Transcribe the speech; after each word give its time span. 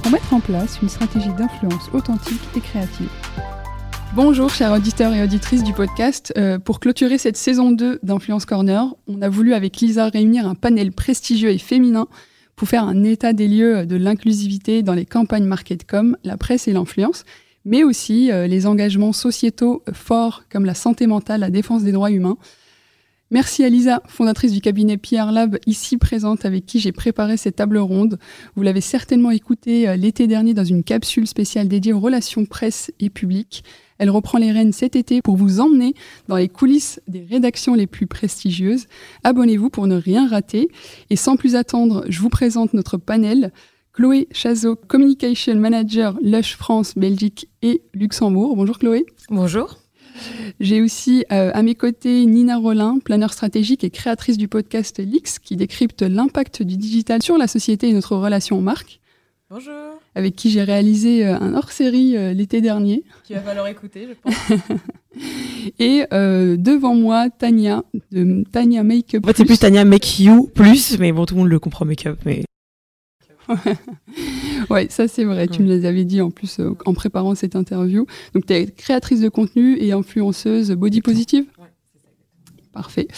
pour 0.00 0.12
mettre 0.12 0.32
en 0.32 0.40
place 0.40 0.78
une 0.82 0.88
stratégie 0.88 1.32
d'influence 1.34 1.90
authentique 1.92 2.40
et 2.56 2.60
créative. 2.60 3.08
Bonjour 4.14 4.50
chers 4.50 4.72
auditeurs 4.72 5.12
et 5.12 5.22
auditrices 5.22 5.62
du 5.62 5.72
podcast. 5.72 6.32
Euh, 6.36 6.58
pour 6.58 6.80
clôturer 6.80 7.18
cette 7.18 7.36
saison 7.36 7.70
2 7.70 8.00
d'Influence 8.02 8.46
Corner, 8.46 8.94
on 9.06 9.20
a 9.20 9.28
voulu 9.28 9.52
avec 9.52 9.76
Lisa 9.76 10.08
réunir 10.08 10.48
un 10.48 10.54
panel 10.54 10.92
prestigieux 10.92 11.50
et 11.50 11.58
féminin 11.58 12.08
pour 12.56 12.68
faire 12.68 12.84
un 12.84 13.04
état 13.04 13.32
des 13.32 13.46
lieux 13.46 13.86
de 13.86 13.96
l'inclusivité 13.96 14.82
dans 14.82 14.94
les 14.94 15.06
campagnes 15.06 15.44
market-com, 15.44 16.16
la 16.24 16.36
presse 16.36 16.66
et 16.66 16.72
l'influence, 16.72 17.24
mais 17.64 17.84
aussi 17.84 18.32
euh, 18.32 18.46
les 18.46 18.66
engagements 18.66 19.12
sociétaux 19.12 19.82
forts 19.92 20.44
comme 20.50 20.64
la 20.64 20.74
santé 20.74 21.06
mentale, 21.06 21.40
la 21.40 21.50
défense 21.50 21.82
des 21.82 21.92
droits 21.92 22.10
humains, 22.10 22.38
Merci 23.32 23.62
à 23.62 23.68
Lisa, 23.68 24.02
fondatrice 24.08 24.50
du 24.50 24.60
cabinet 24.60 24.96
Pierre 24.96 25.30
Lab, 25.30 25.56
ici 25.64 25.98
présente, 25.98 26.44
avec 26.44 26.66
qui 26.66 26.80
j'ai 26.80 26.90
préparé 26.90 27.36
cette 27.36 27.54
table 27.54 27.78
ronde. 27.78 28.18
Vous 28.56 28.62
l'avez 28.62 28.80
certainement 28.80 29.30
écoutée 29.30 29.88
euh, 29.88 29.94
l'été 29.94 30.26
dernier 30.26 30.52
dans 30.52 30.64
une 30.64 30.82
capsule 30.82 31.28
spéciale 31.28 31.68
dédiée 31.68 31.92
aux 31.92 32.00
relations 32.00 32.44
presse 32.44 32.90
et 32.98 33.08
publiques. 33.08 33.62
Elle 33.98 34.10
reprend 34.10 34.38
les 34.38 34.50
rênes 34.50 34.72
cet 34.72 34.96
été 34.96 35.22
pour 35.22 35.36
vous 35.36 35.60
emmener 35.60 35.94
dans 36.26 36.34
les 36.34 36.48
coulisses 36.48 37.00
des 37.06 37.22
rédactions 37.22 37.74
les 37.74 37.86
plus 37.86 38.08
prestigieuses. 38.08 38.86
Abonnez-vous 39.22 39.70
pour 39.70 39.86
ne 39.86 39.96
rien 39.96 40.26
rater. 40.26 40.68
Et 41.08 41.16
sans 41.16 41.36
plus 41.36 41.54
attendre, 41.54 42.04
je 42.08 42.20
vous 42.20 42.30
présente 42.30 42.74
notre 42.74 42.96
panel. 42.96 43.52
Chloé 43.92 44.26
Chazot, 44.32 44.74
Communication 44.74 45.54
Manager 45.54 46.18
Lush 46.20 46.56
France, 46.56 46.94
Belgique 46.96 47.48
et 47.62 47.82
Luxembourg. 47.94 48.56
Bonjour 48.56 48.80
Chloé. 48.80 49.06
Bonjour. 49.28 49.79
J'ai 50.60 50.82
aussi 50.82 51.24
euh, 51.32 51.50
à 51.54 51.62
mes 51.62 51.74
côtés 51.74 52.24
Nina 52.26 52.56
Rollin, 52.56 52.98
planeur 52.98 53.32
stratégique 53.32 53.84
et 53.84 53.90
créatrice 53.90 54.38
du 54.38 54.48
podcast 54.48 54.98
Lix, 54.98 55.38
qui 55.38 55.56
décrypte 55.56 56.02
l'impact 56.02 56.62
du 56.62 56.76
digital 56.76 57.22
sur 57.22 57.38
la 57.38 57.46
société 57.46 57.88
et 57.88 57.92
notre 57.92 58.16
relation 58.16 58.58
aux 58.58 58.62
marques. 58.62 59.00
Bonjour. 59.48 59.72
Avec 60.14 60.36
qui 60.36 60.50
j'ai 60.50 60.62
réalisé 60.62 61.26
euh, 61.26 61.36
un 61.38 61.54
hors-série 61.54 62.16
euh, 62.16 62.32
l'été 62.32 62.60
dernier. 62.60 63.04
Qui 63.24 63.34
va 63.34 63.40
falloir 63.40 63.66
écouter, 63.66 64.08
je 64.08 64.14
pense. 64.14 64.34
et 65.78 66.04
devant 66.10 66.94
moi, 66.94 67.30
Tania, 67.30 67.82
de 68.12 68.44
Tania 68.52 68.82
Makeup. 68.82 69.24
En 69.24 69.28
fait, 69.28 69.36
c'est 69.38 69.44
plus 69.44 69.58
Tania 69.58 69.84
Make 69.84 70.20
You 70.20 70.50
plus, 70.54 70.98
mais 70.98 71.12
bon, 71.12 71.26
tout 71.26 71.34
le 71.34 71.40
monde 71.40 71.50
le 71.50 71.58
comprend 71.58 71.84
Makeup. 71.84 72.18
Mais... 72.24 72.44
ouais, 74.70 74.86
ça 74.90 75.08
c'est 75.08 75.24
vrai. 75.24 75.48
Tu 75.48 75.62
me 75.62 75.68
les 75.68 75.84
avais 75.84 76.04
dit 76.04 76.20
en 76.20 76.30
plus 76.30 76.58
euh, 76.60 76.74
en 76.84 76.94
préparant 76.94 77.34
cette 77.34 77.56
interview. 77.56 78.06
Donc 78.34 78.46
tu 78.46 78.52
es 78.52 78.66
créatrice 78.66 79.20
de 79.20 79.28
contenu 79.28 79.76
et 79.78 79.92
influenceuse 79.92 80.72
body 80.72 81.00
positive 81.00 81.44
Parfait. 82.72 83.08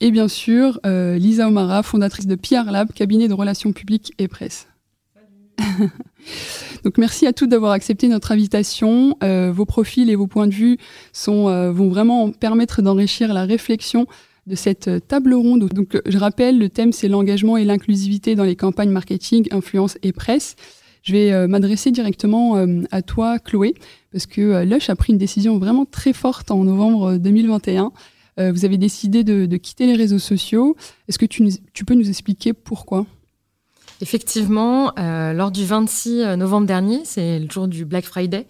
Et 0.00 0.10
bien 0.10 0.28
sûr, 0.28 0.80
euh, 0.84 1.16
Lisa 1.16 1.48
Omara, 1.48 1.82
fondatrice 1.82 2.26
de 2.26 2.34
PR 2.34 2.70
Lab, 2.70 2.92
cabinet 2.92 3.26
de 3.26 3.32
relations 3.32 3.72
publiques 3.72 4.12
et 4.18 4.28
presse. 4.28 4.68
Donc 6.84 6.98
merci 6.98 7.26
à 7.26 7.32
toutes 7.32 7.48
d'avoir 7.48 7.72
accepté 7.72 8.08
notre 8.08 8.32
invitation. 8.32 9.16
Euh, 9.22 9.50
vos 9.50 9.64
profils 9.64 10.10
et 10.10 10.14
vos 10.14 10.26
points 10.26 10.46
de 10.46 10.52
vue 10.52 10.76
sont, 11.14 11.72
vont 11.72 11.88
vraiment 11.88 12.30
permettre 12.30 12.82
d'enrichir 12.82 13.32
la 13.32 13.44
réflexion 13.44 14.06
de 14.46 14.54
cette 14.54 15.06
table 15.08 15.34
ronde. 15.34 15.68
Donc, 15.68 16.00
je 16.06 16.18
rappelle, 16.18 16.58
le 16.58 16.68
thème, 16.68 16.92
c'est 16.92 17.08
l'engagement 17.08 17.56
et 17.56 17.64
l'inclusivité 17.64 18.34
dans 18.34 18.44
les 18.44 18.56
campagnes 18.56 18.90
marketing, 18.90 19.46
influence 19.50 19.98
et 20.02 20.12
presse. 20.12 20.56
Je 21.08 21.14
vais 21.14 21.32
euh, 21.32 21.48
m'adresser 21.48 21.90
directement 21.90 22.62
à 22.90 23.00
toi, 23.00 23.38
Chloé, 23.38 23.72
parce 24.12 24.26
que 24.26 24.62
Lush 24.64 24.90
a 24.90 24.94
pris 24.94 25.14
une 25.14 25.18
décision 25.18 25.58
vraiment 25.58 25.86
très 25.86 26.12
forte 26.12 26.50
en 26.50 26.64
novembre 26.64 27.16
2021. 27.16 27.92
vous 28.36 28.64
avez 28.66 28.76
décidé 28.76 29.24
de, 29.24 29.56
quitter 29.56 29.86
les 29.86 29.94
réseaux 29.94 30.18
sociaux. 30.18 30.76
Est-ce 31.08 31.18
que 31.18 31.24
tu, 31.24 31.84
peux 31.86 31.94
nous 31.94 32.10
expliquer 32.10 32.52
pourquoi? 32.52 33.06
Effectivement, 34.02 34.92
lors 34.98 35.50
du 35.50 35.64
26 35.64 36.36
novembre 36.36 36.66
dernier, 36.66 37.00
c'est 37.04 37.38
le 37.38 37.48
jour 37.48 37.68
du 37.68 37.86
Black 37.86 38.04
Friday. 38.04 38.46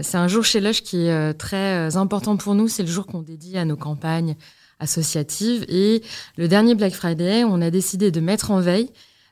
c'est 0.00 0.16
un 0.16 0.28
jour 0.28 0.44
chez 0.44 0.60
Lush 0.60 0.82
qui 0.82 1.08
est 1.08 1.34
très 1.34 1.94
important 1.98 2.38
pour 2.38 2.54
nous. 2.54 2.68
C'est 2.68 2.84
le 2.84 2.88
jour 2.88 3.06
qu'on 3.06 3.20
dédie 3.20 3.58
à 3.58 3.66
nos 3.66 3.76
campagnes, 3.76 4.36
associative. 4.78 5.66
Et 5.68 6.02
le 6.38 6.48
dernier 6.48 6.74
Black 6.74 6.94
Friday, 6.94 7.44
on 7.44 7.60
a 7.60 7.70
décidé 7.70 8.10
de 8.10 8.20
mettre 8.20 8.50
en 8.50 8.60
veille 8.60 8.88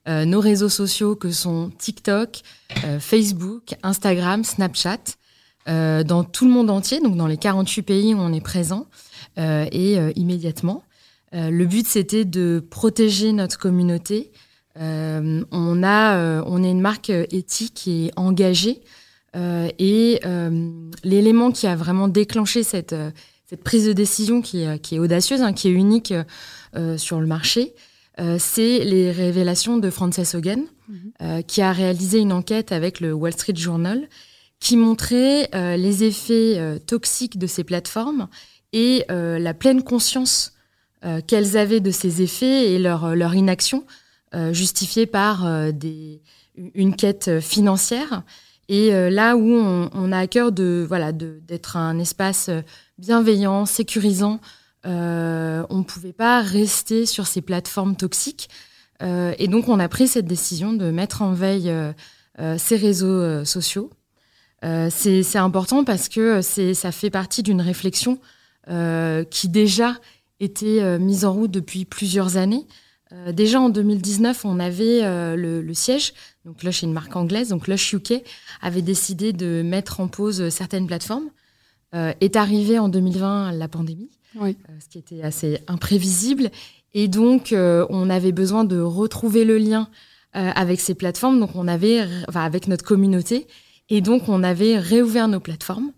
euh, 0.09 0.25
nos 0.25 0.41
réseaux 0.41 0.71
sociaux 0.71 1.15
que 1.15 1.31
sont 1.31 1.71
TikTok, 1.78 2.41
euh, 2.84 2.99
Facebook, 2.99 3.75
Instagram, 3.83 4.44
Snapchat, 4.44 4.99
euh, 5.69 6.03
dans 6.05 6.25
tout 6.25 6.47
le 6.47 6.50
monde 6.50 6.71
entier, 6.71 7.00
donc 7.00 7.16
dans 7.16 7.27
les 7.27 7.37
48 7.37 7.83
pays 7.83 8.15
où 8.15 8.19
on 8.19 8.33
est 8.33 8.41
présent, 8.41 8.87
et 9.37 9.97
immédiatement. 10.16 10.83
le 11.33 11.65
but, 11.65 11.87
c'était 11.87 12.27
de 12.27 12.62
protéger 12.69 13.33
notre 13.33 13.59
communauté. 13.59 14.33
on, 14.77 15.83
a, 15.83 16.43
on 16.44 16.62
est 16.62 16.71
une 16.71 16.81
marque 16.83 17.09
éthique 17.09 17.89
et 17.89 18.10
engagée. 18.16 18.83
et 19.34 20.21
l'élément 21.05 21.53
qui 21.53 21.66
a 21.66 21.75
vraiment 21.75 22.09
déclenché 22.09 22.65
cette 22.65 22.94
prise 23.65 23.87
de 23.87 23.94
décision 23.94 24.43
qui 24.43 24.62
est, 24.62 24.99
audacieuse, 24.99 25.41
hein, 25.41 25.55
qui 25.55 25.69
est 25.69 25.72
unique 25.72 26.12
sur 26.99 27.19
le 27.19 27.27
marché, 27.27 27.75
euh, 28.19 28.37
c'est 28.38 28.84
les 28.84 29.10
révélations 29.10 29.78
de 29.78 29.88
Frances 29.91 30.34
Hogan, 30.34 30.65
mhm. 30.88 31.12
euh, 31.22 31.43
qui 31.43 31.62
a 31.62 31.72
réalisé 31.72 32.19
une 32.19 32.32
enquête 32.32 32.72
avec 32.72 33.00
le 33.00 33.12
Wall 33.12 33.32
Street 33.32 33.54
Journal 33.56 34.09
qui 34.59 34.76
montrait 34.76 35.48
les 35.54 36.04
effets 36.04 36.78
toxiques 36.87 37.38
de 37.38 37.47
ces 37.47 37.65
plateformes 37.65 38.28
et 38.75 39.06
la 39.09 39.54
pleine 39.54 39.82
conscience 39.82 40.53
qu'elles 41.26 41.56
avaient 41.56 41.81
de 41.81 41.91
ces 41.91 42.21
effets 42.21 42.71
et 42.71 42.78
leur, 42.78 43.16
leur 43.16 43.34
inaction, 43.34 43.87
justifiée 44.53 45.06
par 45.06 45.72
des, 45.72 46.21
une 46.75 46.94
quête 46.94 47.41
financière. 47.41 48.22
Et 48.69 48.91
là 48.91 49.34
où 49.34 49.50
on, 49.50 49.88
on, 49.94 50.12
a 50.12 50.19
à 50.19 50.27
cœur 50.27 50.53
de 50.53 50.84
voilà 50.87 51.12
d'être 51.12 51.78
un 51.78 51.98
espace 51.98 52.50
bienveillant, 52.98 53.65
sécurisant. 53.65 54.41
Euh, 54.87 55.65
on 55.69 55.79
ne 55.79 55.85
pouvait 55.85 56.13
pas 56.13 56.41
rester 56.41 57.07
sur 57.07 57.27
ces 57.27 57.43
plateformes 57.43 57.97
toxiques. 57.97 58.49
Euh, 59.03 59.35
et 59.39 59.49
donc, 59.49 59.69
on 59.69 59.79
a 59.79 59.89
pris 59.89 60.09
cette 60.09 60.27
décision 60.27 60.73
de 60.73 60.91
mettre 60.91 61.23
en 61.23 61.33
veille 61.33 61.71
euh, 61.71 62.59
ces 62.59 62.77
réseaux 62.77 63.45
sociaux. 63.45 63.91
c'est 64.63 65.37
important 65.37 65.85
parce 65.85 66.09
que 66.09 66.41
ça 66.43 66.93
fait 66.93 67.11
partie 67.11 67.43
d'une 67.43 67.61
réflexion 67.61 68.19
qui 68.67 69.49
déjà 69.49 69.97
était 70.39 70.99
mise 70.99 71.25
en 71.25 71.33
route 71.35 71.51
depuis 71.51 71.85
plusieurs 71.85 72.37
années. 72.37 72.67
déjà 73.33 73.61
en 73.61 73.69
2019, 73.69 74.45
on 74.45 74.59
avait 74.59 75.03
le, 75.37 75.61
le, 75.61 75.75
siège, 75.75 76.15
donc 76.47 76.63
Lush 76.63 76.83
est 76.83 76.87
une 76.87 76.95
marque 76.95 77.15
anglaise, 77.15 77.49
donc 77.49 77.69
Lush 77.69 77.93
UK 77.93 78.23
avait 78.63 78.81
décidé 78.81 79.35
de 79.35 79.63
mettre 79.63 80.01
en 80.01 80.09
pause 80.09 80.49
certaines 80.49 80.87
plateformes. 80.87 81.31
Euh, 81.93 82.12
est 82.21 82.37
arrivée 82.37 82.78
en 82.78 82.89
2020 82.89 83.51
la 83.51 83.67
pandémie, 83.67 84.11
euh, 84.41 84.53
ce 84.78 84.89
qui 84.89 84.99
était 84.99 85.23
assez 85.23 85.59
imprévisible. 85.67 86.51
Et 86.95 87.09
donc, 87.09 87.53
euh, 87.53 87.84
on 87.91 88.09
avait 88.09 88.31
besoin 88.31 88.62
de 88.62 88.81
retrouver 88.81 89.45
le 89.45 89.59
lien 89.59 89.89
avec 90.33 90.78
ces 90.78 90.95
plateformes, 90.95 91.41
donc 91.41 91.56
on 91.56 91.67
avait, 91.67 92.06
enfin, 92.28 92.43
avec 92.43 92.69
notre 92.69 92.84
communauté. 92.84 93.49
Et 93.89 94.01
donc, 94.01 94.28
on 94.28 94.45
avait 94.45 94.78
réouvert 94.78 95.27
nos 95.27 95.41
plateformes. 95.41 95.91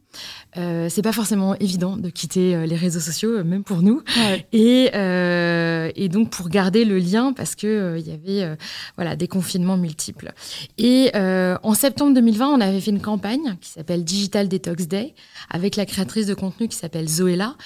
Euh, 0.58 0.88
c'est 0.90 1.02
pas 1.02 1.12
forcément 1.12 1.54
évident 1.56 1.96
de 1.96 2.10
quitter 2.10 2.54
euh, 2.54 2.66
les 2.66 2.76
réseaux 2.76 3.00
sociaux, 3.00 3.38
euh, 3.38 3.44
même 3.44 3.64
pour 3.64 3.82
nous. 3.82 4.02
Et, 4.52 4.90
euh, 4.94 5.90
et, 5.96 6.08
donc 6.08 6.30
pour 6.30 6.48
garder 6.48 6.84
le 6.84 6.98
lien, 6.98 7.32
parce 7.32 7.54
que 7.54 7.96
il 7.98 8.06
y 8.06 8.12
avait 8.12 8.56
voilà 8.96 9.16
des 9.16 9.28
confinements 9.28 9.76
multiples. 9.76 10.32
Et 10.78 11.10
en 11.14 11.74
septembre 11.74 12.14
2020, 12.14 12.48
on 12.48 12.60
avait 12.60 12.80
fait 12.80 12.90
une 12.90 13.00
campagne 13.00 13.56
qui 13.60 13.70
s'appelle 13.70 14.04
Digital 14.04 14.48
Detox 14.48 14.86
Day 14.86 15.14
avec 15.48 15.76
la 15.76 15.86
créatrice 15.86 16.26
de 16.26 16.34
contenu 16.34 16.68
qui 16.68 16.76
s'appelle 16.76 17.08
Zoella. 17.08 17.56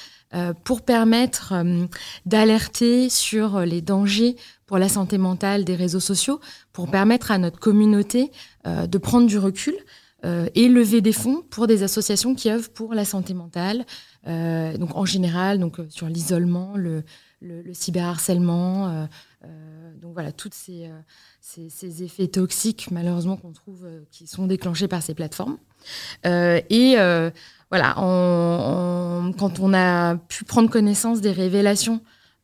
pour 0.65 0.83
permettre 0.83 1.55
d'alerter 2.25 3.09
sur 3.09 3.61
les 3.61 3.81
dangers 3.81 4.37
pour 4.67 4.79
la 4.79 4.88
santé 4.88 5.19
mentale 5.19 5.65
des 5.65 5.75
réseaux 5.77 6.00
sociaux, 6.00 6.41
pour 6.73 6.91
permettre 6.91 7.31
à 7.31 7.38
notre 7.38 7.59
communauté 7.59 8.31
de 8.65 8.99
prendre 8.99 9.27
du 9.27 9.38
recul, 9.38 9.75
euh, 10.26 10.49
et 10.56 10.69
lever 10.69 11.00
des 11.02 11.12
fonds 11.12 11.43
pour 11.50 11.69
des 11.69 11.84
associations 11.84 12.34
qui 12.34 12.50
œuvrent 12.50 12.70
pour 12.70 12.94
la 12.94 13.05
santé 13.05 13.32
mentale, 13.32 13.87
euh, 14.26 14.76
donc 14.76 14.96
en 14.96 15.05
général, 15.05 15.61
donc 15.61 15.78
euh, 15.78 15.87
sur 15.88 16.08
l'isolement, 16.08 16.73
le, 16.76 17.05
le, 17.40 17.73
cyberharcèlement. 17.73 19.06
donc 20.00 20.14
voilà, 20.14 20.32
tous 20.32 20.50
ces, 20.52 20.90
ces, 21.40 22.02
effets 22.02 22.26
toxiques, 22.26 22.90
malheureusement, 22.90 23.37
qu'on 23.37 23.52
trouve 23.52 23.87
qui 24.11 24.26
sont 24.26 24.46
déclenchés 24.49 24.88
par 24.88 25.00
ces 25.00 25.14
plateformes. 25.14 25.58
et 26.25 26.96
voilà, 27.70 27.93
quand 27.94 29.61
on 29.61 29.75
a 29.75 30.17
pu 30.17 30.44
prendre 30.44 30.70
connaissance 30.70 31.20
des 31.20 31.31
révélations 31.31 32.00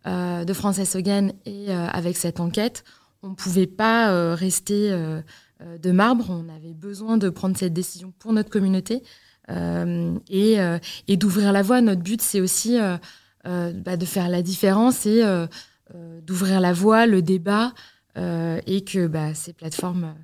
de 0.06 0.52
Frances 0.52 0.94
Hogan 0.94 1.32
et 1.46 1.72
avec 1.72 2.16
cette 2.16 2.38
enquête, 2.38 2.84
on 3.22 3.30
ne 3.30 3.34
pouvait 3.34 3.66
pas 3.66 4.34
rester 4.36 4.92
de 5.80 5.90
marbre. 5.90 6.30
On 6.30 6.48
avait 6.48 6.74
besoin 6.74 7.16
de 7.16 7.28
prendre 7.28 7.56
cette 7.56 7.72
décision 7.72 8.12
pour 8.18 8.32
notre 8.32 8.50
communauté 8.50 9.02
euh, 9.50 10.18
euh, 10.30 10.78
et, 11.08 11.16
d'ouvrir 11.16 11.52
la 11.52 11.62
voie. 11.62 11.80
Notre 11.80 12.02
but, 12.02 12.20
c'est 12.20 12.40
aussi 12.40 12.78
euh, 12.78 12.96
bah, 13.44 13.96
de 13.96 14.04
faire 14.04 14.28
la 14.28 14.42
différence 14.42 15.06
et 15.06 15.22
d'ouvrir 16.22 16.60
la 16.60 16.72
voie, 16.72 17.06
le 17.06 17.22
débat, 17.22 17.72
et 18.16 18.84
que 18.84 19.06
bah, 19.06 19.34
ces 19.34 19.52
plateformes 19.52 20.14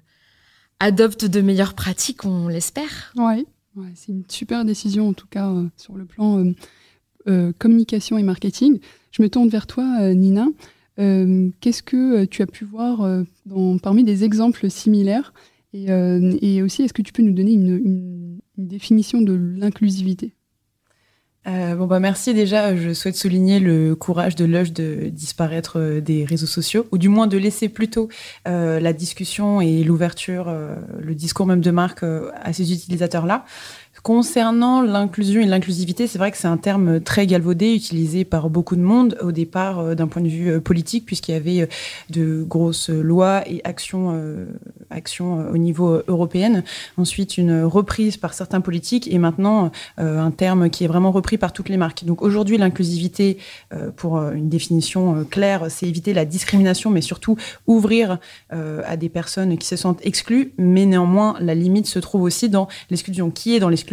adoptent 0.81 1.25
de 1.25 1.41
meilleures 1.41 1.75
pratiques, 1.75 2.25
on 2.25 2.49
l'espère. 2.49 3.13
C'est 3.95 4.13
une 4.13 4.25
super 4.29 4.65
décision 4.65 5.09
en 5.09 5.13
tout 5.13 5.27
cas 5.29 5.53
sur 5.77 5.95
le 5.95 6.05
plan 6.05 6.45
communication 7.59 8.19
et 8.19 8.23
marketing. 8.23 8.79
Je 9.11 9.23
me 9.23 9.29
tourne 9.29 9.49
vers 9.49 9.67
toi, 9.67 10.15
Nina. 10.15 10.47
Qu'est-ce 10.99 11.83
que 11.83 12.25
tu 12.25 12.43
as 12.43 12.47
pu 12.47 12.65
voir 12.65 13.09
parmi 13.83 14.05
des 14.05 14.25
exemples 14.25 14.69
similaires 14.69 15.33
et, 15.73 16.63
aussi, 16.63 16.83
est-ce 16.83 16.93
que 16.93 17.03
tu 17.03 17.13
peux 17.13 17.23
nous 17.23 17.33
donner 17.33 17.53
une 17.53 18.41
définition 18.57 19.21
de 19.21 19.35
l'inclusivité? 19.35 20.35
Euh, 21.49 21.75
bon 21.77 21.87
bah 21.87 21.99
merci 21.99 22.35
déjà. 22.35 22.77
Je 22.77 22.93
souhaite 22.93 23.17
souligner 23.17 23.59
le 23.59 23.95
courage 23.95 24.35
de 24.35 24.45
Lush 24.45 24.73
de 24.73 25.09
disparaître 25.09 25.79
euh, 25.79 26.01
des 26.01 26.25
réseaux 26.25 26.47
sociaux, 26.47 26.87
ou 26.93 26.99
du 26.99 27.09
moins 27.09 27.27
de 27.27 27.39
laisser 27.39 27.71
plutôt 27.71 28.09
euh, 28.47 28.81
la 28.81 28.93
discussion 28.93 29.61
et 29.61 29.83
l'ouverture, 29.83 30.55
le 31.01 31.15
discours 31.15 31.47
même 31.47 31.61
de 31.61 31.71
marque 31.71 32.03
à 32.03 32.53
ces 32.53 32.73
utilisateurs-là. 32.73 33.45
Concernant 34.03 34.81
l'inclusion 34.81 35.41
et 35.41 35.47
l'inclusivité, 35.47 36.07
c'est 36.07 36.19
vrai 36.19 36.31
que 36.31 36.37
c'est 36.37 36.47
un 36.47 36.57
terme 36.57 37.01
très 37.01 37.27
galvaudé, 37.27 37.75
utilisé 37.75 38.25
par 38.25 38.49
beaucoup 38.49 38.77
de 38.77 38.81
monde 38.81 39.19
au 39.21 39.33
départ 39.33 39.81
euh, 39.81 39.95
d'un 39.95 40.07
point 40.07 40.23
de 40.23 40.29
vue 40.29 40.51
euh, 40.51 40.61
politique, 40.61 41.05
puisqu'il 41.05 41.33
y 41.33 41.35
avait 41.35 41.63
euh, 41.63 41.67
de 42.11 42.45
grosses 42.45 42.91
lois 42.91 43.43
et 43.49 43.61
actions, 43.65 43.99
actions 44.91 45.47
au 45.53 45.59
niveau 45.59 46.01
européen. 46.07 46.63
Ensuite, 46.97 47.39
une 47.39 47.63
reprise 47.65 48.17
par 48.17 48.35
certains 48.35 48.61
politiques 48.61 49.09
et 49.13 49.19
maintenant 49.19 49.71
un 49.97 50.31
terme 50.31 50.71
qui 50.71 50.85
est 50.85 50.87
vraiment 50.87 51.11
repris 51.11 51.39
par 51.39 51.53
toutes 51.53 51.69
les 51.69 51.77
marques. 51.77 52.05
Donc 52.05 52.23
aujourd'hui, 52.23 52.57
l'inclusivité, 52.59 53.39
pour 53.97 54.19
une 54.19 54.49
définition 54.49 55.25
claire, 55.25 55.67
c'est 55.71 55.87
éviter 55.87 56.15
la 56.15 56.25
discrimination, 56.25 56.91
mais 56.91 57.01
surtout 57.01 57.37
ouvrir 57.67 58.19
à 58.51 58.97
des 58.97 59.09
personnes 59.09 59.59
qui 59.59 59.67
se 59.67 59.77
sentent 59.77 60.01
exclues. 60.05 60.53
Mais 60.59 60.87
néanmoins, 60.87 61.37
la 61.41 61.55
limite 61.55 61.87
se 61.87 61.99
trouve 61.99 62.23
aussi 62.23 62.49
dans 62.49 62.69
l'exclusion. 62.91 63.31
Qui 63.31 63.57
est 63.57 63.61
dans 63.61 63.69
l'exclusion? 63.69 63.88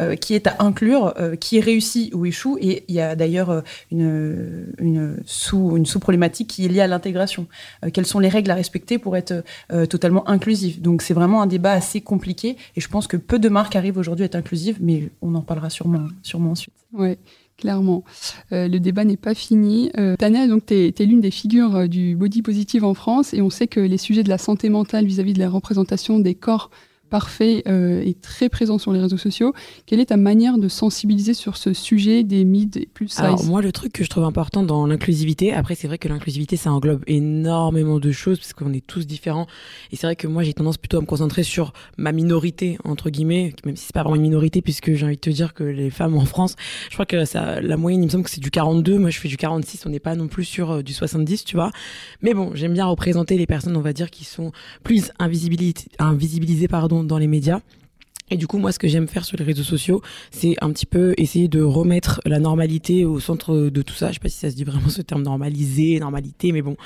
Euh, 0.00 0.16
qui 0.16 0.34
est 0.34 0.46
à 0.46 0.56
inclure, 0.60 1.14
euh, 1.18 1.36
qui 1.36 1.60
réussit 1.60 2.14
ou 2.14 2.26
échoue. 2.26 2.58
Et 2.60 2.84
il 2.88 2.94
y 2.94 3.00
a 3.00 3.16
d'ailleurs 3.16 3.50
euh, 3.50 3.60
une, 3.90 4.72
une, 4.78 5.16
sous, 5.26 5.76
une 5.76 5.86
sous-problématique 5.86 6.48
qui 6.48 6.64
est 6.64 6.68
liée 6.68 6.80
à 6.80 6.86
l'intégration. 6.86 7.46
quelles 7.92 8.06
sont 8.06 8.18
les 8.18 8.28
règles 8.28 8.50
à 8.50 8.54
respecter 8.54 8.98
pour 8.98 9.16
être 9.16 9.44
totalement 9.88 10.28
inclusif 10.28 10.80
Donc 10.80 11.02
c'est 11.02 11.14
vraiment 11.14 11.42
un 11.42 11.46
débat 11.46 11.72
assez 11.72 12.00
compliqué. 12.00 12.56
Et 12.76 12.80
je 12.80 12.88
pense 12.88 13.06
que 13.06 13.16
peu 13.16 13.38
de 13.38 13.48
marques 13.48 13.76
arrivent 13.76 13.98
aujourd'hui 13.98 14.24
à 14.24 14.26
être 14.26 14.34
inclusives, 14.34 14.78
mais 14.80 15.10
on 15.20 15.34
en 15.34 15.42
parlera 15.42 15.70
sûrement, 15.70 16.08
sûrement 16.22 16.52
ensuite. 16.52 16.74
Oui 16.92 17.16
clairement. 17.58 18.02
le 18.50 18.78
débat 18.78 19.04
n'est 19.04 19.16
pas 19.16 19.34
fini. 19.34 19.92
Tania, 20.18 20.48
donc, 20.48 20.66
tu 20.66 20.74
es, 20.74 21.06
l'une 21.06 21.20
des 21.20 21.30
figures 21.30 21.88
du 21.88 22.16
body 22.16 22.42
positive 22.42 22.82
en 22.84 22.94
France 22.94 23.34
et 23.34 23.40
on 23.40 23.50
sait 23.50 23.68
que 23.68 23.78
les 23.78 23.98
sujets 23.98 24.24
de 24.24 24.28
la 24.28 24.38
santé 24.38 24.68
mentale 24.68 25.06
vis 25.06 25.20
à 25.20 25.22
-vis 25.22 25.32
de 25.32 25.38
la 25.38 25.48
représentation 25.48 26.18
des 26.18 26.34
corps 26.34 26.70
parfait 27.12 27.62
euh, 27.68 28.00
et 28.00 28.14
très 28.14 28.48
présent 28.48 28.78
sur 28.78 28.90
les 28.90 28.98
réseaux 28.98 29.18
sociaux. 29.18 29.52
Quelle 29.84 30.00
est 30.00 30.06
ta 30.06 30.16
manière 30.16 30.56
de 30.56 30.66
sensibiliser 30.66 31.34
sur 31.34 31.58
ce 31.58 31.74
sujet 31.74 32.24
des 32.24 32.42
mid 32.42 32.74
et 32.78 32.86
plus 32.86 33.08
size 33.08 33.20
Alors 33.20 33.44
moi, 33.44 33.60
le 33.60 33.70
truc 33.70 33.92
que 33.92 34.02
je 34.02 34.08
trouve 34.08 34.24
important 34.24 34.62
dans 34.62 34.86
l'inclusivité, 34.86 35.52
après 35.52 35.74
c'est 35.74 35.86
vrai 35.88 35.98
que 35.98 36.08
l'inclusivité, 36.08 36.56
ça 36.56 36.72
englobe 36.72 37.04
énormément 37.06 38.00
de 38.00 38.12
choses 38.12 38.38
parce 38.38 38.54
qu'on 38.54 38.72
est 38.72 38.84
tous 38.86 39.06
différents. 39.06 39.46
Et 39.90 39.96
c'est 39.96 40.06
vrai 40.06 40.16
que 40.16 40.26
moi, 40.26 40.42
j'ai 40.42 40.54
tendance 40.54 40.78
plutôt 40.78 40.96
à 40.96 41.00
me 41.02 41.06
concentrer 41.06 41.42
sur 41.42 41.74
ma 41.98 42.12
minorité 42.12 42.78
entre 42.82 43.10
guillemets, 43.10 43.52
même 43.66 43.76
si 43.76 43.84
c'est 43.84 43.94
pas 43.94 44.04
vraiment 44.04 44.16
une 44.16 44.22
minorité 44.22 44.62
puisque 44.62 44.94
j'ai 44.94 45.04
envie 45.04 45.16
de 45.16 45.20
te 45.20 45.28
dire 45.28 45.52
que 45.52 45.64
les 45.64 45.90
femmes 45.90 46.16
en 46.16 46.24
France, 46.24 46.56
je 46.88 46.94
crois 46.94 47.04
que 47.04 47.16
la 47.36 47.76
moyenne, 47.76 48.02
il 48.02 48.06
me 48.06 48.10
semble 48.10 48.24
que 48.24 48.30
c'est 48.30 48.40
du 48.40 48.50
42. 48.50 48.98
Moi, 48.98 49.10
je 49.10 49.20
fais 49.20 49.28
du 49.28 49.36
46. 49.36 49.84
On 49.84 49.90
n'est 49.90 50.00
pas 50.00 50.14
non 50.14 50.28
plus 50.28 50.44
sur 50.44 50.70
euh, 50.70 50.82
du 50.82 50.94
70, 50.94 51.44
tu 51.44 51.56
vois. 51.56 51.72
Mais 52.22 52.32
bon, 52.32 52.52
j'aime 52.54 52.72
bien 52.72 52.86
représenter 52.86 53.36
les 53.36 53.46
personnes, 53.46 53.76
on 53.76 53.82
va 53.82 53.92
dire, 53.92 54.10
qui 54.10 54.24
sont 54.24 54.50
plus 54.82 55.12
invisibilisées, 55.18 56.68
pardon 56.68 57.01
dans 57.02 57.18
les 57.18 57.26
médias. 57.26 57.60
Et 58.30 58.36
du 58.36 58.46
coup, 58.46 58.56
moi, 58.56 58.72
ce 58.72 58.78
que 58.78 58.88
j'aime 58.88 59.08
faire 59.08 59.24
sur 59.24 59.36
les 59.36 59.44
réseaux 59.44 59.62
sociaux, 59.62 60.00
c'est 60.30 60.54
un 60.62 60.70
petit 60.70 60.86
peu 60.86 61.14
essayer 61.18 61.48
de 61.48 61.60
remettre 61.60 62.20
la 62.24 62.38
normalité 62.38 63.04
au 63.04 63.20
centre 63.20 63.54
de 63.54 63.82
tout 63.82 63.94
ça. 63.94 64.08
Je 64.08 64.14
sais 64.14 64.20
pas 64.20 64.30
si 64.30 64.38
ça 64.38 64.50
se 64.50 64.56
dit 64.56 64.64
vraiment 64.64 64.88
ce 64.88 65.02
terme 65.02 65.22
normalisé, 65.22 65.98
normalité, 66.00 66.52
mais 66.52 66.62
bon. 66.62 66.76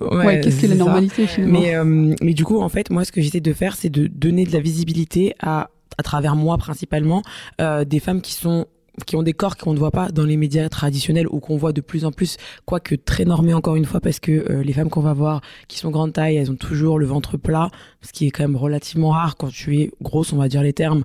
Ouais, 0.00 0.40
qu'est-ce 0.40 0.60
que 0.60 0.66
la 0.66 0.74
normalité 0.74 1.26
finalement 1.26 1.60
mais, 1.60 1.74
euh, 1.74 2.14
mais 2.20 2.34
du 2.34 2.44
coup, 2.44 2.60
en 2.60 2.68
fait, 2.68 2.90
moi, 2.90 3.04
ce 3.04 3.12
que 3.12 3.20
j'essaie 3.20 3.40
de 3.40 3.52
faire, 3.52 3.76
c'est 3.76 3.90
de 3.90 4.08
donner 4.08 4.44
de 4.44 4.52
la 4.52 4.60
visibilité 4.60 5.34
à 5.40 5.70
à 5.98 6.02
travers 6.02 6.36
moi 6.36 6.58
principalement, 6.58 7.22
euh, 7.60 7.84
des 7.84 8.00
femmes 8.00 8.20
qui 8.20 8.34
sont 8.34 8.66
qui 9.04 9.16
ont 9.16 9.22
des 9.22 9.32
corps 9.32 9.56
qu'on 9.56 9.74
ne 9.74 9.78
voit 9.78 9.90
pas 9.90 10.08
dans 10.08 10.24
les 10.24 10.36
médias 10.36 10.68
traditionnels 10.68 11.26
ou 11.28 11.40
qu'on 11.40 11.56
voit 11.56 11.72
de 11.72 11.80
plus 11.80 12.04
en 12.04 12.12
plus, 12.12 12.36
quoique 12.64 12.94
très 12.94 13.24
normé 13.24 13.52
encore 13.54 13.76
une 13.76 13.84
fois, 13.84 14.00
parce 14.00 14.20
que 14.20 14.50
euh, 14.50 14.62
les 14.62 14.72
femmes 14.72 14.90
qu'on 14.90 15.00
va 15.00 15.12
voir 15.12 15.40
qui 15.68 15.78
sont 15.78 15.90
grande 15.90 16.12
taille, 16.12 16.36
elles 16.36 16.50
ont 16.50 16.56
toujours 16.56 16.98
le 16.98 17.06
ventre 17.06 17.36
plat, 17.36 17.70
ce 18.02 18.12
qui 18.12 18.26
est 18.26 18.30
quand 18.30 18.44
même 18.44 18.56
relativement 18.56 19.10
rare 19.10 19.36
quand 19.36 19.48
tu 19.48 19.78
es 19.78 19.90
grosse, 20.00 20.32
on 20.32 20.38
va 20.38 20.48
dire 20.48 20.62
les 20.62 20.72
termes. 20.72 21.04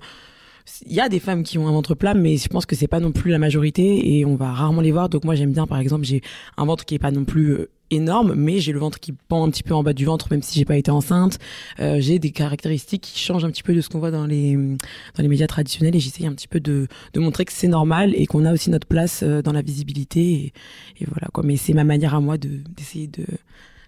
Il 0.86 0.94
y 0.94 1.00
a 1.00 1.10
des 1.10 1.20
femmes 1.20 1.44
qui 1.44 1.58
ont 1.58 1.68
un 1.68 1.72
ventre 1.72 1.96
plat, 1.96 2.14
mais 2.14 2.38
je 2.38 2.48
pense 2.48 2.66
que 2.66 2.76
c'est 2.76 2.88
pas 2.88 3.00
non 3.00 3.12
plus 3.12 3.32
la 3.32 3.40
majorité 3.40 4.18
et 4.18 4.26
on 4.26 4.36
va 4.36 4.52
rarement 4.52 4.82
les 4.82 4.92
voir. 4.92 5.10
Donc 5.10 5.24
moi 5.24 5.36
j'aime 5.36 5.52
bien, 5.54 5.68
par 5.68 5.80
exemple, 5.80 6.06
j'ai 6.06 6.22
un 6.58 6.66
ventre 6.66 6.86
qui 6.86 6.96
est 6.96 7.00
pas 7.00 7.12
non 7.12 7.26
plus 7.26 7.52
euh, 7.52 7.70
énorme, 7.90 8.34
mais 8.36 8.60
j'ai 8.60 8.72
le 8.72 8.80
ventre 8.80 9.00
qui 9.00 9.12
pend 9.12 9.46
un 9.46 9.50
petit 9.50 9.64
peu 9.64 9.74
en 9.74 9.84
bas 9.84 9.94
du 9.94 10.06
ventre, 10.06 10.28
même 10.32 10.42
si 10.42 10.58
j'ai 10.58 10.66
pas 10.66 10.78
été 10.78 10.92
enceinte. 10.92 11.40
Euh, 11.80 12.00
j'ai 12.00 12.20
des 12.20 12.32
caractéristiques 12.32 13.02
qui 13.02 13.20
changent 13.20 13.44
un 13.44 13.52
petit 13.52 13.64
peu 13.64 13.74
de 13.76 13.82
ce 13.82 13.90
qu'on 13.90 14.00
voit 14.00 14.12
dans 14.12 14.26
les 14.26 14.56
dans 14.56 15.24
les 15.24 15.28
médias 15.28 15.48
traditionnels, 15.48 15.96
et 15.96 16.00
j'essaye 16.00 16.26
un 16.26 16.34
petit 16.34 16.48
peu 16.48 16.60
de, 16.60 16.88
de 17.14 17.20
montrer 17.20 17.44
que 17.46 17.54
c'est 17.54 17.68
normal 17.68 18.14
et 18.16 18.26
qu'on 18.28 18.46
a 18.46 18.54
aussi 18.54 18.70
notre 18.70 18.88
place 18.88 19.24
euh, 19.24 19.42
dans 19.42 19.54
la 19.54 19.62
visibilité. 19.62 20.22
Et, 20.22 20.54
et 21.00 21.06
voilà 21.06 21.28
quoi. 21.34 21.44
Mais 21.44 21.58
c'est 21.58 21.74
ma 21.74 21.84
manière 21.84 22.16
à 22.16 22.22
moi 22.22 22.38
de 22.38 22.62
d'essayer 22.78 23.08
de 23.08 23.26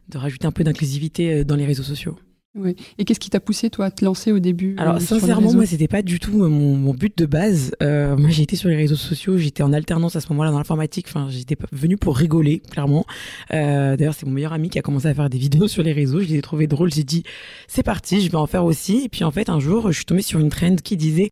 de 0.09 0.17
rajouter 0.17 0.47
un 0.47 0.51
peu 0.51 0.65
d'inclusivité 0.65 1.45
dans 1.45 1.55
les 1.55 1.65
réseaux 1.65 1.83
sociaux. 1.83 2.17
Oui. 2.55 2.75
Et 2.99 3.05
qu'est-ce 3.05 3.19
qui 3.19 3.31
t'a 3.31 3.39
poussé, 3.39 3.71
toi, 3.71 3.85
à 3.85 3.91
te 3.91 4.05
lancer 4.05 4.31
au 4.31 4.37
début 4.37 4.75
Alors, 4.77 5.01
sincèrement, 5.01 5.53
moi, 5.53 5.65
c'était 5.65 5.87
pas 5.87 6.03
du 6.03 6.19
tout 6.19 6.37
mon, 6.37 6.75
mon, 6.75 6.93
but 6.93 7.17
de 7.17 7.25
base. 7.25 7.71
Euh, 7.81 8.15
moi, 8.15 8.29
j'ai 8.29 8.43
été 8.43 8.55
sur 8.55 8.69
les 8.69 8.75
réseaux 8.75 8.95
sociaux, 8.95 9.37
j'étais 9.37 9.63
en 9.63 9.73
alternance 9.73 10.15
à 10.15 10.21
ce 10.21 10.29
moment-là 10.29 10.51
dans 10.51 10.59
l'informatique. 10.59 11.07
Enfin, 11.09 11.27
j'étais 11.31 11.57
venu 11.71 11.97
pour 11.97 12.15
rigoler, 12.15 12.59
clairement. 12.59 13.05
Euh, 13.51 13.97
D'ailleurs, 13.97 14.13
c'est 14.13 14.27
mon 14.27 14.33
meilleur 14.33 14.53
ami 14.53 14.69
qui 14.69 14.77
a 14.77 14.83
commencé 14.83 15.07
à 15.07 15.15
faire 15.15 15.31
des 15.31 15.39
vidéos 15.39 15.67
sur 15.69 15.81
les 15.81 15.93
réseaux. 15.93 16.19
Je 16.19 16.27
les 16.27 16.35
ai 16.35 16.41
trouvées 16.43 16.67
drôles. 16.67 16.93
J'ai 16.93 17.03
dit, 17.03 17.23
c'est 17.67 17.83
parti, 17.83 18.21
je 18.21 18.29
vais 18.29 18.37
en 18.37 18.47
faire 18.47 18.65
aussi. 18.65 19.01
Et 19.05 19.09
puis, 19.09 19.23
en 19.23 19.31
fait, 19.31 19.49
un 19.49 19.59
jour, 19.59 19.91
je 19.91 19.95
suis 19.95 20.05
tombée 20.05 20.21
sur 20.21 20.39
une 20.39 20.49
trend 20.49 20.75
qui 20.75 20.95
disait 20.95 21.31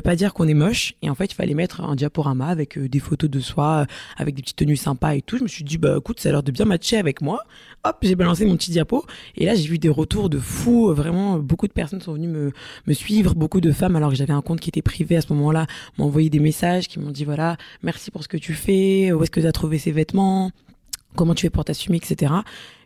pas 0.00 0.16
dire 0.16 0.32
qu'on 0.34 0.48
est 0.48 0.54
moche. 0.54 0.94
Et 1.02 1.10
en 1.10 1.14
fait, 1.14 1.26
il 1.26 1.34
fallait 1.34 1.54
mettre 1.54 1.80
un 1.80 1.94
diaporama 1.94 2.46
avec 2.46 2.78
euh, 2.78 2.88
des 2.88 2.98
photos 2.98 3.28
de 3.28 3.40
soi, 3.40 3.82
euh, 3.82 3.84
avec 4.16 4.34
des 4.34 4.42
petites 4.42 4.56
tenues 4.56 4.76
sympas 4.76 5.14
et 5.14 5.22
tout. 5.22 5.38
Je 5.38 5.42
me 5.42 5.48
suis 5.48 5.64
dit, 5.64 5.78
bah 5.78 5.96
écoute, 5.98 6.20
ça 6.20 6.28
a 6.28 6.32
l'air 6.32 6.42
de 6.42 6.52
bien 6.52 6.64
matcher 6.64 6.96
avec 6.96 7.20
moi. 7.20 7.40
Hop, 7.84 7.96
j'ai 8.02 8.14
balancé 8.14 8.46
mon 8.46 8.56
petit 8.56 8.70
diapo. 8.70 9.04
Et 9.36 9.44
là, 9.44 9.54
j'ai 9.54 9.68
vu 9.68 9.78
des 9.78 9.88
retours 9.88 10.30
de 10.30 10.38
fous. 10.38 10.92
Vraiment, 10.94 11.38
beaucoup 11.38 11.66
de 11.66 11.72
personnes 11.72 12.00
sont 12.00 12.14
venues 12.14 12.28
me, 12.28 12.52
me 12.86 12.92
suivre. 12.94 13.34
Beaucoup 13.34 13.60
de 13.60 13.72
femmes, 13.72 13.96
alors 13.96 14.10
que 14.10 14.16
j'avais 14.16 14.32
un 14.32 14.42
compte 14.42 14.60
qui 14.60 14.70
était 14.70 14.82
privé 14.82 15.16
à 15.16 15.20
ce 15.20 15.32
moment-là, 15.32 15.66
m'ont 15.98 16.06
envoyé 16.06 16.30
des 16.30 16.40
messages 16.40 16.88
qui 16.88 16.98
m'ont 16.98 17.10
dit, 17.10 17.24
voilà, 17.24 17.56
merci 17.82 18.10
pour 18.10 18.22
ce 18.22 18.28
que 18.28 18.36
tu 18.36 18.54
fais. 18.54 19.12
Où 19.12 19.22
est-ce 19.22 19.30
que 19.30 19.40
tu 19.40 19.46
as 19.46 19.52
trouvé 19.52 19.78
ces 19.78 19.90
vêtements? 19.90 20.50
Comment 21.14 21.34
tu 21.34 21.42
fais 21.42 21.50
pour 21.50 21.64
t'assumer, 21.64 21.98
etc. 21.98 22.32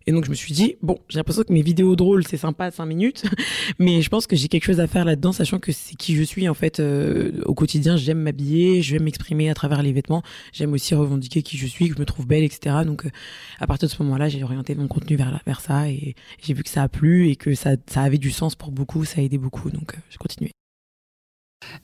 Et 0.09 0.13
donc 0.13 0.25
je 0.25 0.31
me 0.31 0.37
suis 0.37 0.53
dit, 0.53 0.77
bon, 0.83 0.99
j'ai 1.09 1.19
l'impression 1.19 1.43
que 1.43 1.53
mes 1.53 1.63
vidéos 1.63 1.97
drôles, 1.97 2.25
c'est 2.27 2.37
sympa 2.37 2.67
à 2.67 2.71
5 2.71 2.87
minutes, 2.87 3.25
mais 3.81 4.03
je 4.03 4.09
pense 4.09 4.29
que 4.29 4.37
j'ai 4.37 4.47
quelque 4.47 4.65
chose 4.65 4.79
à 4.79 4.87
faire 4.87 5.05
là-dedans, 5.05 5.33
sachant 5.33 5.59
que 5.59 5.73
c'est 5.73 5.97
qui 5.97 6.15
je 6.15 6.23
suis 6.23 6.49
en 6.49 6.55
fait 6.55 6.79
euh, 6.79 7.43
au 7.45 7.55
quotidien. 7.55 7.97
J'aime 7.97 8.21
m'habiller, 8.21 8.83
je 8.83 8.91
j'aime 8.91 9.03
m'exprimer 9.03 9.51
à 9.51 9.55
travers 9.55 9.83
les 9.83 9.93
vêtements, 9.93 10.23
j'aime 10.53 10.73
aussi 10.73 10.95
revendiquer 10.95 11.43
qui 11.43 11.59
je 11.59 11.67
suis, 11.67 11.89
que 11.89 11.95
je 11.95 12.01
me 12.01 12.07
trouve 12.07 12.27
belle, 12.27 12.45
etc. 12.45 12.77
Donc 12.85 13.05
euh, 13.05 13.11
à 13.59 13.67
partir 13.67 13.89
de 13.89 13.93
ce 13.93 14.03
moment-là, 14.05 14.29
j'ai 14.29 14.45
orienté 14.45 14.77
mon 14.77 14.87
contenu 14.87 15.17
vers, 15.17 15.41
vers 15.45 15.61
ça 15.61 15.89
et 15.89 16.15
j'ai 16.41 16.55
vu 16.55 16.63
que 16.63 16.71
ça 16.71 16.85
a 16.85 16.89
plu 16.89 17.29
et 17.29 17.37
que 17.37 17.55
ça, 17.55 17.71
ça 17.89 18.03
avait 18.03 18.19
du 18.19 18.31
sens 18.31 18.55
pour 18.55 18.71
beaucoup, 18.71 19.05
ça 19.05 19.21
a 19.21 19.25
aidé 19.25 19.39
beaucoup, 19.39 19.71
donc 19.71 19.95
euh, 19.95 19.99
j'ai 20.11 20.19
continué. 20.19 20.53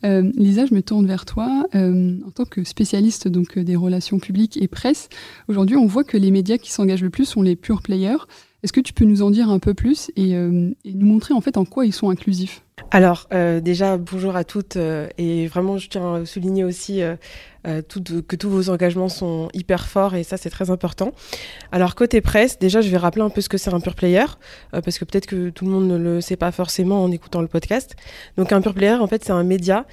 Euh, 0.04 0.30
Lisa, 0.34 0.66
je 0.66 0.74
me 0.74 0.82
tourne 0.82 1.06
vers 1.06 1.24
toi. 1.24 1.64
Euh, 1.74 2.18
en 2.26 2.30
tant 2.30 2.44
que 2.44 2.64
spécialiste 2.64 3.28
donc, 3.28 3.56
euh, 3.56 3.64
des 3.64 3.76
relations 3.76 4.18
publiques 4.18 4.56
et 4.60 4.68
presse, 4.68 5.08
aujourd'hui, 5.48 5.76
on 5.76 5.86
voit 5.86 6.04
que 6.04 6.16
les 6.16 6.30
médias 6.30 6.58
qui 6.58 6.70
s'engagent 6.72 7.02
le 7.02 7.10
plus 7.10 7.24
sont 7.24 7.42
les 7.42 7.56
pure 7.56 7.82
players. 7.82 8.18
Est-ce 8.62 8.72
que 8.72 8.80
tu 8.80 8.92
peux 8.92 9.04
nous 9.04 9.22
en 9.22 9.30
dire 9.30 9.50
un 9.50 9.58
peu 9.58 9.74
plus 9.74 10.12
et, 10.14 10.34
et 10.34 10.94
nous 10.94 11.06
montrer 11.06 11.34
en 11.34 11.40
fait 11.40 11.56
en 11.56 11.64
quoi 11.64 11.84
ils 11.84 11.92
sont 11.92 12.10
inclusifs? 12.10 12.62
Alors, 12.92 13.26
déjà, 13.60 13.96
bonjour 13.96 14.36
à 14.36 14.44
toutes. 14.44 14.76
et 14.76 15.48
vraiment, 15.48 15.78
je 15.78 15.88
tiens 15.88 16.14
à 16.14 16.24
souligner 16.24 16.62
aussi 16.62 17.00
que 17.64 18.36
tous 18.36 18.50
vos 18.50 18.70
engagements 18.70 19.08
sont 19.08 19.48
hyper 19.54 19.86
forts 19.86 20.14
et 20.14 20.24
ça 20.24 20.36
c'est 20.36 20.50
très 20.50 20.70
important. 20.70 21.12
Alors 21.70 21.94
côté 21.94 22.20
presse, 22.20 22.58
déjà 22.58 22.80
je 22.80 22.88
vais 22.88 22.96
rappeler 22.96 23.22
un 23.22 23.30
peu 23.30 23.40
ce 23.40 23.48
que 23.48 23.58
c'est 23.58 23.72
un 23.72 23.80
pure 23.80 23.94
player 23.94 24.24
parce 24.72 24.98
que 24.98 25.04
peut-être 25.04 25.26
que 25.26 25.50
tout 25.50 25.64
le 25.64 25.70
monde 25.70 25.88
ne 25.88 25.96
le 25.96 26.20
sait 26.20 26.36
pas 26.36 26.50
forcément 26.52 27.02
en 27.02 27.10
écoutant 27.10 27.40
le 27.40 27.48
podcast. 27.48 27.94
Donc 28.36 28.52
un 28.52 28.60
pure 28.60 28.74
player 28.74 28.94
en 28.94 29.06
fait 29.06 29.24
c'est 29.24 29.32
un 29.32 29.44
média 29.44 29.86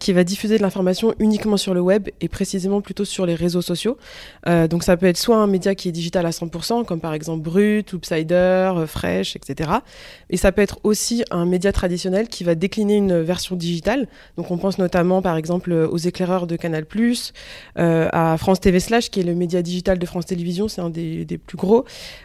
qui 0.00 0.12
va 0.12 0.24
diffuser 0.24 0.58
de 0.58 0.62
l'information 0.62 1.14
uniquement 1.18 1.56
sur 1.56 1.74
le 1.74 1.80
web 1.80 2.08
et 2.20 2.28
précisément 2.28 2.80
plutôt 2.80 3.04
sur 3.04 3.26
les 3.26 3.34
réseaux 3.34 3.62
sociaux. 3.62 3.96
donc 4.46 4.82
ça 4.82 4.96
peut 4.96 5.06
être 5.06 5.18
soit 5.18 5.36
un 5.36 5.46
média 5.46 5.74
qui 5.74 5.88
est 5.88 5.92
digital 5.92 6.26
à 6.26 6.30
100% 6.30 6.84
comme 6.84 7.00
par 7.00 7.14
exemple 7.14 7.42
Brut, 7.42 7.92
Loopsider, 7.92 8.84
Fresh, 8.86 9.36
etc. 9.36 9.70
Et 10.34 10.36
ça 10.36 10.50
peut 10.50 10.62
être 10.62 10.80
aussi 10.82 11.22
un 11.30 11.46
média 11.46 11.70
traditionnel 11.70 12.26
qui 12.26 12.42
va 12.42 12.56
décliner 12.56 12.96
une 12.96 13.20
version 13.20 13.54
digitale. 13.54 14.08
Donc 14.36 14.50
on 14.50 14.58
pense 14.58 14.78
notamment 14.78 15.22
par 15.22 15.36
exemple 15.36 15.72
aux 15.72 15.96
éclaireurs 15.96 16.48
de 16.48 16.56
Canal+, 16.56 16.86
euh, 17.78 18.08
à 18.12 18.36
France 18.36 18.58
TV 18.58 18.80
Slash 18.80 19.12
qui 19.12 19.20
est 19.20 19.22
le 19.22 19.36
média 19.36 19.62
digital 19.62 19.96
de 19.96 20.04
France 20.04 20.26
Télévisions, 20.26 20.66
c'est 20.66 20.80
un 20.80 20.90
des, 20.90 21.38
plus 21.38 21.56
gros, 21.56 21.84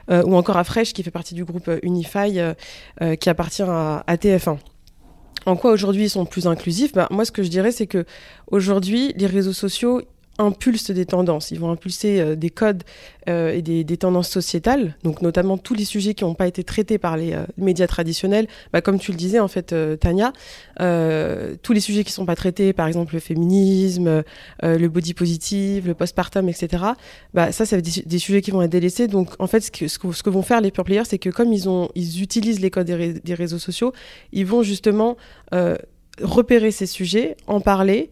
euh, 0.10 0.24
ou 0.24 0.36
encore 0.36 0.58
à 0.58 0.64
Fresh 0.64 0.94
qui 0.94 1.04
fait 1.04 1.12
partie 1.12 1.36
du 1.36 1.46
groupe 1.46 1.70
Unify 1.84 2.40
euh, 2.40 3.16
qui 3.16 3.30
appartient 3.30 3.62
à, 3.62 4.04
à 4.08 4.16
TF1 4.16 4.58
en 5.46 5.56
quoi 5.56 5.72
aujourd'hui 5.72 6.06
ils 6.06 6.10
sont 6.10 6.26
plus 6.26 6.48
inclusifs? 6.48 6.94
Bah, 6.94 7.08
Moi, 7.12 7.26
ce 7.26 7.32
que 7.32 7.44
je 7.44 7.50
dirais, 7.50 7.72
c'est 7.72 7.88
que 7.88 8.06
aujourd'hui, 8.52 9.14
les 9.18 9.28
réseaux 9.28 9.54
sociaux, 9.54 10.02
impulsent 10.40 10.92
des 10.92 11.06
tendances, 11.06 11.52
ils 11.52 11.60
vont 11.60 11.70
impulser 11.70 12.22
euh, 12.22 12.36
des 12.36 12.50
codes 12.50 12.84
euh, 13.28 13.52
et 13.52 13.62
des, 13.62 13.98
tendances 13.98 14.30
sociétales, 14.30 14.96
donc 15.04 15.22
notamment 15.22 15.58
tous 15.58 15.74
les 15.74 15.84
sujets 15.84 16.14
qui 16.14 16.24
n'ont 16.24 16.34
pas 16.34 16.48
été 16.48 16.64
traités 16.64 16.98
par 16.98 17.18
les 17.18 17.34
euh, 17.34 17.44
médias 17.58 17.86
traditionnels, 17.86 18.48
bah, 18.72 18.82
comme 18.82 18.98
tu 18.98 19.12
le 19.12 19.18
disais 19.18 19.40
en 19.40 19.50
fait 19.50 19.76
Tania, 20.00 20.32
tous 21.62 21.74
les 21.74 21.82
sujets 21.82 22.04
qui 22.06 22.12
ne 22.12 22.16
sont 22.16 22.26
pas 22.26 22.38
traités, 22.38 22.72
par 22.72 22.88
exemple 22.88 23.14
le 23.14 23.20
féminisme, 23.20 24.24
le 24.64 24.88
body 24.88 25.14
positive, 25.14 25.88
le 25.88 25.94
postpartum, 25.94 26.48
etc. 26.48 26.84
Bah, 27.34 27.52
ça, 27.52 27.66
c'est 27.66 27.82
des, 27.82 28.20
sujets 28.20 28.42
qui 28.42 28.52
vont 28.52 28.62
être 28.62 28.72
délaissés. 28.72 29.08
Donc 29.08 29.32
en 29.40 29.48
fait, 29.48 29.60
ce 29.60 29.72
que, 29.72 29.88
ce 29.88 30.00
que, 30.00 30.30
vont 30.30 30.42
faire 30.42 30.62
les 30.62 30.72
pure 30.72 30.86
players, 30.86 31.04
c'est 31.06 31.20
que 31.20 31.30
comme 31.30 31.52
ils, 31.52 31.68
ont, 31.68 31.90
ils 31.96 32.24
utilisent 32.24 32.62
les 32.62 32.70
codes 32.70 32.88
des 32.88 33.34
réseaux 33.34 33.60
sociaux, 33.60 33.92
ils 34.32 34.46
vont 34.46 34.64
justement 34.64 35.18
repérer 36.22 36.72
ces 36.72 36.86
sujets, 36.86 37.36
en 37.48 37.60
parler 37.60 38.12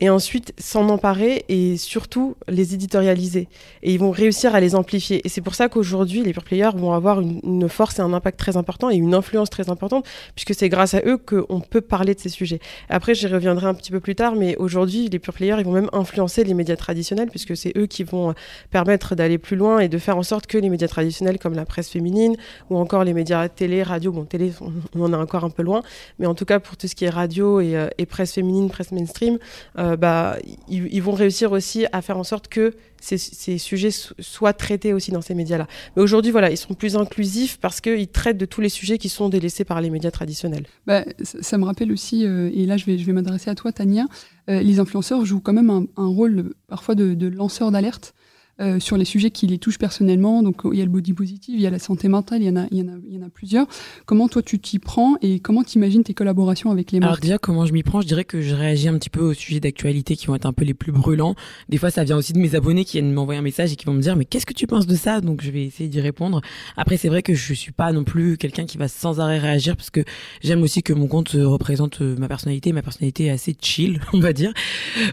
et 0.00 0.10
ensuite 0.10 0.52
s'en 0.58 0.88
emparer 0.88 1.44
et 1.48 1.76
surtout 1.76 2.36
les 2.48 2.74
éditorialiser. 2.74 3.48
Et 3.82 3.92
ils 3.92 3.98
vont 3.98 4.10
réussir 4.10 4.54
à 4.54 4.60
les 4.60 4.74
amplifier. 4.74 5.20
Et 5.24 5.28
c'est 5.28 5.40
pour 5.40 5.54
ça 5.54 5.68
qu'aujourd'hui, 5.68 6.22
les 6.22 6.32
pure 6.32 6.44
players 6.44 6.70
vont 6.74 6.92
avoir 6.92 7.20
une, 7.20 7.68
force 7.68 7.98
et 7.98 8.02
un 8.02 8.12
impact 8.12 8.38
très 8.38 8.56
important 8.56 8.90
et 8.90 8.96
une 8.96 9.14
influence 9.14 9.50
très 9.50 9.70
importante, 9.70 10.06
puisque 10.34 10.54
c'est 10.54 10.68
grâce 10.68 10.94
à 10.94 11.00
eux 11.04 11.18
qu'on 11.18 11.60
peut 11.60 11.80
parler 11.80 12.14
de 12.14 12.20
ces 12.20 12.28
sujets. 12.28 12.60
Après, 12.88 13.14
j'y 13.14 13.26
reviendrai 13.26 13.66
un 13.66 13.74
petit 13.74 13.90
peu 13.90 14.00
plus 14.00 14.14
tard, 14.14 14.34
mais 14.36 14.56
aujourd'hui, 14.56 15.08
les 15.08 15.18
pure 15.18 15.34
players, 15.34 15.56
ils 15.58 15.64
vont 15.64 15.72
même 15.72 15.90
influencer 15.92 16.44
les 16.44 16.54
médias 16.54 16.76
traditionnels, 16.76 17.28
puisque 17.28 17.56
c'est 17.56 17.76
eux 17.76 17.86
qui 17.86 18.04
vont 18.04 18.34
permettre 18.70 19.14
d'aller 19.14 19.38
plus 19.38 19.56
loin 19.56 19.80
et 19.80 19.88
de 19.88 19.98
faire 19.98 20.16
en 20.16 20.22
sorte 20.22 20.46
que 20.46 20.58
les 20.58 20.68
médias 20.68 20.88
traditionnels, 20.88 21.38
comme 21.38 21.54
la 21.54 21.64
presse 21.64 21.88
féminine, 21.88 22.36
ou 22.70 22.76
encore 22.76 23.04
les 23.04 23.12
médias 23.12 23.48
télé, 23.48 23.82
radio, 23.82 24.12
bon, 24.12 24.24
télé, 24.24 24.52
on, 24.94 25.02
en 25.02 25.12
est 25.12 25.16
encore 25.16 25.44
un 25.44 25.50
peu 25.50 25.62
loin, 25.62 25.82
mais 26.18 26.26
en 26.26 26.34
tout 26.34 26.44
cas, 26.44 26.60
pour 26.60 26.76
tout 26.76 26.86
ce 26.86 26.94
qui 26.94 27.04
est 27.04 27.10
radio 27.10 27.60
et, 27.60 27.76
euh, 27.76 27.88
presse 28.08 28.32
féminine, 28.32 28.70
presse 28.70 28.90
mainstream, 28.90 29.38
euh, 29.78 29.87
euh, 29.88 29.96
bah, 29.96 30.36
ils, 30.68 31.02
vont 31.02 31.12
réussir 31.12 31.52
aussi 31.52 31.86
à 31.92 32.02
faire 32.02 32.18
en 32.18 32.24
sorte 32.24 32.48
que 32.48 32.74
ces, 33.00 33.18
sujets 33.58 33.90
soient 34.18 34.52
traités 34.52 34.92
aussi 34.92 35.10
dans 35.10 35.20
ces 35.20 35.34
médias-là. 35.34 35.66
Mais 35.96 36.02
aujourd'hui, 36.02 36.30
voilà, 36.30 36.50
ils 36.50 36.56
sont 36.56 36.74
plus 36.74 36.96
inclusifs 36.96 37.58
parce 37.60 37.80
qu'ils 37.80 38.08
traitent 38.08 38.38
de 38.38 38.46
tous 38.46 38.60
les 38.60 38.68
sujets 38.68 38.98
qui 38.98 39.08
sont 39.08 39.28
délaissés 39.28 39.64
par 39.64 39.80
les 39.80 39.90
médias 39.90 40.10
traditionnels. 40.10 40.66
Bah, 40.86 41.04
ça, 41.22 41.58
me 41.58 41.64
rappelle 41.64 41.92
aussi, 41.92 42.24
euh, 42.24 42.50
et 42.54 42.66
là 42.66 42.76
je 42.76 42.86
vais, 42.86 43.12
m'adresser 43.12 43.50
à 43.50 43.54
toi, 43.54 43.72
Tania, 43.72 44.06
euh, 44.48 44.60
les 44.60 44.80
influenceurs 44.80 45.24
jouent 45.24 45.40
quand 45.40 45.52
même 45.52 45.70
un, 45.70 46.06
rôle 46.06 46.54
parfois 46.68 46.94
de 46.94 47.28
lanceur 47.28 47.70
d'alerte. 47.70 48.14
Euh, 48.60 48.80
sur 48.80 48.96
les 48.96 49.04
sujets 49.04 49.30
qui 49.30 49.46
les 49.46 49.58
touchent 49.58 49.78
personnellement. 49.78 50.42
Donc 50.42 50.62
il 50.72 50.76
y 50.76 50.82
a 50.82 50.84
le 50.84 50.90
body 50.90 51.12
positive, 51.12 51.54
il 51.54 51.60
y 51.60 51.66
a 51.68 51.70
la 51.70 51.78
santé 51.78 52.08
mentale, 52.08 52.42
il 52.42 52.48
y 52.48 52.50
en 52.50 52.56
a, 52.56 52.66
il 52.72 52.78
y 52.78 52.82
en 52.82 52.88
a, 52.88 52.96
il 53.08 53.14
y 53.14 53.16
en 53.16 53.24
a 53.24 53.30
plusieurs. 53.30 53.68
Comment 54.04 54.26
toi 54.26 54.42
tu 54.42 54.58
t'y 54.58 54.80
prends 54.80 55.16
et 55.22 55.38
comment 55.38 55.62
tu 55.62 55.78
imagines 55.78 56.02
tes 56.02 56.12
collaborations 56.12 56.72
avec 56.72 56.90
les 56.90 56.98
marques? 56.98 57.12
Alors 57.12 57.20
déjà 57.20 57.38
comment 57.38 57.66
je 57.66 57.72
m'y 57.72 57.84
prends, 57.84 58.00
je 58.00 58.08
dirais 58.08 58.24
que 58.24 58.40
je 58.40 58.56
réagis 58.56 58.88
un 58.88 58.98
petit 58.98 59.10
peu 59.10 59.20
aux 59.20 59.32
sujets 59.32 59.60
d'actualité 59.60 60.16
qui 60.16 60.26
vont 60.26 60.34
être 60.34 60.46
un 60.46 60.52
peu 60.52 60.64
les 60.64 60.74
plus 60.74 60.90
brûlants. 60.90 61.36
Des 61.68 61.78
fois 61.78 61.90
ça 61.90 62.02
vient 62.02 62.16
aussi 62.16 62.32
de 62.32 62.40
mes 62.40 62.56
abonnés 62.56 62.84
qui 62.84 62.98
viennent 62.98 63.12
m'envoyer 63.12 63.38
un 63.38 63.44
message 63.44 63.72
et 63.72 63.76
qui 63.76 63.86
vont 63.86 63.94
me 63.94 64.02
dire 64.02 64.16
mais 64.16 64.24
qu'est-ce 64.24 64.46
que 64.46 64.54
tu 64.54 64.66
penses 64.66 64.88
de 64.88 64.96
ça? 64.96 65.20
Donc 65.20 65.40
je 65.40 65.52
vais 65.52 65.64
essayer 65.64 65.88
d'y 65.88 66.00
répondre. 66.00 66.40
Après 66.76 66.96
c'est 66.96 67.08
vrai 67.08 67.22
que 67.22 67.34
je 67.34 67.54
suis 67.54 67.70
pas 67.70 67.92
non 67.92 68.02
plus 68.02 68.38
quelqu'un 68.38 68.66
qui 68.66 68.76
va 68.76 68.88
sans 68.88 69.20
arrêt 69.20 69.38
réagir 69.38 69.76
parce 69.76 69.90
que 69.90 70.00
j'aime 70.42 70.62
aussi 70.62 70.82
que 70.82 70.92
mon 70.92 71.06
compte 71.06 71.30
représente 71.30 72.02
euh, 72.02 72.16
ma 72.18 72.26
personnalité. 72.26 72.72
Ma 72.72 72.82
personnalité 72.82 73.26
est 73.26 73.30
assez 73.30 73.56
chill, 73.60 74.00
on 74.12 74.18
va 74.18 74.32
dire, 74.32 74.52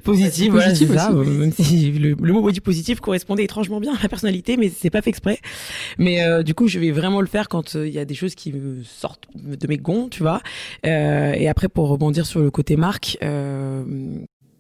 positive. 0.03 0.53
voilà, 0.53 0.73
ça. 0.73 1.11
Même 1.11 1.51
si 1.51 1.91
le, 1.91 2.15
mot 2.15 2.41
body 2.41 2.59
positif 2.59 3.01
étrangement 3.43 3.79
bien 3.79 3.93
à 3.93 3.97
la 4.03 4.09
personnalité, 4.09 4.57
mais 4.57 4.69
c'est 4.69 4.89
pas 4.89 5.01
fait 5.01 5.09
exprès. 5.09 5.39
Mais 5.97 6.23
euh, 6.23 6.43
du 6.43 6.53
coup, 6.53 6.67
je 6.67 6.79
vais 6.79 6.91
vraiment 6.91 7.21
le 7.21 7.27
faire 7.27 7.49
quand 7.49 7.75
euh, 7.75 7.87
il 7.87 7.93
y 7.93 7.99
a 7.99 8.05
des 8.05 8.15
choses 8.15 8.35
qui 8.35 8.53
sortent 8.83 9.27
de 9.35 9.67
mes 9.67 9.77
gonds, 9.77 10.09
tu 10.09 10.21
vois. 10.21 10.41
Euh, 10.85 11.33
et 11.33 11.47
après, 11.47 11.69
pour 11.69 11.87
rebondir 11.89 12.25
sur 12.25 12.39
le 12.39 12.51
côté 12.51 12.75
marque, 12.75 13.17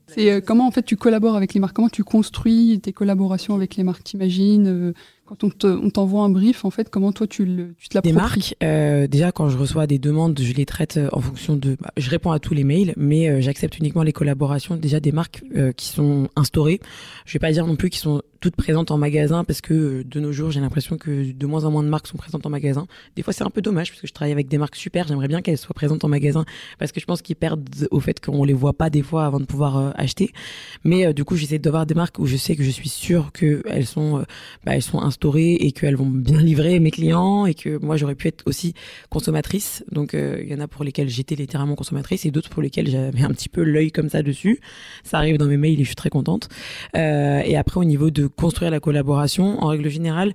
c'est 0.07 0.45
comment 0.45 0.67
en 0.67 0.71
fait 0.71 0.83
tu 0.83 0.95
collabores 0.95 1.35
avec 1.35 1.53
les 1.53 1.59
marques? 1.59 1.75
Comment 1.75 1.89
tu 1.89 2.03
construis 2.03 2.79
tes 2.79 2.93
collaborations 2.93 3.55
avec 3.55 3.75
les 3.75 3.83
marques? 3.83 4.03
T'imagines 4.03 4.93
quand 5.25 5.43
on 5.43 5.89
t'envoie 5.89 6.23
un 6.23 6.29
brief, 6.29 6.65
en 6.65 6.69
fait, 6.69 6.89
comment 6.89 7.11
toi 7.11 7.25
tu, 7.25 7.45
le, 7.45 7.73
tu 7.79 7.89
te 7.89 7.95
l'appropries 7.95 8.13
Des 8.13 8.21
marques, 8.21 8.55
euh, 8.61 9.07
déjà 9.07 9.31
quand 9.31 9.49
je 9.49 9.57
reçois 9.57 9.87
des 9.87 9.97
demandes, 9.97 10.39
je 10.39 10.53
les 10.53 10.67
traite 10.67 10.97
euh, 10.97 11.09
en 11.13 11.19
fonction 11.19 11.55
de... 11.55 11.77
Bah, 11.81 11.89
je 11.97 12.11
réponds 12.11 12.31
à 12.31 12.37
tous 12.37 12.53
les 12.53 12.63
mails, 12.63 12.93
mais 12.95 13.27
euh, 13.27 13.41
j'accepte 13.41 13.79
uniquement 13.79 14.03
les 14.03 14.13
collaborations 14.13 14.75
déjà 14.75 14.99
des 14.99 15.11
marques 15.11 15.43
euh, 15.55 15.71
qui 15.71 15.87
sont 15.87 16.29
instaurées. 16.35 16.79
Je 17.25 17.33
vais 17.33 17.39
pas 17.39 17.51
dire 17.51 17.65
non 17.65 17.75
plus 17.75 17.89
qu'ils 17.89 18.01
sont 18.01 18.21
toutes 18.39 18.55
présentes 18.55 18.91
en 18.91 18.99
magasin 18.99 19.43
parce 19.43 19.61
que 19.61 20.03
de 20.03 20.19
nos 20.19 20.31
jours, 20.31 20.51
j'ai 20.51 20.59
l'impression 20.59 20.97
que 20.97 21.31
de 21.31 21.45
moins 21.47 21.65
en 21.65 21.71
moins 21.71 21.81
de 21.81 21.89
marques 21.89 22.05
sont 22.05 22.17
présentes 22.17 22.45
en 22.45 22.51
magasin. 22.51 22.85
Des 23.15 23.23
fois, 23.23 23.33
c'est 23.33 23.43
un 23.43 23.49
peu 23.49 23.63
dommage 23.63 23.89
parce 23.89 24.01
que 24.01 24.07
je 24.07 24.13
travaille 24.13 24.33
avec 24.33 24.47
des 24.47 24.59
marques 24.59 24.75
super. 24.75 25.07
J'aimerais 25.07 25.27
bien 25.27 25.41
qu'elles 25.41 25.57
soient 25.57 25.73
présentes 25.73 26.03
en 26.03 26.07
magasin 26.07 26.45
parce 26.77 26.91
que 26.91 26.99
je 26.99 27.05
pense 27.05 27.23
qu'ils 27.23 27.35
perdent 27.35 27.67
au 27.89 27.99
fait 27.99 28.23
qu'on 28.23 28.43
les 28.43 28.53
voit 28.53 28.73
pas 28.73 28.91
des 28.91 29.01
fois 29.01 29.25
avant 29.25 29.39
de 29.39 29.45
pouvoir 29.45 29.93
acheter. 29.97 30.31
Mais 30.83 31.11
du 31.15 31.25
coup, 31.25 31.35
j'essaie 31.35 31.57
d'avoir 31.57 31.87
des 31.87 31.95
marques 31.95 32.19
où 32.19 32.27
je 32.27 32.37
sais 32.37 32.55
que 32.55 32.61
je 32.61 32.69
suis 32.69 32.89
sûre 32.89 33.31
qu'elles 33.31 33.87
sont, 33.87 34.23
bah, 34.63 34.75
elles 34.75 34.83
sont 34.83 35.01
instaurées 35.01 35.14
et 35.23 35.71
qu'elles 35.71 35.95
vont 35.95 36.05
bien 36.05 36.39
livrer 36.39 36.79
mes 36.79 36.91
clients 36.91 37.45
et 37.45 37.53
que 37.53 37.77
moi 37.77 37.97
j'aurais 37.97 38.15
pu 38.15 38.27
être 38.27 38.43
aussi 38.45 38.73
consommatrice. 39.09 39.83
Donc 39.91 40.13
euh, 40.13 40.39
il 40.41 40.49
y 40.49 40.55
en 40.55 40.59
a 40.59 40.67
pour 40.67 40.83
lesquelles 40.83 41.09
j'étais 41.09 41.35
littéralement 41.35 41.75
consommatrice 41.75 42.25
et 42.25 42.31
d'autres 42.31 42.49
pour 42.49 42.61
lesquelles 42.61 42.89
j'avais 42.89 43.23
un 43.23 43.29
petit 43.29 43.49
peu 43.49 43.63
l'œil 43.63 43.91
comme 43.91 44.09
ça 44.09 44.21
dessus. 44.21 44.59
Ça 45.03 45.17
arrive 45.17 45.37
dans 45.37 45.47
mes 45.47 45.57
mails 45.57 45.79
et 45.79 45.83
je 45.83 45.89
suis 45.89 45.95
très 45.95 46.09
contente. 46.09 46.49
Euh, 46.95 47.41
et 47.43 47.57
après 47.57 47.79
au 47.79 47.83
niveau 47.83 48.11
de 48.11 48.27
construire 48.27 48.71
la 48.71 48.79
collaboration, 48.79 49.63
en 49.63 49.67
règle 49.67 49.89
générale, 49.89 50.33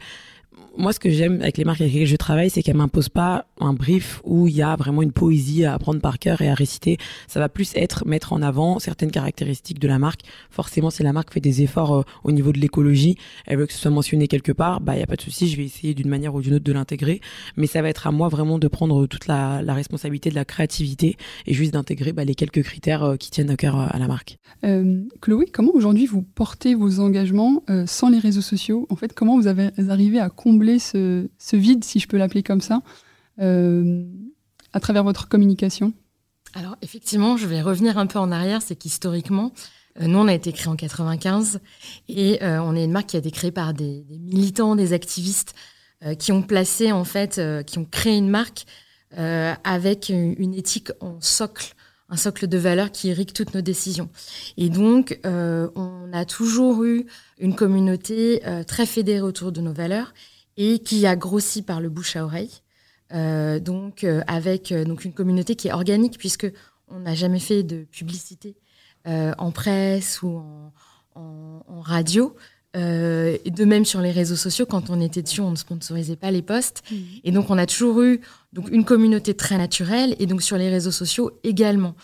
moi, 0.76 0.92
ce 0.92 1.00
que 1.00 1.10
j'aime 1.10 1.40
avec 1.42 1.58
les 1.58 1.64
marques 1.64 1.80
avec 1.80 1.92
lesquelles 1.92 2.08
je 2.08 2.16
travaille, 2.16 2.48
c'est 2.48 2.62
qu'elles 2.62 2.76
m'imposent 2.76 3.08
pas 3.08 3.46
un 3.60 3.74
brief 3.74 4.20
où 4.24 4.48
il 4.48 4.54
y 4.54 4.62
a 4.62 4.76
vraiment 4.76 5.02
une 5.02 5.12
poésie 5.12 5.64
à 5.64 5.74
apprendre 5.74 6.00
par 6.00 6.18
cœur 6.18 6.40
et 6.40 6.48
à 6.48 6.54
réciter. 6.54 6.96
Ça 7.26 7.40
va 7.40 7.48
plus 7.48 7.72
être 7.74 8.06
mettre 8.06 8.32
en 8.32 8.40
avant 8.40 8.78
certaines 8.78 9.10
caractéristiques 9.10 9.78
de 9.78 9.88
la 9.88 9.98
marque. 9.98 10.22
Forcément, 10.50 10.90
si 10.90 11.02
la 11.02 11.12
marque 11.12 11.32
fait 11.32 11.40
des 11.40 11.62
efforts 11.62 11.94
euh, 11.94 12.02
au 12.24 12.32
niveau 12.32 12.52
de 12.52 12.58
l'écologie, 12.58 13.16
elle 13.46 13.58
veut 13.58 13.66
que 13.66 13.72
ce 13.72 13.78
soit 13.78 13.90
mentionné 13.90 14.28
quelque 14.28 14.52
part, 14.52 14.80
bah, 14.80 14.96
il 14.96 15.00
y 15.00 15.02
a 15.02 15.06
pas 15.06 15.16
de 15.16 15.20
souci, 15.20 15.48
je 15.48 15.56
vais 15.56 15.64
essayer 15.64 15.94
d'une 15.94 16.08
manière 16.08 16.34
ou 16.34 16.40
d'une 16.40 16.54
autre 16.54 16.64
de 16.64 16.72
l'intégrer. 16.72 17.20
Mais 17.56 17.66
ça 17.66 17.82
va 17.82 17.88
être 17.88 18.06
à 18.06 18.12
moi 18.12 18.28
vraiment 18.28 18.58
de 18.58 18.68
prendre 18.68 19.06
toute 19.06 19.26
la, 19.26 19.60
responsabilité 19.74 20.30
de 20.30 20.34
la 20.34 20.44
créativité 20.44 21.16
et 21.46 21.54
juste 21.54 21.72
d'intégrer 21.72 22.12
bah, 22.12 22.24
les 22.24 22.34
quelques 22.34 22.62
critères 22.62 23.02
euh, 23.02 23.16
qui 23.16 23.30
tiennent 23.30 23.50
à 23.50 23.56
cœur 23.56 23.78
euh, 23.78 23.86
à 23.88 23.98
la 23.98 24.06
marque. 24.06 24.38
Euh, 24.64 25.02
Chloé, 25.20 25.46
comment 25.52 25.72
aujourd'hui 25.74 26.06
vous 26.06 26.22
portez 26.22 26.74
vos 26.74 27.00
engagements 27.00 27.62
sans 27.86 28.10
les 28.10 28.18
réseaux 28.18 28.40
sociaux? 28.40 28.86
En 28.90 28.96
fait, 28.96 29.12
comment 29.12 29.36
vous 29.36 29.46
avez 29.46 29.70
arrivé 29.88 30.18
à 30.18 30.28
combler 30.50 30.80
ce, 30.80 31.28
vide, 31.52 31.84
si 31.84 32.00
je 32.00 32.08
peux 32.08 32.16
l'appeler 32.16 32.42
comme 32.42 32.60
ça, 32.60 32.82
euh, 33.40 34.04
à 34.72 34.80
travers 34.80 35.04
votre 35.04 35.28
communication 35.28 35.92
Alors 36.54 36.76
effectivement, 36.82 37.36
je 37.36 37.46
vais 37.46 37.62
revenir 37.62 37.98
un 37.98 38.06
peu 38.06 38.18
en 38.18 38.32
arrière, 38.32 38.62
c'est 38.62 38.74
qu'historiquement, 38.74 39.52
euh, 40.00 40.06
nous 40.06 40.18
on 40.18 40.26
a 40.26 40.34
été 40.34 40.52
créé 40.52 40.66
en 40.66 40.74
95 40.74 41.60
et 42.08 42.42
euh, 42.42 42.60
on 42.62 42.74
est 42.74 42.84
une 42.84 42.90
marque 42.90 43.06
qui 43.06 43.16
a 43.16 43.20
été 43.20 43.30
créée 43.30 43.52
par 43.52 43.74
des, 43.74 44.04
militants, 44.10 44.76
des 44.76 44.92
activistes 44.92 45.54
qui 46.18 46.32
ont 46.32 46.40
placé 46.40 46.92
en 46.92 47.04
fait, 47.04 47.38
qui 47.66 47.78
ont 47.78 47.84
créé 47.84 48.16
une 48.16 48.30
marque 48.30 48.64
avec 49.12 50.08
une, 50.08 50.54
éthique 50.54 50.92
en 51.00 51.20
socle 51.20 51.74
un 52.08 52.16
socle 52.16 52.48
de 52.48 52.56
valeurs 52.56 52.90
qui 52.90 53.08
irrigue 53.08 53.34
toutes 53.34 53.54
nos 53.54 53.60
décisions. 53.60 54.08
Et 54.56 54.70
donc, 54.70 55.20
on 55.24 56.10
a 56.14 56.24
toujours 56.24 56.84
eu 56.84 57.04
une 57.38 57.54
communauté 57.54 58.40
très 58.66 58.86
fédérée 58.86 59.20
autour 59.20 59.52
de 59.52 59.60
nos 59.60 59.74
valeurs 59.74 60.14
et 60.62 60.78
qui 60.78 61.06
a 61.06 61.16
grossi 61.16 61.62
par 61.62 61.80
le 61.80 61.88
bouche 61.88 62.16
à 62.16 62.24
oreille. 62.24 62.60
Euh, 63.12 63.58
donc 63.58 64.04
euh, 64.04 64.20
avec 64.26 64.70
euh, 64.70 64.84
donc 64.84 65.04
une 65.04 65.12
communauté 65.12 65.56
qui 65.56 65.66
est 65.66 65.72
organique 65.72 66.16
puisque 66.18 66.46
on 66.86 67.00
n'a 67.00 67.14
jamais 67.14 67.40
fait 67.40 67.64
de 67.64 67.84
publicité 67.90 68.54
en 69.06 69.50
presse 69.50 70.20
ou 70.22 70.42
en, 71.14 71.80
radio. 71.80 72.36
et 72.74 73.50
de 73.50 73.64
même 73.64 73.86
sur 73.86 74.02
les 74.02 74.10
réseaux 74.10 74.36
sociaux, 74.36 74.66
quand 74.66 74.90
on 74.90 75.00
était 75.00 75.22
dessus, 75.22 75.40
on 75.40 75.52
ne 75.52 75.56
sponsorisait 75.56 76.16
pas 76.16 76.30
les 76.30 76.42
posts. 76.42 76.82
Mmh. 76.90 76.96
Et 77.24 77.32
donc 77.32 77.48
on 77.48 77.56
a 77.56 77.64
toujours 77.64 78.02
eu 78.02 78.20
donc 78.52 78.68
une 78.70 78.84
communauté 78.84 79.32
très 79.32 79.56
naturelle 79.56 80.14
et 80.18 80.26
donc 80.26 80.42
sur 80.42 80.58
les 80.58 80.68
réseaux 80.68 80.90
sociaux 80.90 81.30
également. 81.44 81.94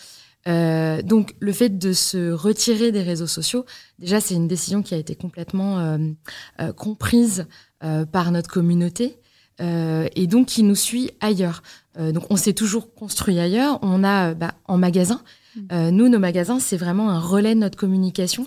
donc 0.46 1.34
le 1.38 1.52
fait 1.52 1.76
de 1.78 1.92
se 1.92 2.32
retirer 2.32 2.92
des 2.92 3.02
réseaux 3.02 3.26
sociaux, 3.26 3.66
déjà 3.98 4.18
c'est 4.20 4.34
une 4.34 4.48
décision 4.48 4.82
qui 4.82 4.94
a 4.94 4.98
été 4.98 5.14
complètement 5.14 5.98
comprise 6.76 7.46
par 7.80 8.30
notre 8.32 8.50
communauté 8.50 9.18
et 9.60 10.26
donc 10.26 10.46
qui 10.46 10.62
nous 10.62 10.74
suit 10.74 11.10
ailleurs. 11.20 11.62
donc 11.98 12.24
on 12.30 12.36
s'est 12.36 12.52
toujours 12.52 12.94
construit 12.94 13.38
ailleurs. 13.38 13.78
On 13.82 14.04
a 14.04 14.34
bah, 14.34 14.54
en 14.66 14.78
magasin. 14.78 15.20
Mmh. 15.56 15.88
nous, 15.90 16.08
nos 16.08 16.18
magasins, 16.18 16.58
c'est 16.58 16.76
vraiment 16.76 17.10
un 17.10 17.20
relais 17.20 17.54
de 17.54 17.60
notre 17.60 17.78
communication. 17.78 18.46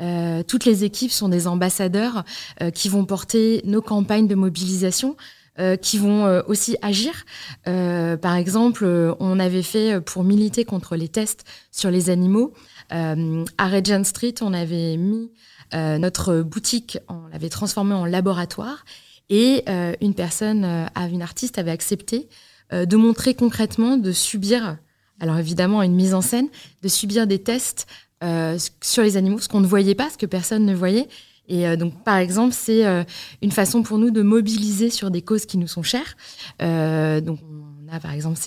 Euh, 0.00 0.42
toutes 0.42 0.64
les 0.64 0.84
équipes 0.84 1.10
sont 1.10 1.28
des 1.28 1.46
ambassadeurs 1.46 2.24
euh, 2.62 2.70
qui 2.70 2.88
vont 2.88 3.04
porter 3.04 3.60
nos 3.64 3.82
campagnes 3.82 4.26
de 4.26 4.34
mobilisation. 4.34 5.16
Euh, 5.58 5.76
qui 5.76 5.98
vont 5.98 6.42
aussi 6.46 6.76
agir. 6.80 7.24
par 7.64 8.36
exemple, 8.36 8.86
on 9.18 9.40
avait 9.40 9.62
fait 9.62 10.00
pour 10.00 10.24
militer 10.24 10.64
contre 10.64 10.96
les 10.96 11.08
tests 11.08 11.44
sur 11.70 11.90
les 11.90 12.08
animaux. 12.08 12.54
à 12.90 13.68
Regent 13.68 14.04
Street, 14.04 14.34
on 14.40 14.54
avait 14.54 14.96
mis 14.96 15.30
notre 15.72 16.42
boutique, 16.42 16.98
on 17.08 17.26
l'avait 17.32 17.48
transformée 17.48 17.94
en 17.94 18.04
laboratoire. 18.04 18.84
Et 19.28 19.64
une 20.00 20.14
personne, 20.14 20.64
une 20.64 21.22
artiste, 21.22 21.58
avait 21.58 21.72
accepté 21.72 22.28
de 22.72 22.96
montrer 22.96 23.34
concrètement, 23.34 23.96
de 23.96 24.12
subir, 24.12 24.78
alors 25.18 25.38
évidemment 25.38 25.82
une 25.82 25.94
mise 25.94 26.14
en 26.14 26.22
scène, 26.22 26.48
de 26.82 26.88
subir 26.88 27.26
des 27.26 27.40
tests 27.40 27.86
euh, 28.22 28.58
sur 28.82 29.02
les 29.02 29.16
animaux, 29.16 29.38
ce 29.38 29.48
qu'on 29.48 29.60
ne 29.60 29.66
voyait 29.66 29.94
pas, 29.94 30.10
ce 30.10 30.18
que 30.18 30.26
personne 30.26 30.66
ne 30.66 30.74
voyait. 30.74 31.08
Et 31.50 31.66
euh, 31.66 31.76
donc, 31.76 32.02
par 32.04 32.16
exemple, 32.16 32.54
c'est 32.56 32.86
euh, 32.86 33.04
une 33.42 33.50
façon 33.50 33.82
pour 33.82 33.98
nous 33.98 34.10
de 34.10 34.22
mobiliser 34.22 34.88
sur 34.88 35.10
des 35.10 35.20
causes 35.20 35.44
qui 35.44 35.58
nous 35.58 35.66
sont 35.66 35.82
chères. 35.82 36.16
donc, 36.60 37.38
on 37.42 37.92
a 37.92 37.98
par 37.98 38.12
exemple 38.12 38.38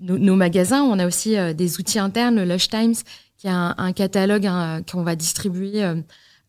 nos, 0.00 0.36
magasins, 0.36 0.82
on 0.82 0.98
a 0.98 1.06
aussi 1.06 1.36
des 1.54 1.80
outils 1.80 1.98
internes, 1.98 2.36
le 2.36 2.44
Lush 2.44 2.68
Times, 2.68 2.94
qui 3.38 3.48
a 3.48 3.74
un, 3.78 3.92
catalogue 3.92 4.46
qu'on 4.90 5.02
va 5.02 5.16
distribuer 5.16 5.82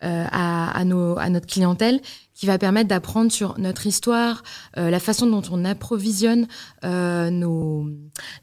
à, 0.01 0.83
notre 0.83 1.47
clientèle, 1.47 2.01
qui 2.33 2.45
va 2.45 2.57
permettre 2.57 2.89
d'apprendre 2.89 3.31
sur 3.31 3.57
notre 3.57 3.87
histoire, 3.87 4.43
la 4.75 4.99
façon 4.99 5.27
dont 5.27 5.43
on 5.49 5.63
approvisionne 5.63 6.47
nos, 6.83 7.87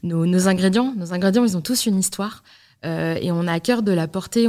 ingrédients. 0.03 0.95
Nos 0.97 1.13
ingrédients, 1.13 1.45
ils 1.45 1.55
ont 1.55 1.61
tous 1.61 1.85
une 1.85 1.99
histoire. 1.99 2.41
Euh, 2.85 3.17
et 3.21 3.31
on 3.31 3.47
a 3.47 3.53
à 3.53 3.59
cœur 3.59 3.83
de 3.83 3.91
la 3.91 4.07
porter. 4.07 4.47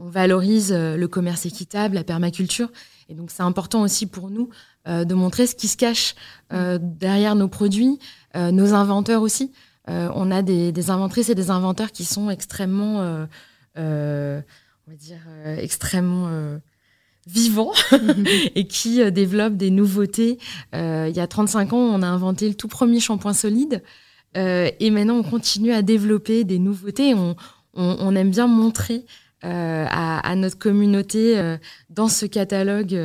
Valorise 0.00 0.72
euh, 0.72 0.96
le 0.96 1.08
commerce 1.08 1.46
équitable, 1.46 1.94
la 1.94 2.04
permaculture. 2.04 2.70
Et 3.08 3.14
donc, 3.14 3.30
c'est 3.30 3.42
important 3.42 3.82
aussi 3.82 4.06
pour 4.06 4.30
nous 4.30 4.50
euh, 4.86 5.04
de 5.04 5.14
montrer 5.14 5.46
ce 5.46 5.54
qui 5.54 5.68
se 5.68 5.76
cache 5.76 6.14
derrière 6.50 7.34
nos 7.34 7.48
produits, 7.48 7.98
nos 8.34 8.74
inventeurs 8.74 9.22
aussi. 9.22 9.52
on 9.86 10.30
a 10.30 10.42
des, 10.42 10.72
des, 10.72 10.90
inventrices 10.90 11.28
et 11.28 11.34
des 11.34 11.50
inventeurs 11.50 11.92
qui 11.92 12.04
sont 12.04 12.30
extrêmement, 12.30 13.26
on 13.76 14.42
va 14.86 14.94
dire, 14.96 15.20
extrêmement 15.58 16.58
vivants 17.26 17.72
et 18.54 18.66
qui 18.66 19.10
développent 19.12 19.56
des 19.56 19.70
nouveautés. 19.70 20.38
il 20.72 21.12
y 21.14 21.20
a 21.20 21.26
35 21.26 21.72
ans, 21.72 21.78
on 21.78 22.02
a 22.02 22.06
inventé 22.06 22.48
le 22.48 22.54
tout 22.54 22.68
premier 22.68 23.00
shampoing 23.00 23.34
solide. 23.34 23.82
Euh, 24.36 24.70
et 24.78 24.90
maintenant, 24.90 25.16
on 25.16 25.22
continue 25.22 25.72
à 25.72 25.82
développer 25.82 26.44
des 26.44 26.58
nouveautés. 26.58 27.14
On, 27.14 27.36
on, 27.74 28.14
aime 28.16 28.30
bien 28.30 28.46
montrer 28.46 29.04
euh, 29.44 29.86
à, 29.88 30.34
notre 30.34 30.58
communauté 30.58 31.38
euh, 31.38 31.56
dans 31.90 32.08
ce 32.08 32.26
catalogue 32.26 32.98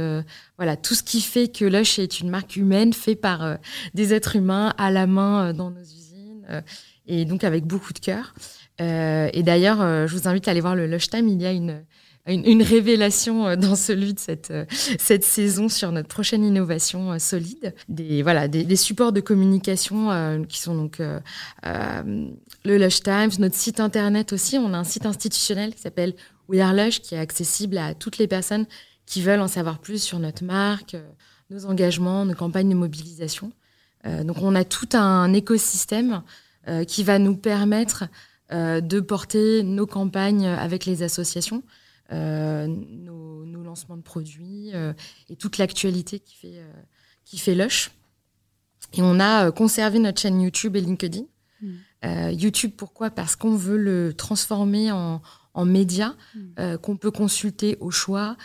voilà 0.57 0.75
tout 0.75 0.95
ce 0.95 1.03
qui 1.03 1.21
fait 1.21 1.47
que 1.47 1.65
Lush 1.65 1.99
est 1.99 2.19
une 2.19 2.29
marque 2.29 2.55
humaine 2.55 2.93
faite 2.93 3.21
par 3.21 3.57
des 3.93 4.13
êtres 4.13 4.35
humains 4.35 4.73
à 4.77 4.91
la 4.91 5.05
main 5.07 5.53
dans 5.53 5.69
nos 5.69 5.81
usines 5.81 6.63
et 7.05 7.25
donc 7.25 7.43
avec 7.43 7.65
beaucoup 7.65 7.93
de 7.93 7.99
cœur. 7.99 8.33
et 8.79 9.43
d'ailleurs, 9.43 10.07
je 10.07 10.15
vous 10.15 10.27
invite 10.27 10.47
à 10.47 10.51
aller 10.51 10.61
voir 10.61 10.75
le 10.75 10.87
Lush 10.87 11.09
Time. 11.09 11.27
Il 11.27 11.41
y 11.41 11.45
a 11.45 11.51
une 11.51 11.83
une, 12.25 12.63
révélation 12.63 13.47
euh, 13.47 13.55
dans 13.55 13.75
celui 13.75 14.13
de 14.13 14.19
cette, 14.19 14.51
euh, 14.51 14.65
cette 14.69 15.23
saison 15.23 15.67
sur 15.69 15.91
notre 15.91 16.07
prochaine 16.07 16.43
innovation 16.43 17.11
euh, 17.11 17.19
solide. 17.19 17.75
Des, 17.89 18.23
voilà, 18.23 18.47
des, 18.47 18.75
supports 18.75 19.11
de 19.11 19.21
communication 19.21 20.43
qui 20.47 20.59
sont 20.59 20.75
donc 20.75 20.99
le 21.63 22.77
Lush 22.77 23.01
Times, 23.01 23.31
notre 23.39 23.55
site 23.55 23.79
internet 23.79 24.33
aussi. 24.33 24.57
On 24.57 24.73
a 24.73 24.77
un 24.77 24.83
site 24.83 25.05
institutionnel 25.05 25.73
qui 25.73 25.81
s'appelle 25.81 26.13
We 26.49 26.59
Are 26.59 26.73
Lush 26.73 27.01
qui 27.01 27.15
est 27.15 27.19
accessible 27.19 27.77
à 27.77 27.93
toutes 27.93 28.17
les 28.17 28.27
personnes 28.27 28.65
qui 29.05 29.21
veulent 29.21 29.41
en 29.41 29.47
savoir 29.47 29.79
plus 29.79 30.01
sur 30.01 30.19
notre 30.19 30.43
marque, 30.43 30.97
nos 31.49 31.65
engagements, 31.65 32.25
nos 32.25 32.33
campagnes 32.33 32.69
de 32.69 32.75
mobilisation. 32.75 33.51
donc 34.05 34.37
on 34.41 34.55
a 34.55 34.63
tout 34.63 34.89
un 34.93 35.31
écosystème 35.33 36.23
qui 36.87 37.03
va 37.03 37.19
nous 37.19 37.35
permettre 37.35 38.05
de 38.51 38.99
porter 38.99 39.63
nos 39.63 39.85
campagnes 39.85 40.47
avec 40.47 40.85
les 40.85 41.03
associations. 41.03 41.63
Euh, 42.11 42.67
nos, 42.67 43.31
lancements 43.63 43.97
de 43.97 44.03
produits 44.03 44.71
euh, 44.73 44.93
et 45.29 45.35
toute 45.35 45.57
l'actualité 45.57 46.19
qui 46.19 46.35
fait, 46.35 46.59
euh, 46.59 46.71
qui 47.23 47.39
fait 47.39 47.55
Lush. 47.55 47.91
Et 48.91 49.01
on 49.01 49.19
a 49.19 49.51
conservé 49.51 49.97
notre 49.99 50.19
chaîne 50.19 50.39
YouTube 50.41 50.75
et 50.75 50.81
LinkedIn. 50.81 51.23
Mm. 51.61 52.31
YouTube, 52.33 52.73
pourquoi? 52.75 53.09
Parce 53.09 53.35
qu'on 53.35 53.55
veut 53.55 53.77
le 53.77 54.13
transformer 54.13 54.91
en, 54.91 55.21
en 55.53 55.65
média 55.65 56.15
mm. 56.35 56.77
qu'on 56.83 56.97
peut 56.97 57.09
consulter 57.09 57.77
au 57.79 57.89
choix, 57.89 58.35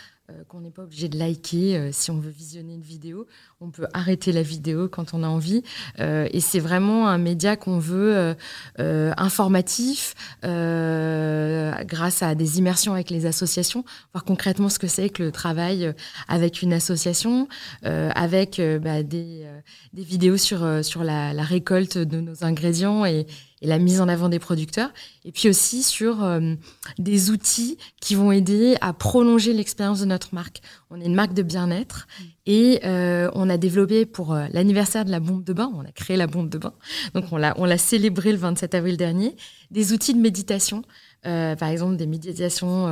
qu'on 0.47 0.61
n'est 0.61 0.71
pas 0.71 0.83
obligé 0.83 1.09
de 1.09 1.17
liker 1.17 1.77
euh, 1.77 1.89
si 1.91 2.11
on 2.11 2.19
veut 2.19 2.29
visionner 2.29 2.73
une 2.73 2.81
vidéo. 2.81 3.27
On 3.61 3.69
peut 3.69 3.87
arrêter 3.93 4.31
la 4.31 4.41
vidéo 4.41 4.87
quand 4.87 5.13
on 5.13 5.23
a 5.23 5.27
envie. 5.27 5.63
Euh, 5.99 6.27
et 6.31 6.39
c'est 6.39 6.59
vraiment 6.59 7.07
un 7.07 7.17
média 7.17 7.55
qu'on 7.55 7.79
veut 7.79 8.35
informatif, 8.77 10.15
grâce 10.43 12.23
à 12.23 12.35
des 12.35 12.57
immersions 12.59 12.93
avec 12.93 13.09
les 13.09 13.25
associations, 13.25 13.83
voir 14.13 14.23
concrètement 14.23 14.69
ce 14.69 14.79
que 14.79 14.87
c'est 14.87 15.09
que 15.09 15.23
le 15.23 15.31
travail 15.31 15.93
avec 16.27 16.61
une 16.61 16.73
association, 16.73 17.47
avec 17.83 18.61
bah, 18.81 19.03
des, 19.03 19.45
des, 19.93 20.03
vidéos 20.03 20.37
sur, 20.37 20.83
sur 20.83 21.03
la, 21.03 21.33
la, 21.33 21.43
récolte 21.43 21.97
de 21.97 22.21
nos 22.21 22.43
ingrédients 22.43 23.05
et, 23.05 23.25
et 23.61 23.67
la 23.67 23.77
mise 23.77 24.01
en 24.01 24.07
avant 24.07 24.29
des 24.29 24.39
producteurs, 24.39 24.91
et 25.25 25.31
puis 25.31 25.49
aussi 25.49 25.83
sur 25.83 26.23
euh, 26.23 26.55
des 26.97 27.29
outils 27.29 27.77
qui 28.01 28.15
vont 28.15 28.31
aider 28.31 28.77
à 28.81 28.93
prolonger 28.93 29.53
l'expérience 29.53 29.99
de 29.99 30.05
notre 30.05 30.33
marque. 30.33 30.61
On 30.89 30.99
est 30.99 31.05
une 31.05 31.15
marque 31.15 31.33
de 31.33 31.43
bien-être 31.43 32.07
mm. 32.07 32.23
et 32.45 32.79
euh, 32.85 33.29
on 33.33 33.49
a 33.49 33.57
développé 33.57 34.05
pour 34.05 34.33
euh, 34.33 34.47
l'anniversaire 34.53 35.05
de 35.05 35.11
la 35.11 35.19
bombe 35.19 35.43
de 35.43 35.53
bain, 35.53 35.71
on 35.75 35.81
a 35.81 35.91
créé 35.91 36.17
la 36.17 36.27
bombe 36.27 36.49
de 36.49 36.57
bain, 36.57 36.73
donc 37.13 37.25
on 37.31 37.37
l'a, 37.37 37.53
on 37.57 37.65
l'a 37.65 37.77
célébré 37.77 38.31
le 38.31 38.37
27 38.37 38.75
avril 38.75 38.97
dernier, 38.97 39.35
des 39.71 39.93
outils 39.93 40.13
de 40.13 40.19
méditation. 40.19 40.83
par 41.23 41.69
exemple, 41.69 41.97
des 41.97 42.07
méditations 42.07 42.87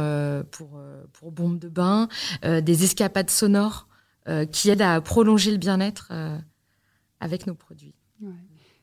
pour, 0.51 0.81
pour 1.13 1.31
bombe 1.31 1.59
de 1.59 1.69
bain, 1.69 2.07
des 2.43 2.83
escapades 2.83 3.29
sonores 3.29 3.87
qui 4.51 4.69
aident 4.69 4.81
à 4.81 4.99
prolonger 5.01 5.51
le 5.51 5.57
bien-être 5.57 6.11
avec 7.19 7.47
nos 7.47 7.55
produits. 7.55 7.96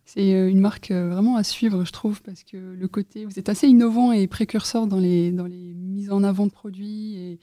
C'est 0.05 0.35
euh, 0.35 0.51
une 0.51 0.61
marque 0.61 0.90
euh, 0.90 1.09
vraiment 1.09 1.37
à 1.37 1.43
suivre, 1.43 1.85
je 1.85 1.93
trouve, 1.93 2.21
parce 2.23 2.45
que 2.45 2.57
le 2.57 2.88
côté, 2.88 3.25
vous 3.25 3.38
êtes 3.38 3.49
assez 3.49 3.67
innovant 3.67 4.12
et 4.12 4.27
précurseur 4.27 4.87
dans 4.87 4.99
les, 4.99 5.33
dans 5.33 5.47
les 5.47 5.75
mises 5.75 6.12
en 6.12 6.23
avant 6.23 6.47
de 6.47 6.51
produits. 6.51 7.17
Et, 7.17 7.38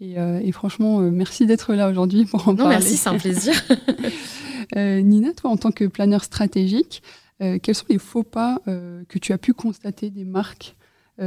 et, 0.00 0.18
euh, 0.18 0.52
franchement, 0.52 1.00
merci 1.00 1.46
d'être 1.46 1.74
là 1.74 1.88
aujourd'hui 1.88 2.24
pour 2.26 2.46
en 2.48 2.54
parler. 2.54 2.76
Merci, 2.76 2.96
c'est 2.96 3.08
un 3.08 3.18
plaisir. 3.18 3.54
Nina, 4.76 5.32
toi, 5.32 5.50
en 5.50 5.56
tant 5.56 5.70
que 5.70 5.84
planeur 5.84 6.24
stratégique, 6.24 7.02
quels 7.38 7.74
sont 7.74 7.86
les 7.88 7.98
faux 7.98 8.22
pas 8.22 8.58
que 8.66 9.18
tu 9.18 9.32
as 9.32 9.38
pu 9.38 9.52
constater 9.52 10.10
des 10.10 10.24
marques 10.24 10.76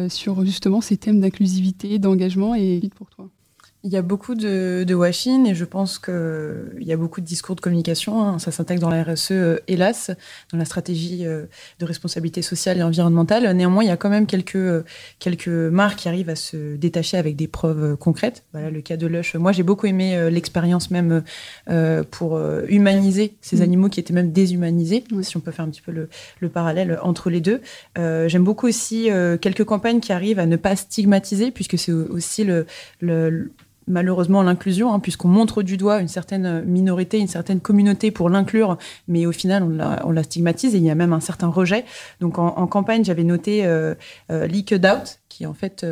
sur 0.08 0.44
justement 0.44 0.82
ces 0.82 0.98
thèmes 0.98 1.20
d'inclusivité, 1.22 2.00
d'engagement 2.00 2.56
et 2.56 2.80
vite 2.80 2.96
pour 2.96 3.10
toi? 3.10 3.30
Il 3.86 3.92
y 3.92 3.98
a 3.98 4.02
beaucoup 4.02 4.34
de, 4.34 4.84
de 4.84 4.94
washing 4.96 5.46
et 5.46 5.54
je 5.54 5.64
pense 5.64 6.00
qu'il 6.00 6.82
y 6.82 6.92
a 6.92 6.98
beaucoup 6.98 7.22
de 7.22 7.26
discours 7.26 7.56
de 7.56 7.62
communication. 7.62 8.20
Hein. 8.24 8.40
Ça 8.40 8.50
s'intègre 8.50 8.82
dans 8.82 8.90
la 8.90 9.04
RSE, 9.04 9.32
euh, 9.32 9.60
hélas, 9.68 10.10
dans 10.52 10.58
la 10.58 10.66
stratégie 10.66 11.24
euh, 11.24 11.46
de 11.80 11.86
responsabilité 11.86 12.42
sociale 12.42 12.80
et 12.80 12.84
environnementale. 12.84 13.48
Néanmoins, 13.56 13.84
il 13.84 13.88
y 13.88 13.92
a 13.92 13.98
quand 13.98 14.10
même 14.10 14.26
quelques, 14.26 14.56
euh, 14.56 14.84
quelques 15.20 15.48
marques 15.48 16.00
qui 16.00 16.08
arrivent 16.08 16.32
à 16.32 16.36
se 16.36 16.76
détacher 16.78 17.18
avec 17.18 17.36
des 17.36 17.48
preuves 17.48 17.96
concrètes. 17.96 18.44
Voilà 18.54 18.72
le 18.72 18.82
cas 18.82 18.98
de 18.98 19.06
Lush. 19.06 19.36
Moi, 19.36 19.52
j'ai 19.52 19.62
beaucoup 19.62 19.86
aimé 19.86 20.30
l'expérience 20.32 20.90
même 20.90 21.24
pour 22.10 22.40
humaniser 22.68 23.36
ces 23.42 23.58
mmh. 23.58 23.62
animaux 23.62 23.90
qui 23.90 24.00
étaient 24.00 24.14
même 24.14 24.32
déshumanisés, 24.32 25.04
si 25.22 25.38
on 25.38 25.40
peut 25.40 25.52
faire 25.52 25.66
un 25.66 25.70
petit 25.70 25.82
peu 25.82 25.92
le, 25.92 26.10
le 26.40 26.50
parallèle 26.50 27.00
entre 27.04 27.30
les 27.30 27.42
deux. 27.42 27.62
J'aime 27.96 28.44
beaucoup 28.44 28.68
aussi 28.68 29.10
quelques 29.42 29.64
campagnes 29.64 30.00
qui 30.00 30.12
arrivent 30.12 30.40
à 30.40 30.46
ne 30.46 30.56
pas 30.56 30.76
stigmatiser, 30.76 31.52
puisque 31.52 31.78
c'est 31.78 31.92
aussi 31.92 32.44
le, 32.44 32.66
le 33.00 33.52
malheureusement 33.88 34.44
l'inclusion, 34.44 34.94
hein, 34.94 35.00
puisqu'on 35.00 35.28
montre 35.28 35.64
du 35.64 35.78
doigt 35.78 36.00
une 36.02 36.08
certaine 36.08 36.64
minorité, 36.66 37.20
une 37.20 37.28
certaine 37.28 37.60
communauté 37.60 38.12
pour 38.12 38.30
l'inclure, 38.30 38.78
mais 39.08 39.26
au 39.26 39.32
final 39.32 39.64
on 39.64 40.12
la, 40.12 40.24
stigmatise 40.24 40.74
et 40.74 40.78
il 40.78 40.84
y 40.84 40.90
a 40.90 40.96
même 40.96 41.14
un 41.14 41.20
certain 41.20 41.48
rejet. 41.48 41.86
Donc 42.20 42.40
en, 42.40 42.68
campagne, 42.68 43.04
j'avais 43.04 43.24
noté 43.24 43.66
euh, 43.66 43.94
euh, 44.32 44.48
Leaked 44.48 44.86
Out, 44.86 45.20
qui 45.30 45.44
est 45.44 45.48
en 45.48 45.54
fait 45.54 45.86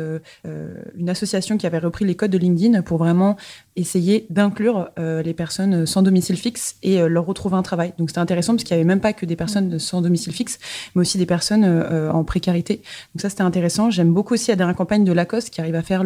une 0.96 1.10
association 1.10 1.58
qui 1.58 1.66
avait 1.66 1.78
repris 1.78 2.06
les 2.06 2.14
codes 2.14 2.30
de 2.30 2.38
LinkedIn 2.38 2.80
pour 2.80 2.96
vraiment 2.96 3.36
essayer 3.76 4.26
d'inclure 4.30 4.88
les 4.96 5.34
personnes 5.34 5.84
sans 5.84 6.00
domicile 6.00 6.38
fixe 6.38 6.76
et 6.82 7.06
leur 7.08 7.26
retrouver 7.26 7.56
un 7.56 7.62
travail. 7.62 7.92
Donc 7.98 8.08
c'était 8.08 8.20
intéressant 8.20 8.54
parce 8.54 8.64
qu'il 8.64 8.74
n'y 8.74 8.80
avait 8.80 8.88
même 8.88 9.00
pas 9.00 9.12
que 9.12 9.26
des 9.26 9.36
personnes 9.36 9.78
sans 9.78 10.00
domicile 10.00 10.32
fixe, 10.32 10.58
mais 10.94 11.02
aussi 11.02 11.18
des 11.18 11.26
personnes 11.26 11.64
en 12.10 12.24
précarité. 12.24 12.76
Donc 13.14 13.20
ça 13.20 13.28
c'était 13.28 13.42
intéressant. 13.42 13.90
J'aime 13.90 14.14
beaucoup 14.14 14.32
aussi 14.32 14.50
la 14.50 14.56
dernière 14.56 14.76
campagne 14.76 15.04
de 15.04 15.12
Lacoste 15.12 15.50
qui 15.50 15.60
arrive 15.60 15.74
à 15.74 15.82
faire 15.82 16.04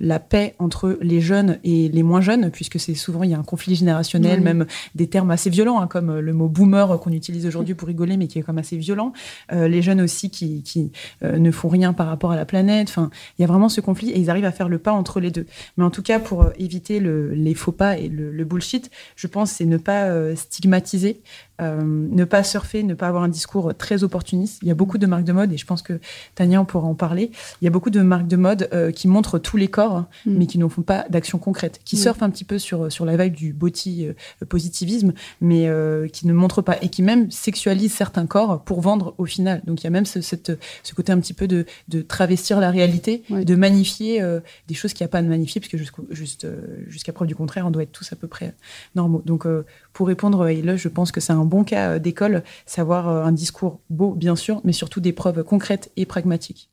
la 0.00 0.18
paix 0.18 0.54
entre 0.58 0.98
les 1.02 1.20
jeunes 1.28 1.58
et 1.62 1.88
les 1.88 2.02
moins 2.02 2.20
jeunes, 2.20 2.50
puisque 2.50 2.80
c'est 2.80 2.94
souvent 2.94 3.22
il 3.22 3.30
y 3.30 3.34
a 3.34 3.38
un 3.38 3.44
conflit 3.44 3.74
générationnel, 3.74 4.40
même 4.40 4.66
des 4.94 5.06
termes 5.06 5.30
assez 5.30 5.50
violents, 5.50 5.80
hein, 5.80 5.86
comme 5.86 6.18
le 6.18 6.32
mot 6.32 6.48
boomer 6.48 6.98
qu'on 7.00 7.12
utilise 7.12 7.46
aujourd'hui 7.46 7.74
pour 7.74 7.88
rigoler, 7.88 8.16
mais 8.16 8.26
qui 8.26 8.38
est 8.38 8.42
comme 8.42 8.58
assez 8.58 8.76
violent. 8.76 9.12
Euh, 9.52 9.68
les 9.68 9.82
jeunes 9.82 10.00
aussi 10.00 10.30
qui, 10.30 10.62
qui 10.62 10.92
euh, 11.22 11.38
ne 11.38 11.50
font 11.50 11.68
rien 11.68 11.92
par 11.92 12.06
rapport 12.06 12.32
à 12.32 12.36
la 12.36 12.44
planète. 12.44 12.88
Enfin, 12.88 13.10
il 13.38 13.42
y 13.42 13.44
a 13.44 13.48
vraiment 13.48 13.68
ce 13.68 13.80
conflit 13.80 14.10
et 14.10 14.18
ils 14.18 14.30
arrivent 14.30 14.44
à 14.44 14.52
faire 14.52 14.68
le 14.68 14.78
pas 14.78 14.92
entre 14.92 15.20
les 15.20 15.30
deux. 15.30 15.46
Mais 15.76 15.84
en 15.84 15.90
tout 15.90 16.02
cas, 16.02 16.18
pour 16.18 16.42
euh, 16.42 16.50
éviter 16.58 17.00
le, 17.00 17.34
les 17.34 17.54
faux 17.54 17.72
pas 17.72 17.98
et 17.98 18.08
le, 18.08 18.32
le 18.32 18.44
bullshit, 18.44 18.90
je 19.16 19.26
pense 19.26 19.52
c'est 19.52 19.66
ne 19.66 19.76
pas 19.76 20.34
stigmatiser, 20.34 21.20
euh, 21.60 21.82
ne 21.82 22.24
pas 22.24 22.44
surfer, 22.44 22.82
ne 22.82 22.94
pas 22.94 23.08
avoir 23.08 23.22
un 23.22 23.28
discours 23.28 23.74
très 23.76 24.04
opportuniste. 24.04 24.60
Il 24.62 24.68
y 24.68 24.70
a 24.70 24.74
beaucoup 24.74 24.98
de 24.98 25.06
marques 25.06 25.24
de 25.24 25.32
mode, 25.32 25.52
et 25.52 25.56
je 25.56 25.66
pense 25.66 25.82
que 25.82 26.00
Tania, 26.34 26.60
on 26.60 26.64
pourra 26.64 26.86
en 26.86 26.94
parler. 26.94 27.30
Il 27.60 27.64
y 27.64 27.68
a 27.68 27.70
beaucoup 27.70 27.90
de 27.90 28.00
marques 28.00 28.28
de 28.28 28.36
mode 28.36 28.68
euh, 28.72 28.92
qui 28.92 29.08
montrent 29.08 29.38
tous 29.38 29.56
les 29.56 29.68
corps, 29.68 29.96
hein, 29.96 30.08
mm. 30.26 30.34
mais 30.36 30.46
qui 30.46 30.58
ne 30.58 30.68
font 30.68 30.82
pas 30.82 31.06
d'action 31.08 31.38
concrète, 31.38 31.80
qui 31.84 31.96
mm. 31.96 31.98
surfent 31.98 32.22
un 32.22 32.30
petit 32.30 32.44
peu 32.44 32.58
sur, 32.58 32.92
sur 32.92 33.04
la 33.04 33.16
vague 33.16 33.34
du 33.34 33.52
body 33.52 34.06
euh, 34.06 34.46
positivisme, 34.46 35.12
mais 35.40 35.68
qui 36.12 36.26
ne 36.26 36.32
montrent 36.32 36.62
pas, 36.62 36.76
et 36.82 36.88
qui 36.88 37.02
même 37.02 37.30
sexualisent 37.30 37.92
certains 37.92 38.26
corps 38.26 38.62
pour 38.62 38.80
vendre 38.80 39.14
au 39.18 39.24
final. 39.24 39.62
Donc 39.66 39.82
il 39.82 39.84
y 39.84 39.86
a 39.86 39.90
même 39.90 40.06
ce, 40.06 40.20
cette, 40.20 40.52
ce 40.82 40.94
côté 40.94 41.12
un 41.12 41.18
petit 41.20 41.34
peu 41.34 41.48
de, 41.48 41.66
de 41.88 42.02
travestir 42.02 42.60
la 42.60 42.70
réalité, 42.70 43.22
de 43.30 43.54
magnifier 43.54 44.22
des 44.68 44.74
choses 44.74 44.92
qu'il 44.92 45.04
n'y 45.04 45.08
a 45.08 45.10
pas 45.10 45.18
à 45.18 45.22
magnifier, 45.22 45.60
puisque 45.60 45.76
jusqu'à 46.10 47.12
preuve 47.12 47.28
du 47.28 47.34
contraire, 47.34 47.66
on 47.66 47.70
doit 47.70 47.82
être 47.82 47.92
tous 47.92 48.12
à 48.12 48.16
peu 48.16 48.26
près 48.26 48.54
normaux. 48.94 49.22
Donc 49.24 49.46
pour 49.92 50.06
répondre, 50.06 50.48
et 50.48 50.62
là, 50.62 50.76
je 50.76 50.88
pense 50.88 51.12
que 51.12 51.20
c'est 51.20 51.32
un 51.32 51.44
bon 51.48 51.64
cas 51.64 51.94
euh, 51.94 51.98
d'école, 51.98 52.44
savoir 52.66 53.08
euh, 53.08 53.24
un 53.24 53.32
discours 53.32 53.80
beau, 53.90 54.12
bien 54.12 54.36
sûr, 54.36 54.60
mais 54.64 54.72
surtout 54.72 55.00
des 55.00 55.12
preuves 55.12 55.42
concrètes 55.42 55.90
et 55.96 56.06
pragmatiques. 56.06 56.70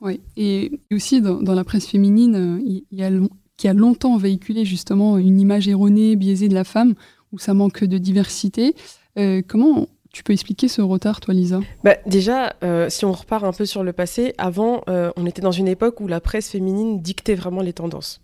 Oui, 0.00 0.20
et 0.36 0.80
aussi 0.90 1.20
dans, 1.20 1.54
la 1.54 1.64
presse 1.64 1.86
féminine, 1.86 2.34
euh, 2.34 2.60
il 2.64 2.84
y 2.90 3.04
a, 3.04 3.10
qui 3.56 3.68
a 3.68 3.74
longtemps 3.74 4.16
véhiculé 4.16 4.64
justement 4.64 5.18
une 5.18 5.38
image 5.38 5.68
erronée, 5.68 6.16
biaisée 6.16 6.48
de 6.48 6.54
la 6.54 6.64
femme, 6.64 6.94
où 7.32 7.38
ça 7.38 7.54
manque 7.54 7.84
de 7.84 7.98
diversité. 7.98 8.74
comment 9.46 9.86
tu 10.12 10.24
peux 10.24 10.32
expliquer 10.32 10.66
ce 10.66 10.80
retard, 10.80 11.20
toi, 11.20 11.34
Lisa? 11.34 11.60
Bah, 11.84 11.96
Déjà, 12.06 12.54
si 12.88 13.04
on 13.04 13.12
repart 13.12 13.44
un 13.44 13.52
peu 13.52 13.66
sur 13.66 13.84
le 13.84 13.92
passé, 13.92 14.32
avant, 14.38 14.82
on 14.88 15.26
était 15.26 15.42
dans 15.42 15.52
une 15.52 15.68
époque 15.68 16.00
où 16.00 16.08
la 16.08 16.20
presse 16.20 16.48
féminine 16.48 17.00
dictait 17.02 17.36
vraiment 17.36 17.60
les 17.60 17.74
tendances. 17.74 18.20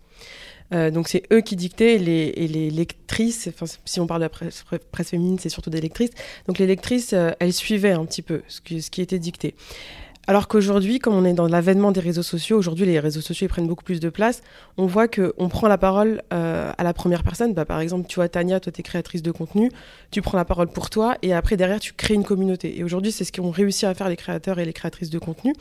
Euh, 0.73 0.91
donc 0.91 1.07
c'est 1.07 1.23
eux 1.31 1.41
qui 1.41 1.55
dictaient 1.55 1.95
et 1.95 2.47
les, 2.47 2.69
lectrices, 2.69 3.47
enfin, 3.47 3.65
si 3.85 3.99
on 3.99 4.07
parle 4.07 4.21
de 4.21 4.25
la 4.25 4.29
presse, 4.29 4.65
féminine, 5.09 5.39
c'est 5.39 5.49
surtout 5.49 5.69
des 5.69 5.81
lectrices. 5.81 6.11
Donc 6.47 6.59
les 6.59 6.67
lectrices, 6.67 7.13
euh, 7.13 7.31
elles 7.39 7.53
suivaient 7.53 7.91
un 7.91 8.05
petit 8.05 8.21
peu 8.21 8.41
ce 8.47 8.59
ce 8.81 8.89
qui 8.91 9.01
était 9.01 9.19
dicté. 9.19 9.55
Alors 10.29 10.49
qu'aujourd'hui, 10.49 10.99
comme 10.99 11.13
on 11.13 11.23
est 11.23 11.33
dans 11.33 11.47
l'avènement 11.47 11.93
des 11.93 12.01
réseaux 12.01 12.21
sociaux, 12.21 12.57
aujourd'hui 12.57 12.85
les 12.85 12.99
réseaux 12.99 13.21
sociaux 13.21 13.47
prennent 13.47 13.67
beaucoup 13.67 13.85
plus 13.85 14.01
de 14.01 14.09
place, 14.09 14.41
on 14.75 14.85
voit 14.85 15.07
qu'on 15.07 15.47
prend 15.47 15.69
la 15.69 15.77
parole 15.77 16.21
euh, 16.33 16.69
à 16.77 16.83
la 16.83 16.93
première 16.93 17.23
personne. 17.23 17.53
Bah, 17.53 17.63
par 17.63 17.79
exemple, 17.79 18.07
tu 18.09 18.15
vois 18.15 18.27
Tania, 18.27 18.59
toi 18.59 18.73
tu 18.73 18.81
es 18.81 18.83
créatrice 18.83 19.23
de 19.23 19.31
contenu, 19.31 19.71
tu 20.11 20.21
prends 20.21 20.37
la 20.37 20.43
parole 20.43 20.67
pour 20.67 20.89
toi 20.89 21.17
et 21.21 21.33
après 21.33 21.55
derrière 21.55 21.79
tu 21.79 21.93
crées 21.93 22.15
une 22.15 22.25
communauté. 22.25 22.77
Et 22.77 22.83
aujourd'hui 22.83 23.13
c'est 23.13 23.23
ce 23.23 23.31
qu'ont 23.31 23.51
réussi 23.51 23.85
à 23.85 23.93
faire 23.93 24.09
les 24.09 24.17
créateurs 24.17 24.59
et 24.59 24.65
les 24.65 24.73
créatrices 24.73 25.09
de 25.09 25.19
contenu. 25.19 25.53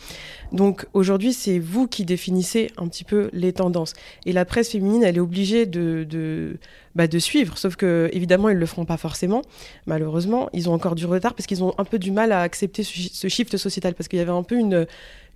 Donc 0.50 0.87
aujourd'hui 0.94 1.33
c'est 1.33 1.61
vous 1.61 1.87
qui 1.87 2.05
définissez 2.05 2.72
un 2.76 2.88
petit 2.88 3.05
peu 3.05 3.31
les 3.33 3.52
tendances. 3.52 3.92
Et 4.24 4.33
la 4.33 4.44
presse 4.44 4.70
féminine 4.70 5.05
elle 5.05 5.16
est 5.16 5.20
obligée 5.20 5.66
de 5.66 6.59
bah, 6.96 7.06
de 7.06 7.18
suivre. 7.18 7.59
Sauf 7.59 7.76
que, 7.76 8.09
évidemment, 8.12 8.48
ils 8.48 8.56
le 8.56 8.64
feront 8.64 8.87
pas 8.87 8.96
forcément. 8.96 9.42
Malheureusement, 9.85 10.48
ils 10.54 10.70
ont 10.70 10.72
encore 10.72 10.94
du 10.94 11.04
retard 11.04 11.35
parce 11.35 11.46
qu'ils 11.46 11.62
ont 11.62 11.74
un 11.76 11.85
peu 11.85 11.98
du 11.98 12.11
mal 12.11 12.32
à 12.32 12.40
accepter 12.40 12.82
ce, 12.82 13.28
shift 13.28 13.56
sociétal 13.59 13.94
parce 13.94 14.09
qu'il 14.09 14.18
y 14.18 14.22
avait 14.22 14.30
un 14.30 14.42
peu 14.42 14.56
une, 14.56 14.87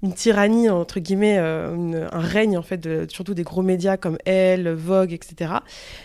une 0.02 0.14
tyrannie, 0.14 0.70
entre 0.70 1.00
guillemets, 1.00 1.36
euh, 1.38 2.08
un 2.10 2.20
règne, 2.20 2.56
en 2.56 2.62
fait, 2.62 3.10
surtout 3.12 3.34
des 3.34 3.42
gros 3.42 3.60
médias 3.60 3.98
comme 3.98 4.16
Elle, 4.24 4.72
Vogue, 4.72 5.12
etc. 5.12 5.52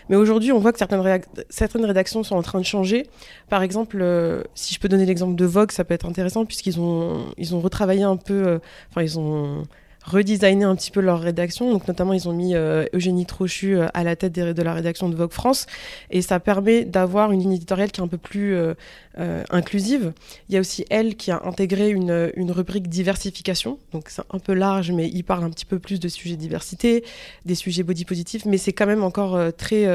Mais 0.10 0.18
aujourd'hui, 0.18 0.52
on 0.52 0.60
voit 0.60 0.74
que 0.74 0.78
certaines, 0.78 1.22
certaines 1.50 1.86
rédactions 1.86 2.24
sont 2.24 2.36
en 2.36 2.42
train 2.42 2.60
de 2.60 2.66
changer. 2.66 3.08
Par 3.48 3.64
exemple, 3.64 4.00
euh, 4.02 4.44
si 4.56 4.74
je 4.74 4.80
peux 4.82 4.90
donner 4.90 5.06
l'exemple 5.06 5.36
de 5.36 5.46
Vogue, 5.46 5.72
ça 5.72 5.86
peut 5.86 5.94
être 5.94 6.06
intéressant 6.06 6.46
puisqu'ils 6.46 6.82
ont, 6.82 7.28
ils 7.38 7.56
ont 7.56 7.62
retravaillé 7.62 8.04
un 8.04 8.18
peu, 8.18 8.46
euh, 8.46 8.60
enfin, 8.90 9.04
ils 9.04 9.18
ont 9.18 9.64
redesigner 10.06 10.66
un 10.66 10.76
petit 10.76 10.92
peu 10.92 11.02
leur 11.02 11.20
rédaction. 11.20 11.72
Donc 11.72 11.88
notamment, 11.88 12.14
ils 12.14 12.30
ont 12.30 12.34
mis 12.34 12.56
euh, 12.56 12.86
Eugénie 12.94 13.26
Trochu 13.26 13.76
euh, 13.76 13.88
à 13.94 14.04
la 14.04 14.16
tête 14.16 14.34
de 14.34 14.62
la 14.62 14.74
rédaction 14.74 15.10
de 15.10 15.16
Vogue 15.16 15.32
France. 15.32 15.66
Et 16.12 16.22
ça 16.22 16.40
permet 16.40 16.86
d'avoir 16.86 17.32
une 17.32 17.42
ligne 17.42 17.54
éditoriale 17.54 17.92
qui 17.92 18.02
est 18.02 18.04
un 18.04 18.08
peu 18.08 18.18
plus 18.18 18.56
euh, 18.56 18.74
inclusive. 19.50 20.14
Il 20.50 20.56
y 20.56 20.58
a 20.58 20.62
aussi 20.62 20.86
elle 20.90 21.16
qui 21.16 21.32
a 21.32 21.42
intégré 21.44 21.90
une, 21.90 22.32
une 22.36 22.52
rubrique 22.52 22.88
diversification. 22.88 23.80
Donc 23.92 24.10
c'est 24.10 24.24
un 24.32 24.40
peu 24.40 24.54
large, 24.54 24.92
mais 24.92 25.10
il 25.10 25.24
parle 25.24 25.44
un 25.44 25.50
petit 25.50 25.66
peu 25.66 25.80
plus 25.80 26.00
de 26.00 26.08
sujets 26.08 26.36
diversité, 26.36 27.04
des 27.46 27.56
sujets 27.56 27.84
body 27.84 28.06
positifs. 28.06 28.46
Mais 28.46 28.58
c'est 28.58 28.74
quand 28.74 28.86
même 28.86 29.04
encore 29.04 29.40
très 29.56 29.86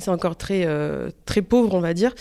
c'est 0.00 0.10
encore 0.10 0.36
très, 0.36 0.64
euh, 0.66 1.10
très 1.26 1.42
pauvre, 1.42 1.74
on 1.74 1.80
va 1.80 1.94
dire. 1.94 2.14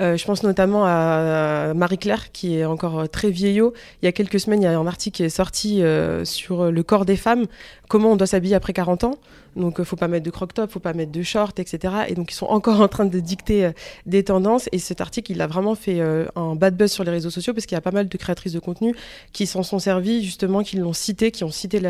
Euh, 0.00 0.16
je 0.16 0.24
pense 0.24 0.42
notamment 0.42 0.84
à 0.86 1.72
Marie-Claire, 1.74 2.32
qui 2.32 2.58
est 2.58 2.64
encore 2.64 3.00
euh, 3.00 3.06
très 3.06 3.30
vieillot. 3.30 3.72
Il 4.02 4.06
y 4.06 4.08
a 4.08 4.12
quelques 4.12 4.40
semaines, 4.40 4.62
il 4.62 4.64
y 4.64 4.68
a 4.68 4.78
un 4.78 4.86
article 4.86 5.16
qui 5.16 5.24
est 5.24 5.28
sorti 5.28 5.82
sur 6.24 6.70
le 6.70 6.82
corps 6.82 7.04
des 7.04 7.16
femmes, 7.16 7.46
comment 7.88 8.12
on 8.12 8.16
doit 8.16 8.26
s'habiller 8.26 8.54
après 8.54 8.72
40 8.72 9.04
ans. 9.04 9.18
Donc, 9.56 9.76
il 9.78 9.84
faut 9.84 9.96
pas 9.96 10.08
mettre 10.08 10.24
de 10.24 10.30
croc-top, 10.30 10.70
faut 10.70 10.80
pas 10.80 10.92
mettre 10.92 11.12
de 11.12 11.22
short, 11.22 11.58
etc. 11.58 11.94
Et 12.08 12.14
donc, 12.14 12.32
ils 12.32 12.34
sont 12.34 12.46
encore 12.46 12.80
en 12.82 12.88
train 12.88 13.04
de 13.04 13.20
dicter 13.20 13.70
des 14.06 14.24
tendances. 14.24 14.68
Et 14.72 14.78
cet 14.78 15.00
article, 15.00 15.32
il 15.32 15.40
a 15.40 15.46
vraiment 15.46 15.74
fait 15.74 16.00
un 16.00 16.54
bad 16.54 16.76
buzz 16.76 16.90
sur 16.92 17.04
les 17.04 17.10
réseaux 17.10 17.30
sociaux 17.30 17.54
parce 17.54 17.66
qu'il 17.66 17.76
y 17.76 17.78
a 17.78 17.82
pas 17.82 17.90
mal 17.90 18.08
de 18.08 18.16
créatrices 18.16 18.52
de 18.52 18.58
contenu 18.58 18.94
qui 19.32 19.46
s'en 19.46 19.62
sont 19.62 19.78
servies, 19.78 20.24
justement, 20.24 20.62
qui 20.62 20.76
l'ont 20.76 20.92
cité, 20.92 21.30
qui 21.30 21.44
ont 21.44 21.50
cité 21.50 21.80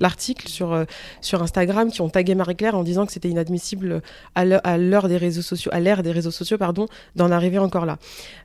l'article 0.00 0.48
sur, 0.48 1.42
Instagram, 1.42 1.90
qui 1.90 2.00
ont 2.00 2.08
tagué 2.08 2.34
Marie-Claire 2.34 2.74
en 2.74 2.82
disant 2.82 3.06
que 3.06 3.12
c'était 3.12 3.28
inadmissible 3.28 4.02
à 4.34 4.78
l'heure 4.78 5.08
des 5.08 5.16
réseaux 5.16 5.42
sociaux, 5.42 5.70
à 5.74 5.80
l'ère 5.80 6.02
des 6.02 6.12
réseaux 6.12 6.30
sociaux, 6.30 6.58
pardon, 6.58 6.86
d'en 7.16 7.30
arriver 7.30 7.58
encore 7.58 7.86
là. 7.86 7.98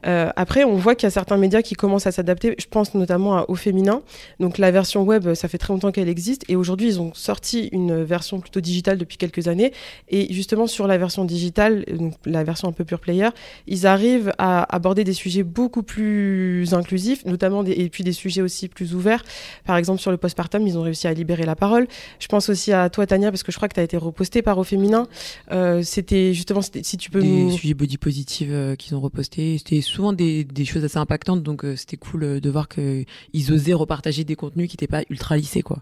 Euh, 0.07 0.29
après, 0.35 0.63
on 0.63 0.75
voit 0.75 0.95
qu'il 0.95 1.07
y 1.07 1.07
a 1.07 1.11
certains 1.11 1.37
médias 1.37 1.61
qui 1.61 1.75
commencent 1.75 2.07
à 2.07 2.11
s'adapter. 2.11 2.55
Je 2.59 2.67
pense 2.67 2.93
notamment 2.93 3.45
au 3.49 3.55
féminin. 3.55 4.01
Donc 4.39 4.57
la 4.57 4.71
version 4.71 5.03
web, 5.03 5.33
ça 5.33 5.47
fait 5.47 5.57
très 5.57 5.73
longtemps 5.73 5.91
qu'elle 5.91 6.09
existe, 6.09 6.43
et 6.49 6.55
aujourd'hui 6.55 6.87
ils 6.87 7.01
ont 7.01 7.13
sorti 7.13 7.44
une 7.53 8.03
version 8.03 8.39
plutôt 8.39 8.61
digitale 8.61 8.97
depuis 8.97 9.17
quelques 9.17 9.47
années. 9.47 9.71
Et 10.09 10.33
justement 10.33 10.67
sur 10.67 10.87
la 10.87 10.97
version 10.97 11.25
digitale, 11.25 11.85
donc 11.93 12.13
la 12.25 12.43
version 12.43 12.67
un 12.67 12.71
peu 12.71 12.85
pure 12.85 12.99
player, 12.99 13.29
ils 13.67 13.87
arrivent 13.87 14.31
à 14.37 14.63
aborder 14.75 15.03
des 15.03 15.13
sujets 15.13 15.43
beaucoup 15.43 15.83
plus 15.83 16.73
inclusifs, 16.73 17.25
notamment 17.25 17.63
des, 17.63 17.73
et 17.73 17.89
puis 17.89 18.03
des 18.03 18.13
sujets 18.13 18.41
aussi 18.41 18.67
plus 18.67 18.93
ouverts. 18.93 19.23
Par 19.65 19.77
exemple 19.77 20.01
sur 20.01 20.11
le 20.11 20.17
postpartum, 20.17 20.65
ils 20.67 20.77
ont 20.77 20.83
réussi 20.83 21.07
à 21.07 21.13
libérer 21.13 21.45
la 21.45 21.55
parole. 21.55 21.87
Je 22.19 22.27
pense 22.27 22.49
aussi 22.49 22.71
à 22.71 22.89
toi 22.89 23.05
Tania 23.05 23.31
parce 23.31 23.43
que 23.43 23.51
je 23.51 23.57
crois 23.57 23.67
que 23.67 23.75
tu 23.75 23.79
as 23.79 23.83
été 23.83 23.97
reposté 23.97 24.41
par 24.41 24.57
au 24.57 24.63
féminin. 24.63 25.07
Euh, 25.51 25.81
c'était 25.83 26.33
justement, 26.33 26.61
si 26.61 26.97
tu 26.97 27.09
peux... 27.09 27.21
Des 27.21 27.51
sujets 27.51 27.73
body 27.73 27.97
positive 27.97 28.51
euh, 28.51 28.75
qu'ils 28.75 28.95
ont 28.95 28.99
repostés. 28.99 29.57
C'était 29.57 29.81
souvent 29.81 30.13
des, 30.13 30.43
des, 30.43 30.65
choses 30.65 30.83
assez 30.83 30.97
impactantes, 30.97 31.43
donc 31.43 31.65
euh, 31.65 31.75
c'était 31.75 31.97
cool 31.97 32.39
de 32.41 32.49
voir 32.49 32.67
qu'ils 32.67 33.51
osaient 33.51 33.73
repartager 33.73 34.23
des 34.23 34.35
contenus 34.35 34.69
qui 34.69 34.73
n'étaient 34.73 34.87
pas 34.87 35.03
ultra 35.09 35.37
lissés, 35.37 35.61
quoi. 35.61 35.81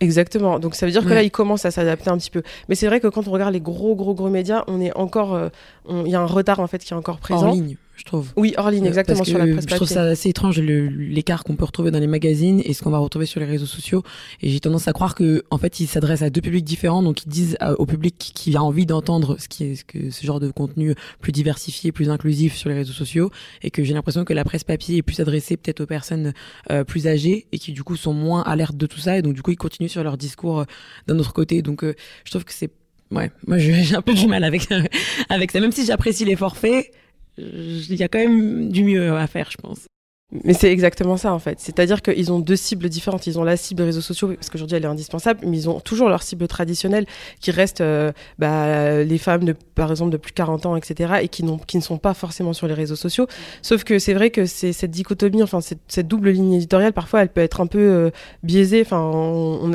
Exactement. 0.00 0.58
Donc 0.58 0.74
ça 0.74 0.86
veut 0.86 0.92
dire 0.92 1.04
que 1.04 1.12
là, 1.12 1.22
ils 1.22 1.30
commencent 1.30 1.64
à 1.64 1.70
s'adapter 1.70 2.10
un 2.10 2.18
petit 2.18 2.30
peu. 2.30 2.42
Mais 2.68 2.74
c'est 2.74 2.86
vrai 2.86 3.00
que 3.00 3.08
quand 3.08 3.26
on 3.26 3.32
regarde 3.32 3.52
les 3.52 3.60
gros, 3.60 3.96
gros, 3.96 4.14
gros 4.14 4.28
médias, 4.28 4.64
on 4.68 4.80
est 4.80 4.96
encore, 4.96 5.50
il 5.88 6.08
y 6.08 6.14
a 6.14 6.20
un 6.20 6.26
retard 6.26 6.60
en 6.60 6.66
fait 6.66 6.78
qui 6.78 6.92
est 6.92 6.96
encore 6.96 7.18
présent. 7.18 7.48
En 7.48 7.52
ligne 7.52 7.76
je 7.98 8.04
trouve. 8.04 8.30
Oui, 8.36 8.54
hors 8.56 8.70
ligne, 8.70 8.86
exactement, 8.86 9.24
sur 9.24 9.38
la 9.38 9.46
presse 9.46 9.64
Je 9.68 9.74
trouve 9.74 9.88
ça 9.88 10.04
assez 10.04 10.28
étrange, 10.28 10.60
l'écart 10.60 11.42
qu'on 11.42 11.56
peut 11.56 11.64
retrouver 11.64 11.90
dans 11.90 11.98
les 11.98 12.06
magazines 12.06 12.62
et 12.64 12.72
ce 12.72 12.82
qu'on 12.82 12.90
va 12.90 12.98
retrouver 12.98 13.26
sur 13.26 13.40
les 13.40 13.46
réseaux 13.46 13.66
sociaux. 13.66 14.04
Et 14.40 14.50
j'ai 14.50 14.60
tendance 14.60 14.86
à 14.86 14.92
croire 14.92 15.16
que, 15.16 15.42
en 15.50 15.58
fait, 15.58 15.80
ils 15.80 15.88
s'adressent 15.88 16.22
à 16.22 16.30
deux 16.30 16.40
publics 16.40 16.64
différents, 16.64 17.02
donc 17.02 17.24
ils 17.24 17.28
disent 17.28 17.58
au 17.78 17.86
public 17.86 18.14
qui 18.16 18.56
a 18.56 18.62
envie 18.62 18.86
d'entendre 18.86 19.36
ce 19.40 19.48
qui 19.48 19.64
est, 19.64 19.74
ce, 19.74 19.84
que, 19.84 20.10
ce 20.10 20.24
genre 20.24 20.38
de 20.38 20.50
contenu 20.52 20.94
plus 21.20 21.32
diversifié, 21.32 21.90
plus 21.90 22.08
inclusif 22.08 22.54
sur 22.54 22.68
les 22.68 22.76
réseaux 22.76 22.92
sociaux, 22.92 23.30
et 23.62 23.70
que 23.70 23.82
j'ai 23.82 23.94
l'impression 23.94 24.24
que 24.24 24.32
la 24.32 24.44
presse 24.44 24.62
papier 24.62 24.98
est 24.98 25.02
plus 25.02 25.18
adressée 25.18 25.56
peut-être 25.56 25.80
aux 25.80 25.86
personnes 25.86 26.32
euh, 26.70 26.84
plus 26.84 27.08
âgées 27.08 27.46
et 27.50 27.58
qui 27.58 27.72
du 27.72 27.82
coup 27.82 27.96
sont 27.96 28.14
moins 28.14 28.42
alertes 28.42 28.76
de 28.76 28.86
tout 28.86 29.00
ça, 29.00 29.18
et 29.18 29.22
donc 29.22 29.34
du 29.34 29.42
coup 29.42 29.50
ils 29.50 29.56
continuent 29.56 29.88
sur 29.88 30.04
leur 30.04 30.16
discours 30.16 30.60
euh, 30.60 30.64
d'un 31.08 31.18
autre 31.18 31.32
côté. 31.32 31.62
Donc 31.62 31.82
euh, 31.82 31.94
je 32.24 32.30
trouve 32.30 32.44
que 32.44 32.52
c'est 32.52 32.70
ouais, 33.10 33.30
moi 33.46 33.58
j'ai 33.58 33.96
un 33.96 34.02
peu 34.02 34.14
du 34.14 34.28
mal 34.28 34.44
avec 34.44 34.68
avec 35.28 35.50
ça, 35.50 35.60
même 35.60 35.72
si 35.72 35.84
j'apprécie 35.84 36.24
les 36.24 36.36
forfaits 36.36 36.92
il 37.38 37.94
y 37.94 38.02
a 38.02 38.08
quand 38.08 38.18
même 38.18 38.70
du 38.70 38.84
mieux 38.84 39.16
à 39.16 39.26
faire, 39.26 39.50
je 39.50 39.56
pense. 39.56 39.88
Mais 40.30 40.52
c'est 40.52 40.70
exactement 40.70 41.16
ça 41.16 41.32
en 41.32 41.38
fait. 41.38 41.58
C'est-à-dire 41.58 42.02
qu'ils 42.02 42.30
ont 42.30 42.38
deux 42.38 42.54
cibles 42.54 42.90
différentes. 42.90 43.26
Ils 43.26 43.38
ont 43.38 43.44
la 43.44 43.56
cible 43.56 43.82
réseaux 43.82 44.02
sociaux 44.02 44.28
parce 44.34 44.50
qu'aujourd'hui 44.50 44.76
elle 44.76 44.84
est 44.84 44.88
indispensable, 44.88 45.40
mais 45.46 45.56
ils 45.56 45.70
ont 45.70 45.80
toujours 45.80 46.10
leur 46.10 46.22
cible 46.22 46.46
traditionnelle 46.46 47.06
qui 47.40 47.50
reste 47.50 47.80
euh, 47.80 48.12
bah, 48.38 49.02
les 49.04 49.16
femmes 49.16 49.44
de 49.44 49.54
par 49.74 49.90
exemple 49.90 50.10
de 50.10 50.18
plus 50.18 50.32
de 50.32 50.36
40 50.36 50.66
ans, 50.66 50.76
etc. 50.76 51.14
et 51.22 51.28
qui, 51.28 51.44
qui 51.66 51.78
ne 51.78 51.82
sont 51.82 51.96
pas 51.96 52.12
forcément 52.12 52.52
sur 52.52 52.68
les 52.68 52.74
réseaux 52.74 52.94
sociaux. 52.94 53.26
Sauf 53.62 53.84
que 53.84 53.98
c'est 53.98 54.12
vrai 54.12 54.28
que 54.28 54.44
c'est 54.44 54.74
cette 54.74 54.90
dichotomie, 54.90 55.42
enfin 55.42 55.60
cette, 55.62 56.06
double 56.06 56.28
ligne 56.28 56.52
éditoriale, 56.52 56.92
parfois 56.92 57.22
elle 57.22 57.30
peut 57.30 57.40
être 57.40 57.62
un 57.62 57.66
peu 57.66 57.78
euh, 57.78 58.10
biaisée. 58.42 58.82
Enfin, 58.82 59.00
on 59.00 59.68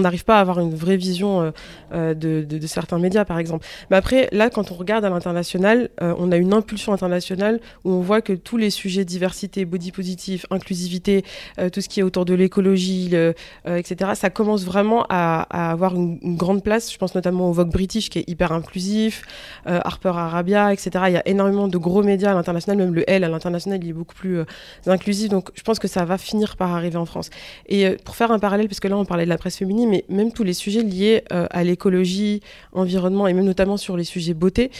n'arrive 0.00 0.24
pas 0.24 0.38
à 0.38 0.40
avoir 0.40 0.60
une 0.60 0.74
vraie 0.74 0.96
vision 0.96 1.52
euh, 1.92 2.14
de, 2.14 2.44
de, 2.44 2.66
certains 2.68 3.00
médias 3.00 3.24
par 3.24 3.40
exemple. 3.40 3.66
Mais 3.90 3.96
après 3.96 4.28
là, 4.30 4.50
quand 4.50 4.70
on 4.70 4.76
regarde 4.76 5.04
à 5.04 5.10
l'international, 5.10 5.90
on 6.00 6.30
a 6.30 6.36
une 6.36 6.52
impulsion 6.52 6.92
internationale 6.92 7.58
où 7.82 7.90
on 7.90 8.00
voit 8.02 8.20
que 8.20 8.34
tous 8.34 8.56
les 8.56 8.70
sujets 8.70 9.04
diversité 9.04 9.63
body 9.66 9.92
positif, 9.92 10.46
inclusivité, 10.50 11.24
euh, 11.58 11.70
tout 11.70 11.80
ce 11.80 11.88
qui 11.88 12.00
est 12.00 12.02
autour 12.02 12.24
de 12.24 12.34
l'écologie, 12.34 13.10
euh, 13.12 13.32
etc. 13.66 14.12
Ça 14.14 14.30
commence 14.30 14.64
vraiment 14.64 15.06
à, 15.08 15.70
avoir 15.70 15.94
une, 15.94 16.18
grande 16.36 16.62
place. 16.62 16.92
Je 16.92 16.98
pense 16.98 17.14
notamment 17.14 17.48
au 17.48 17.52
Vogue 17.52 17.70
British 17.70 18.10
qui 18.10 18.18
est 18.18 18.28
hyper 18.28 18.52
inclusif, 18.52 19.22
euh, 19.66 19.80
Harper 19.84 20.12
Arabia, 20.14 20.72
etc. 20.72 20.90
Il 21.08 21.12
y 21.12 21.16
a 21.16 21.26
énormément 21.28 21.68
de 21.68 21.78
gros 21.78 22.02
médias 22.02 22.32
à 22.32 22.34
l'international, 22.34 22.78
même 22.78 22.94
le 22.94 23.08
L 23.08 23.24
à 23.24 23.28
l'international, 23.28 23.82
il 23.82 23.90
est 23.90 23.92
beaucoup 23.92 24.14
plus 24.14 24.38
inclusif. 24.86 25.28
Donc 25.28 25.50
je 25.54 25.62
pense 25.62 25.78
que 25.78 25.88
ça 25.88 26.04
va 26.04 26.18
finir 26.18 26.56
par 26.56 26.72
arriver 26.72 26.96
en 26.96 27.06
France. 27.06 27.30
Et 27.68 27.96
pour 28.04 28.16
faire 28.16 28.30
un 28.32 28.38
parallèle, 28.38 28.68
parce 28.68 28.80
que 28.80 28.88
là 28.88 28.96
on 28.96 29.04
parlait 29.04 29.24
de 29.24 29.28
la 29.28 29.38
presse 29.38 29.56
féminine, 29.56 29.88
mais 29.88 30.04
même 30.08 30.32
tous 30.32 30.44
les 30.44 30.54
sujets 30.54 30.82
liés 30.82 31.22
à 31.30 31.64
l'écologie, 31.64 32.40
environnement 32.72 33.26
et 33.26 33.32
même 33.32 33.44
notamment 33.44 33.76
sur 33.76 33.96
les 33.96 34.04
sujets 34.04 34.34
beauté, 34.34 34.70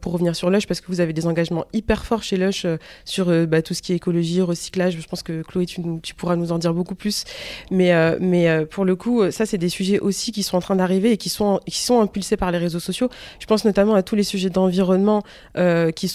pour 0.00 0.12
revenir 0.12 0.36
sur 0.36 0.50
Lush, 0.50 0.66
parce 0.66 0.80
que 0.80 0.88
vous 0.88 1.00
avez 1.00 1.12
des 1.12 1.26
engagements 1.26 1.64
hyper 1.72 2.04
forts 2.04 2.22
chez 2.22 2.36
Lush 2.36 2.66
sur 3.04 3.46
bah, 3.46 3.62
tout 3.62 3.74
ce 3.74 3.82
qui 3.82 3.92
est 3.92 3.96
écologie 3.96 4.27
recyclage. 4.40 4.98
Je 5.00 5.06
pense 5.06 5.22
que 5.22 5.42
Chloé, 5.42 5.66
tu, 5.66 6.14
pourras 6.14 6.36
nous 6.36 6.52
en 6.52 6.58
dire 6.58 6.74
beaucoup 6.74 6.94
plus. 6.94 7.24
Mais, 7.70 7.92
euh, 7.92 8.16
euh, 8.20 8.66
pour 8.66 8.84
le 8.84 8.96
coup, 8.96 9.30
ça, 9.30 9.46
c'est 9.46 9.58
des 9.58 9.68
sujets 9.68 9.98
aussi 9.98 10.32
qui 10.32 10.42
sont 10.42 10.56
en 10.56 10.60
train 10.60 10.76
d'arriver 10.76 11.12
et 11.12 11.16
qui 11.16 11.28
sont, 11.28 11.60
qui 11.66 11.78
sont 11.78 12.00
impulsés 12.00 12.36
par 12.36 12.50
les 12.50 12.58
réseaux 12.58 12.80
sociaux. 12.80 13.08
Je 13.40 13.46
pense 13.46 13.64
notamment 13.64 13.94
à 13.94 14.02
tous 14.02 14.14
les 14.14 14.22
sujets 14.22 14.50
d'environnement 14.50 15.22
euh, 15.56 15.90
qui, 15.90 16.12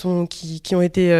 qui, 0.61 0.75
ont 0.75 0.81
été 0.81 1.13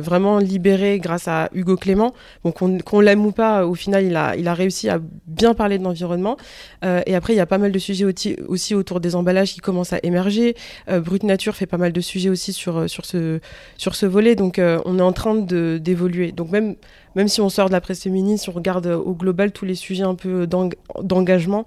vraiment 0.00 0.38
libérés 0.38 0.98
grâce 0.98 1.28
à 1.28 1.48
Hugo 1.52 1.76
Clément. 1.76 2.14
Donc, 2.44 2.56
qu'on 2.84 3.00
l'aime 3.00 3.24
ou 3.26 3.32
pas, 3.32 3.66
au 3.66 3.74
final, 3.74 4.04
il 4.04 4.16
a, 4.16 4.36
il 4.36 4.48
a 4.48 4.54
réussi 4.54 4.88
à 4.88 5.00
bien 5.26 5.54
parler 5.54 5.78
de 5.78 5.84
l'environnement. 5.84 6.36
et 6.82 7.14
après, 7.14 7.32
il 7.32 7.36
y 7.36 7.40
a 7.40 7.46
pas 7.46 7.58
mal 7.58 7.72
de 7.72 7.78
sujets 7.78 8.04
aussi, 8.04 8.36
aussi 8.46 8.74
autour 8.74 9.00
des 9.00 9.14
emballages 9.14 9.52
qui 9.52 9.60
commencent 9.60 9.92
à 9.92 9.98
émerger. 10.02 10.54
Brut 10.88 11.22
Nature 11.22 11.54
fait 11.54 11.66
pas 11.66 11.78
mal 11.78 11.92
de 11.92 12.00
sujets 12.00 12.30
aussi 12.30 12.52
sur, 12.52 12.88
sur, 12.88 13.04
ce, 13.04 13.40
sur 13.76 13.94
ce 13.94 14.06
volet. 14.06 14.34
Donc, 14.34 14.60
on 14.60 14.98
est 14.98 15.02
en 15.02 15.12
train 15.12 15.34
d'évoluer. 15.34 16.32
Donc 16.38 16.50
même, 16.50 16.76
même 17.16 17.28
si 17.28 17.40
on 17.40 17.50
sort 17.50 17.66
de 17.66 17.72
la 17.72 17.82
presse 17.82 18.02
féminine, 18.02 18.38
si 18.38 18.48
on 18.48 18.52
regarde 18.52 18.86
euh, 18.86 18.96
au 18.96 19.14
global 19.14 19.52
tous 19.52 19.66
les 19.66 19.74
sujets 19.74 20.04
un 20.04 20.14
peu 20.14 20.46
d'engagement, 20.46 21.66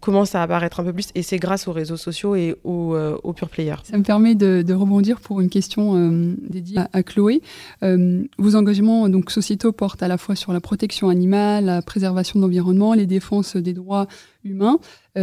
commencent 0.00 0.34
à 0.34 0.42
apparaître 0.42 0.80
un 0.80 0.84
peu 0.84 0.92
plus? 0.92 1.10
Et 1.14 1.22
c'est 1.22 1.38
grâce 1.38 1.68
aux 1.68 1.72
réseaux 1.72 1.96
sociaux 1.96 2.34
et 2.34 2.56
aux, 2.64 2.94
euh, 2.94 3.18
pure 3.36 3.48
players. 3.48 3.76
Ça 3.84 3.98
me 3.98 4.02
permet 4.02 4.34
de, 4.34 4.72
rebondir 4.72 5.20
pour 5.20 5.40
une 5.40 5.50
question 5.50 5.96
euh, 5.96 6.34
dédiée 6.48 6.78
à, 6.92 7.02
Chloé. 7.02 7.42
vos 7.82 8.56
engagements 8.56 9.08
donc 9.08 9.30
sociétaux 9.30 9.72
portent 9.72 10.02
à 10.02 10.08
la 10.08 10.18
fois 10.18 10.36
sur 10.36 10.52
la 10.52 10.60
protection 10.60 11.08
animale, 11.08 11.66
la 11.66 11.82
préservation 11.82 12.38
de 12.38 12.44
l'environnement, 12.44 12.94
les 12.94 13.06
défenses 13.06 13.56
des 13.56 13.72
droits 13.72 14.06
humains. 14.44 14.78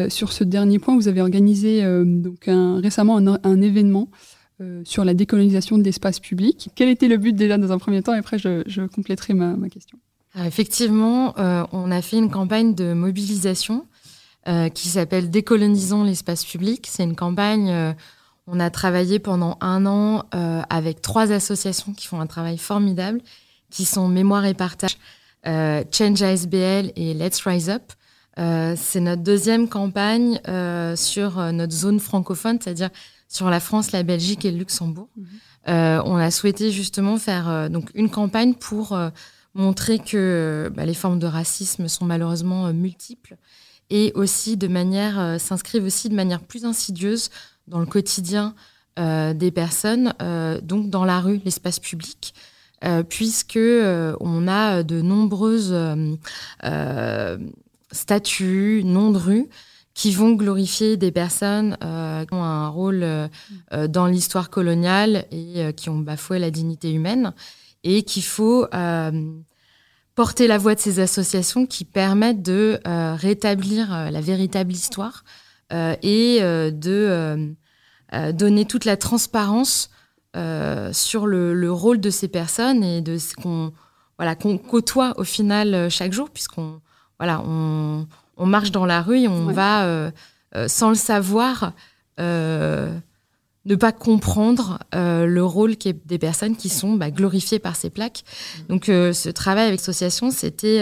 sur 0.10 0.32
ce 0.32 0.44
dernier 0.44 0.80
point, 0.80 0.96
vous 0.96 1.08
avez 1.08 1.22
organisé 1.22 1.84
donc 2.04 2.48
un, 2.48 2.80
récemment 2.80 3.18
un 3.18 3.62
événement 3.62 4.10
euh, 4.62 4.82
sur 4.84 5.06
la 5.06 5.14
décolonisation 5.14 5.78
de 5.78 5.84
l'espace 5.84 6.20
public. 6.20 6.70
Quel 6.76 6.90
était 6.90 7.08
le 7.08 7.16
but 7.16 7.34
déjà 7.34 7.58
dans 7.58 7.72
un 7.72 7.78
premier 7.78 8.02
temps? 8.02 8.14
Et 8.14 8.18
après, 8.18 8.38
je, 8.38 8.88
compléterai 8.88 9.34
ma, 9.34 9.56
question. 9.70 9.98
effectivement, 10.36 11.34
euh, 11.38 11.64
on 11.72 11.92
a 11.92 12.02
fait 12.02 12.18
une 12.18 12.30
campagne 12.30 12.76
de 12.76 12.92
mobilisation 12.92 13.86
euh, 14.50 14.68
qui 14.68 14.90
s'appelle 14.90 15.30
Décolonisons 15.30 16.04
l'espace 16.04 16.44
public. 16.44 16.88
C'est 16.90 17.04
une 17.04 17.16
campagne, 17.16 17.96
on 18.48 18.60
a 18.60 18.70
travaillé 18.70 19.20
pendant 19.20 19.58
un 19.62 19.86
an 19.86 20.26
avec 20.32 21.02
trois 21.02 21.32
associations 21.32 21.94
qui 21.94 22.08
font 22.08 22.20
un 22.20 22.28
travail 22.28 22.58
formidable, 22.58 23.22
qui 23.70 23.86
sont 23.86 24.10
Mémoire 24.10 24.46
et 24.46 24.56
Partage, 24.56 24.98
Change 25.46 26.22
ASBL 26.22 26.92
et 26.98 27.14
Let's 27.14 27.42
Rise 27.46 27.70
Up. 27.70 27.94
c'est 28.76 29.00
notre 29.00 29.24
deuxième 29.24 29.70
campagne 29.70 30.42
sur 30.96 31.38
notre 31.54 31.74
zone 31.74 32.02
francophone, 32.02 32.58
c'est-à-dire 32.62 32.90
sur 33.30 33.50
la 33.50 33.60
France, 33.60 33.92
la 33.92 34.04
Belgique 34.04 34.44
et 34.44 34.52
le 34.52 34.58
Luxembourg. 34.58 35.08
Mhm. 35.16 35.26
Euh, 35.68 36.02
on 36.06 36.16
a 36.16 36.32
souhaité 36.32 36.72
justement 36.72 37.18
faire 37.18 37.48
euh, 37.50 37.70
donc 37.70 37.92
une 37.94 38.10
campagne 38.10 38.56
pour 38.56 38.94
euh, 38.94 39.10
montrer 39.54 40.00
que 40.00 40.72
bah, 40.76 40.86
les 40.86 40.94
formes 40.94 41.20
de 41.20 41.28
racisme 41.28 41.88
sont 41.88 42.06
malheureusement 42.06 42.74
multiples 42.74 43.38
et 43.90 44.12
aussi 44.16 44.58
de 44.58 44.68
manière 44.68 45.40
s'inscrivent 45.40 45.84
aussi 45.84 46.10
de 46.10 46.16
manière 46.16 46.42
plus 46.42 46.64
insidieuse 46.66 47.30
dans 47.68 47.80
le 47.80 47.88
quotidien 47.88 48.54
des 48.98 49.52
personnes, 49.52 50.14
donc 50.62 50.92
dans 50.92 51.06
la 51.06 51.20
rue, 51.20 51.42
l'espace 51.44 51.80
public. 51.80 52.36
puisque 53.10 53.58
on 53.58 54.48
a 54.48 54.84
de 54.84 55.02
nombreuses 55.02 55.76
statues, 57.92 58.84
noms 58.86 59.10
de 59.10 59.18
rues 59.18 59.50
qui 59.94 60.12
vont 60.12 60.32
glorifier 60.32 60.98
des 60.98 61.12
personnes 61.12 61.78
euh, 61.84 62.26
qui 62.26 62.34
ont 62.34 62.44
un 62.44 62.70
rôle 62.70 63.04
euh, 63.04 63.28
euh, 63.74 63.88
dans 63.88 64.08
l'histoire 64.08 64.50
coloniale 64.50 65.26
et 65.32 65.74
qui 65.74 65.90
ont 65.90 65.98
bafoué 65.98 66.40
la 66.40 66.52
dignité 66.52 66.92
humaine, 66.92 67.34
et 67.84 68.04
qu'il 68.04 68.24
faut 68.24 68.68
porter 70.16 70.48
la 70.48 70.58
voix 70.58 70.76
de 70.76 70.80
ces 70.80 71.00
associations 71.00 71.66
qui 71.66 71.86
permettent 71.86 72.42
de 72.42 72.80
rétablir 73.16 74.12
la 74.12 74.20
véritable 74.20 74.74
histoire 74.74 75.24
et 75.72 76.40
de 76.42 77.56
donner 78.34 78.66
toute 78.66 78.84
la 78.84 78.98
transparence 78.98 79.90
sur 80.92 81.26
le, 81.26 81.54
le, 81.54 81.72
rôle 81.72 82.02
de 82.02 82.10
ces 82.10 82.28
personnes 82.28 82.84
et 82.84 83.02
de 83.02 83.18
ce 83.18 83.34
qu'on 83.34 83.72
voilà, 84.18 84.36
qu'on 84.36 84.58
côtoie 84.58 85.14
au 85.18 85.24
final 85.24 85.90
chaque 85.90 86.12
jour, 86.12 86.30
puisqu'on 86.30 86.82
voilà, 87.18 87.42
on, 87.46 88.08
on 88.40 88.46
marche 88.46 88.72
dans 88.72 88.86
la 88.86 89.02
rue 89.02 89.20
et 89.20 89.28
on 89.28 89.52
va, 89.52 89.86
euh, 89.86 90.12
euh, 90.56 90.68
sans 90.68 90.90
le 90.90 90.96
savoir, 90.96 91.74
euh, 92.20 92.92
ne 93.66 93.76
pas 93.76 93.92
comprendre 93.92 94.80
le 94.94 95.42
rôle 95.42 95.76
des 95.76 96.18
personnes 96.18 96.56
qui 96.56 96.70
sont 96.70 96.96
bah, 96.96 97.12
glorifiées 97.12 97.60
par 97.60 97.76
ces 97.76 97.92
plaques. 97.92 98.24
Donc 98.68 98.86
ce 98.86 99.30
travail 99.30 99.68
avec 99.68 99.80
l'association, 99.82 100.32
c'était 100.32 100.82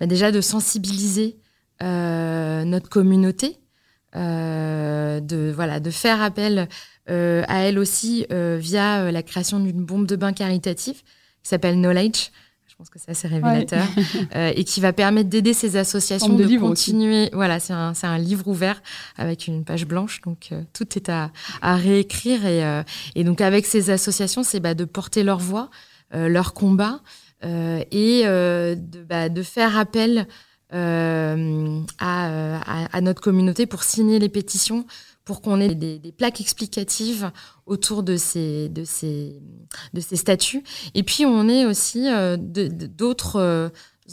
bah, 0.00 0.06
déjà 0.06 0.32
de 0.32 0.40
sensibiliser 0.40 1.36
notre 1.80 2.88
communauté, 2.88 3.58
de, 4.14 5.52
voilà, 5.52 5.80
de 5.80 5.90
faire 5.90 6.22
appel 6.22 6.68
à 7.06 7.58
elle 7.58 7.78
aussi 7.78 8.24
via 8.30 9.10
la 9.10 9.22
création 9.22 9.58
d'une 9.58 9.84
bombe 9.84 10.06
de 10.06 10.16
bain 10.16 10.32
caritative 10.32 11.02
qui 11.42 11.50
s'appelle 11.50 11.74
Knowledge. 11.74 12.30
Je 12.76 12.82
pense 12.82 12.90
que 12.90 12.98
c'est 12.98 13.12
assez 13.12 13.26
révélateur. 13.26 13.86
Euh, 14.34 14.52
et 14.54 14.64
qui 14.64 14.80
va 14.80 14.92
permettre 14.92 15.30
d'aider 15.30 15.54
ces 15.54 15.76
associations 15.76 16.34
de, 16.34 16.58
continuer. 16.58 17.30
Voilà, 17.32 17.58
c'est 17.58 17.72
un, 17.72 17.92
un, 18.02 18.18
livre 18.18 18.48
ouvert 18.48 18.82
avec 19.16 19.46
une 19.46 19.64
page 19.64 19.86
blanche, 19.86 20.20
donc 20.22 20.48
euh, 20.52 20.62
tout 20.72 20.96
est 20.96 21.08
à, 21.08 21.30
à 21.62 21.76
réécrire. 21.76 22.44
Et, 22.44 22.64
euh, 22.64 22.82
et, 23.14 23.24
donc 23.24 23.40
avec 23.40 23.64
ces 23.64 23.88
associations, 23.90 24.42
c'est 24.42 24.60
bah, 24.60 24.74
de 24.74 24.84
porter 24.84 25.22
leur 25.22 25.38
voix, 25.38 25.70
leur 26.12 26.52
combat 26.52 27.00
et 27.42 28.24
de, 28.24 29.04
bah, 29.08 29.28
de, 29.28 29.42
faire 29.42 29.78
appel 29.78 30.26
à, 30.70 31.34
à, 31.98 32.96
à, 32.96 33.00
notre 33.00 33.22
communauté 33.22 33.66
pour 33.66 33.84
signer 33.84 34.18
les 34.18 34.28
pétitions 34.28 34.86
pour 35.24 35.40
qu'on 35.40 35.60
ait 35.60 35.74
des, 35.74 35.98
des, 35.98 36.12
plaques 36.12 36.40
explicatives 36.40 37.30
autour 37.66 38.02
de 38.02 38.16
ces, 38.16 38.68
de, 38.68 38.84
ces, 38.84 39.42
de 39.92 40.00
ces 40.00 40.16
statues. 40.16 40.62
Et 40.94 41.02
puis, 41.02 41.26
on 41.26 41.48
est 41.48 41.66
aussi 41.66 42.08
euh, 42.08 42.36
d'autres 42.38 43.36
euh, 43.36 43.68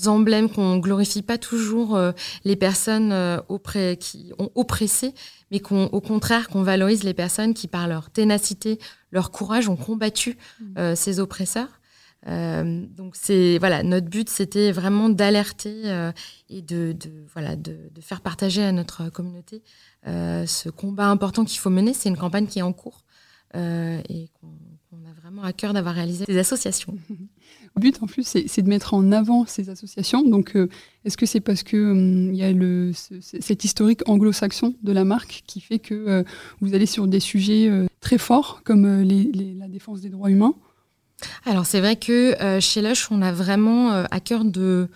emblèmes 0.05 0.49
qu'on 0.49 0.77
glorifie 0.77 1.21
pas 1.21 1.37
toujours 1.37 1.95
euh, 1.95 2.11
les 2.43 2.55
personnes 2.55 3.11
euh, 3.11 3.95
qui 3.95 4.33
ont 4.39 4.49
oppressé, 4.55 5.13
mais 5.51 5.59
qu'on, 5.59 5.85
au 5.85 6.01
contraire, 6.01 6.49
qu'on 6.49 6.63
valorise 6.63 7.03
les 7.03 7.13
personnes 7.13 7.53
qui, 7.53 7.67
par 7.67 7.87
leur 7.87 8.09
ténacité, 8.09 8.79
leur 9.11 9.31
courage, 9.31 9.69
ont 9.69 9.75
combattu 9.75 10.37
mmh. 10.59 10.95
ces 10.95 11.19
oppresseurs. 11.19 11.79
Euh, 12.25 12.85
donc 12.95 13.17
c'est 13.17 13.57
voilà 13.57 13.83
notre 13.83 14.07
but 14.07 14.29
c'était 14.29 14.71
vraiment 14.71 15.09
d'alerter 15.09 16.13
et 16.49 16.61
de, 16.61 16.93
de, 16.93 17.11
voilà 17.33 17.57
de, 17.57 17.77
de, 17.93 17.99
faire 17.99 18.21
partager 18.21 18.63
à 18.63 18.71
notre 18.71 19.09
communauté 19.09 19.61
euh, 20.07 20.45
ce 20.45 20.69
combat 20.69 21.07
important 21.07 21.45
qu'il 21.45 21.59
faut 21.59 21.69
mener. 21.69 21.93
C'est 21.93 22.09
une 22.09 22.17
campagne 22.17 22.47
qui 22.47 22.59
est 22.59 22.63
en 22.63 22.73
cours 22.73 23.02
euh, 23.55 24.01
et 24.09 24.29
qu'on 24.39 24.97
a 25.07 25.13
vraiment 25.21 25.43
à 25.43 25.53
cœur 25.53 25.73
d'avoir 25.73 25.93
réalisé 25.93 26.25
des 26.25 26.37
associations. 26.37 26.97
Le 27.75 27.81
but, 27.81 28.01
en 28.01 28.07
plus, 28.07 28.23
c'est 28.23 28.61
de 28.61 28.69
mettre 28.69 28.93
en 28.93 29.11
avant 29.11 29.45
ces 29.47 29.69
associations. 29.69 30.21
Donc, 30.21 30.55
euh, 30.55 30.69
est-ce 31.05 31.17
que 31.17 31.25
c'est 31.25 31.39
parce 31.39 31.63
que 31.63 32.29
il 32.31 32.35
y 32.35 32.43
a 32.43 32.51
le, 32.51 32.91
cet 32.93 33.63
historique 33.63 34.07
anglo-saxon 34.07 34.75
de 34.83 34.91
la 34.91 35.03
marque 35.03 35.43
qui 35.47 35.59
fait 35.59 35.79
que 35.79 36.23
vous 36.61 36.75
allez 36.75 36.85
sur 36.85 37.07
des 37.07 37.19
sujets 37.19 37.71
très 37.99 38.19
forts 38.19 38.61
comme 38.63 39.01
les, 39.01 39.31
la 39.57 39.67
défense 39.67 40.01
des 40.01 40.09
droits 40.09 40.29
humains? 40.29 40.53
Alors 41.45 41.65
c'est 41.65 41.79
vrai 41.79 41.95
que 41.95 42.59
chez 42.59 42.83
Lush, 42.83 43.09
on 43.09 43.23
a 43.23 43.31
vraiment 43.31 43.89
à 43.89 44.19
cœur 44.19 44.45
de, 44.45 44.87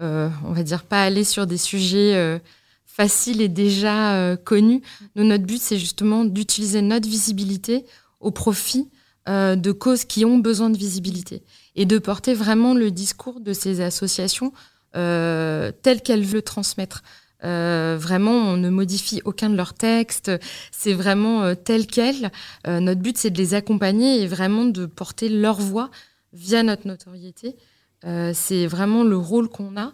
on 0.00 0.52
va 0.52 0.64
dire, 0.64 0.82
pas 0.82 1.04
aller 1.04 1.22
sur 1.22 1.46
des 1.46 1.58
sujets 1.58 2.40
faciles 2.84 3.40
et 3.42 3.48
déjà 3.48 4.36
connus. 4.42 4.82
Nous, 5.14 5.22
notre 5.22 5.44
but, 5.44 5.60
c'est 5.60 5.78
justement 5.78 6.24
d'utiliser 6.24 6.82
notre 6.82 7.08
visibilité 7.08 7.84
au 8.24 8.30
profit 8.30 8.90
de 9.26 9.72
causes 9.72 10.04
qui 10.04 10.24
ont 10.26 10.36
besoin 10.36 10.68
de 10.68 10.76
visibilité 10.76 11.42
et 11.76 11.86
de 11.86 11.98
porter 11.98 12.34
vraiment 12.34 12.74
le 12.74 12.90
discours 12.90 13.40
de 13.40 13.52
ces 13.52 13.80
associations 13.80 14.52
euh, 14.96 15.72
tel 15.82 16.02
qu'elles 16.02 16.22
veulent 16.22 16.34
le 16.34 16.42
transmettre. 16.42 17.02
Euh, 17.42 17.96
vraiment, 18.00 18.32
on 18.32 18.56
ne 18.56 18.70
modifie 18.70 19.20
aucun 19.24 19.50
de 19.50 19.56
leurs 19.56 19.74
textes. 19.74 20.30
C'est 20.70 20.92
vraiment 20.92 21.42
euh, 21.42 21.54
tel 21.54 21.86
quel. 21.86 22.30
Euh, 22.66 22.80
notre 22.80 23.00
but, 23.00 23.18
c'est 23.18 23.30
de 23.30 23.38
les 23.38 23.54
accompagner 23.54 24.22
et 24.22 24.26
vraiment 24.26 24.64
de 24.64 24.86
porter 24.86 25.28
leur 25.28 25.56
voix 25.56 25.90
via 26.32 26.62
notre 26.62 26.86
notoriété. 26.86 27.56
Euh, 28.04 28.32
c'est 28.34 28.66
vraiment 28.66 29.02
le 29.02 29.16
rôle 29.16 29.48
qu'on 29.48 29.76
a. 29.76 29.92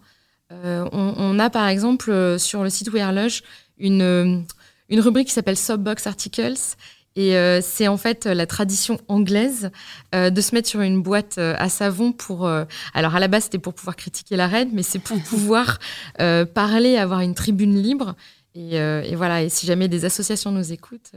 On, 0.53 1.39
a 1.39 1.49
par 1.49 1.69
exemple 1.69 2.37
sur 2.41 2.65
le 2.65 2.71
site 2.71 2.93
We 2.93 3.01
Are 3.01 3.13
Lush 3.13 3.45
une, 3.79 4.45
une 4.89 5.01
rubrique 5.01 5.29
qui 5.29 5.33
s'appelle 5.33 5.57
Subbox 5.57 6.09
Articles 6.09 6.75
et 7.17 7.37
euh, 7.37 7.61
c'est 7.61 7.89
en 7.89 7.97
fait 7.97 8.27
la 8.27 8.47
tradition 8.47 9.01
anglaise 9.09 9.71
euh, 10.15 10.31
de 10.31 10.41
se 10.41 10.55
mettre 10.55 10.69
sur 10.69 10.81
une 10.81 11.03
boîte 11.03 11.39
euh, 11.39 11.55
à 11.59 11.69
savon 11.69 12.13
pour. 12.13 12.49
alors 12.95 13.15
à 13.15 13.21
la 13.21 13.29
base 13.29 13.45
c'était 13.45 13.59
pour 13.59 13.75
pouvoir 13.75 13.97
critiquer 13.97 14.37
la 14.37 14.47
reine, 14.47 14.71
mais 14.73 14.83
c'est 14.83 14.99
pour 14.99 15.21
pouvoir 15.23 15.79
parler, 16.55 16.97
avoir 16.97 17.21
une 17.21 17.35
tribune 17.35 17.81
libre. 17.81 18.15
Et, 18.57 18.75
et, 18.75 19.15
voilà. 19.15 19.43
Et 19.43 19.49
si 19.49 19.65
jamais 19.67 19.87
des 19.87 20.05
associations 20.05 20.51
nous 20.51 20.73
écoutent, 20.73 21.13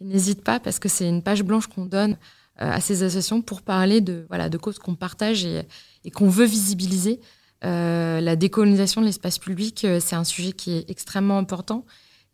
n'hésite 0.00 0.42
pas 0.42 0.60
parce 0.60 0.78
que 0.78 0.88
c'est 0.88 1.06
une 1.06 1.22
page 1.22 1.42
blanche 1.42 1.66
qu'on 1.66 1.84
donne 1.84 2.16
à 2.56 2.80
ces 2.80 3.02
associations 3.02 3.42
pour 3.42 3.62
parler 3.62 4.00
de 4.00 4.24
voilà 4.28 4.48
de 4.48 4.58
causes 4.58 4.78
qu'on 4.78 4.94
partage 4.94 5.44
et, 5.44 5.62
et 6.04 6.10
qu'on 6.10 6.28
veut 6.28 6.46
visibiliser. 6.46 7.20
la 7.62 8.36
décolonisation 8.36 9.02
de 9.02 9.06
l'espace 9.06 9.38
public, 9.38 9.86
c'est 10.00 10.16
un 10.16 10.24
sujet 10.24 10.52
qui 10.52 10.72
est 10.72 10.90
extrêmement 10.90 11.38
important 11.38 11.84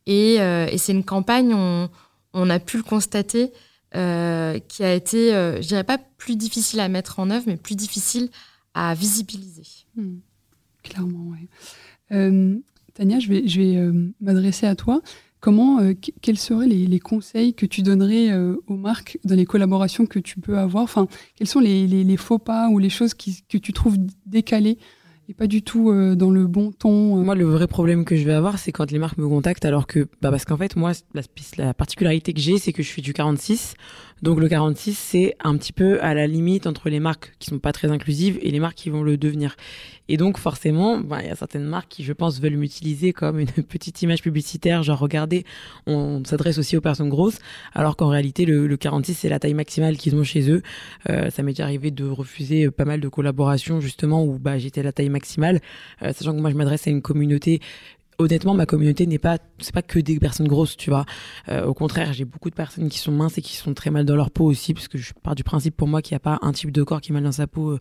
et, 0.06 0.34
et 0.34 0.78
c'est 0.78 0.92
une 0.92 1.04
campagne. 1.04 1.52
On, 1.52 1.88
on 2.36 2.50
a 2.50 2.60
pu 2.60 2.76
le 2.76 2.82
constater, 2.82 3.50
euh, 3.94 4.58
qui 4.68 4.84
a 4.84 4.94
été, 4.94 5.34
euh, 5.34 5.60
je 5.62 5.68
dirais 5.68 5.84
pas 5.84 5.98
plus 5.98 6.36
difficile 6.36 6.80
à 6.80 6.88
mettre 6.88 7.18
en 7.18 7.30
œuvre, 7.30 7.44
mais 7.46 7.56
plus 7.56 7.76
difficile 7.76 8.28
à 8.74 8.94
visibiliser. 8.94 9.66
Hmm. 9.96 10.18
Clairement, 10.82 11.32
oui. 11.32 11.48
Euh, 12.12 12.56
Tania, 12.94 13.18
je 13.18 13.28
vais, 13.28 13.48
je 13.48 13.60
vais 13.60 14.12
m'adresser 14.20 14.66
à 14.66 14.76
toi. 14.76 15.00
Comment, 15.40 15.80
quels 16.22 16.38
seraient 16.38 16.66
les, 16.66 16.98
conseils 16.98 17.54
que 17.54 17.66
tu 17.66 17.82
donnerais 17.82 18.34
aux 18.66 18.76
marques 18.76 19.18
dans 19.24 19.34
les 19.34 19.44
collaborations 19.44 20.06
que 20.06 20.18
tu 20.18 20.40
peux 20.40 20.58
avoir? 20.58 20.82
Enfin, 20.82 21.06
quels 21.36 21.46
sont 21.46 21.60
les, 21.60 22.16
faux 22.16 22.38
pas 22.38 22.68
ou 22.68 22.78
les 22.78 22.88
choses 22.88 23.14
que 23.14 23.58
tu 23.58 23.72
trouves 23.72 23.98
décalées 24.24 24.78
et 25.28 25.34
pas 25.34 25.46
du 25.46 25.62
tout 25.62 25.90
euh, 25.90 26.14
dans 26.14 26.30
le 26.30 26.46
bon 26.46 26.72
ton. 26.72 27.18
Euh. 27.18 27.24
Moi, 27.24 27.34
le 27.34 27.44
vrai 27.44 27.66
problème 27.66 28.04
que 28.04 28.16
je 28.16 28.24
vais 28.24 28.32
avoir, 28.32 28.58
c'est 28.58 28.72
quand 28.72 28.90
les 28.90 28.98
marques 28.98 29.18
me 29.18 29.28
contactent, 29.28 29.64
alors 29.64 29.86
que, 29.86 30.08
bah, 30.20 30.30
parce 30.30 30.44
qu'en 30.44 30.56
fait, 30.56 30.76
moi, 30.76 30.92
la, 31.14 31.22
la 31.58 31.74
particularité 31.74 32.32
que 32.32 32.40
j'ai, 32.40 32.58
c'est 32.58 32.72
que 32.72 32.82
je 32.82 32.90
fais 32.90 33.02
du 33.02 33.12
46. 33.12 33.74
Donc 34.22 34.40
le 34.40 34.48
46, 34.48 34.96
c'est 34.96 35.36
un 35.44 35.56
petit 35.58 35.74
peu 35.74 36.02
à 36.02 36.14
la 36.14 36.26
limite 36.26 36.66
entre 36.66 36.88
les 36.88 37.00
marques 37.00 37.34
qui 37.38 37.50
sont 37.50 37.58
pas 37.58 37.72
très 37.72 37.90
inclusives 37.90 38.38
et 38.40 38.50
les 38.50 38.60
marques 38.60 38.76
qui 38.76 38.88
vont 38.88 39.02
le 39.02 39.18
devenir. 39.18 39.56
Et 40.08 40.16
donc 40.16 40.38
forcément, 40.38 40.98
bah, 40.98 41.18
il 41.20 41.28
y 41.28 41.30
a 41.30 41.34
certaines 41.34 41.64
marques 41.64 41.88
qui, 41.88 42.04
je 42.04 42.12
pense, 42.14 42.40
veulent 42.40 42.56
m'utiliser 42.56 43.12
comme 43.12 43.38
une 43.38 43.46
petite 43.68 44.00
image 44.02 44.22
publicitaire, 44.22 44.82
genre 44.82 44.98
regardez, 44.98 45.44
on 45.86 46.22
s'adresse 46.24 46.56
aussi 46.58 46.76
aux 46.76 46.80
personnes 46.80 47.10
grosses, 47.10 47.38
alors 47.74 47.96
qu'en 47.96 48.08
réalité, 48.08 48.46
le, 48.46 48.66
le 48.66 48.76
46, 48.76 49.14
c'est 49.14 49.28
la 49.28 49.38
taille 49.38 49.54
maximale 49.54 49.96
qu'ils 49.98 50.16
ont 50.16 50.24
chez 50.24 50.50
eux. 50.50 50.62
Euh, 51.10 51.28
ça 51.30 51.42
m'est 51.42 51.52
déjà 51.52 51.64
arrivé 51.64 51.90
de 51.90 52.04
refuser 52.06 52.70
pas 52.70 52.84
mal 52.84 53.00
de 53.00 53.08
collaborations 53.08 53.80
justement 53.80 54.24
où 54.24 54.38
bah, 54.38 54.58
j'étais 54.58 54.82
la 54.82 54.92
taille 54.92 55.10
maximale, 55.10 55.60
euh, 56.02 56.12
sachant 56.14 56.34
que 56.34 56.40
moi 56.40 56.50
je 56.50 56.56
m'adresse 56.56 56.86
à 56.86 56.90
une 56.90 57.02
communauté 57.02 57.60
honnêtement, 58.18 58.54
ma 58.54 58.66
communauté 58.66 59.06
n'est 59.06 59.18
pas, 59.18 59.38
c'est 59.58 59.74
pas 59.74 59.82
que 59.82 59.98
des 59.98 60.18
personnes 60.18 60.48
grosses, 60.48 60.76
tu 60.76 60.90
vois. 60.90 61.04
Euh, 61.48 61.64
au 61.64 61.74
contraire, 61.74 62.12
j'ai 62.12 62.24
beaucoup 62.24 62.50
de 62.50 62.54
personnes 62.54 62.88
qui 62.88 62.98
sont 62.98 63.12
minces 63.12 63.38
et 63.38 63.42
qui 63.42 63.56
sont 63.56 63.74
très 63.74 63.90
mal 63.90 64.04
dans 64.04 64.16
leur 64.16 64.30
peau 64.30 64.44
aussi, 64.44 64.74
parce 64.74 64.88
que 64.88 64.98
je 64.98 65.12
pars 65.22 65.34
du 65.34 65.44
principe 65.44 65.76
pour 65.76 65.88
moi 65.88 66.02
qu'il 66.02 66.14
n'y 66.14 66.16
a 66.16 66.20
pas 66.20 66.38
un 66.42 66.52
type 66.52 66.70
de 66.70 66.82
corps 66.82 67.00
qui 67.00 67.12
est 67.12 67.14
mal 67.14 67.24
dans 67.24 67.32
sa 67.32 67.46
peau. 67.46 67.72
Euh, 67.72 67.78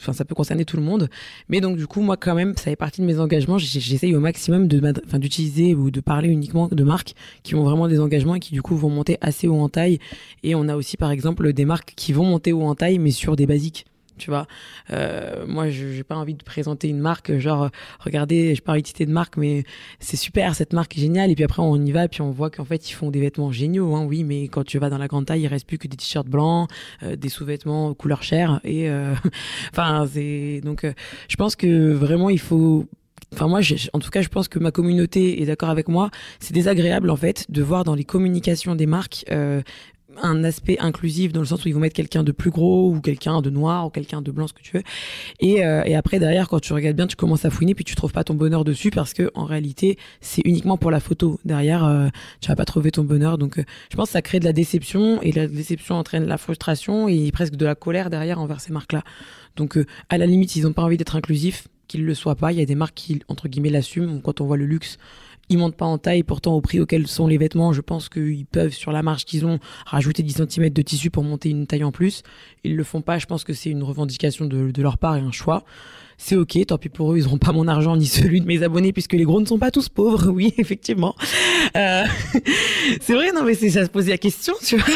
enfin, 0.00 0.12
ça 0.12 0.24
peut 0.24 0.34
concerner 0.34 0.64
tout 0.64 0.76
le 0.76 0.82
monde. 0.82 1.08
Mais 1.48 1.60
donc, 1.60 1.76
du 1.76 1.86
coup, 1.86 2.00
moi, 2.00 2.16
quand 2.16 2.34
même, 2.34 2.56
ça 2.56 2.64
fait 2.64 2.76
partie 2.76 3.00
de 3.00 3.06
mes 3.06 3.18
engagements. 3.18 3.58
J'essaye 3.58 4.14
au 4.14 4.20
maximum 4.20 4.68
de, 4.68 4.80
d'utiliser 5.18 5.74
ou 5.74 5.90
de 5.90 6.00
parler 6.00 6.28
uniquement 6.28 6.68
de 6.68 6.84
marques 6.84 7.14
qui 7.42 7.54
ont 7.54 7.64
vraiment 7.64 7.88
des 7.88 8.00
engagements 8.00 8.34
et 8.34 8.40
qui, 8.40 8.52
du 8.52 8.62
coup, 8.62 8.76
vont 8.76 8.90
monter 8.90 9.18
assez 9.20 9.46
haut 9.48 9.60
en 9.60 9.68
taille. 9.68 9.98
Et 10.42 10.54
on 10.54 10.68
a 10.68 10.76
aussi, 10.76 10.96
par 10.96 11.10
exemple, 11.10 11.52
des 11.52 11.64
marques 11.64 11.92
qui 11.96 12.12
vont 12.12 12.24
monter 12.24 12.52
haut 12.52 12.62
en 12.62 12.74
taille, 12.74 12.98
mais 12.98 13.10
sur 13.10 13.36
des 13.36 13.46
basiques 13.46 13.86
tu 14.22 14.30
vois. 14.30 14.46
Euh, 14.90 15.44
moi, 15.48 15.68
je 15.70 15.84
n'ai 15.84 16.04
pas 16.04 16.14
envie 16.14 16.34
de 16.34 16.44
présenter 16.44 16.88
une 16.88 17.00
marque, 17.00 17.36
genre, 17.38 17.70
regardez, 17.98 18.54
je 18.54 18.62
parle 18.62 18.80
de 18.82 19.12
marque, 19.12 19.36
mais 19.36 19.64
c'est 19.98 20.16
super, 20.16 20.54
cette 20.54 20.72
marque 20.72 20.96
est 20.96 21.00
géniale. 21.00 21.30
Et 21.30 21.34
puis 21.34 21.42
après, 21.42 21.60
on 21.60 21.76
y 21.76 21.90
va, 21.90 22.06
puis 22.06 22.22
on 22.22 22.30
voit 22.30 22.50
qu'en 22.50 22.64
fait, 22.64 22.88
ils 22.88 22.92
font 22.92 23.10
des 23.10 23.20
vêtements 23.20 23.50
géniaux, 23.50 23.96
hein, 23.96 24.04
oui, 24.04 24.22
mais 24.22 24.44
quand 24.44 24.64
tu 24.64 24.78
vas 24.78 24.90
dans 24.90 24.98
la 24.98 25.08
grande 25.08 25.26
taille, 25.26 25.42
il 25.42 25.48
reste 25.48 25.66
plus 25.66 25.78
que 25.78 25.88
des 25.88 25.96
t-shirts 25.96 26.28
blancs, 26.28 26.70
euh, 27.02 27.16
des 27.16 27.28
sous-vêtements 27.28 27.94
couleur 27.94 28.22
chair. 28.22 28.60
Et 28.62 28.88
euh, 28.88 29.14
enfin, 29.72 30.06
c'est 30.12 30.60
donc, 30.62 30.86
je 31.28 31.36
pense 31.36 31.56
que 31.56 31.92
vraiment, 31.92 32.30
il 32.30 32.40
faut 32.40 32.86
Enfin 33.34 33.48
moi, 33.48 33.60
en 33.94 33.98
tout 33.98 34.10
cas, 34.10 34.20
je 34.20 34.28
pense 34.28 34.48
que 34.48 34.58
ma 34.58 34.70
communauté 34.70 35.40
est 35.40 35.46
d'accord 35.46 35.70
avec 35.70 35.88
moi. 35.88 36.10
C'est 36.38 36.52
désagréable 36.52 37.08
en 37.08 37.16
fait 37.16 37.46
de 37.50 37.62
voir 37.62 37.82
dans 37.82 37.94
les 37.94 38.04
communications 38.04 38.74
des 38.74 38.84
marques 38.84 39.24
un 40.20 40.44
aspect 40.44 40.78
inclusif 40.78 41.32
dans 41.32 41.40
le 41.40 41.46
sens 41.46 41.64
où 41.64 41.68
ils 41.68 41.74
vont 41.74 41.80
mettre 41.80 41.94
quelqu'un 41.94 42.22
de 42.22 42.32
plus 42.32 42.50
gros 42.50 42.90
ou 42.90 43.00
quelqu'un 43.00 43.40
de 43.40 43.50
noir 43.50 43.86
ou 43.86 43.90
quelqu'un 43.90 44.22
de 44.22 44.30
blanc 44.30 44.46
ce 44.46 44.52
que 44.52 44.62
tu 44.62 44.76
veux. 44.76 44.82
Et, 45.40 45.64
euh, 45.64 45.82
et 45.84 45.94
après 45.94 46.18
derrière 46.18 46.48
quand 46.48 46.60
tu 46.60 46.72
regardes 46.72 46.96
bien 46.96 47.06
tu 47.06 47.16
commences 47.16 47.44
à 47.44 47.50
fouiner 47.50 47.74
puis 47.74 47.84
tu 47.84 47.94
trouves 47.94 48.12
pas 48.12 48.24
ton 48.24 48.34
bonheur 48.34 48.64
dessus 48.64 48.90
parce 48.90 49.14
que 49.14 49.30
en 49.34 49.44
réalité 49.44 49.98
c'est 50.20 50.42
uniquement 50.44 50.76
pour 50.76 50.90
la 50.90 51.00
photo. 51.00 51.38
Derrière 51.44 51.84
euh, 51.84 52.08
tu 52.40 52.48
vas 52.48 52.56
pas 52.56 52.64
trouver 52.64 52.90
ton 52.90 53.04
bonheur. 53.04 53.38
Donc 53.38 53.58
euh, 53.58 53.64
je 53.90 53.96
pense 53.96 54.08
que 54.08 54.12
ça 54.12 54.22
crée 54.22 54.40
de 54.40 54.44
la 54.44 54.52
déception 54.52 55.20
et 55.22 55.32
la 55.32 55.46
déception 55.46 55.96
entraîne 55.96 56.26
la 56.26 56.38
frustration 56.38 57.08
et 57.08 57.30
presque 57.32 57.56
de 57.56 57.64
la 57.64 57.74
colère 57.74 58.10
derrière 58.10 58.40
envers 58.40 58.60
ces 58.60 58.72
marques 58.72 58.92
là 58.92 59.02
donc 59.56 59.78
à 60.08 60.18
la 60.18 60.26
limite 60.26 60.56
ils 60.56 60.66
ont 60.66 60.72
pas 60.72 60.82
envie 60.82 60.96
d'être 60.96 61.16
inclusifs 61.16 61.68
qu'ils 61.88 62.06
le 62.06 62.14
soient 62.14 62.36
pas. 62.36 62.52
Il 62.52 62.58
y 62.58 62.62
a 62.62 62.64
des 62.64 62.74
marques 62.74 62.94
qui 62.94 63.20
entre 63.28 63.48
guillemets 63.48 63.70
l'assument. 63.70 64.20
Quand 64.20 64.40
on 64.40 64.46
voit 64.46 64.56
le 64.56 64.66
luxe 64.66 64.98
ils 65.48 65.58
montent 65.58 65.76
pas 65.76 65.86
en 65.86 65.98
taille, 65.98 66.22
pourtant 66.22 66.54
au 66.54 66.60
prix 66.60 66.80
auquel 66.80 67.06
sont 67.06 67.26
les 67.26 67.36
vêtements, 67.36 67.72
je 67.72 67.80
pense 67.80 68.08
qu'ils 68.08 68.46
peuvent, 68.46 68.72
sur 68.72 68.92
la 68.92 69.02
marge 69.02 69.24
qu'ils 69.24 69.44
ont, 69.44 69.58
rajouter 69.84 70.22
10 70.22 70.44
cm 70.48 70.70
de 70.70 70.82
tissu 70.82 71.10
pour 71.10 71.24
monter 71.24 71.50
une 71.50 71.66
taille 71.66 71.84
en 71.84 71.92
plus. 71.92 72.22
Ils 72.64 72.76
le 72.76 72.84
font 72.84 73.02
pas, 73.02 73.18
je 73.18 73.26
pense 73.26 73.44
que 73.44 73.52
c'est 73.52 73.70
une 73.70 73.82
revendication 73.82 74.46
de, 74.46 74.72
leur 74.80 74.98
part 74.98 75.16
et 75.16 75.20
un 75.20 75.32
choix. 75.32 75.64
C'est 76.18 76.36
ok, 76.36 76.66
tant 76.66 76.78
pis 76.78 76.88
pour 76.88 77.12
eux, 77.12 77.18
ils 77.18 77.24
n'auront 77.24 77.38
pas 77.38 77.52
mon 77.52 77.66
argent 77.66 77.96
ni 77.96 78.06
celui 78.06 78.40
de 78.40 78.46
mes 78.46 78.62
abonnés 78.62 78.92
puisque 78.92 79.14
les 79.14 79.24
gros 79.24 79.40
ne 79.40 79.46
sont 79.46 79.58
pas 79.58 79.70
tous 79.70 79.88
pauvres, 79.88 80.30
oui, 80.32 80.54
effectivement. 80.56 81.16
Euh, 81.76 82.04
c'est 83.00 83.14
vrai, 83.14 83.32
non 83.32 83.42
mais 83.44 83.54
c'est 83.54 83.70
ça 83.70 83.84
se 83.84 83.90
poser 83.90 84.12
la 84.12 84.18
question, 84.18 84.54
tu 84.64 84.76
vois. 84.76 84.94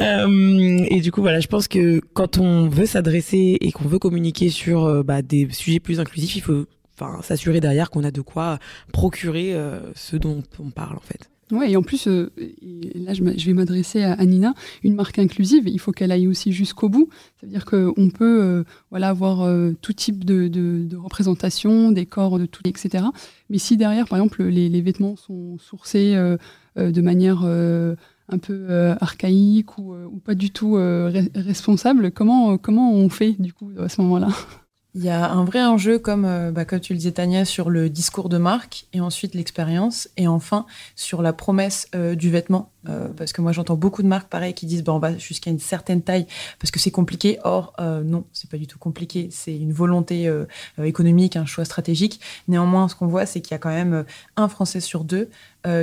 Euh, 0.00 0.86
et 0.88 1.00
du 1.00 1.10
coup, 1.10 1.20
voilà, 1.20 1.40
je 1.40 1.48
pense 1.48 1.68
que 1.68 2.00
quand 2.14 2.38
on 2.38 2.68
veut 2.68 2.86
s'adresser 2.86 3.58
et 3.60 3.72
qu'on 3.72 3.88
veut 3.88 3.98
communiquer 3.98 4.48
sur 4.48 4.84
euh, 4.84 5.02
bah, 5.02 5.22
des 5.22 5.48
sujets 5.50 5.80
plus 5.80 6.00
inclusifs, 6.00 6.36
il 6.36 6.42
faut 6.42 6.66
enfin 6.98 7.22
s'assurer 7.22 7.60
derrière 7.60 7.90
qu'on 7.90 8.04
a 8.04 8.10
de 8.10 8.20
quoi 8.20 8.58
procurer 8.92 9.54
euh, 9.54 9.80
ce 9.94 10.16
dont 10.16 10.42
on 10.58 10.70
parle 10.70 10.96
en 10.96 11.00
fait. 11.00 11.30
Ouais, 11.52 11.70
et 11.70 11.76
en 11.76 11.82
plus, 11.82 12.08
euh, 12.08 12.32
là 12.96 13.14
je, 13.14 13.22
vais 13.22 13.52
m'adresser 13.52 14.02
à, 14.02 14.24
Nina, 14.24 14.54
une 14.82 14.96
marque 14.96 15.20
inclusive, 15.20 15.68
il 15.68 15.78
faut 15.78 15.92
qu'elle 15.92 16.10
aille 16.10 16.26
aussi 16.26 16.50
jusqu'au 16.50 16.88
bout. 16.88 17.08
C'est-à-dire 17.36 17.64
qu'on 17.64 18.10
peut 18.10 18.42
euh, 18.42 18.64
voilà, 18.90 19.10
avoir 19.10 19.48
tout 19.80 19.92
type 19.92 20.24
de, 20.24 20.96
représentation, 20.96 21.92
des 21.92 22.04
corps, 22.04 22.40
de 22.40 22.46
tout, 22.46 22.62
etc. 22.64 23.04
Mais 23.48 23.58
si 23.58 23.76
derrière, 23.76 24.08
par 24.08 24.18
exemple, 24.18 24.42
les, 24.42 24.80
vêtements 24.80 25.14
sont 25.14 25.56
sourcés 25.58 26.16
de 26.76 27.00
manière 27.00 27.44
un 27.44 28.38
peu 28.38 28.96
archaïque 29.00 29.78
ou, 29.78 29.94
ou, 29.94 30.18
pas 30.18 30.34
du 30.34 30.50
tout 30.50 30.72
responsable, 31.36 32.10
comment, 32.10 32.58
comment 32.58 32.92
on 32.92 33.08
fait 33.08 33.36
du 33.38 33.52
coup 33.52 33.70
à 33.78 33.88
ce 33.88 34.00
moment-là? 34.02 34.30
Il 34.96 35.04
y 35.04 35.10
a 35.10 35.30
un 35.30 35.44
vrai 35.44 35.62
enjeu, 35.62 35.98
comme, 35.98 36.24
euh, 36.24 36.50
bah, 36.50 36.64
comme 36.64 36.80
tu 36.80 36.94
le 36.94 36.98
disais, 36.98 37.12
Tania, 37.12 37.44
sur 37.44 37.68
le 37.68 37.90
discours 37.90 38.30
de 38.30 38.38
marque, 38.38 38.86
et 38.94 39.00
ensuite 39.02 39.34
l'expérience, 39.34 40.08
et 40.16 40.26
enfin 40.26 40.64
sur 40.94 41.20
la 41.20 41.34
promesse 41.34 41.86
euh, 41.94 42.14
du 42.14 42.30
vêtement. 42.30 42.70
Euh, 42.88 43.08
parce 43.14 43.34
que 43.34 43.42
moi, 43.42 43.52
j'entends 43.52 43.76
beaucoup 43.76 44.02
de 44.02 44.08
marques 44.08 44.30
pareil 44.30 44.54
qui 44.54 44.64
disent 44.64 44.82
bah, 44.82 44.94
on 44.94 44.98
va 44.98 45.18
jusqu'à 45.18 45.50
une 45.50 45.58
certaine 45.58 46.00
taille 46.00 46.26
parce 46.58 46.70
que 46.70 46.78
c'est 46.78 46.90
compliqué. 46.90 47.38
Or, 47.44 47.74
non, 47.78 48.24
c'est 48.32 48.48
pas 48.48 48.56
du 48.56 48.66
tout 48.66 48.78
compliqué. 48.78 49.28
C'est 49.32 49.56
une 49.56 49.72
volonté 49.72 50.32
économique, 50.78 51.36
un 51.36 51.46
choix 51.46 51.64
stratégique. 51.64 52.20
Néanmoins, 52.46 52.88
ce 52.88 52.94
qu'on 52.94 53.08
voit, 53.08 53.26
c'est 53.26 53.40
qu'il 53.40 53.50
y 53.50 53.54
a 53.54 53.58
quand 53.58 53.70
même 53.70 54.04
un 54.36 54.48
Français 54.48 54.78
sur 54.78 55.02
deux 55.02 55.28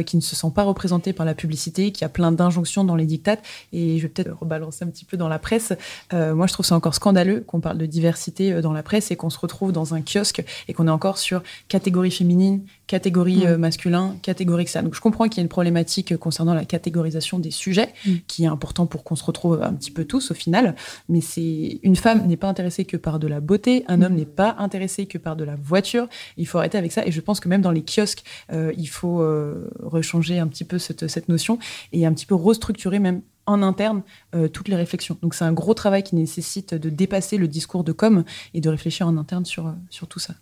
qui 0.06 0.16
ne 0.16 0.22
se 0.22 0.36
sent 0.36 0.52
pas 0.54 0.64
représenté 0.64 1.14
par 1.14 1.26
la 1.26 1.34
publicité, 1.34 1.92
qui 1.92 2.04
a 2.04 2.10
plein 2.10 2.32
d'injonctions 2.32 2.84
dans 2.84 2.96
les 2.96 3.06
dictates. 3.06 3.44
Et 3.72 3.98
je 3.98 4.04
vais 4.04 4.10
peut-être 4.10 4.38
rebalancer 4.40 4.86
un 4.86 4.88
petit 4.88 5.06
peu 5.06 5.18
dans 5.18 5.28
la 5.28 5.40
presse. 5.40 5.74
moi, 6.12 6.48
je 6.48 6.54
trouve 6.54 6.66
ça 6.66 6.76
encore 6.76 6.96
scandaleux 6.96 7.42
qu'on 7.42 7.60
parle 7.60 7.78
de 7.78 7.86
diversité 7.86 8.62
dans 8.62 8.74
la 8.74 8.84
presse 8.84 9.12
et 9.12 9.16
qu'on 9.16 9.30
se 9.30 9.40
retrouve 9.40 9.72
dans 9.72 9.94
un 9.94 10.02
kiosque 10.02 10.44
et 10.68 10.74
qu'on 10.74 10.88
est 10.88 10.92
encore 10.92 11.18
sur 11.18 11.44
catégorie 11.68 12.12
féminine, 12.12 12.62
catégorie 12.88 13.46
euh, 13.46 13.58
masculin, 13.58 14.16
catégorie 14.22 14.68
ça. 14.68 14.82
Donc 14.82 14.96
je 14.96 15.02
comprends 15.02 15.26
qu'il 15.26 15.38
y 15.38 15.40
a 15.40 15.44
une 15.44 15.50
problématique 15.50 16.18
concernant 16.18 16.54
la 16.54 16.66
catégorisation 16.66 17.40
des 17.40 17.52
sujets 17.52 17.94
mm. 18.06 18.12
qui 18.28 18.44
est 18.44 18.48
important 18.48 18.86
pour 18.86 19.04
qu'on 19.04 19.16
se 19.16 19.24
retrouve 19.24 19.62
un 19.62 19.74
petit 19.74 19.92
peu 19.92 20.06
tous 20.06 20.32
au 20.32 20.34
final. 20.34 20.76
Mais 21.10 21.22
c'est 21.22 21.80
une 21.84 21.96
femme 21.96 22.28
n'est 22.28 22.38
pas 22.38 22.48
intéressée 22.48 22.86
que 22.86 22.98
par 22.98 23.20
de 23.20 23.28
la 23.28 23.40
beauté, 23.40 23.86
un 23.88 24.02
homme 24.02 24.14
mm. 24.14 24.18
n'est 24.18 24.26
pas 24.26 24.56
intéressé 24.60 25.06
que 25.06 25.18
par 25.18 25.36
de 25.36 25.44
la 25.44 25.56
voiture. 25.56 26.08
Il 26.38 26.48
faut 26.48 26.58
arrêter 26.58 26.78
avec 26.78 26.92
ça. 26.92 27.06
Et 27.06 27.12
je 27.12 27.22
pense 27.22 27.40
que 27.40 27.48
même 27.48 27.62
dans 27.62 27.72
les 27.72 27.84
kiosques, 27.84 28.24
euh, 28.52 28.74
il 28.78 28.88
faut 28.88 29.22
euh, 29.22 29.70
rechanger 29.82 30.40
un 30.40 30.48
petit 30.48 30.66
peu 30.66 30.78
cette, 30.78 31.08
cette 31.08 31.30
notion 31.30 31.60
et 31.92 32.06
un 32.06 32.14
petit 32.14 32.26
peu 32.26 32.36
restructurer 32.36 33.00
même 33.00 33.22
en 33.46 33.62
interne 33.62 34.04
euh, 34.36 34.48
toutes 34.48 34.68
les 34.68 34.76
réflexions. 34.76 35.18
Donc 35.22 35.34
c'est 35.34 35.46
un 35.46 35.54
gros 35.54 35.74
travail 35.74 36.04
qui 36.04 36.16
nécessite 36.16 36.74
de 36.74 36.90
dépasser 36.90 37.38
le 37.38 37.48
discours 37.48 37.84
de 37.84 37.92
com 37.92 38.24
et 38.54 38.62
de 38.62 38.70
réfléchir 38.70 39.08
en 39.08 39.18
interne 39.18 39.46
sur, 39.46 39.74
sur 39.90 40.08
tout 40.08 40.20
ça. 40.20 40.36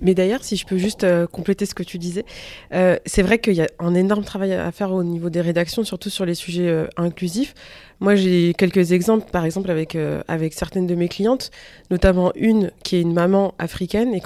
Mais 0.00 0.14
d'ailleurs, 0.14 0.44
si 0.44 0.56
je 0.56 0.66
peux 0.66 0.76
juste 0.76 1.04
euh, 1.04 1.26
compléter 1.26 1.66
ce 1.66 1.74
que 1.74 1.82
tu 1.82 1.98
disais, 1.98 2.24
c'est 2.70 3.22
vrai 3.22 3.38
qu'il 3.38 3.54
y 3.54 3.62
a 3.62 3.68
un 3.78 3.94
énorme 3.94 4.24
travail 4.24 4.52
à 4.52 4.70
faire 4.72 4.92
au 4.92 5.04
niveau 5.04 5.30
des 5.30 5.40
rédactions, 5.40 5.84
surtout 5.84 6.10
sur 6.10 6.24
les 6.24 6.34
sujets 6.34 6.86
inclusifs. 6.96 7.54
Moi, 8.02 8.16
j'ai 8.16 8.52
quelques 8.54 8.90
exemples, 8.90 9.30
par 9.30 9.44
exemple, 9.44 9.70
avec, 9.70 9.96
avec 10.26 10.54
certaines 10.54 10.88
de 10.88 10.94
mes 10.96 11.08
clientes, 11.08 11.52
notamment 11.90 12.32
une 12.34 12.72
qui 12.82 12.96
est 12.96 13.00
une 13.00 13.12
maman 13.12 13.54
africaine 13.58 14.12
et 14.12 14.20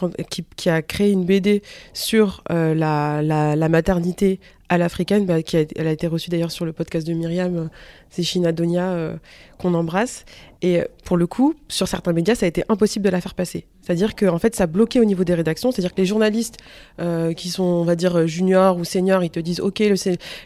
qui, 0.57 0.71
a 0.71 0.81
créé 0.81 1.13
une 1.13 1.27
BD 1.27 1.63
sur 1.93 2.43
la, 2.49 3.21
la, 3.23 3.55
la, 3.55 3.69
maternité 3.69 4.41
à 4.69 4.79
l'africaine, 4.79 5.27
bah, 5.27 5.43
qui 5.43 5.57
a, 5.57 5.65
elle 5.77 5.87
a 5.87 5.93
été 5.93 6.07
reçue 6.07 6.31
d'ailleurs 6.31 6.51
sur 6.51 6.65
le 6.65 6.73
podcast 6.73 7.07
de 7.07 7.13
Myriam, 7.13 7.57
euh, 7.57 7.65
c'est 8.11 8.23
China 8.23 8.53
Donia 8.53 8.91
euh, 8.91 9.17
qu'on 9.59 9.75
embrasse. 9.75 10.25
Et 10.63 10.81
euh, 10.81 10.85
pour 11.05 11.17
le 11.17 11.27
coup, 11.27 11.55
sur 11.69 11.87
certains 11.87 12.13
médias, 12.13 12.35
ça 12.35 12.47
a 12.47 12.49
été 12.49 12.65
impossible 12.69 13.05
de 13.05 13.11
la 13.11 13.21
faire 13.21 13.35
passer. 13.35 13.67
C'est-à-dire 13.83 14.17
que 14.17 14.27
en 14.27 14.39
fait, 14.39 14.57
ça 14.57 14.67
bloquait 14.67 14.99
au 14.99 15.05
niveau 15.05 15.23
des 15.23 15.35
rédactions. 15.35 15.71
C'est-à-dire 15.71 15.95
que 15.95 16.01
les 16.01 16.07
journalistes 16.07 16.57
qui 17.37 17.51
sont, 17.51 17.63
on 17.63 17.85
va 17.85 17.95
dire, 17.95 18.27
juniors 18.27 18.77
ou 18.79 18.85
seniors, 18.85 19.23
ils 19.23 19.31
te 19.31 19.39
disent 19.39 19.61
OK, 19.61 19.81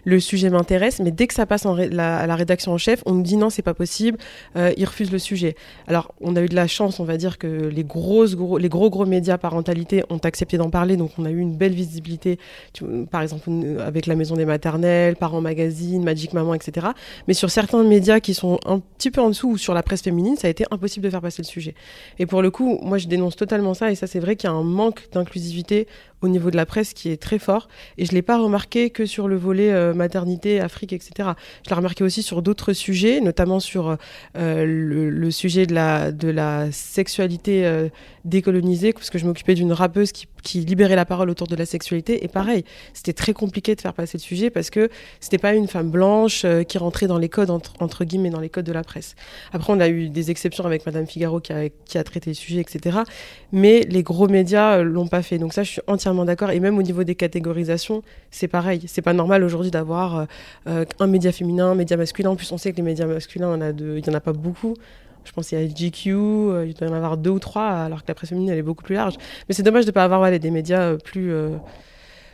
le, 0.05 0.21
sujet 0.21 0.51
m'intéresse, 0.51 1.01
mais 1.01 1.11
dès 1.11 1.27
que 1.27 1.33
ça 1.33 1.47
passe 1.47 1.65
à 1.65 1.75
la 1.75 2.37
rédaction 2.37 2.73
en 2.73 2.79
chef, 2.79 3.03
on 3.07 3.20
nous 3.21 3.27
dit 3.27 3.37
non, 3.37 3.51
c'est 3.51 3.63
pas 3.63 3.75
possible. 3.75 4.19
ils 4.57 4.85
refusent 4.85 5.13
le 5.13 5.19
sujet. 5.19 5.55
Alors, 5.87 6.15
on 6.21 6.37
a 6.37 6.43
eu 6.43 6.49
de 6.49 6.55
la 6.55 6.67
chance, 6.67 7.01
on 7.01 7.05
va 7.05 7.17
dire 7.17 7.39
que 7.39 7.47
les 7.47 7.85
grosses, 7.85 8.35
gros, 8.35 8.59
les 8.59 8.69
gros 8.69 8.91
gros 8.91 9.07
médias 9.07 9.39
parentalité 9.39 10.03
ont 10.11 10.19
accepté 10.19 10.57
d'en 10.57 10.71
parler, 10.71 10.97
donc 10.97 11.13
on 11.19 11.25
a 11.25 11.31
eu 11.31 11.39
une 11.39 11.57
belle 11.57 11.73
visibilité. 11.73 12.39
par 13.11 13.23
exemple, 13.23 13.51
avec 13.81 14.07
la 14.07 14.15
Maison 14.17 14.37
des 14.37 14.45
Maternelles, 14.45 15.17
Parents 15.17 15.41
Magazine, 15.41 16.03
Magic 16.03 16.33
Maman, 16.33 16.55
etc. 16.55 16.89
Mais 17.29 17.35
sur 17.35 17.51
certains 17.51 17.83
médias 17.83 18.21
qui 18.21 18.35
sont 18.35 18.59
un 18.67 18.81
petit 18.81 19.11
peu 19.11 19.21
en 19.21 19.29
dessous 19.29 19.51
ou 19.51 19.59
sur 19.59 19.75
la 19.75 19.83
presse 19.83 20.03
féminine, 20.03 20.37
ça 20.37 20.47
a 20.47 20.51
été 20.51 20.65
impossible 20.71 21.05
de 21.05 21.11
faire 21.11 21.21
passer 21.21 21.43
le 21.43 21.47
sujet. 21.47 21.75
Et 22.19 22.27
pour 22.27 22.43
le 22.43 22.51
coup, 22.51 22.79
moi 22.83 22.99
je 22.99 23.09
dénonce 23.09 23.37
totalement 23.37 23.75
ça 23.75 23.91
et 23.91 23.95
ça 23.95 24.07
c'est 24.07 24.21
vrai 24.21 24.37
qu'il 24.37 24.49
y 24.49 24.53
a 24.53 24.57
un 24.57 24.63
manque 24.63 25.09
d'inclusivité 25.13 25.87
au 26.23 26.29
niveau 26.29 26.51
de 26.51 26.57
la 26.57 26.67
presse 26.67 26.93
qui 26.93 27.11
est 27.11 27.21
très 27.21 27.39
fort. 27.39 27.69
Et 27.99 28.05
je 28.05 28.11
ne 28.13 28.17
l'ai 28.17 28.23
pas 28.23 28.39
remarqué 28.39 28.91
que 28.91 29.07
sur 29.07 29.29
le 29.29 29.37
volet 29.37 29.73
euh, 29.73 29.95
maternité, 29.95 30.61
Afrique, 30.61 30.93
etc. 30.93 31.31
Je 31.65 31.71
l'ai 31.71 31.77
remarqué 31.77 32.05
aussi 32.05 32.23
sur 32.23 32.43
d'autres 32.43 32.73
sujets, 32.73 33.21
notamment 33.21 33.61
sur 33.61 33.97
euh, 34.37 34.65
le, 34.67 35.31
sujet 35.31 35.67
de 35.67 35.75
la, 35.75 36.13
de 36.13 36.29
la 36.29 36.71
sexualité 36.73 37.67
euh, 37.67 37.89
décolonisée, 38.25 38.93
parce 38.93 39.11
que 39.11 39.19
je 39.19 39.27
m'occupais 39.27 39.55
d'une 39.55 39.73
rappeuse 39.73 40.13
qui, 40.13 40.27
qui, 40.43 40.61
libérait 40.61 40.97
la 40.97 41.05
parole 41.05 41.31
autour 41.31 41.47
de 41.47 41.57
la 41.57 41.67
sexualité. 41.67 42.25
Et 42.25 42.29
pareil, 42.29 42.65
c'était 42.93 43.13
très 43.13 43.33
compliqué 43.33 43.75
de 43.75 43.81
faire 43.81 43.95
passer 43.95 44.19
le 44.19 44.23
sujet 44.23 44.51
parce 44.51 44.71
que 44.71 44.89
c'était 45.21 45.39
pas 45.39 45.55
une 45.55 45.69
femme 45.69 45.91
blanche 45.91 46.45
qui 46.69 46.79
rentrait 46.79 47.07
dans 47.07 47.19
les 47.19 47.29
codes, 47.29 47.51
entre, 47.51 47.75
entre, 47.81 48.05
guillemets, 48.05 48.31
dans 48.31 48.41
les 48.41 48.49
codes 48.49 48.67
de 48.67 48.73
la 48.73 48.85
presse. 48.85 49.15
Après, 49.53 49.73
on 49.73 49.81
a 49.81 49.89
eu 49.89 50.09
des 50.09 50.31
exceptions 50.31 50.65
avec 50.65 50.87
Madame 50.87 51.07
Figaro 51.07 51.41
qui 51.41 51.53
a, 51.53 52.05
traité 52.05 52.31
le 52.31 52.35
sujet, 52.35 52.61
etc. 52.61 52.99
Mais 53.53 53.81
les 53.89 54.03
gros 54.03 54.29
médias 54.29 54.83
l'ont 54.83 55.09
pas 55.09 55.23
fait. 55.23 55.39
Donc 55.39 55.53
ça, 55.53 55.63
je 55.63 55.71
suis 55.71 55.83
entièrement 55.87 56.25
d'accord. 56.25 56.51
Et 56.51 56.61
même 56.61 56.79
au 56.79 56.83
niveau 56.83 57.05
des 57.05 57.15
catégorisations, 57.15 58.03
c'est 58.31 58.49
pareil. 58.49 58.83
C'est 58.87 59.03
pas 59.03 59.13
normal 59.13 59.45
aujourd'hui 59.45 59.71
d'avoir 59.71 60.17
euh, 60.17 60.25
euh, 60.69 60.85
un 60.99 61.07
média 61.07 61.33
féminin, 61.33 61.73
un 61.73 61.75
média 61.75 61.97
masculin. 61.97 62.31
En 62.31 62.37
plus, 62.37 62.51
on 62.53 62.59
sait 62.59 62.73
que 62.73 62.77
les 62.77 62.83
médias 62.83 63.07
masculins, 63.07 63.59
il 63.79 64.07
y 64.07 64.11
en 64.11 64.15
a 64.15 64.21
pas 64.21 64.33
beaucoup. 64.33 64.75
Je 65.25 65.33
pense 65.33 65.49
qu'il 65.49 65.61
y 65.61 65.63
a 65.63 65.67
GQ, 65.67 66.11
euh, 66.11 66.67
il 66.67 66.75
doit 66.75 66.89
y 66.89 66.91
en 66.91 66.95
avoir 66.95 67.17
deux 67.17 67.31
ou 67.31 67.39
trois, 67.39 67.69
alors 67.69 68.03
que 68.03 68.09
la 68.09 68.15
presse 68.15 68.31
féminine, 68.31 68.51
elle 68.51 68.59
est 68.59 68.63
beaucoup 68.63 68.85
plus 68.85 68.95
large. 68.95 69.15
Mais 69.49 69.55
c'est 69.55 69.63
dommage 69.63 69.85
de 69.85 69.91
ne 69.91 69.95
pas 69.95 70.05
avoir 70.05 70.31
des 70.31 70.51
médias 70.51 70.97
plus 70.97 71.33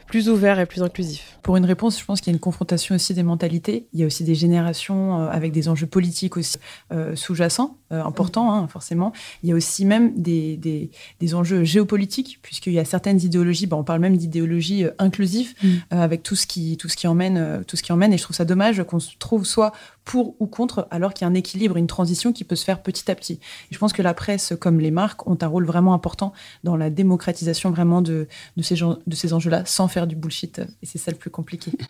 plus 0.07 0.29
ouvert 0.29 0.59
et 0.59 0.67
plus 0.67 0.83
inclusif. 0.83 1.39
Pour 1.43 1.57
une 1.57 1.65
réponse, 1.65 1.99
je 1.99 2.05
pense 2.05 2.21
qu'il 2.21 2.33
y 2.33 2.35
a 2.35 2.37
une 2.37 2.41
confrontation 2.41 2.95
aussi 2.95 3.13
des 3.13 3.23
mentalités. 3.23 3.89
Il 3.93 4.01
y 4.01 4.03
a 4.05 4.07
aussi 4.07 4.25
des 4.25 4.35
générations 4.35 5.21
euh, 5.21 5.29
avec 5.29 5.53
des 5.53 5.69
enjeux 5.69 5.87
politiques 5.87 6.37
aussi 6.37 6.59
euh, 6.93 7.17
sous-jacents, 7.17 7.79
euh, 7.93 8.03
importants, 8.03 8.53
hein, 8.53 8.69
forcément. 8.69 9.13
Il 9.43 9.49
y 9.49 9.53
a 9.53 9.55
aussi 9.55 9.85
même 9.85 10.21
des, 10.21 10.57
des, 10.57 10.91
des 11.21 11.35
enjeux 11.35 11.65
géopolitiques, 11.65 12.39
puisqu'il 12.43 12.73
y 12.73 12.79
a 12.79 12.85
certaines 12.85 13.21
idéologies, 13.21 13.67
bah, 13.67 13.77
on 13.77 13.85
parle 13.85 14.01
même 14.01 14.17
d'idéologie 14.17 14.85
inclusive, 14.99 15.55
mm. 15.63 15.69
avec 15.91 16.23
tout 16.23 16.37
ce, 16.37 16.47
qui, 16.47 16.77
tout, 16.77 16.89
ce 16.89 16.97
qui 16.97 17.07
emmène, 17.07 17.65
tout 17.67 17.77
ce 17.77 17.83
qui 17.83 17.93
emmène. 17.93 18.13
Et 18.13 18.19
je 18.19 18.23
trouve 18.23 18.37
ça 18.37 18.45
dommage 18.45 18.83
qu'on 18.85 19.01
se 19.01 19.17
trouve 19.19 19.45
soit 19.45 19.73
pour 20.07 20.37
ou 20.39 20.47
contre, 20.47 20.87
alors 20.91 21.13
qu'il 21.13 21.25
y 21.25 21.29
a 21.29 21.31
un 21.31 21.35
équilibre, 21.35 21.77
une 21.77 21.89
transition 21.89 22.33
qui 22.33 22.45
peut 22.45 22.55
se 22.55 22.65
faire 22.65 22.83
petit 22.83 23.11
à 23.11 23.15
petit. 23.15 23.35
Et 23.35 23.75
je 23.75 23.79
pense 23.79 23.93
que 23.93 24.03
la 24.03 24.15
presse, 24.15 24.55
comme 24.59 24.79
les 24.79 24.93
marques, 24.93 25.27
ont 25.27 25.37
un 25.41 25.47
rôle 25.47 25.67
vraiment 25.67 25.95
important 25.95 26.33
dans 26.63 26.77
la 26.77 26.91
démocratisation 26.91 27.71
vraiment 27.71 28.03
de, 28.03 28.29
de 28.57 28.63
ces, 28.63 28.77
de 28.77 29.15
ces 29.15 29.33
enjeux-là, 29.33 29.65
sans 29.67 29.89
faire 29.89 30.07
du 30.07 30.15
bullshit. 30.15 30.61
Et 30.81 30.87
c'est 30.87 30.99
ça 30.99 31.11
le 31.11 31.17
plus 31.17 31.31
compliqué. 31.31 31.73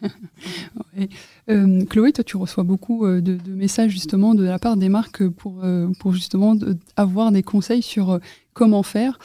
Euh, 1.49 1.85
Chloé, 1.85 2.13
toi, 2.13 2.25
tu 2.25 2.37
reçois 2.37 2.65
beaucoup 2.65 3.05
euh, 3.05 3.21
de, 3.21 3.39
messages 3.51 3.91
justement 3.91 4.35
de 4.35 4.45
la 4.45 4.59
part 4.59 4.77
des 4.77 4.89
marques 4.89 5.29
pour, 5.29 5.63
euh, 5.63 5.86
pour 5.99 6.13
justement 6.13 6.57
avoir 6.97 7.33
des 7.33 7.43
conseils 7.43 7.83
sur 7.83 8.21
comment 8.55 8.83
faire, 8.83 9.19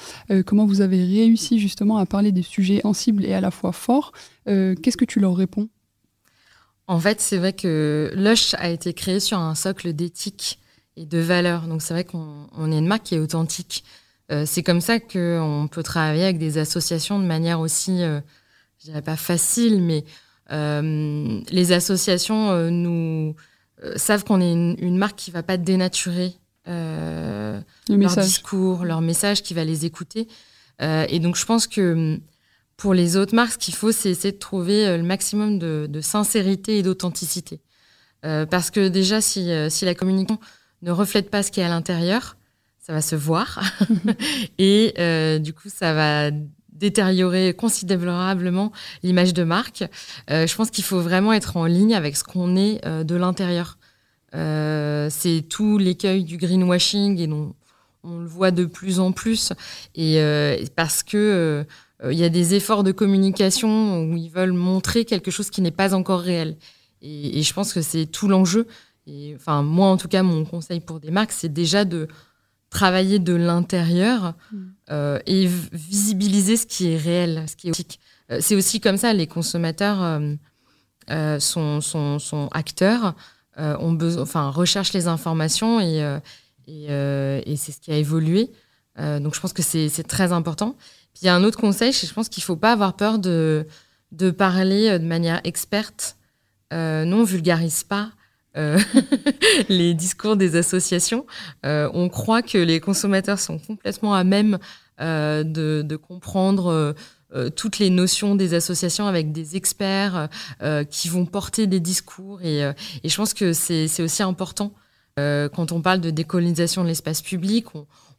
comment 0.45 0.65
vous 0.65 0.81
avez 0.81 1.03
réussi 1.03 1.59
justement 1.59 1.97
à 1.97 2.05
parler 2.05 2.31
des 2.31 2.41
sujets 2.41 2.81
sensibles 2.81 3.25
et 3.25 3.33
à 3.33 3.41
la 3.41 3.51
fois 3.51 3.71
forts. 3.71 4.11
Qu'est-ce 4.45 4.97
que 4.97 5.05
tu 5.05 5.19
leur 5.19 5.35
réponds? 5.35 5.69
En 6.87 6.99
fait, 6.99 7.21
c'est 7.21 7.37
vrai 7.37 7.53
que 7.53 8.11
Lush 8.15 8.53
a 8.55 8.69
été 8.69 8.93
créé 8.93 9.21
sur 9.21 9.39
un 9.39 9.55
socle 9.55 9.93
d'éthique 9.93 10.59
et 10.97 11.05
de 11.05 11.19
valeurs. 11.19 11.67
Donc 11.67 11.81
c'est 11.81 11.93
vrai 11.93 12.03
qu'on 12.03 12.71
est 12.71 12.77
une 12.77 12.87
marque 12.87 13.03
qui 13.03 13.15
est 13.15 13.19
authentique. 13.19 13.83
Euh, 14.31 14.45
c'est 14.45 14.63
comme 14.63 14.81
ça 14.81 14.99
qu'on 14.99 15.67
peut 15.71 15.83
travailler 15.83 16.23
avec 16.23 16.37
des 16.37 16.57
associations 16.57 17.19
de 17.19 17.25
manière 17.25 17.59
aussi, 17.59 18.01
euh, 18.01 18.21
je 18.79 18.85
dirais 18.85 19.01
pas 19.01 19.15
facile, 19.15 19.81
mais 19.81 20.05
euh, 20.51 21.41
les 21.49 21.71
associations 21.71 22.69
nous 22.69 23.35
savent 23.95 24.23
qu'on 24.23 24.41
est 24.41 24.51
une, 24.51 24.97
marque 24.97 25.15
qui 25.15 25.31
va 25.31 25.43
pas 25.43 25.57
dénaturer 25.57 26.33
leur 26.65 28.17
discours, 28.17 28.85
leur 28.85 29.01
message, 29.01 29.43
qui 29.43 29.53
va 29.53 29.63
les 29.63 29.85
écouter. 29.85 30.27
et 30.79 31.19
donc 31.19 31.35
je 31.35 31.45
pense 31.45 31.67
que 31.67 32.19
pour 32.81 32.95
les 32.95 33.15
autres 33.15 33.35
marques, 33.35 33.53
ce 33.53 33.57
qu'il 33.59 33.75
faut, 33.75 33.91
c'est 33.91 34.09
essayer 34.09 34.31
de 34.31 34.39
trouver 34.39 34.87
euh, 34.87 34.97
le 34.97 35.03
maximum 35.03 35.59
de, 35.59 36.01
sincérité 36.01 36.79
et 36.79 36.81
d'authenticité. 36.81 37.61
Euh, 38.25 38.47
parce 38.47 38.71
que 38.71 38.87
déjà, 38.87 39.17
euh, 39.37 39.69
si, 39.69 39.85
la 39.85 39.93
communication 39.93 40.39
ne 40.81 40.89
reflète 40.89 41.29
pas 41.29 41.43
ce 41.43 41.51
qui 41.51 41.59
est 41.59 41.63
à 41.63 41.69
l'intérieur, 41.69 42.37
ça 42.79 42.91
va 42.91 43.01
se 43.01 43.15
voir. 43.15 43.61
et 44.57 45.39
du 45.39 45.53
coup, 45.53 45.69
ça 45.69 45.93
va 45.93 46.31
détériorer 46.71 47.53
considérablement 47.53 48.71
l'image 49.03 49.35
de 49.35 49.43
marque. 49.43 49.83
je 50.27 50.55
pense 50.55 50.71
qu'il 50.71 50.83
faut 50.83 51.01
vraiment 51.01 51.33
être 51.33 51.57
en 51.57 51.65
ligne 51.65 51.93
avec 51.93 52.17
ce 52.17 52.23
qu'on 52.23 52.55
est 52.55 52.83
de 52.83 53.15
l'intérieur. 53.15 53.77
C'est 54.33 55.45
tout 55.49 55.77
l'écueil 55.77 56.23
du 56.23 56.37
greenwashing 56.37 57.19
et 57.19 57.27
on, 57.31 57.53
on, 58.03 58.19
le 58.19 58.27
voit 58.27 58.51
de 58.51 58.65
plus 58.65 58.99
en 58.99 59.11
plus. 59.11 59.53
Et 59.95 60.21
parce 60.75 61.03
que 61.03 61.65
euh, 62.03 62.13
il 62.13 62.19
y 62.19 62.23
a 62.23 62.29
des 62.29 62.55
efforts 62.55 62.83
de 62.83 62.91
communication 62.91 64.03
où 64.03 64.17
ils 64.17 64.29
veulent 64.29 64.53
montrer 64.53 65.05
quelque 65.05 65.31
chose 65.31 65.49
qui 65.49 65.61
n'est 65.61 65.71
pas 65.71 65.93
encore 65.93 66.21
réel. 66.21 66.57
Et, 67.01 67.41
je 67.41 67.53
pense 67.53 67.73
que 67.73 67.81
c'est 67.81 68.05
tout 68.05 68.27
l'enjeu. 68.27 68.67
Et 69.07 69.33
enfin, 69.35 69.63
moi, 69.63 69.87
en 69.87 69.97
tout 69.97 70.07
cas, 70.07 70.23
mon 70.23 70.45
conseil 70.45 70.79
pour 70.79 70.99
des 70.99 71.11
marques, 71.11 71.31
c'est 71.31 71.51
déjà 71.51 71.85
de 71.85 72.07
travailler 72.69 73.19
de 73.19 73.33
l'intérieur 73.33 74.35
mm. 74.51 74.57
euh, 74.91 75.19
et 75.25 75.49
visibiliser 75.71 76.57
ce 76.57 76.65
qui 76.65 76.91
est 76.91 76.97
réel, 76.97 77.45
ce 77.47 77.55
qui 77.55 77.69
est. 77.69 77.99
Euh, 78.31 78.37
c'est 78.39 78.55
aussi 78.55 78.79
comme 78.79 78.97
ça, 78.97 79.13
les 79.13 79.27
consommateurs 79.27 80.21
sont, 81.39 81.81
sont, 81.81 82.19
sont, 82.19 82.49
acteurs, 82.53 83.15
ont 83.57 83.91
besoin, 83.91 84.23
enfin, 84.23 84.49
recherchent 84.49 84.93
les 84.93 85.07
informations 85.07 85.79
et, 85.79 86.19
et, 86.67 86.85
et 86.85 87.55
c'est 87.57 87.71
ce 87.71 87.79
qui 87.79 87.91
a 87.91 87.97
évolué. 87.97 88.49
donc, 88.97 89.35
je 89.35 89.39
pense 89.39 89.53
que 89.53 89.61
c'est 89.61 90.07
très 90.07 90.31
important. 90.31 90.75
Puis 91.13 91.23
il 91.23 91.25
y 91.25 91.29
a 91.29 91.35
un 91.35 91.43
autre 91.43 91.59
conseil, 91.59 91.91
je 91.91 92.13
pense 92.13 92.29
qu'il 92.29 92.41
ne 92.41 92.45
faut 92.45 92.55
pas 92.55 92.71
avoir 92.71 92.95
peur 92.95 93.19
de, 93.19 93.67
de 94.11 94.31
parler 94.31 94.89
euh, 94.89 94.99
de 94.99 95.05
manière 95.05 95.41
experte. 95.43 96.17
Euh, 96.73 97.05
non, 97.05 97.21
on 97.21 97.23
vulgarise 97.23 97.83
pas 97.83 98.11
euh, 98.57 98.79
les 99.69 99.93
discours 99.93 100.35
des 100.35 100.55
associations. 100.55 101.25
Euh, 101.65 101.89
on 101.93 102.09
croit 102.09 102.41
que 102.41 102.57
les 102.57 102.79
consommateurs 102.79 103.39
sont 103.39 103.59
complètement 103.59 104.13
à 104.13 104.23
même 104.23 104.57
euh, 104.99 105.43
de, 105.43 105.81
de, 105.85 105.95
comprendre 105.95 106.95
toutes 107.55 107.79
les 107.79 107.89
notions 107.89 108.35
des 108.35 108.53
associations 108.53 109.07
avec 109.07 109.31
des 109.31 109.55
experts 109.55 110.29
qui 110.89 111.09
vont 111.09 111.25
porter 111.25 111.67
des 111.67 111.79
discours. 111.79 112.41
Et, 112.41 112.59
et 112.61 113.09
je 113.09 113.15
pense 113.15 113.33
que 113.33 113.53
c'est 113.53 114.03
aussi 114.03 114.23
important 114.23 114.73
quand 115.15 115.71
on 115.71 115.81
parle 115.81 116.01
de 116.01 116.09
décolonisation 116.09 116.83
de 116.83 116.87
l'espace 116.87 117.21
public, 117.21 117.67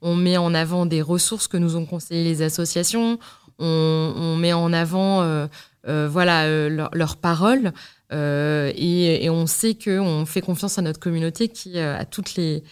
on, 0.00 0.16
met 0.16 0.36
en 0.36 0.54
avant 0.54 0.86
des 0.86 1.02
ressources 1.02 1.48
que 1.48 1.56
nous 1.56 1.76
ont 1.76 1.86
conseillées 1.86 2.24
les 2.24 2.42
associations, 2.42 3.18
on, 3.58 4.36
met 4.38 4.52
en 4.52 4.72
avant 4.72 5.48
voilà, 5.84 6.68
leurs 6.68 7.16
paroles. 7.16 7.72
Et, 8.10 9.28
on 9.30 9.46
sait 9.46 9.74
qu'on 9.74 10.26
fait 10.26 10.42
confiance 10.42 10.78
à 10.78 10.82
notre 10.82 11.00
communauté 11.00 11.48
qui 11.48 11.78
a 11.78 12.04
toutes 12.04 12.34
les, 12.36 12.62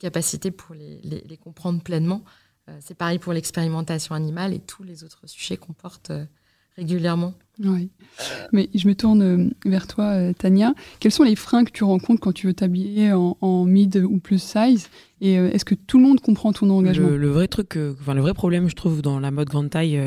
capacités 0.00 0.50
pour 0.50 0.74
les 0.74 1.38
comprendre 1.42 1.80
pleinement. 1.82 2.22
Euh, 2.68 2.72
c'est 2.80 2.96
pareil 2.96 3.18
pour 3.18 3.32
l'expérimentation 3.32 4.14
animale 4.14 4.52
et 4.52 4.58
tous 4.58 4.82
les 4.82 5.04
autres 5.04 5.20
sujets 5.26 5.56
qu'on 5.56 5.72
porte 5.72 6.10
euh, 6.10 6.24
régulièrement. 6.76 7.34
Oui. 7.60 7.90
Mais 8.52 8.68
je 8.74 8.88
me 8.88 8.94
tourne 8.94 9.22
euh, 9.22 9.50
vers 9.64 9.86
toi, 9.86 10.34
Tania. 10.34 10.74
Quels 10.98 11.12
sont 11.12 11.22
les 11.22 11.36
freins 11.36 11.64
que 11.64 11.70
tu 11.70 11.84
rencontres 11.84 12.20
quand 12.20 12.32
tu 12.32 12.48
veux 12.48 12.54
t'habiller 12.54 13.12
en, 13.12 13.64
mid 13.64 13.96
ou 13.96 14.18
plus 14.18 14.42
size? 14.42 14.88
Et 15.20 15.34
est-ce 15.34 15.64
que 15.64 15.74
tout 15.74 15.98
le 15.98 16.04
monde 16.04 16.20
comprend 16.20 16.52
ton 16.52 16.68
engagement? 16.68 17.08
Le, 17.08 17.30
vrai 17.30 17.48
truc, 17.48 17.78
enfin, 18.00 18.12
le 18.12 18.20
vrai 18.20 18.34
problème, 18.34 18.68
je 18.68 18.74
trouve, 18.74 19.00
dans 19.00 19.18
la 19.18 19.30
mode 19.30 19.48
grande 19.48 19.70
taille 19.70 19.98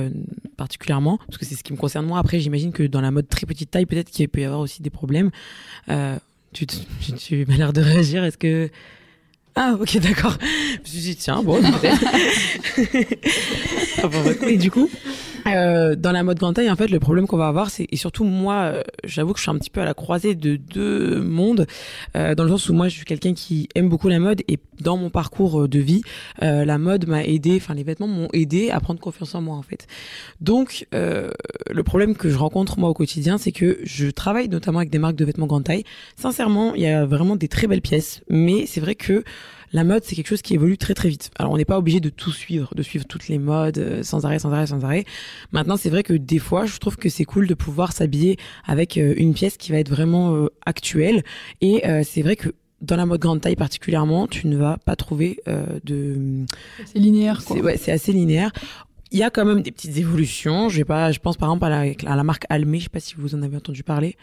particulièrement, 0.55 1.17
parce 1.25 1.39
que 1.39 1.45
c'est 1.45 1.55
ce 1.55 1.63
qui 1.63 1.73
me 1.73 1.77
concerne 1.77 2.05
moi. 2.05 2.19
Après, 2.19 2.39
j'imagine 2.39 2.71
que 2.71 2.83
dans 2.83 3.01
la 3.01 3.09
mode 3.09 3.27
très 3.27 3.47
petite 3.47 3.71
taille, 3.71 3.87
peut-être 3.87 4.11
qu'il 4.11 4.29
peut 4.29 4.41
y 4.41 4.43
avoir 4.43 4.59
aussi 4.59 4.83
des 4.83 4.91
problèmes. 4.91 5.31
tu, 6.53 6.67
tu, 6.67 7.13
tu 7.17 7.47
as 7.49 7.57
l'air 7.57 7.73
de 7.73 7.81
réagir. 7.81 8.23
Est-ce 8.23 8.37
que 8.37 8.69
ah, 9.55 9.75
ok, 9.79 9.97
d'accord. 9.97 10.37
Je 10.41 10.79
me 10.79 10.85
suis 10.85 10.99
dit, 10.99 11.15
tiens, 11.15 11.41
bon, 11.43 11.61
peut-être. 11.81 12.03
et 14.47 14.57
du 14.57 14.71
coup, 14.71 14.89
euh, 15.47 15.95
dans 15.95 16.11
la 16.11 16.23
mode 16.23 16.37
grande 16.39 16.55
taille, 16.55 16.69
en 16.69 16.75
fait, 16.75 16.87
le 16.87 16.99
problème 16.99 17.27
qu'on 17.27 17.37
va 17.37 17.47
avoir, 17.47 17.69
c'est 17.69 17.87
et 17.91 17.95
surtout 17.95 18.23
moi, 18.23 18.55
euh, 18.55 18.83
j'avoue 19.03 19.33
que 19.33 19.39
je 19.39 19.43
suis 19.43 19.51
un 19.51 19.57
petit 19.57 19.69
peu 19.69 19.81
à 19.81 19.85
la 19.85 19.93
croisée 19.93 20.35
de 20.35 20.55
deux 20.55 21.21
mondes, 21.21 21.67
euh, 22.15 22.35
dans 22.35 22.43
le 22.43 22.49
sens 22.49 22.69
où 22.69 22.73
moi, 22.73 22.87
je 22.87 22.95
suis 22.95 23.05
quelqu'un 23.05 23.33
qui 23.33 23.69
aime 23.75 23.89
beaucoup 23.89 24.09
la 24.09 24.19
mode 24.19 24.41
et 24.47 24.59
dans 24.81 24.97
mon 24.97 25.09
parcours 25.09 25.67
de 25.67 25.79
vie, 25.79 26.01
la 26.41 26.77
mode 26.77 27.07
m'a 27.07 27.23
aidé, 27.23 27.57
enfin 27.57 27.73
les 27.73 27.83
vêtements 27.83 28.07
m'ont 28.07 28.29
aidé 28.33 28.69
à 28.69 28.79
prendre 28.79 28.99
confiance 28.99 29.35
en 29.35 29.41
moi, 29.41 29.55
en 29.55 29.61
fait. 29.61 29.87
Donc, 30.39 30.87
le 30.91 31.83
problème 31.83 32.15
que 32.15 32.29
je 32.29 32.37
rencontre 32.37 32.79
moi 32.79 32.89
au 32.89 32.93
quotidien, 32.93 33.37
c'est 33.37 33.51
que 33.51 33.79
je 33.83 34.09
travaille 34.09 34.47
notamment 34.47 34.79
avec 34.79 34.89
des 34.89 34.99
marques 34.99 35.15
de 35.17 35.25
vêtements 35.25 35.47
grande 35.47 35.65
taille. 35.65 35.83
Sincèrement, 36.15 36.75
il 36.75 36.81
y 36.81 36.87
a 36.87 37.05
vraiment 37.05 37.35
des 37.35 37.47
très 37.47 37.67
belles 37.67 37.81
pièces, 37.81 38.21
mais 38.29 38.65
c'est 38.65 38.79
vrai 38.79 38.95
que 38.95 39.23
la 39.71 39.83
mode, 39.83 40.03
c'est 40.03 40.15
quelque 40.15 40.27
chose 40.27 40.41
qui 40.41 40.53
évolue 40.53 40.77
très 40.77 40.93
très 40.93 41.09
vite. 41.09 41.31
Alors 41.37 41.51
on 41.51 41.57
n'est 41.57 41.65
pas 41.65 41.77
obligé 41.77 41.99
de 41.99 42.09
tout 42.09 42.31
suivre, 42.31 42.73
de 42.75 42.81
suivre 42.83 43.05
toutes 43.05 43.27
les 43.27 43.37
modes 43.37 43.77
euh, 43.77 44.03
sans 44.03 44.25
arrêt, 44.25 44.39
sans 44.39 44.51
arrêt, 44.51 44.67
sans 44.67 44.83
arrêt. 44.83 45.05
Maintenant, 45.51 45.77
c'est 45.77 45.89
vrai 45.89 46.03
que 46.03 46.13
des 46.13 46.39
fois, 46.39 46.65
je 46.65 46.77
trouve 46.77 46.97
que 46.97 47.09
c'est 47.09 47.25
cool 47.25 47.47
de 47.47 47.53
pouvoir 47.53 47.91
s'habiller 47.91 48.37
avec 48.65 48.97
euh, 48.97 49.13
une 49.17 49.33
pièce 49.33 49.57
qui 49.57 49.71
va 49.71 49.79
être 49.79 49.89
vraiment 49.89 50.35
euh, 50.35 50.47
actuelle. 50.65 51.23
Et 51.61 51.83
c'est 52.03 52.21
vrai 52.21 52.35
que 52.35 52.49
dans 52.81 52.95
la 52.95 53.05
mode 53.05 53.19
grande 53.19 53.41
taille 53.41 53.55
particulièrement, 53.55 54.27
tu 54.27 54.47
ne 54.47 54.57
vas 54.57 54.77
pas 54.85 54.95
trouver 54.95 55.41
de. 55.83 56.45
C'est 56.85 56.99
linéaire, 56.99 57.43
quoi. 57.43 57.57
Ouais, 57.57 57.77
c'est 57.77 57.91
assez 57.91 58.11
linéaire. 58.11 58.51
Il 59.11 59.19
y 59.19 59.23
a 59.23 59.29
quand 59.29 59.45
même 59.45 59.61
des 59.61 59.71
petites 59.71 59.97
évolutions. 59.97 60.69
Je 60.69 60.77
vais 60.77 60.85
pas, 60.85 61.11
je 61.11 61.19
pense 61.19 61.35
par 61.37 61.49
exemple 61.49 61.65
à 61.65 61.69
la, 61.69 61.93
à 62.05 62.15
la 62.15 62.23
marque 62.23 62.45
Almé. 62.49 62.79
Je 62.79 62.83
sais 62.83 62.89
pas 62.89 62.99
si 62.99 63.15
vous 63.17 63.35
en 63.35 63.41
avez 63.41 63.57
entendu 63.57 63.83
parler. 63.83 64.17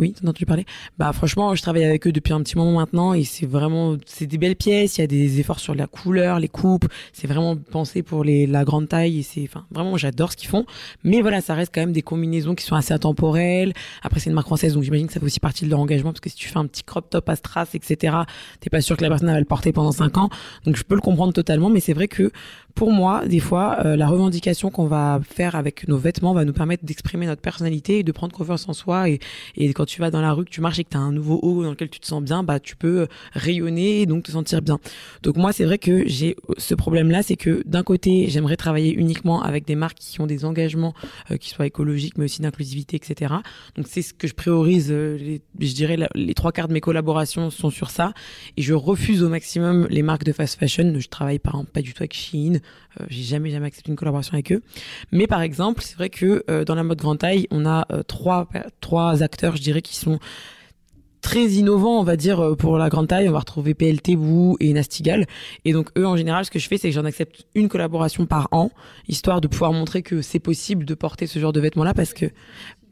Oui, 0.00 0.14
t'en 0.14 0.28
as 0.28 0.30
entendu 0.30 0.64
Bah 0.98 1.12
franchement, 1.12 1.54
je 1.54 1.60
travaille 1.60 1.84
avec 1.84 2.06
eux 2.06 2.12
depuis 2.12 2.32
un 2.32 2.40
petit 2.42 2.56
moment 2.56 2.72
maintenant 2.72 3.12
et 3.12 3.22
c'est 3.24 3.44
vraiment 3.44 3.98
c'est 4.06 4.26
des 4.26 4.38
belles 4.38 4.56
pièces, 4.56 4.96
il 4.96 5.02
y 5.02 5.04
a 5.04 5.06
des 5.06 5.40
efforts 5.40 5.60
sur 5.60 5.74
la 5.74 5.86
couleur, 5.86 6.40
les 6.40 6.48
coupes, 6.48 6.86
c'est 7.12 7.26
vraiment 7.26 7.54
pensé 7.54 8.02
pour 8.02 8.24
les 8.24 8.46
la 8.46 8.64
grande 8.64 8.88
taille 8.88 9.18
et 9.18 9.22
c'est 9.22 9.42
enfin 9.42 9.66
vraiment 9.70 9.98
j'adore 9.98 10.32
ce 10.32 10.38
qu'ils 10.38 10.48
font. 10.48 10.64
Mais 11.04 11.20
voilà, 11.20 11.42
ça 11.42 11.52
reste 11.52 11.74
quand 11.74 11.82
même 11.82 11.92
des 11.92 12.00
combinaisons 12.00 12.54
qui 12.54 12.64
sont 12.64 12.76
assez 12.76 12.94
intemporelles. 12.94 13.74
Après 14.02 14.20
c'est 14.20 14.30
une 14.30 14.34
marque 14.34 14.46
française 14.46 14.72
donc 14.72 14.84
j'imagine 14.84 15.06
que 15.06 15.12
ça 15.12 15.20
fait 15.20 15.26
aussi 15.26 15.38
partie 15.38 15.66
de 15.66 15.70
leur 15.70 15.80
engagement 15.80 16.12
parce 16.12 16.20
que 16.20 16.30
si 16.30 16.36
tu 16.36 16.48
fais 16.48 16.58
un 16.58 16.66
petit 16.66 16.82
crop 16.82 17.10
top 17.10 17.28
à 17.28 17.36
strass 17.36 17.74
etc, 17.74 18.16
t'es 18.60 18.70
pas 18.70 18.80
sûr 18.80 18.96
que 18.96 19.02
la 19.02 19.10
personne 19.10 19.28
va 19.28 19.38
le 19.38 19.44
porter 19.44 19.70
pendant 19.74 19.92
cinq 19.92 20.16
ans. 20.16 20.30
Donc 20.64 20.76
je 20.76 20.82
peux 20.82 20.94
le 20.94 21.02
comprendre 21.02 21.34
totalement, 21.34 21.68
mais 21.68 21.80
c'est 21.80 21.92
vrai 21.92 22.08
que 22.08 22.32
pour 22.80 22.92
moi, 22.92 23.26
des 23.26 23.40
fois, 23.40 23.76
euh, 23.84 23.94
la 23.94 24.08
revendication 24.08 24.70
qu'on 24.70 24.86
va 24.86 25.20
faire 25.22 25.54
avec 25.54 25.86
nos 25.86 25.98
vêtements 25.98 26.32
va 26.32 26.46
nous 26.46 26.54
permettre 26.54 26.82
d'exprimer 26.82 27.26
notre 27.26 27.42
personnalité 27.42 27.98
et 27.98 28.02
de 28.02 28.10
prendre 28.10 28.34
confiance 28.34 28.66
en 28.70 28.72
soi. 28.72 29.10
Et, 29.10 29.20
et 29.58 29.70
quand 29.74 29.84
tu 29.84 30.00
vas 30.00 30.10
dans 30.10 30.22
la 30.22 30.32
rue, 30.32 30.46
que 30.46 30.50
tu 30.50 30.62
marches 30.62 30.78
et 30.78 30.84
que 30.84 30.88
tu 30.88 30.96
as 30.96 31.00
un 31.00 31.12
nouveau 31.12 31.38
haut 31.42 31.62
dans 31.62 31.68
lequel 31.68 31.90
tu 31.90 32.00
te 32.00 32.06
sens 32.06 32.22
bien, 32.22 32.42
bah 32.42 32.58
tu 32.58 32.76
peux 32.76 33.06
rayonner 33.34 34.00
et 34.00 34.06
donc 34.06 34.22
te 34.22 34.30
sentir 34.30 34.62
bien. 34.62 34.78
Donc 35.22 35.36
moi, 35.36 35.52
c'est 35.52 35.66
vrai 35.66 35.76
que 35.76 36.08
j'ai 36.08 36.36
ce 36.56 36.74
problème-là, 36.74 37.22
c'est 37.22 37.36
que 37.36 37.62
d'un 37.66 37.82
côté, 37.82 38.30
j'aimerais 38.30 38.56
travailler 38.56 38.94
uniquement 38.94 39.42
avec 39.42 39.66
des 39.66 39.74
marques 39.74 39.98
qui 39.98 40.18
ont 40.22 40.26
des 40.26 40.46
engagements 40.46 40.94
euh, 41.30 41.36
qui 41.36 41.50
soient 41.50 41.66
écologiques, 41.66 42.16
mais 42.16 42.24
aussi 42.24 42.40
d'inclusivité, 42.40 42.96
etc. 42.96 43.34
Donc 43.76 43.88
c'est 43.90 44.00
ce 44.00 44.14
que 44.14 44.26
je 44.26 44.32
priorise. 44.32 44.88
Euh, 44.90 45.18
je 45.58 45.74
dirais 45.74 45.98
les 46.14 46.32
trois 46.32 46.50
quarts 46.50 46.68
de 46.68 46.72
mes 46.72 46.80
collaborations 46.80 47.50
sont 47.50 47.68
sur 47.68 47.90
ça, 47.90 48.14
et 48.56 48.62
je 48.62 48.72
refuse 48.72 49.22
au 49.22 49.28
maximum 49.28 49.86
les 49.90 50.00
marques 50.00 50.24
de 50.24 50.32
fast 50.32 50.58
fashion. 50.58 50.94
Je 50.98 51.08
travaille 51.08 51.38
par 51.38 51.56
exemple 51.56 51.72
pas 51.72 51.82
du 51.82 51.92
tout 51.92 52.02
avec 52.02 52.14
Shein, 52.14 52.54
euh, 52.54 52.58
j'ai 53.08 53.22
jamais 53.22 53.50
jamais 53.50 53.66
accepté 53.66 53.90
une 53.90 53.96
collaboration 53.96 54.34
avec 54.34 54.52
eux. 54.52 54.62
Mais 55.12 55.26
par 55.26 55.42
exemple, 55.42 55.82
c'est 55.82 55.96
vrai 55.96 56.10
que 56.10 56.44
euh, 56.50 56.64
dans 56.64 56.74
la 56.74 56.82
mode 56.82 56.98
grande 56.98 57.18
taille, 57.18 57.46
on 57.50 57.66
a 57.66 57.86
euh, 57.92 58.02
trois 58.02 58.48
trois 58.80 59.22
acteurs, 59.22 59.56
je 59.56 59.62
dirais, 59.62 59.82
qui 59.82 59.96
sont 59.96 60.18
très 61.20 61.48
innovants, 61.48 62.00
on 62.00 62.02
va 62.02 62.16
dire, 62.16 62.56
pour 62.58 62.78
la 62.78 62.88
grande 62.88 63.08
taille. 63.08 63.28
On 63.28 63.32
va 63.32 63.40
retrouver 63.40 63.74
PLT, 63.74 64.16
Woo 64.16 64.56
et 64.58 64.72
Nastigal. 64.72 65.26
Et 65.66 65.72
donc, 65.72 65.90
eux, 65.98 66.06
en 66.06 66.16
général, 66.16 66.46
ce 66.46 66.50
que 66.50 66.58
je 66.58 66.66
fais, 66.66 66.78
c'est 66.78 66.88
que 66.88 66.94
j'en 66.94 67.04
accepte 67.04 67.44
une 67.54 67.68
collaboration 67.68 68.24
par 68.24 68.48
an, 68.52 68.70
histoire 69.06 69.42
de 69.42 69.46
pouvoir 69.46 69.72
montrer 69.72 70.02
que 70.02 70.22
c'est 70.22 70.38
possible 70.38 70.86
de 70.86 70.94
porter 70.94 71.26
ce 71.26 71.38
genre 71.38 71.52
de 71.52 71.60
vêtements-là, 71.60 71.92
parce 71.92 72.14
que 72.14 72.26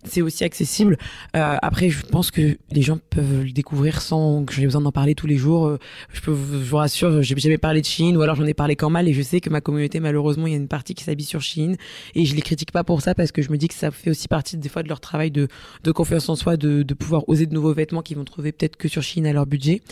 c'est 0.05 0.22
aussi 0.22 0.44
accessible. 0.44 0.96
Euh, 1.36 1.57
après, 1.61 1.90
je 1.90 2.05
pense 2.05 2.30
que 2.30 2.57
les 2.70 2.82
gens 2.82 2.99
peuvent 3.11 3.44
le 3.44 3.51
découvrir 3.51 4.01
sans 4.01 4.44
que 4.44 4.53
j'ai 4.55 4.64
besoin 4.64 4.80
d'en 4.80 4.92
parler 4.92 5.14
tous 5.14 5.26
les 5.26 5.36
jours. 5.36 5.66
Euh, 5.66 5.78
je 6.12 6.20
peux 6.20 6.34
je 6.34 6.70
vous 6.70 6.76
rassure, 6.76 7.22
j'ai 7.22 7.36
jamais 7.36 7.59
parlé 7.59 7.80
de 7.80 7.86
Chine 7.86 8.16
ou 8.16 8.22
alors 8.22 8.36
j'en 8.36 8.46
ai 8.46 8.55
parlé 8.55 8.76
quand 8.76 8.90
mal 8.90 9.09
et 9.09 9.12
je 9.12 9.22
sais 9.22 9.40
que 9.40 9.51
ma 9.51 9.61
communauté, 9.61 10.01
malheureusement, 10.01 10.46
il 10.46 10.53
y 10.53 10.57
a 10.57 10.59
une 10.59 10.68
partie 10.68 10.94
qui 10.94 11.05
s'habille 11.05 11.26
sur 11.26 11.40
Chine 11.40 11.76
et 12.14 12.24
je 12.24 12.34
les 12.34 12.42
critique 12.42 12.72
pas 12.72 12.84
pour 12.84 13.03
ça 13.03 13.14
parce 13.14 13.32
que 13.32 13.42
je 13.42 13.51
me 13.51 13.57
dis 13.57 13.68
que 13.68 13.74
ça 13.74 13.90
fait 13.90 14.11
aussi 14.11 14.28
partie 14.28 14.57
des 14.57 14.68
fois 14.68 14.82
de 14.82 14.88
leur 14.88 15.01
travail 15.01 15.30
de, 15.30 15.49
de 15.84 15.92
confiance 15.92 16.28
en 16.28 16.36
soi, 16.36 16.57
de, 16.57 16.82
de 16.82 16.94
pouvoir 16.94 17.28
oser 17.28 17.46
de 17.46 17.55
nouveaux 17.55 17.74
vêtements 17.74 18.03
qu'ils 18.03 18.16
vont 18.16 18.24
trouver 18.24 18.53
peut-être 18.53 18.76
que 18.76 18.88
sur 18.88 19.03
Chine 19.03 19.26
à 19.26 19.32
leur 19.32 19.46
budget. 19.46 19.82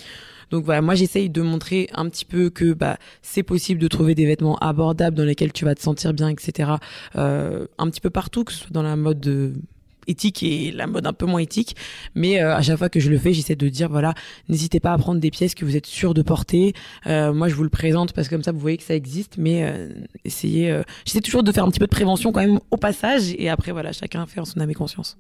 Donc 0.50 0.64
voilà, 0.64 0.80
moi 0.80 0.94
j'essaye 0.94 1.28
de 1.28 1.42
montrer 1.42 1.88
un 1.92 2.09
petit 2.09 2.24
peu 2.24 2.50
que 2.50 2.72
bah 2.72 2.98
c'est 3.22 3.42
possible 3.42 3.80
de 3.80 3.88
trouver 3.88 4.14
des 4.14 4.26
vêtements 4.26 4.57
abordables 4.59 5.16
dans 5.16 5.24
lesquels 5.24 5.52
tu 5.52 5.64
vas 5.64 5.74
te 5.74 5.82
sentir 5.82 6.12
bien, 6.12 6.28
etc. 6.28 6.72
Euh, 7.16 7.66
un 7.78 7.90
petit 7.90 8.00
peu 8.00 8.11
partout, 8.11 8.44
que 8.44 8.52
ce 8.52 8.61
soit 8.61 8.70
dans 8.70 8.82
la 8.82 8.96
mode 8.96 9.20
de 9.20 9.54
éthique 10.07 10.42
et 10.42 10.72
la 10.72 10.86
mode 10.86 11.07
un 11.07 11.12
peu 11.12 11.26
moins 11.26 11.40
éthique. 11.40 11.76
Mais 12.14 12.40
euh, 12.40 12.57
à 12.57 12.62
chaque 12.62 12.78
fois 12.78 12.88
que 12.88 13.00
je 13.00 13.11
le 13.11 13.18
fais, 13.18 13.32
j'essaie 13.32 13.57
de 13.57 13.68
dire 13.68 13.88
voilà, 13.88 14.14
n'hésitez 14.48 14.80
pas 14.80 14.92
à 14.92 14.98
prendre 14.98 15.20
des 15.20 15.30
pièces 15.30 15.54
que 15.54 15.64
vous 15.64 15.76
êtes 15.76 15.86
sûr 15.86 16.14
de 16.14 16.22
porter. 16.22 16.74
Euh, 17.07 17.32
moi, 17.32 17.48
je 17.48 17.54
vous 17.54 17.62
le 17.62 17.68
présente 17.68 18.12
parce 18.12 18.28
que 18.28 18.34
comme 18.34 18.42
ça, 18.42 18.52
vous 18.52 18.59
voyez 18.59 18.76
que 18.76 18.84
ça 18.84 18.94
existe. 18.94 19.36
Mais 19.38 19.64
euh, 19.64 19.88
essayez. 20.24 20.80
j'essaie 21.04 21.20
toujours 21.20 21.42
de 21.42 21.52
faire 21.52 21.64
un 21.64 21.70
petit 21.70 21.80
peu 21.80 21.86
de 21.86 21.90
prévention 21.90 22.32
quand 22.32 22.40
même 22.40 22.61
au 22.70 22.76
passage. 22.76 23.34
Et 23.38 23.48
après, 23.48 23.72
voilà, 23.72 23.92
chacun 23.92 24.26
fait 24.26 24.40
en 24.40 24.44
son 24.44 24.61
âme 24.61 24.70
et 24.70 24.74
conscience. 24.74 25.16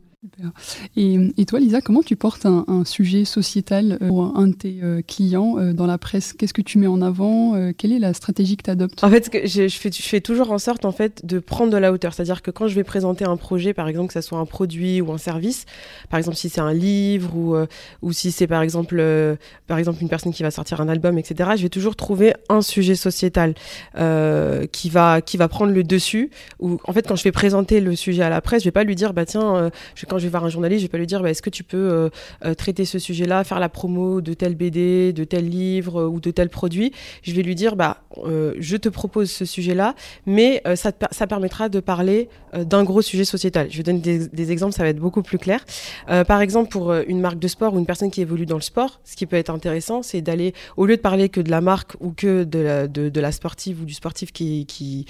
Et, 0.96 1.44
toi, 1.46 1.60
Lisa, 1.60 1.80
comment 1.80 2.02
tu 2.02 2.16
portes 2.16 2.46
un, 2.46 2.84
sujet 2.84 3.24
sociétal 3.24 3.98
pour 4.08 4.36
un 4.36 4.48
de 4.48 4.54
tes 4.54 4.80
clients 5.06 5.72
dans 5.72 5.86
la 5.86 5.98
presse? 5.98 6.32
Qu'est-ce 6.32 6.54
que 6.54 6.62
tu 6.62 6.78
mets 6.78 6.86
en 6.86 7.00
avant? 7.00 7.72
Quelle 7.78 7.92
est 7.92 7.98
la 7.98 8.12
stratégie 8.12 8.56
que 8.56 8.64
tu 8.64 8.70
adoptes? 8.70 9.04
En 9.04 9.10
fait, 9.10 9.30
je, 9.44 9.68
je, 9.68 9.76
fais, 9.76 9.90
je 9.92 10.02
fais 10.02 10.20
toujours 10.20 10.50
en 10.50 10.58
sorte 10.58 10.84
en 10.84 10.92
fait 10.92 11.24
de 11.24 11.38
prendre 11.38 11.70
de 11.70 11.76
la 11.76 11.92
hauteur. 11.92 12.14
C'est-à-dire 12.14 12.42
que 12.42 12.50
quand 12.50 12.66
je 12.66 12.74
vais 12.74 12.84
présenter 12.84 13.24
un 13.24 13.36
projet, 13.36 13.72
par 13.72 13.88
exemple, 13.88 14.08
que 14.08 14.14
ça 14.14 14.22
soit 14.22 14.38
un 14.38 14.46
produit 14.46 14.75
ou 14.76 15.12
un 15.12 15.18
service. 15.18 15.64
Par 16.10 16.18
exemple, 16.18 16.36
si 16.36 16.48
c'est 16.48 16.60
un 16.60 16.72
livre 16.72 17.34
ou, 17.34 17.54
euh, 17.54 17.66
ou 18.02 18.12
si 18.12 18.32
c'est 18.32 18.46
par 18.46 18.62
exemple, 18.62 18.96
euh, 18.98 19.36
par 19.66 19.78
exemple 19.78 20.00
une 20.02 20.08
personne 20.08 20.32
qui 20.32 20.42
va 20.42 20.50
sortir 20.50 20.80
un 20.80 20.88
album, 20.88 21.18
etc. 21.18 21.50
Je 21.56 21.62
vais 21.62 21.68
toujours 21.68 21.96
trouver 21.96 22.34
un 22.48 22.62
sujet 22.62 22.94
sociétal 22.94 23.54
euh, 23.98 24.66
qui, 24.66 24.90
va, 24.90 25.20
qui 25.20 25.36
va 25.36 25.48
prendre 25.48 25.72
le 25.72 25.82
dessus. 25.82 26.30
Ou 26.60 26.78
en 26.84 26.92
fait, 26.92 27.06
quand 27.06 27.16
je 27.16 27.24
vais 27.24 27.32
présenter 27.32 27.80
le 27.80 27.96
sujet 27.96 28.22
à 28.22 28.30
la 28.30 28.40
presse, 28.40 28.62
je 28.62 28.68
vais 28.68 28.72
pas 28.72 28.84
lui 28.84 28.94
dire, 28.94 29.12
bah 29.12 29.24
tiens, 29.24 29.70
quand 30.08 30.18
je 30.18 30.24
vais 30.24 30.30
voir 30.30 30.44
un 30.44 30.48
journaliste, 30.48 30.80
je 30.80 30.86
vais 30.86 30.90
pas 30.90 30.98
lui 30.98 31.06
dire, 31.06 31.22
bah, 31.22 31.30
est-ce 31.30 31.42
que 31.42 31.50
tu 31.50 31.64
peux 31.64 32.10
traiter 32.56 32.84
ce 32.84 32.98
sujet-là, 32.98 33.44
faire 33.44 33.60
la 33.60 33.68
promo 33.68 34.20
de 34.20 34.34
tel 34.34 34.54
BD, 34.54 35.12
de 35.12 35.24
tel 35.24 35.48
livre 35.48 36.04
ou 36.04 36.20
de 36.20 36.30
tel 36.30 36.48
produit. 36.48 36.92
Je 37.22 37.32
vais 37.32 37.42
lui 37.42 37.54
dire, 37.54 37.76
bah, 37.76 38.02
je 38.24 38.76
te 38.76 38.88
propose 38.88 39.30
ce 39.30 39.44
sujet-là, 39.44 39.94
mais 40.26 40.62
ça, 40.74 40.92
ça 41.10 41.26
permettra 41.26 41.68
de 41.68 41.80
parler 41.80 42.28
d'un 42.52 42.84
gros 42.84 43.02
sujet 43.02 43.24
sociétal. 43.24 43.68
Je 43.70 43.76
vais 43.76 43.82
donner 43.82 44.00
des, 44.00 44.28
des 44.28 44.52
exemples 44.52 44.65
ça 44.72 44.82
va 44.82 44.88
être 44.88 44.98
beaucoup 44.98 45.22
plus 45.22 45.38
clair. 45.38 45.64
Euh, 46.08 46.24
par 46.24 46.40
exemple, 46.40 46.70
pour 46.70 46.90
euh, 46.90 47.02
une 47.08 47.20
marque 47.20 47.38
de 47.38 47.48
sport 47.48 47.74
ou 47.74 47.78
une 47.78 47.86
personne 47.86 48.10
qui 48.10 48.20
évolue 48.20 48.46
dans 48.46 48.56
le 48.56 48.62
sport, 48.62 49.00
ce 49.04 49.16
qui 49.16 49.26
peut 49.26 49.36
être 49.36 49.50
intéressant, 49.50 50.02
c'est 50.02 50.20
d'aller, 50.20 50.54
au 50.76 50.86
lieu 50.86 50.96
de 50.96 51.02
parler 51.02 51.28
que 51.28 51.40
de 51.40 51.50
la 51.50 51.60
marque 51.60 51.94
ou 52.00 52.12
que 52.12 52.44
de 52.44 53.20
la, 53.20 53.32
sportive 53.32 53.82
ou 53.82 53.84
du 53.84 53.94
sportif 53.94 54.32
qui, 54.32 55.06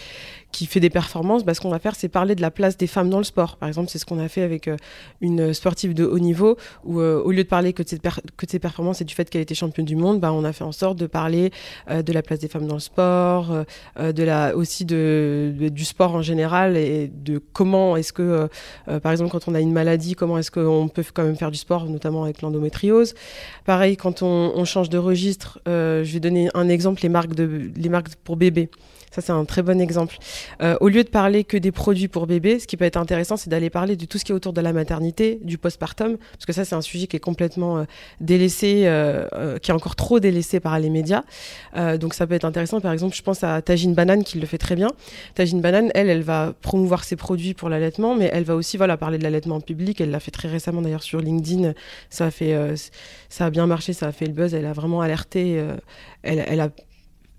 qui 0.56 0.64
fait 0.66 0.80
des 0.80 0.88
performances, 0.90 1.44
bah, 1.44 1.52
ce 1.52 1.60
qu'on 1.60 1.68
va 1.68 1.78
faire, 1.78 1.94
c'est 1.94 2.08
parler 2.08 2.34
de 2.34 2.40
la 2.40 2.50
place 2.50 2.78
des 2.78 2.86
femmes 2.86 3.10
dans 3.10 3.18
le 3.18 3.24
sport. 3.24 3.56
Par 3.56 3.68
exemple, 3.68 3.90
c'est 3.90 3.98
ce 3.98 4.06
qu'on 4.06 4.18
a 4.18 4.28
fait 4.28 4.40
avec 4.40 4.68
euh, 4.68 4.76
une 5.20 5.52
sportive 5.52 5.92
de 5.92 6.04
haut 6.04 6.18
niveau, 6.18 6.56
où 6.84 6.98
au 7.00 7.30
lieu 7.30 7.44
de 7.44 7.48
parler 7.48 7.74
que 7.74 7.82
de, 7.82 7.88
ses 8.48 8.58
performances 8.58 9.02
et 9.02 9.04
du 9.04 9.14
fait 9.14 9.28
qu'elle 9.28 9.42
était 9.42 9.54
championne 9.54 9.84
du 9.84 9.96
monde, 9.96 10.18
bah, 10.18 10.32
on 10.32 10.44
a 10.44 10.52
fait 10.54 10.64
en 10.64 10.72
sorte 10.72 10.98
de 10.98 11.06
parler 11.06 11.50
de 11.90 12.12
la 12.12 12.22
place 12.22 12.38
des 12.38 12.48
femmes 12.48 12.66
dans 12.66 12.74
le 12.74 12.80
sport, 12.80 13.64
de 13.98 14.22
la, 14.22 14.56
aussi 14.56 14.84
de, 14.84 15.52
du 15.70 15.84
sport 15.84 16.14
en 16.14 16.22
général 16.22 16.76
et 16.76 17.08
de 17.08 17.38
comment 17.52 17.96
est-ce 17.96 18.12
que, 18.12 18.48
par 19.02 19.12
exemple, 19.12 19.30
quand 19.30 19.36
quand 19.36 19.52
on 19.52 19.54
a 19.54 19.60
une 19.60 19.72
maladie, 19.72 20.14
comment 20.14 20.38
est-ce 20.38 20.50
qu'on 20.50 20.88
peut 20.88 21.04
quand 21.12 21.24
même 21.24 21.36
faire 21.36 21.50
du 21.50 21.58
sport, 21.58 21.84
notamment 21.84 22.24
avec 22.24 22.40
l'endométriose. 22.40 23.14
Pareil, 23.66 23.96
quand 23.96 24.22
on, 24.22 24.52
on, 24.54 24.64
change 24.64 24.88
de 24.88 24.98
registre, 24.98 25.60
je 25.66 26.10
vais 26.10 26.20
donner 26.20 26.48
un 26.54 26.68
exemple, 26.68 27.02
les 27.02 27.10
marques, 27.10 27.34
de, 27.34 27.70
les 27.76 27.88
marques 27.90 28.14
pour 28.24 28.36
bébés. 28.36 28.70
Ça, 29.16 29.22
c'est 29.22 29.32
un 29.32 29.46
très 29.46 29.62
bon 29.62 29.80
exemple. 29.80 30.18
Euh, 30.62 30.76
au 30.80 30.88
lieu 30.88 31.04
de 31.04 31.08
parler 31.08 31.44
que 31.44 31.56
des 31.56 31.72
produits 31.72 32.08
pour 32.08 32.26
bébés, 32.26 32.58
ce 32.58 32.66
qui 32.66 32.76
peut 32.76 32.84
être 32.84 32.96
intéressant, 32.96 33.36
c'est 33.36 33.50
d'aller 33.50 33.70
parler 33.70 33.96
de 33.96 34.04
tout 34.04 34.18
ce 34.18 34.24
qui 34.24 34.32
est 34.32 34.34
autour 34.34 34.52
de 34.52 34.60
la 34.60 34.72
maternité, 34.72 35.38
du 35.42 35.58
postpartum, 35.58 36.16
parce 36.16 36.46
que 36.46 36.52
ça, 36.52 36.64
c'est 36.64 36.74
un 36.74 36.80
sujet 36.80 37.06
qui 37.06 37.16
est 37.16 37.20
complètement 37.20 37.78
euh, 37.78 37.84
délaissé, 38.20 38.82
euh, 38.86 39.58
qui 39.58 39.70
est 39.70 39.74
encore 39.74 39.96
trop 39.96 40.20
délaissé 40.20 40.60
par 40.60 40.78
les 40.78 40.90
médias. 40.90 41.22
donc, 41.98 42.14
ça 42.14 42.26
peut 42.26 42.34
être 42.34 42.44
intéressant. 42.44 42.80
Par 42.80 42.92
exemple, 42.92 43.14
je 43.14 43.22
pense 43.22 43.44
à 43.44 43.60
Tagine 43.62 43.94
Banane 43.94 44.24
qui 44.24 44.38
le 44.38 44.46
fait 44.46 44.58
très 44.58 44.76
bien. 44.76 44.88
Tagine 45.34 45.60
Banane, 45.60 45.90
elle, 45.94 46.08
elle 46.08 46.22
va 46.22 46.54
promouvoir 46.60 47.04
ses 47.04 47.16
produits 47.16 47.54
pour 47.54 47.68
l'allaitement, 47.68 48.14
mais 48.14 48.30
elle 48.32 48.44
va 48.44 48.54
aussi 48.54 48.76
voilà, 48.76 48.96
parler 48.96 49.18
de 49.18 49.22
l'allaitement 49.22 49.56
en 49.56 49.60
public. 49.60 50.00
Elle 50.00 50.10
l'a 50.10 50.20
fait 50.20 50.30
très 50.30 50.48
récemment 50.48 50.82
d'ailleurs 50.82 51.02
sur 51.02 51.20
LinkedIn. 51.20 51.72
Ça 52.10 52.26
a, 52.26 52.30
fait, 52.30 52.56
ça 53.28 53.46
a 53.46 53.50
bien 53.50 53.66
marché, 53.66 53.92
ça 53.92 54.06
a 54.06 54.12
fait 54.12 54.26
le 54.26 54.32
buzz. 54.32 54.54
Elle 54.54 54.66
a 54.66 54.72
vraiment 54.72 55.00
alerté. 55.00 55.62
elle, 56.22 56.44
elle 56.46 56.60
a 56.60 56.70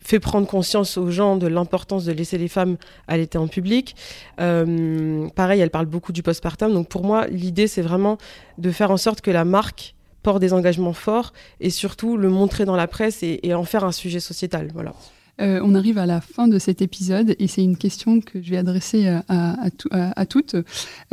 fait 0.07 0.21
prendre 0.21 0.47
conscience 0.47 0.97
aux 0.97 1.11
gens 1.11 1.35
de 1.35 1.47
l'importance 1.47 2.05
de 2.05 2.13
laisser 2.13 2.37
les 2.37 2.47
femmes 2.47 2.77
allaiter 3.09 3.37
en 3.37 3.49
public. 3.49 3.93
Euh, 4.39 5.27
pareil, 5.35 5.59
elle 5.59 5.69
parle 5.69 5.85
beaucoup 5.85 6.13
du 6.13 6.23
postpartum. 6.23 6.73
Donc 6.73 6.87
pour 6.87 7.03
moi, 7.03 7.27
l'idée, 7.27 7.67
c'est 7.67 7.81
vraiment 7.81 8.17
de 8.57 8.71
faire 8.71 8.89
en 8.89 8.95
sorte 8.95 9.19
que 9.19 9.31
la 9.31 9.43
marque 9.43 9.95
porte 10.23 10.39
des 10.39 10.53
engagements 10.53 10.93
forts 10.93 11.33
et 11.59 11.69
surtout 11.69 12.15
le 12.15 12.29
montrer 12.29 12.63
dans 12.63 12.77
la 12.77 12.87
presse 12.87 13.21
et, 13.21 13.53
en 13.53 13.65
faire 13.65 13.83
un 13.83 13.91
sujet 13.91 14.21
sociétal. 14.21 14.69
Voilà. 14.73 14.93
Euh, 15.41 15.59
on 15.61 15.75
arrive 15.75 15.97
à 15.97 16.05
la 16.05 16.21
fin 16.21 16.47
de 16.47 16.57
cet 16.57 16.81
épisode 16.81 17.35
et 17.37 17.47
c'est 17.47 17.63
une 17.63 17.75
question 17.75 18.21
que 18.21 18.41
je 18.41 18.49
vais 18.49 18.57
adresser 18.57 19.09
à, 19.27 19.57
à, 19.91 20.25
toutes. 20.25 20.55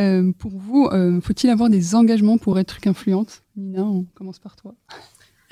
Euh, 0.01 0.31
pour 0.39 0.53
vous, 0.53 0.89
faut-il 1.21 1.51
avoir 1.51 1.69
des 1.69 1.97
engagements 1.97 2.39
pour 2.39 2.61
être 2.61 2.79
influente? 2.87 3.43
Nina, 3.57 3.83
on 3.83 4.07
commence 4.15 4.39
par 4.39 4.55
toi. 4.55 4.77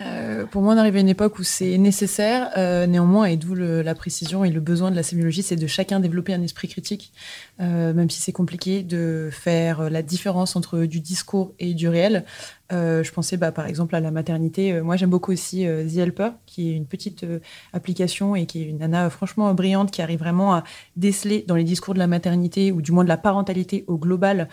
Euh, 0.04 0.46
pour 0.46 0.62
moi, 0.62 0.74
on 0.74 0.76
arrive 0.76 0.96
à 0.96 1.00
une 1.00 1.08
époque 1.08 1.38
où 1.38 1.42
c'est 1.42 1.78
nécessaire, 1.78 2.50
euh, 2.56 2.86
néanmoins, 2.86 3.26
et 3.26 3.36
d'où 3.36 3.54
la 3.54 3.94
précision 3.94 4.44
et 4.44 4.50
le 4.50 4.60
besoin 4.60 4.90
de 4.90 4.96
la 4.96 5.02
sémiologie, 5.02 5.42
c'est 5.42 5.56
de 5.56 5.66
chacun 5.66 6.00
développer 6.00 6.34
un 6.34 6.42
esprit 6.42 6.68
critique, 6.68 7.12
euh, 7.60 7.92
même 7.92 8.10
si 8.10 8.20
c'est 8.20 8.32
compliqué 8.32 8.82
de 8.82 9.28
faire 9.30 9.90
la 9.90 10.02
différence 10.02 10.56
entre 10.56 10.80
du 10.80 11.00
discours 11.00 11.52
et 11.58 11.74
du 11.74 11.88
réel. 11.88 12.24
Euh, 12.72 13.02
je 13.02 13.12
pensais 13.12 13.36
bah, 13.36 13.52
par 13.52 13.66
exemple 13.66 13.94
à 13.94 14.00
la 14.00 14.10
maternité. 14.10 14.72
Euh, 14.72 14.82
moi, 14.82 14.96
j'aime 14.96 15.10
beaucoup 15.10 15.32
aussi 15.32 15.66
euh, 15.66 15.86
The 15.86 15.98
Helper, 15.98 16.30
qui 16.46 16.70
est 16.70 16.74
une 16.74 16.86
petite 16.86 17.26
application 17.72 18.34
et 18.34 18.46
qui 18.46 18.62
est 18.62 18.66
une 18.66 18.78
nana 18.78 19.10
franchement 19.10 19.52
brillante 19.54 19.90
qui 19.90 20.02
arrive 20.02 20.20
vraiment 20.20 20.54
à 20.54 20.64
déceler 20.96 21.44
dans 21.46 21.56
les 21.56 21.64
discours 21.64 21.94
de 21.94 21.98
la 21.98 22.06
maternité 22.06 22.72
ou 22.72 22.80
du 22.80 22.92
moins 22.92 23.04
de 23.04 23.08
la 23.08 23.18
parentalité 23.18 23.84
au 23.86 23.98
global, 23.98 24.48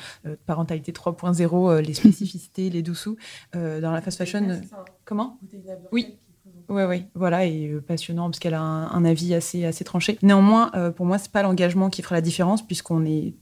parentalité 0.45 0.91
3.0, 0.91 1.79
les 1.79 1.93
spécificités, 1.93 2.69
les 2.69 2.81
dessous. 2.81 3.17
dans 3.53 3.91
la 3.91 4.01
fast 4.01 4.17
fashion. 4.17 4.61
Comment? 5.05 5.39
Oui. 5.91 6.17
Oui, 6.69 6.83
oui, 6.83 7.05
voilà, 7.15 7.45
et 7.45 7.75
passionnant 7.87 8.29
parce 8.29 8.39
qu'elle 8.39 8.53
a 8.53 8.61
un, 8.61 9.03
avis 9.03 9.33
assez, 9.33 9.65
assez 9.65 9.83
tranché. 9.83 10.19
Néanmoins, 10.21 10.71
pour 10.95 11.05
moi, 11.05 11.17
c'est 11.17 11.31
pas 11.31 11.41
l'engagement 11.41 11.89
qui 11.89 12.03
fera 12.03 12.15
la 12.15 12.21
différence 12.21 12.65
puisqu'on 12.65 13.05
est 13.05 13.33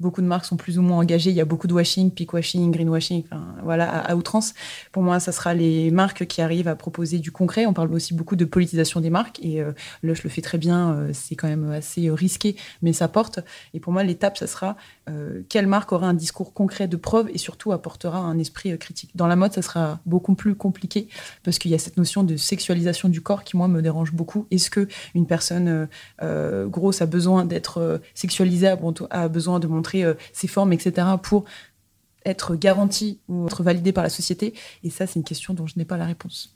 Beaucoup 0.00 0.22
de 0.22 0.26
marques 0.26 0.44
sont 0.44 0.56
plus 0.56 0.78
ou 0.78 0.82
moins 0.82 0.98
engagées. 0.98 1.30
Il 1.30 1.36
y 1.36 1.40
a 1.40 1.44
beaucoup 1.44 1.68
de 1.68 1.72
washing, 1.72 2.10
peak 2.10 2.32
washing, 2.32 2.72
greenwashing, 2.72 3.22
enfin, 3.24 3.54
voilà, 3.62 3.88
à, 3.88 4.16
outrance. 4.16 4.52
Pour 4.90 5.02
moi, 5.04 5.20
ça 5.20 5.30
sera 5.30 5.54
les 5.54 5.92
marques 5.92 6.26
qui 6.26 6.42
arrivent 6.42 6.66
à 6.66 6.74
proposer 6.74 7.18
du 7.18 7.30
concret. 7.30 7.66
On 7.66 7.72
parle 7.72 7.92
aussi 7.94 8.12
beaucoup 8.12 8.34
de 8.34 8.44
politisation 8.44 9.00
des 9.00 9.10
marques 9.10 9.38
et 9.40 9.60
euh, 9.60 9.72
là, 10.02 10.14
je 10.14 10.22
le 10.24 10.30
fais 10.30 10.42
très 10.42 10.58
bien. 10.58 10.92
Euh, 10.92 11.10
c'est 11.12 11.36
quand 11.36 11.46
même 11.46 11.70
assez 11.70 12.08
euh, 12.08 12.14
risqué, 12.14 12.56
mais 12.82 12.92
ça 12.92 13.06
porte. 13.06 13.38
Et 13.72 13.78
pour 13.78 13.92
moi, 13.92 14.02
l'étape, 14.02 14.36
ça 14.36 14.46
sera 14.46 14.76
quelle 15.50 15.66
marque 15.66 15.92
aura 15.92 16.06
un 16.06 16.14
discours 16.14 16.54
concret 16.54 16.88
de 16.88 16.96
preuve 16.96 17.28
et 17.28 17.36
surtout 17.36 17.72
apportera 17.72 18.18
un 18.18 18.38
esprit 18.38 18.76
critique. 18.78 19.10
Dans 19.14 19.26
la 19.26 19.36
mode, 19.36 19.52
ça 19.52 19.60
sera 19.60 20.00
beaucoup 20.06 20.34
plus 20.34 20.54
compliqué 20.54 21.08
parce 21.42 21.58
qu'il 21.58 21.70
y 21.70 21.74
a 21.74 21.78
cette 21.78 21.98
notion 21.98 22.22
de 22.22 22.38
sexualisation 22.38 23.10
du 23.10 23.20
corps 23.20 23.44
qui, 23.44 23.58
moi, 23.58 23.68
me 23.68 23.82
dérange 23.82 24.12
beaucoup. 24.12 24.46
Est-ce 24.50 24.70
que 24.70 24.88
une 25.14 25.26
personne 25.26 25.88
grosse 26.22 27.02
a 27.02 27.06
besoin 27.06 27.44
d'être 27.44 28.00
sexualisée, 28.14 28.74
a 29.10 29.28
besoin 29.28 29.60
de 29.60 29.66
montrer 29.66 29.83
euh, 29.94 30.14
ses 30.32 30.48
formes, 30.48 30.72
etc., 30.72 31.06
pour 31.22 31.44
être 32.24 32.56
garantie 32.56 33.18
ou 33.28 33.46
être 33.46 33.62
validée 33.62 33.92
par 33.92 34.02
la 34.02 34.10
société 34.10 34.54
Et 34.82 34.90
ça, 34.90 35.06
c'est 35.06 35.18
une 35.18 35.24
question 35.24 35.54
dont 35.54 35.66
je 35.66 35.74
n'ai 35.76 35.84
pas 35.84 35.96
la 35.96 36.06
réponse. 36.06 36.52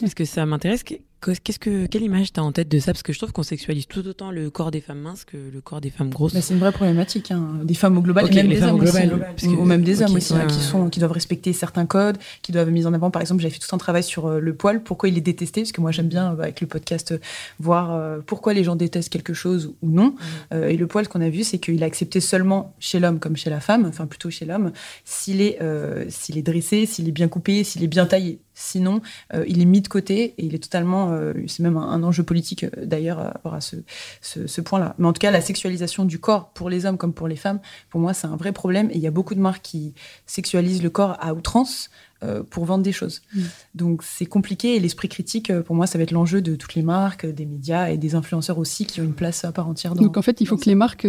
parce 0.00 0.14
que 0.14 0.24
ça 0.24 0.44
m'intéresse. 0.44 0.84
Qu'est-ce 1.20 1.58
que, 1.58 1.86
quelle 1.86 2.02
image 2.02 2.32
tu 2.32 2.38
as 2.38 2.44
en 2.44 2.52
tête 2.52 2.68
de 2.68 2.78
ça? 2.78 2.92
Parce 2.92 3.02
que 3.02 3.12
je 3.12 3.18
trouve 3.18 3.32
qu'on 3.32 3.42
sexualise 3.42 3.86
tout 3.86 4.06
autant 4.06 4.30
le 4.30 4.48
corps 4.50 4.70
des 4.70 4.80
femmes 4.80 5.00
minces 5.00 5.24
que 5.24 5.36
le 5.36 5.60
corps 5.60 5.80
des 5.80 5.90
femmes 5.90 6.10
grosses. 6.10 6.34
Bah, 6.34 6.40
c'est 6.40 6.54
une 6.54 6.60
vraie 6.60 6.72
problématique. 6.72 7.30
Hein. 7.30 7.60
Des 7.64 7.74
femmes 7.74 7.98
au 7.98 8.02
global, 8.02 8.30
et 8.30 8.34
même 8.34 8.48
des 8.48 8.62
hommes 8.62 8.80
aussi. 8.80 8.98
Hein. 8.98 9.56
Ou 9.58 9.64
même 9.64 9.82
des 9.82 10.02
hommes 10.02 10.14
aussi, 10.14 10.34
hein, 10.34 10.46
qui, 10.46 10.60
sont, 10.60 10.88
qui 10.88 11.00
doivent 11.00 11.12
respecter 11.12 11.52
certains 11.52 11.86
codes, 11.86 12.18
qui 12.42 12.52
doivent 12.52 12.68
être 12.68 12.74
mis 12.74 12.86
en 12.86 12.94
avant. 12.94 13.10
Par 13.10 13.22
exemple, 13.22 13.42
j'avais 13.42 13.54
fait 13.54 13.60
tout 13.60 13.74
un 13.74 13.78
travail 13.78 14.04
sur 14.04 14.26
euh, 14.26 14.40
le 14.40 14.54
poil. 14.54 14.82
Pourquoi 14.82 15.08
il 15.08 15.18
est 15.18 15.22
détesté? 15.22 15.62
Parce 15.62 15.72
que 15.72 15.80
moi, 15.80 15.90
j'aime 15.90 16.08
bien, 16.08 16.32
euh, 16.32 16.42
avec 16.42 16.60
le 16.60 16.66
podcast, 16.66 17.12
euh, 17.12 17.18
voir 17.58 18.20
pourquoi 18.26 18.52
les 18.52 18.62
gens 18.62 18.76
détestent 18.76 19.08
quelque 19.08 19.34
chose 19.34 19.74
ou 19.82 19.90
non. 19.90 20.14
Mmh. 20.52 20.56
et 20.68 20.76
le 20.76 20.86
poil, 20.86 21.04
ce 21.04 21.08
qu'on 21.08 21.20
a 21.20 21.28
vu, 21.28 21.42
c'est 21.42 21.58
qu'il 21.58 21.82
est 21.82 21.86
accepté 21.86 22.20
seulement 22.20 22.74
chez 22.78 23.00
l'homme 23.00 23.18
comme 23.18 23.36
chez 23.36 23.50
la 23.50 23.60
femme, 23.60 23.86
enfin 23.86 24.06
plutôt 24.06 24.30
chez 24.30 24.44
l'homme, 24.44 24.72
s'il 25.04 25.40
est, 25.40 25.58
s'il 26.08 26.38
est 26.38 26.42
dressé, 26.42 26.86
s'il 26.86 27.08
est 27.08 27.12
bien 27.12 27.28
coupé, 27.28 27.64
s'il 27.64 27.82
est 27.82 27.88
bien 27.88 28.06
taillé. 28.06 28.40
Sinon, 28.58 29.02
euh, 29.34 29.44
il 29.46 29.60
est 29.60 29.66
mis 29.66 29.82
de 29.82 29.88
côté 29.88 30.34
et 30.38 30.46
il 30.46 30.54
est 30.54 30.62
totalement. 30.62 31.12
Euh, 31.12 31.34
c'est 31.46 31.62
même 31.62 31.76
un, 31.76 32.02
enjeu 32.02 32.22
politique 32.22 32.64
euh, 32.64 32.86
d'ailleurs 32.86 33.34
à 33.44 33.60
ce, 33.60 33.76
ce, 34.22 34.60
point-là. 34.62 34.94
Mais 34.98 35.06
en 35.06 35.12
tout 35.12 35.18
cas, 35.18 35.30
la 35.30 35.42
sexualisation 35.42 36.06
du 36.06 36.18
corps 36.18 36.48
pour 36.54 36.70
les 36.70 36.86
hommes 36.86 36.96
comme 36.96 37.12
pour 37.12 37.28
les 37.28 37.36
femmes, 37.36 37.60
pour 37.90 38.00
moi, 38.00 38.14
c'est 38.14 38.26
un 38.26 38.36
vrai 38.36 38.52
problème. 38.52 38.88
Et 38.90 38.94
il 38.94 39.02
y 39.02 39.06
a 39.06 39.10
beaucoup 39.10 39.34
de 39.34 39.40
marques 39.40 39.62
qui 39.62 39.92
sexualisent 40.24 40.82
le 40.82 40.88
corps 40.88 41.18
à 41.20 41.34
outrance. 41.34 41.90
pour 42.50 42.64
vendre 42.64 42.82
des 42.82 42.92
choses. 42.92 43.20
Mm. 43.34 43.40
Donc 43.74 44.02
c'est 44.02 44.24
compliqué 44.24 44.74
et 44.74 44.80
l'esprit 44.80 45.08
critique, 45.08 45.52
pour 45.66 45.76
moi, 45.76 45.86
ça 45.86 45.98
va 45.98 46.04
être 46.04 46.12
l'enjeu 46.12 46.40
de 46.40 46.56
toutes 46.56 46.74
les 46.74 46.82
marques, 46.82 47.26
des 47.26 47.44
médias 47.44 47.90
et 47.90 47.98
des 47.98 48.14
influenceurs 48.14 48.56
aussi 48.56 48.86
qui 48.86 49.02
ont 49.02 49.04
une 49.04 49.12
place 49.12 49.44
à 49.44 49.52
part 49.52 49.68
entière. 49.68 49.94
Dans, 49.94 50.02
Donc 50.02 50.16
en 50.16 50.22
fait, 50.22 50.40
il 50.40 50.48
faut 50.48 50.56
que 50.56 50.64
les 50.64 50.74
marques 50.74 51.06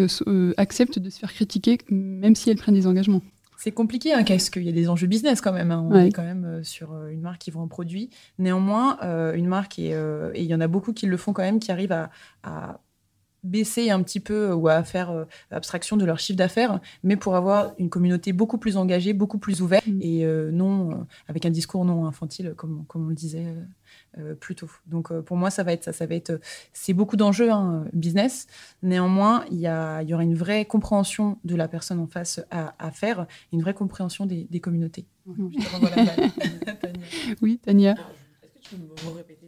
acceptent 0.57 0.99
de 0.99 1.09
se 1.09 1.19
faire 1.19 1.33
critiquer, 1.33 1.77
même 1.89 2.35
si 2.35 2.49
elles 2.49 2.57
prennent 2.57 2.75
des 2.75 2.87
engagements. 2.87 3.21
C'est 3.57 3.71
compliqué, 3.71 4.13
hein, 4.13 4.23
parce 4.25 4.51
qu'il 4.51 4.63
y 4.63 4.69
a 4.69 4.71
des 4.71 4.87
enjeux 4.87 5.07
business 5.07 5.41
quand 5.41 5.51
même. 5.51 5.71
Hein. 5.71 5.87
On 5.89 5.95
est 5.95 6.11
quand 6.11 6.23
même 6.23 6.45
euh, 6.45 6.63
sur 6.63 6.93
euh, 6.93 7.09
une 7.09 7.21
marque 7.21 7.41
qui 7.41 7.49
vend 7.49 7.63
un 7.63 7.67
produit. 7.67 8.11
Néanmoins, 8.37 8.99
euh, 9.01 9.33
une 9.33 9.47
marque, 9.47 9.79
et, 9.79 9.95
il 10.35 10.45
y 10.45 10.53
en 10.53 10.61
a 10.61 10.67
beaucoup 10.67 10.93
qui 10.93 11.07
le 11.07 11.17
font 11.17 11.33
quand 11.33 11.41
même, 11.41 11.59
qui 11.59 11.71
arrivent 11.71 11.91
à, 11.91 12.79
baisser 13.43 13.91
un 13.91 14.03
petit 14.03 14.19
peu 14.19 14.51
ou 14.51 14.67
à 14.67 14.83
faire 14.83 15.25
abstraction 15.51 15.95
de 15.95 16.03
leur 16.03 16.19
chiffre 16.19 16.37
d'affaires, 16.37 16.81
mais 17.03 17.15
pour 17.15 17.35
avoir 17.35 17.73
une 17.77 17.89
communauté 17.89 18.33
beaucoup 18.33 18.57
plus 18.57 18.75
engagée, 18.75 19.13
beaucoup 19.13 19.37
plus 19.37 19.61
ouverte 19.61 19.87
mm. 19.87 20.01
et 20.01 20.25
non 20.51 21.07
avec 21.29 21.45
un 21.45 21.49
discours 21.49 21.85
non 21.85 22.07
infantile, 22.07 22.55
comme, 22.57 22.83
comme 22.87 23.05
on 23.05 23.09
le 23.09 23.15
disait 23.15 23.45
euh, 24.19 24.33
plutôt. 24.33 24.69
Donc 24.87 25.11
euh, 25.11 25.21
pour 25.21 25.37
moi, 25.37 25.49
ça 25.49 25.63
va 25.63 25.73
être 25.73 25.83
ça. 25.83 25.93
Ça 25.93 26.05
va 26.05 26.15
être, 26.15 26.39
c'est 26.73 26.93
beaucoup 26.93 27.17
d'enjeux 27.17 27.51
hein, 27.51 27.85
business. 27.93 28.47
Néanmoins, 28.81 29.45
il 29.51 29.59
y, 29.59 29.67
a, 29.67 30.01
il 30.01 30.09
y 30.09 30.13
aura 30.13 30.23
une 30.23 30.35
vraie 30.35 30.65
compréhension 30.65 31.37
de 31.43 31.55
la 31.55 31.67
personne 31.67 31.99
en 31.99 32.07
face 32.07 32.41
à, 32.49 32.91
faire, 32.91 33.27
une 33.53 33.61
vraie 33.61 33.73
compréhension 33.73 34.25
des, 34.25 34.59
communautés. 34.59 35.05
oui, 37.41 37.59
Tania. 37.63 37.95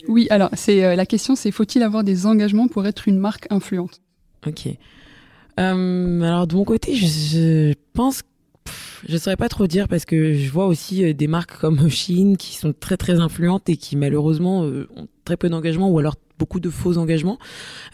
Oui, 0.07 0.27
alors 0.29 0.49
c'est 0.53 0.83
euh, 0.83 0.95
la 0.95 1.05
question, 1.05 1.35
c'est 1.35 1.51
faut-il 1.51 1.81
avoir 1.81 2.03
des 2.03 2.25
engagements 2.25 2.67
pour 2.67 2.85
être 2.85 3.07
une 3.07 3.17
marque 3.17 3.47
influente? 3.49 4.01
Ok. 4.45 4.67
alors 5.57 6.47
de 6.47 6.55
mon 6.55 6.63
côté, 6.63 6.95
je, 6.95 7.07
je 7.07 7.73
pense 7.93 8.21
je 9.07 9.17
saurais 9.17 9.37
pas 9.37 9.49
trop 9.49 9.67
dire 9.67 9.87
parce 9.87 10.05
que 10.05 10.33
je 10.33 10.51
vois 10.51 10.65
aussi 10.65 11.03
euh, 11.03 11.13
des 11.13 11.27
marques 11.27 11.57
comme 11.59 11.89
Shein 11.89 12.35
qui 12.37 12.55
sont 12.55 12.73
très 12.77 12.97
très 12.97 13.19
influentes 13.19 13.69
et 13.69 13.77
qui 13.77 13.95
malheureusement 13.95 14.63
euh, 14.63 14.87
ont 14.95 15.07
très 15.25 15.37
peu 15.37 15.49
d'engagement 15.49 15.89
ou 15.89 15.99
alors 15.99 16.15
beaucoup 16.39 16.59
de 16.59 16.69
faux 16.69 16.97
engagements. 16.97 17.37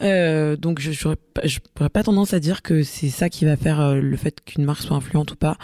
Euh, 0.01 0.55
donc 0.55 0.79
je 0.79 1.07
n'aurais 1.07 1.89
pas 1.89 2.03
tendance 2.03 2.33
à 2.33 2.39
dire 2.39 2.61
que 2.61 2.83
c'est 2.83 3.09
ça 3.09 3.29
qui 3.29 3.43
va 3.43 3.57
faire 3.57 3.81
euh, 3.81 3.95
le 3.95 4.15
fait 4.15 4.39
qu'une 4.45 4.63
marque 4.63 4.81
soit 4.81 4.95
influente 4.95 5.31
ou 5.31 5.35
pas. 5.35 5.57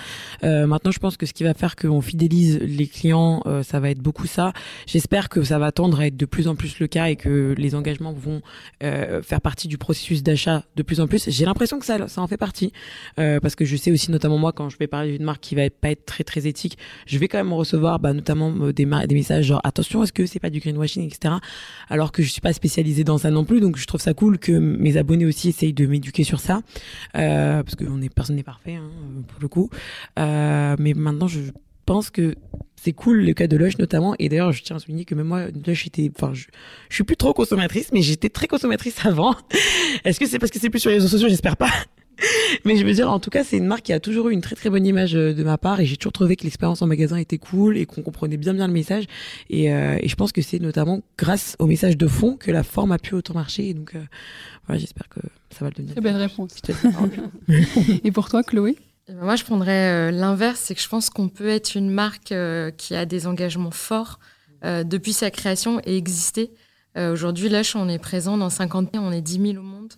Euh, 0.44 0.66
maintenant, 0.66 0.92
je 0.92 1.00
pense 1.00 1.16
que 1.16 1.26
ce 1.26 1.34
qui 1.34 1.44
va 1.44 1.54
faire 1.54 1.76
qu'on 1.76 2.02
fidélise 2.02 2.60
les 2.60 2.88
clients, 2.88 3.44
euh, 3.46 3.64
ça 3.64 3.80
va 3.80 3.92
être 3.92 4.00
beaucoup 4.00 4.26
ça. 4.26 4.52
J'espère 4.88 5.30
que 5.30 5.44
ça 5.44 5.60
va 5.60 5.72
tendre 5.72 6.00
à 6.00 6.08
être 6.08 6.18
de 6.18 6.26
plus 6.26 6.48
en 6.48 6.56
plus 6.56 6.80
le 6.80 6.88
cas 6.88 7.10
et 7.10 7.16
que 7.16 7.54
les 7.58 7.76
engagements 7.76 8.14
vont 8.14 8.42
euh, 8.84 9.22
faire 9.22 9.42
partie 9.42 9.68
du 9.68 9.78
processus 9.78 10.24
d'achat 10.24 10.64
de 10.76 10.84
plus 10.84 11.00
en 11.00 11.08
plus. 11.08 11.30
J'ai 11.30 11.46
l'impression 11.46 11.80
que 11.80 11.86
ça, 11.86 12.08
ça 12.08 12.22
en 12.22 12.28
fait 12.28 12.38
partie 12.38 12.74
parce 13.16 13.56
que 13.56 13.66
je 13.66 13.76
sais 13.76 13.92
aussi, 13.92 14.10
notamment 14.10 14.38
moi, 14.38 14.52
quand 14.52 14.70
je 14.70 14.78
vais 14.78 14.88
parler 14.88 15.18
d'une 15.18 15.26
marque 15.26 15.42
qui 15.42 15.56
va 15.56 15.70
pas 15.70 15.92
être 15.92 16.06
très 16.06 16.24
très 16.24 16.48
éthique, 16.48 16.78
je 17.06 17.20
vais 17.20 17.28
quand 17.28 17.38
même 17.38 17.54
recevoir, 17.54 18.00
bah, 18.00 18.14
notamment 18.14 18.52
des, 18.52 18.86
des 18.86 19.16
messages 19.16 19.46
genre 19.46 19.62
attention, 19.64 20.04
est-ce 20.04 20.14
que 20.14 20.26
c'est 20.26 20.40
pas 20.40 20.50
du 20.50 20.60
greenwashing, 20.60 21.06
etc. 21.06 21.36
Alors 21.90 22.12
que 22.12 22.24
je 22.24 22.30
suis 22.30 22.42
pas 22.42 22.54
spécialisée 22.54 22.71
dans 23.04 23.18
ça 23.18 23.32
non 23.32 23.46
plus, 23.46 23.60
donc 23.60 23.78
je 23.78 23.86
trouve 23.86 24.02
ça 24.02 24.14
cool 24.14 24.38
que 24.38 24.52
mes 24.52 24.98
abonnés 24.98 25.26
aussi 25.26 25.50
essayent 25.50 25.74
de 25.74 25.86
m'éduquer 25.86 26.24
sur 26.24 26.40
ça, 26.40 26.62
euh, 27.16 27.64
parce 27.64 27.76
que 27.76 27.86
on 27.86 28.02
est, 28.02 28.10
personne 28.10 28.36
n'est 28.36 28.44
parfait 28.44 28.76
hein, 28.76 28.90
pour 29.28 29.42
le 29.42 29.48
coup. 29.48 29.70
Euh, 30.20 30.76
mais 30.80 30.94
maintenant, 30.94 31.28
je 31.28 31.40
pense 31.86 32.10
que 32.10 32.36
c'est 32.76 32.94
cool 32.94 33.24
le 33.26 33.34
cas 33.34 33.48
de 33.48 33.58
Lush 33.58 33.78
notamment. 33.78 34.16
Et 34.18 34.30
d'ailleurs 34.30 34.52
je 34.52 34.64
tiens 34.64 34.78
à 34.78 34.80
souligner 34.80 35.06
que 35.06 35.14
même 35.14 35.28
moi 35.28 35.48
Lush 35.66 35.88
était 35.88 36.12
enfin 36.16 36.34
je, 36.34 36.46
je 36.90 36.96
suis 36.96 37.04
plus 37.04 37.18
trop 37.18 37.34
consommatrice 37.34 37.92
mais 37.94 38.02
j'étais 38.02 38.30
très 38.30 38.48
consommatrice 38.48 38.96
avant. 39.06 39.36
Est-ce 40.04 40.20
que 40.20 40.26
c'est 40.26 40.40
parce 40.40 40.52
que 40.52 40.60
c'est 40.60 40.70
plus 40.70 40.80
sur 40.80 40.90
les 40.90 40.98
réseaux 40.98 41.08
sociaux? 41.08 41.30
J'espère 41.30 41.58
pas 41.58 41.72
mais 42.66 42.78
je 42.78 42.86
veux 42.86 42.94
dire, 42.94 43.10
en 43.10 43.20
tout 43.20 43.30
cas, 43.30 43.44
c'est 43.44 43.58
une 43.58 43.66
marque 43.66 43.84
qui 43.84 43.94
a 43.94 44.00
toujours 44.00 44.30
eu 44.30 44.34
une 44.34 44.42
très 44.42 44.56
très 44.56 44.70
bonne 44.70 44.86
image 44.86 45.16
euh, 45.16 45.34
de 45.34 45.44
ma 45.44 45.58
part 45.58 45.80
et 45.80 45.86
j'ai 45.86 45.98
toujours 45.98 46.14
trouvé 46.14 46.36
que 46.36 46.44
l'expérience 46.44 46.82
en 46.82 46.88
magasin 46.88 47.18
était 47.18 47.38
cool 47.38 47.78
et 47.78 47.86
qu'on 47.86 48.02
comprenait 48.02 48.38
bien 48.38 48.54
bien 48.54 48.68
le 48.68 48.74
message. 48.74 49.06
Et, 49.50 49.74
euh, 49.74 49.98
et 50.00 50.08
je 50.08 50.16
pense 50.16 50.32
que 50.32 50.42
c'est 50.42 50.60
notamment 50.60 51.02
grâce 51.18 51.56
au 51.60 51.68
message 51.68 51.98
de 51.98 52.08
fond 52.08 52.38
que 52.38 52.52
la 52.52 52.64
forme 52.64 52.92
a 52.92 52.98
pu 52.98 53.16
autant 53.16 53.34
marcher. 53.34 53.70
Et 53.70 53.74
donc, 53.74 53.96
euh, 53.96 54.00
voilà, 54.68 54.80
j'espère 54.80 55.10
que 55.10 55.20
ça 55.50 55.66
va 55.66 55.68
le 55.68 55.76
devenir. 55.76 55.94
Très 55.94 56.02
belle 56.02 56.18
réponse. 56.18 56.54
et 58.04 58.12
pour 58.12 58.30
toi, 58.30 58.44
Chloé? 58.44 58.78
Eh 59.08 59.14
ben, 59.14 59.24
moi, 59.24 59.36
je 59.36 59.44
prendrais 59.44 60.12
l'inverse, 60.12 60.62
c'est 60.64 60.76
que 60.76 60.82
je 60.82 60.88
pense 60.88 61.10
qu'on 61.10 61.30
peut 61.30 61.50
être 61.50 61.76
une 61.76 61.90
marque 61.90 62.34
qui 62.78 62.96
a 62.96 63.06
des 63.06 63.28
engagements 63.28 63.72
forts 63.72 64.20
depuis 64.64 65.14
sa 65.14 65.32
création 65.32 65.82
et 65.86 65.98
exister. 65.98 66.52
Aujourd'hui, 66.96 67.50
Lush, 67.50 67.76
on 67.76 67.90
est 67.90 68.00
présent 68.00 68.38
dans 68.38 68.50
50 68.50 68.92
pays, 68.92 69.02
on 69.04 69.12
est 69.12 69.22
10 69.22 69.54
000 69.54 69.58
au 69.58 69.66
monde 69.66 69.94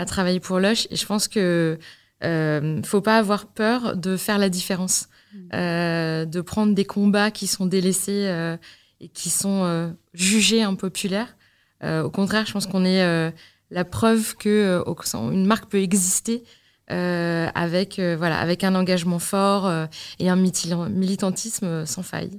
à 0.00 0.06
travailler 0.06 0.40
pour 0.40 0.58
Lush. 0.58 0.86
Et 0.90 0.96
je 0.96 1.04
pense 1.04 1.28
que 1.28 1.78
euh, 2.24 2.82
faut 2.82 3.02
pas 3.02 3.18
avoir 3.18 3.46
peur 3.46 3.96
de 3.96 4.16
faire 4.16 4.38
la 4.38 4.48
différence, 4.48 5.08
mm. 5.32 5.38
euh, 5.54 6.24
de 6.24 6.40
prendre 6.40 6.74
des 6.74 6.86
combats 6.86 7.30
qui 7.30 7.46
sont 7.46 7.66
délaissés 7.66 8.26
euh, 8.26 8.56
et 9.00 9.08
qui 9.08 9.28
sont 9.28 9.64
euh, 9.64 9.90
jugés 10.14 10.62
impopulaires. 10.62 11.36
Au 11.82 12.10
contraire, 12.10 12.44
je 12.44 12.52
pense 12.52 12.66
qu'on 12.66 12.84
est 12.84 13.32
la 13.70 13.84
preuve 13.86 14.36
que 14.36 14.84
une 15.32 15.46
marque 15.46 15.70
peut 15.70 15.80
exister 15.80 16.44
avec 16.88 17.98
voilà 17.98 18.38
avec 18.38 18.64
un 18.64 18.74
engagement 18.74 19.18
fort 19.18 19.86
et 20.18 20.28
un 20.28 20.36
militantisme 20.36 21.86
sans 21.86 22.02
faille. 22.02 22.38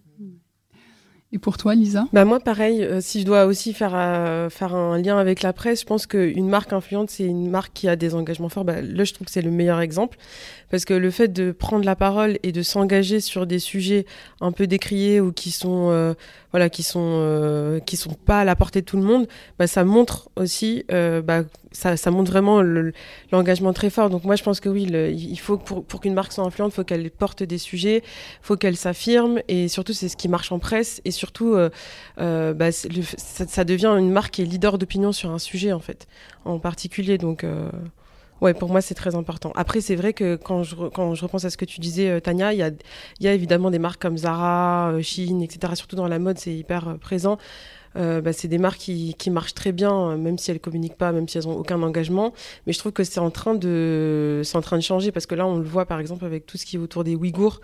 Et 1.33 1.39
pour 1.39 1.57
toi, 1.57 1.75
Lisa? 1.75 2.07
Bah 2.11 2.25
Moi, 2.25 2.41
pareil, 2.41 2.83
euh, 2.83 2.99
si 2.99 3.21
je 3.21 3.25
dois 3.25 3.45
aussi 3.45 3.73
faire, 3.73 3.93
euh, 3.95 4.49
faire 4.49 4.75
un 4.75 4.97
lien 4.97 5.17
avec 5.17 5.41
la 5.43 5.53
presse, 5.53 5.79
je 5.79 5.85
pense 5.85 6.05
qu'une 6.05 6.49
marque 6.49 6.73
influente, 6.73 7.09
c'est 7.09 7.23
une 7.23 7.49
marque 7.49 7.71
qui 7.73 7.87
a 7.87 7.95
des 7.95 8.15
engagements 8.15 8.49
forts. 8.49 8.65
Bah, 8.65 8.81
là, 8.81 9.05
je 9.05 9.13
trouve 9.13 9.27
que 9.27 9.31
c'est 9.31 9.41
le 9.41 9.49
meilleur 9.49 9.79
exemple. 9.79 10.17
Parce 10.69 10.83
que 10.83 10.93
le 10.93 11.09
fait 11.09 11.29
de 11.29 11.53
prendre 11.53 11.85
la 11.85 11.95
parole 11.95 12.37
et 12.43 12.51
de 12.51 12.61
s'engager 12.61 13.21
sur 13.21 13.47
des 13.47 13.59
sujets 13.59 14.05
un 14.41 14.51
peu 14.51 14.67
décriés 14.67 15.21
ou 15.21 15.31
qui 15.31 15.51
sont, 15.51 15.89
euh, 15.91 16.15
voilà, 16.51 16.69
qui 16.69 16.83
sont, 16.83 17.79
qui 17.85 17.95
sont 17.95 18.13
pas 18.13 18.41
à 18.41 18.45
la 18.45 18.57
portée 18.57 18.81
de 18.81 18.85
tout 18.85 18.97
le 18.97 19.03
monde, 19.03 19.27
bah, 19.57 19.67
ça 19.67 19.85
montre 19.85 20.29
aussi, 20.35 20.83
bah, 20.89 21.43
ça, 21.71 21.95
ça, 21.97 22.11
montre 22.11 22.31
vraiment 22.31 22.61
l'engagement 23.31 23.73
très 23.73 23.89
fort. 23.89 24.09
Donc 24.09 24.23
moi, 24.23 24.35
je 24.35 24.43
pense 24.43 24.59
que 24.59 24.69
oui, 24.69 24.83
il 24.83 25.39
faut 25.39 25.57
pour, 25.57 25.83
pour 25.85 26.01
qu'une 26.01 26.13
marque 26.13 26.33
soit 26.33 26.43
influente, 26.43 26.71
il 26.73 26.75
faut 26.75 26.83
qu'elle 26.83 27.09
porte 27.11 27.43
des 27.43 27.57
sujets, 27.57 27.99
il 27.99 28.45
faut 28.45 28.57
qu'elle 28.57 28.75
s'affirme, 28.75 29.39
et 29.47 29.67
surtout 29.67 29.93
c'est 29.93 30.09
ce 30.09 30.17
qui 30.17 30.27
marche 30.27 30.51
en 30.51 30.59
presse, 30.59 31.01
et 31.05 31.11
surtout 31.11 31.53
euh, 31.53 31.69
euh, 32.19 32.53
bah, 32.53 32.71
ça, 32.71 33.47
ça, 33.47 33.63
devient 33.63 33.95
une 33.97 34.11
marque 34.11 34.33
qui 34.33 34.41
est 34.41 34.45
leader 34.45 34.77
d'opinion 34.77 35.11
sur 35.11 35.31
un 35.31 35.39
sujet 35.39 35.71
en 35.71 35.79
fait, 35.79 36.07
en 36.45 36.59
particulier. 36.59 37.17
Donc 37.17 37.43
euh, 37.43 37.69
ouais, 38.41 38.53
pour 38.53 38.69
moi 38.69 38.81
c'est 38.81 38.95
très 38.95 39.15
important. 39.15 39.51
Après 39.55 39.81
c'est 39.81 39.95
vrai 39.95 40.13
que 40.13 40.35
quand 40.35 40.63
je 40.63 40.75
quand 40.89 41.15
je 41.15 41.23
repense 41.23 41.45
à 41.45 41.49
ce 41.49 41.57
que 41.57 41.65
tu 41.65 41.79
disais, 41.79 42.09
euh, 42.09 42.19
Tania, 42.19 42.53
il 42.53 42.59
y 42.59 42.63
a 42.63 42.71
y 43.21 43.27
a 43.27 43.33
évidemment 43.33 43.71
des 43.71 43.79
marques 43.79 44.01
comme 44.01 44.17
Zara, 44.17 44.93
Shein, 45.01 45.39
etc. 45.41 45.73
Surtout 45.75 45.95
dans 45.95 46.07
la 46.07 46.19
mode, 46.19 46.37
c'est 46.37 46.53
hyper 46.53 46.97
présent. 46.99 47.37
Euh, 47.97 48.21
bah, 48.21 48.33
c'est 48.33 48.47
des 48.47 48.57
marques 48.57 48.79
qui, 48.79 49.15
qui, 49.17 49.29
marchent 49.29 49.53
très 49.53 49.71
bien, 49.71 50.15
même 50.17 50.37
si 50.37 50.51
elles 50.51 50.59
communiquent 50.59 50.97
pas, 50.97 51.11
même 51.11 51.27
si 51.27 51.37
elles 51.37 51.47
ont 51.47 51.57
aucun 51.57 51.81
engagement. 51.81 52.33
Mais 52.65 52.73
je 52.73 52.79
trouve 52.79 52.91
que 52.91 53.03
c'est 53.03 53.19
en 53.19 53.31
train 53.31 53.55
de, 53.55 54.41
c'est 54.43 54.57
en 54.57 54.61
train 54.61 54.77
de 54.77 54.83
changer 54.83 55.11
parce 55.11 55.25
que 55.25 55.35
là, 55.35 55.45
on 55.45 55.57
le 55.57 55.65
voit 55.65 55.85
par 55.85 55.99
exemple 55.99 56.25
avec 56.25 56.45
tout 56.45 56.57
ce 56.57 56.65
qui 56.65 56.77
est 56.77 56.79
autour 56.79 57.03
des 57.03 57.15
Ouïghours, 57.15 57.59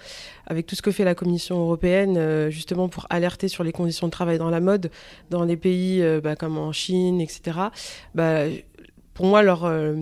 avec 0.45 0.65
tout 0.65 0.75
ce 0.75 0.81
que 0.81 0.91
fait 0.91 1.03
la 1.03 1.15
Commission 1.15 1.59
européenne, 1.59 2.17
euh, 2.17 2.49
justement 2.49 2.89
pour 2.89 3.07
alerter 3.09 3.47
sur 3.47 3.63
les 3.63 3.71
conditions 3.71 4.07
de 4.07 4.11
travail 4.11 4.37
dans 4.37 4.49
la 4.49 4.59
mode, 4.59 4.91
dans 5.29 5.43
les 5.43 5.57
pays 5.57 6.01
euh, 6.01 6.19
bah, 6.21 6.35
comme 6.35 6.57
en 6.57 6.71
Chine, 6.71 7.21
etc. 7.21 7.59
Bah, 8.15 8.43
pour 9.13 9.25
moi, 9.25 9.43
leur 9.43 9.65
euh, 9.65 9.95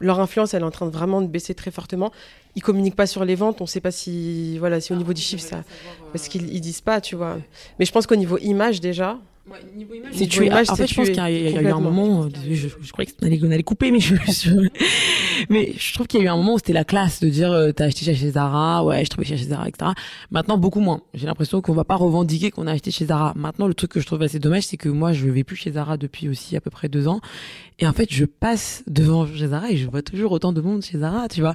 leur 0.00 0.20
influence, 0.20 0.54
elle 0.54 0.62
est 0.62 0.66
en 0.66 0.70
train 0.70 0.86
de 0.86 0.90
vraiment 0.90 1.22
de 1.22 1.26
baisser 1.26 1.54
très 1.54 1.70
fortement. 1.70 2.12
Ils 2.56 2.62
communiquent 2.62 2.96
pas 2.96 3.06
sur 3.06 3.24
les 3.24 3.34
ventes. 3.34 3.60
On 3.60 3.64
ne 3.64 3.68
sait 3.68 3.80
pas 3.80 3.90
si, 3.92 4.58
voilà, 4.58 4.80
si 4.80 4.92
au 4.92 4.96
niveau 4.96 5.12
des 5.12 5.20
chiffres, 5.20 5.42
ça, 5.42 5.62
parce 6.12 6.28
qu'ils 6.28 6.52
ils 6.52 6.60
disent 6.60 6.80
pas, 6.80 7.00
tu 7.00 7.14
vois. 7.14 7.38
Mais 7.78 7.84
je 7.84 7.92
pense 7.92 8.06
qu'au 8.06 8.16
niveau 8.16 8.38
image 8.38 8.80
déjà. 8.80 9.18
Ouais, 9.48 9.58
niveau 9.76 9.94
image, 9.94 10.10
c'est 10.12 10.26
tu 10.26 10.44
image, 10.44 10.70
en 10.70 10.74
fait, 10.74 10.88
je 10.88 10.94
pense 10.96 11.06
qu'il 11.06 11.16
y, 11.16 11.20
a 11.20 11.62
eu 11.62 11.68
un 11.68 11.78
moment, 11.78 12.28
je, 12.28 12.54
je, 12.54 12.68
je 12.80 12.90
croyais 12.90 13.08
qu'on 13.12 13.26
allait, 13.26 13.40
allait 13.44 13.62
couper, 13.62 13.92
mais 13.92 14.00
je, 14.00 14.16
je 14.16 14.68
mais 15.50 15.72
je 15.78 15.94
trouve 15.94 16.08
qu'il 16.08 16.18
y 16.18 16.22
a 16.24 16.26
eu 16.26 16.28
un 16.28 16.36
moment 16.36 16.54
où 16.54 16.58
c'était 16.58 16.72
la 16.72 16.82
classe 16.82 17.20
de 17.20 17.28
dire, 17.28 17.52
euh, 17.52 17.70
t'as 17.70 17.84
acheté 17.84 18.12
chez 18.12 18.30
Zara, 18.32 18.84
ouais, 18.84 19.04
je 19.04 19.10
travaille 19.10 19.28
chez 19.28 19.36
Zara, 19.36 19.68
etc. 19.68 19.92
Maintenant, 20.32 20.58
beaucoup 20.58 20.80
moins. 20.80 21.00
J'ai 21.14 21.26
l'impression 21.26 21.60
qu'on 21.60 21.74
va 21.74 21.84
pas 21.84 21.94
revendiquer 21.94 22.50
qu'on 22.50 22.66
a 22.66 22.72
acheté 22.72 22.90
chez 22.90 23.06
Zara. 23.06 23.34
Maintenant, 23.36 23.68
le 23.68 23.74
truc 23.74 23.92
que 23.92 24.00
je 24.00 24.06
trouve 24.06 24.22
assez 24.22 24.40
dommage, 24.40 24.64
c'est 24.64 24.78
que 24.78 24.88
moi, 24.88 25.12
je 25.12 25.28
vais 25.28 25.44
plus 25.44 25.54
chez 25.54 25.70
Zara 25.70 25.96
depuis 25.96 26.28
aussi 26.28 26.56
à 26.56 26.60
peu 26.60 26.70
près 26.70 26.88
deux 26.88 27.06
ans. 27.06 27.20
Et 27.78 27.86
en 27.86 27.92
fait, 27.92 28.12
je 28.12 28.24
passe 28.24 28.82
devant 28.88 29.28
chez 29.28 29.46
Zara 29.46 29.70
et 29.70 29.76
je 29.76 29.88
vois 29.88 30.02
toujours 30.02 30.32
autant 30.32 30.52
de 30.52 30.60
monde 30.60 30.82
chez 30.82 30.98
Zara, 30.98 31.28
tu 31.28 31.40
vois. 31.40 31.54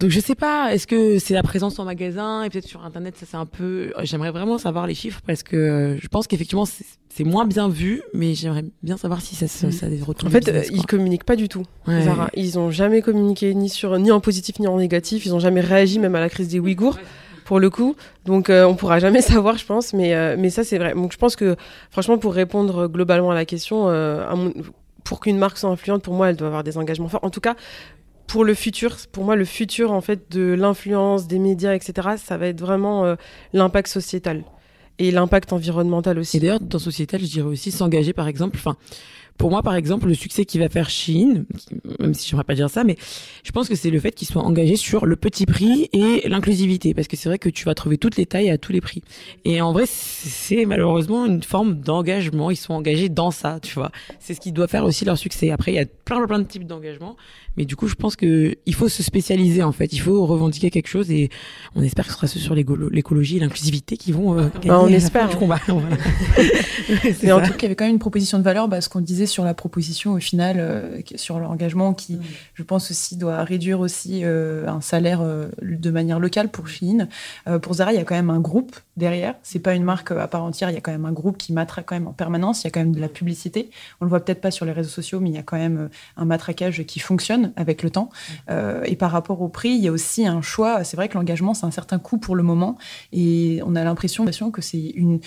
Donc 0.00 0.10
je 0.10 0.20
sais 0.20 0.36
pas, 0.36 0.72
est-ce 0.72 0.86
que 0.86 1.18
c'est 1.18 1.34
la 1.34 1.42
présence 1.42 1.80
en 1.80 1.84
magasin 1.84 2.44
et 2.44 2.50
peut-être 2.50 2.68
sur 2.68 2.84
internet 2.84 3.16
ça 3.16 3.26
c'est 3.28 3.36
un 3.36 3.46
peu 3.46 3.92
j'aimerais 4.02 4.30
vraiment 4.30 4.56
savoir 4.56 4.86
les 4.86 4.94
chiffres 4.94 5.20
parce 5.26 5.42
que 5.42 5.98
je 6.00 6.06
pense 6.06 6.28
qu'effectivement 6.28 6.66
c'est 6.66 7.24
moins 7.24 7.44
bien 7.44 7.68
vu 7.68 8.02
mais 8.14 8.34
j'aimerais 8.34 8.64
bien 8.84 8.96
savoir 8.96 9.20
si 9.20 9.34
ça, 9.34 9.48
ça, 9.48 9.72
ça 9.72 9.86
a 9.86 9.88
des 9.88 10.00
retours. 10.00 10.28
En 10.28 10.30
fait, 10.30 10.44
business, 10.44 10.68
ils 10.72 10.86
communiquent 10.86 11.24
pas 11.24 11.34
du 11.34 11.48
tout. 11.48 11.64
Ouais. 11.88 12.02
Zara, 12.02 12.30
ils 12.34 12.60
ont 12.60 12.70
jamais 12.70 13.02
communiqué 13.02 13.52
ni 13.54 13.68
sur 13.68 13.98
ni 13.98 14.12
en 14.12 14.20
positif 14.20 14.60
ni 14.60 14.68
en 14.68 14.78
négatif, 14.78 15.26
ils 15.26 15.34
ont 15.34 15.40
jamais 15.40 15.62
réagi 15.62 15.98
même 15.98 16.14
à 16.14 16.20
la 16.20 16.28
crise 16.28 16.46
des 16.46 16.60
Ouïghours. 16.60 16.98
pour 17.44 17.58
le 17.58 17.70
coup. 17.70 17.96
Donc 18.24 18.50
euh, 18.50 18.66
on 18.66 18.76
pourra 18.76 19.00
jamais 19.00 19.22
savoir, 19.32 19.56
je 19.58 19.64
pense, 19.64 19.94
mais 19.94 20.14
euh, 20.14 20.36
mais 20.38 20.50
ça 20.50 20.62
c'est 20.62 20.78
vrai. 20.78 20.94
Donc 20.94 21.12
je 21.12 21.18
pense 21.18 21.34
que 21.34 21.56
franchement 21.90 22.18
pour 22.18 22.34
répondre 22.34 22.86
globalement 22.86 23.32
à 23.32 23.34
la 23.34 23.46
question, 23.46 23.88
euh, 23.88 24.28
à 24.28 24.36
mon, 24.36 24.52
pour 25.08 25.20
qu'une 25.20 25.38
marque 25.38 25.56
soit 25.56 25.70
influente, 25.70 26.02
pour 26.02 26.12
moi, 26.12 26.28
elle 26.28 26.36
doit 26.36 26.48
avoir 26.48 26.62
des 26.62 26.76
engagements 26.76 27.08
forts. 27.08 27.24
En 27.24 27.30
tout 27.30 27.40
cas, 27.40 27.56
pour 28.28 28.44
le 28.44 28.54
futur, 28.54 28.96
pour 29.10 29.24
moi, 29.24 29.34
le 29.34 29.44
futur 29.44 29.90
en 29.90 30.00
fait 30.00 30.30
de 30.30 30.52
l'influence 30.52 31.26
des 31.26 31.40
médias, 31.40 31.74
etc., 31.74 32.10
ça 32.16 32.36
va 32.36 32.46
être 32.46 32.60
vraiment 32.60 33.04
euh, 33.04 33.16
l'impact 33.52 33.88
sociétal 33.88 34.44
et 34.98 35.10
l'impact 35.10 35.52
environnemental 35.52 36.18
aussi. 36.18 36.36
Et 36.36 36.40
d'ailleurs, 36.40 36.60
dans 36.60 36.78
sociétal, 36.78 37.20
je 37.20 37.26
dirais 37.26 37.48
aussi 37.48 37.70
s'engager, 37.70 38.12
par 38.12 38.28
exemple. 38.28 38.56
Enfin, 38.58 38.76
pour 39.38 39.50
moi, 39.50 39.62
par 39.62 39.76
exemple, 39.76 40.08
le 40.08 40.14
succès 40.14 40.44
qui 40.44 40.58
va 40.58 40.68
faire 40.68 40.90
Shein, 40.90 41.44
même 42.00 42.12
si 42.12 42.28
je 42.28 42.36
ne 42.36 42.42
pas 42.42 42.54
dire 42.54 42.68
ça, 42.68 42.84
mais 42.84 42.96
je 43.44 43.52
pense 43.52 43.68
que 43.68 43.76
c'est 43.76 43.90
le 43.90 44.00
fait 44.00 44.12
qu'ils 44.12 44.26
soient 44.26 44.42
engagés 44.42 44.76
sur 44.76 45.06
le 45.06 45.16
petit 45.16 45.46
prix 45.46 45.88
et 45.92 46.28
l'inclusivité, 46.28 46.92
parce 46.92 47.06
que 47.06 47.16
c'est 47.16 47.28
vrai 47.28 47.38
que 47.38 47.48
tu 47.48 47.64
vas 47.64 47.74
trouver 47.74 47.98
toutes 47.98 48.16
les 48.16 48.26
tailles 48.26 48.50
à 48.50 48.58
tous 48.58 48.72
les 48.72 48.80
prix. 48.80 49.02
Et 49.44 49.60
en 49.60 49.72
vrai, 49.72 49.84
c'est 49.86 50.66
malheureusement 50.66 51.24
une 51.24 51.42
forme 51.42 51.76
d'engagement. 51.76 52.50
Ils 52.50 52.56
sont 52.56 52.74
engagés 52.74 53.08
dans 53.08 53.30
ça, 53.30 53.60
tu 53.62 53.74
vois. 53.74 53.92
C'est 54.18 54.34
ce 54.34 54.40
qui 54.40 54.50
doit 54.50 54.66
faire 54.68 54.84
aussi 54.84 55.04
leur 55.04 55.16
succès. 55.16 55.50
Après, 55.50 55.72
il 55.72 55.76
y 55.76 55.80
a 55.80 55.86
plein, 55.86 56.26
plein 56.26 56.40
de 56.40 56.44
types 56.44 56.66
d'engagement, 56.66 57.16
mais 57.56 57.64
du 57.64 57.76
coup, 57.76 57.88
je 57.88 57.94
pense 57.94 58.16
que 58.16 58.56
il 58.66 58.74
faut 58.74 58.88
se 58.88 59.02
spécialiser 59.02 59.62
en 59.62 59.72
fait. 59.72 59.92
Il 59.92 60.00
faut 60.00 60.26
revendiquer 60.26 60.70
quelque 60.70 60.88
chose 60.88 61.10
et 61.10 61.28
on 61.74 61.82
espère 61.82 62.06
que 62.06 62.12
ce 62.12 62.16
sera 62.16 62.26
ceux 62.26 62.40
sur 62.40 62.54
l'écologie 62.54 63.36
et 63.36 63.40
l'inclusivité 63.40 63.96
qui 63.96 64.12
vont 64.12 64.38
euh, 64.38 64.48
gagner 64.54 64.68
bah, 64.68 64.80
on 64.80 64.88
espère. 64.88 65.28
du 65.30 65.36
combat. 65.36 65.60
Voilà. 65.68 65.96
mais 67.22 67.32
en 67.32 67.40
tout 67.40 67.50
cas, 67.50 67.56
il 67.58 67.62
y 67.62 67.66
avait 67.66 67.74
quand 67.74 67.84
même 67.84 67.94
une 67.94 67.98
proposition 67.98 68.38
de 68.38 68.42
valeur, 68.42 68.68
bah, 68.68 68.80
ce 68.80 68.88
qu'on 68.88 69.00
disait 69.00 69.26
sur 69.28 69.44
la 69.44 69.54
proposition 69.54 70.12
au 70.14 70.18
final, 70.18 70.56
euh, 70.58 71.00
sur 71.16 71.38
l'engagement 71.38 71.94
qui, 71.94 72.14
mmh. 72.14 72.22
je 72.54 72.62
pense 72.62 72.90
aussi, 72.90 73.16
doit 73.16 73.44
réduire 73.44 73.80
aussi 73.80 74.24
euh, 74.24 74.66
un 74.66 74.80
salaire 74.80 75.20
euh, 75.22 75.48
de 75.62 75.90
manière 75.90 76.18
locale 76.18 76.48
pour 76.48 76.68
Shein. 76.68 77.08
Euh, 77.46 77.58
pour 77.58 77.74
Zara, 77.74 77.92
il 77.92 77.96
y 77.96 78.00
a 78.00 78.04
quand 78.04 78.14
même 78.14 78.30
un 78.30 78.40
groupe 78.40 78.76
derrière. 78.96 79.34
C'est 79.42 79.58
pas 79.58 79.74
une 79.74 79.84
marque 79.84 80.10
à 80.10 80.26
part 80.26 80.42
entière. 80.42 80.70
Il 80.70 80.74
y 80.74 80.76
a 80.76 80.80
quand 80.80 80.90
même 80.90 81.06
un 81.06 81.12
groupe 81.12 81.38
qui 81.38 81.52
matraque 81.52 81.86
quand 81.86 81.94
même 81.94 82.08
en 82.08 82.12
permanence. 82.12 82.62
Il 82.62 82.66
y 82.66 82.68
a 82.68 82.70
quand 82.70 82.80
même 82.80 82.94
de 82.94 83.00
la 83.00 83.08
publicité. 83.08 83.70
On 84.00 84.04
le 84.04 84.08
voit 84.08 84.20
peut-être 84.20 84.40
pas 84.40 84.50
sur 84.50 84.64
les 84.66 84.72
réseaux 84.72 84.88
sociaux, 84.88 85.20
mais 85.20 85.30
il 85.30 85.34
y 85.34 85.38
a 85.38 85.42
quand 85.42 85.58
même 85.58 85.88
un 86.16 86.24
matraquage 86.24 86.82
qui 86.84 86.98
fonctionne 86.98 87.52
avec 87.56 87.82
le 87.82 87.90
temps. 87.90 88.10
Mmh. 88.48 88.52
et 88.84 88.96
par 88.96 89.10
rapport 89.10 89.40
au 89.42 89.48
prix, 89.48 89.70
il 89.70 89.82
y 89.82 89.88
a 89.88 89.92
aussi 89.92 90.26
un 90.26 90.42
choix. 90.42 90.84
C'est 90.84 90.96
vrai 90.96 91.08
que 91.08 91.14
l'engagement, 91.14 91.54
c'est 91.54 91.66
un 91.66 91.70
certain 91.70 91.98
coût 91.98 92.18
pour 92.18 92.36
le 92.36 92.42
moment, 92.42 92.76
et 93.12 93.60
on 93.64 93.74
a 93.76 93.84
l'impression 93.84 94.24
que 94.50 94.62
c'est 94.62 94.78
une 94.78 95.20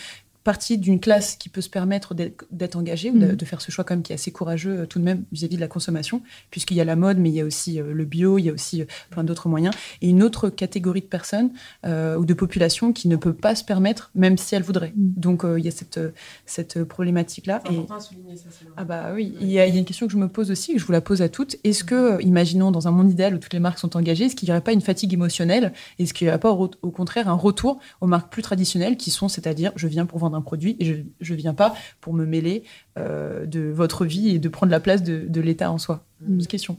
partie 0.43 0.77
d'une 0.77 0.99
classe 0.99 1.35
qui 1.35 1.49
peut 1.49 1.61
se 1.61 1.69
permettre 1.69 2.15
d'être 2.15 2.75
engagée 2.75 3.11
ou 3.11 3.19
de, 3.19 3.27
mmh. 3.27 3.35
de, 3.35 3.45
faire 3.45 3.61
ce 3.61 3.71
choix 3.71 3.83
quand 3.83 3.93
même 3.93 4.03
qui 4.03 4.11
est 4.11 4.15
assez 4.15 4.31
courageux 4.31 4.81
euh, 4.81 4.85
tout 4.85 4.99
de 4.99 5.03
même 5.03 5.23
vis-à-vis 5.31 5.55
-vis 5.55 5.57
de 5.57 5.61
la 5.61 5.67
consommation, 5.67 6.21
puisqu'il 6.49 6.77
y 6.77 6.81
a 6.81 6.85
la 6.85 6.95
mode, 6.95 7.17
mais 7.17 7.29
il 7.29 7.35
y 7.35 7.41
a 7.41 7.45
aussi 7.45 7.79
euh, 7.79 7.93
le 7.93 8.05
bio, 8.05 8.37
il 8.37 8.45
y 8.45 8.49
a 8.49 8.53
aussi 8.53 8.81
euh, 8.81 8.85
plein 9.11 9.23
d'autres 9.23 9.49
moyens, 9.49 9.73
et 10.01 10.09
une 10.09 10.23
autre 10.23 10.49
catégorie 10.49 11.01
de 11.01 11.05
personnes 11.05 11.51
euh, 11.85 12.17
ou 12.17 12.25
de 12.25 12.33
population 12.33 12.93
qui 12.93 13.07
ne 13.07 13.15
peut 13.15 13.33
pas 13.33 13.55
se 13.55 13.63
permettre, 13.63 14.11
même 14.15 14.37
si 14.37 14.55
elle 14.55 14.63
voudrait. 14.63 14.93
Mmh. 14.95 15.19
Donc 15.19 15.43
il 15.57 15.63
y 15.63 15.67
a 15.67 15.71
cette, 15.71 15.99
cette 16.45 16.83
problématique-là. 16.83 17.61
C'est 17.63 17.71
important 17.71 17.95
à 17.95 17.99
souligner 17.99 18.35
ça. 18.35 18.49
Ah 18.77 18.83
bah 18.83 19.11
oui, 19.13 19.33
il 19.41 19.51
y, 19.51 19.59
a, 19.59 19.67
il 19.67 19.73
y, 19.73 19.77
a 19.77 19.79
une 19.79 19.85
question 19.85 20.07
que 20.07 20.13
je 20.13 20.17
me 20.17 20.27
pose 20.27 20.51
aussi, 20.51 20.73
que 20.73 20.79
je 20.79 20.85
vous 20.85 20.91
la 20.91 21.01
pose 21.01 21.21
à 21.21 21.29
toutes. 21.29 21.57
Est-ce 21.63 21.83
que, 21.83 22.21
imaginons 22.21 22.71
dans 22.71 22.87
un 22.87 22.91
monde 22.91 23.11
idéal 23.11 23.35
où 23.35 23.37
toutes 23.37 23.53
les 23.53 23.59
marques 23.59 23.79
sont 23.79 23.95
engagées, 23.95 24.25
est-ce 24.25 24.35
qu'il 24.35 24.47
n'y 24.47 24.51
aurait 24.51 24.61
pas 24.61 24.73
une 24.73 24.81
fatigue 24.81 25.13
émotionnelle? 25.13 25.73
Est-ce 25.99 26.13
qu'il 26.13 26.25
n'y 26.25 26.29
aurait 26.29 26.39
pas 26.39 26.51
au, 26.51 26.69
au 26.81 26.91
contraire 26.91 27.27
un 27.29 27.33
retour 27.33 27.79
aux 28.01 28.07
marques 28.07 28.31
plus 28.31 28.41
traditionnelles 28.41 28.97
qui 28.97 29.11
sont, 29.11 29.27
c'est-à-dire, 29.27 29.71
je 29.75 29.87
viens 29.87 30.05
pour 30.05 30.19
vendre 30.19 30.30
un 30.35 30.41
produit 30.41 30.75
et 30.79 30.85
je 31.19 31.33
ne 31.33 31.37
viens 31.37 31.53
pas 31.53 31.73
pour 31.99 32.13
me 32.13 32.25
mêler 32.25 32.63
euh, 32.97 33.45
de 33.45 33.61
votre 33.69 34.05
vie 34.05 34.29
et 34.29 34.39
de 34.39 34.49
prendre 34.49 34.71
la 34.71 34.79
place 34.79 35.03
de, 35.03 35.25
de 35.27 35.41
l'État 35.41 35.71
en 35.71 35.77
soi. 35.77 36.05
Mmh. 36.21 36.33
Une 36.33 36.47
question. 36.47 36.77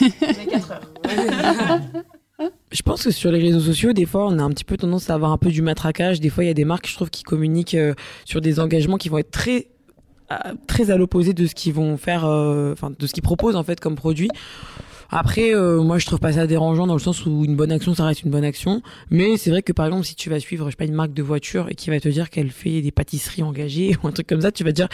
Je 2.70 2.82
pense 2.82 3.04
que 3.04 3.10
sur 3.10 3.30
les 3.30 3.40
réseaux 3.40 3.60
sociaux, 3.60 3.94
des 3.94 4.04
fois, 4.04 4.26
on 4.26 4.38
a 4.38 4.42
un 4.42 4.50
petit 4.50 4.64
peu 4.64 4.76
tendance 4.76 5.08
à 5.08 5.14
avoir 5.14 5.32
un 5.32 5.38
peu 5.38 5.48
du 5.50 5.62
matraquage. 5.62 6.20
Des 6.20 6.28
fois, 6.28 6.44
il 6.44 6.48
y 6.48 6.50
a 6.50 6.54
des 6.54 6.66
marques, 6.66 6.86
je 6.86 6.94
trouve, 6.94 7.08
qui 7.08 7.22
communiquent 7.22 7.74
euh, 7.74 7.94
sur 8.26 8.42
des 8.42 8.60
engagements 8.60 8.98
qui 8.98 9.08
vont 9.08 9.18
être 9.18 9.30
très 9.30 9.68
très 10.66 10.90
à 10.90 10.96
l'opposé 10.96 11.34
de 11.34 11.46
ce 11.46 11.54
qu'ils 11.54 11.72
vont 11.72 11.96
faire, 11.96 12.24
enfin 12.24 12.90
de 12.90 13.06
ce 13.06 13.12
qu'ils 13.12 13.22
proposent 13.22 13.54
en 13.54 13.62
fait 13.62 13.78
comme 13.78 13.94
produit. 13.94 14.28
Après, 15.10 15.54
moi, 15.54 15.98
je 15.98 16.06
trouve 16.06 16.20
pas 16.20 16.32
ça 16.32 16.46
dérangeant 16.46 16.86
dans 16.86 16.94
le 16.94 17.00
sens 17.00 17.26
où 17.26 17.44
une 17.44 17.56
bonne 17.56 17.72
action, 17.72 17.94
ça 17.94 18.04
reste 18.04 18.22
une 18.22 18.30
bonne 18.30 18.44
action. 18.44 18.82
Mais 19.10 19.36
c'est 19.36 19.50
vrai 19.50 19.62
que 19.62 19.72
par 19.72 19.86
exemple, 19.86 20.04
si 20.04 20.14
tu 20.14 20.30
vas 20.30 20.40
suivre, 20.40 20.66
je 20.66 20.70
sais 20.70 20.76
pas, 20.76 20.84
une 20.84 20.94
marque 20.94 21.12
de 21.12 21.22
voiture 21.22 21.68
et 21.68 21.74
qui 21.74 21.90
va 21.90 22.00
te 22.00 22.08
dire 22.08 22.30
qu'elle 22.30 22.50
fait 22.50 22.82
des 22.82 22.90
pâtisseries 22.90 23.42
engagées 23.42 23.96
ou 24.02 24.08
un 24.08 24.12
truc 24.12 24.26
comme 24.26 24.40
ça, 24.40 24.52
tu 24.52 24.64
vas 24.64 24.72
dire 24.72 24.88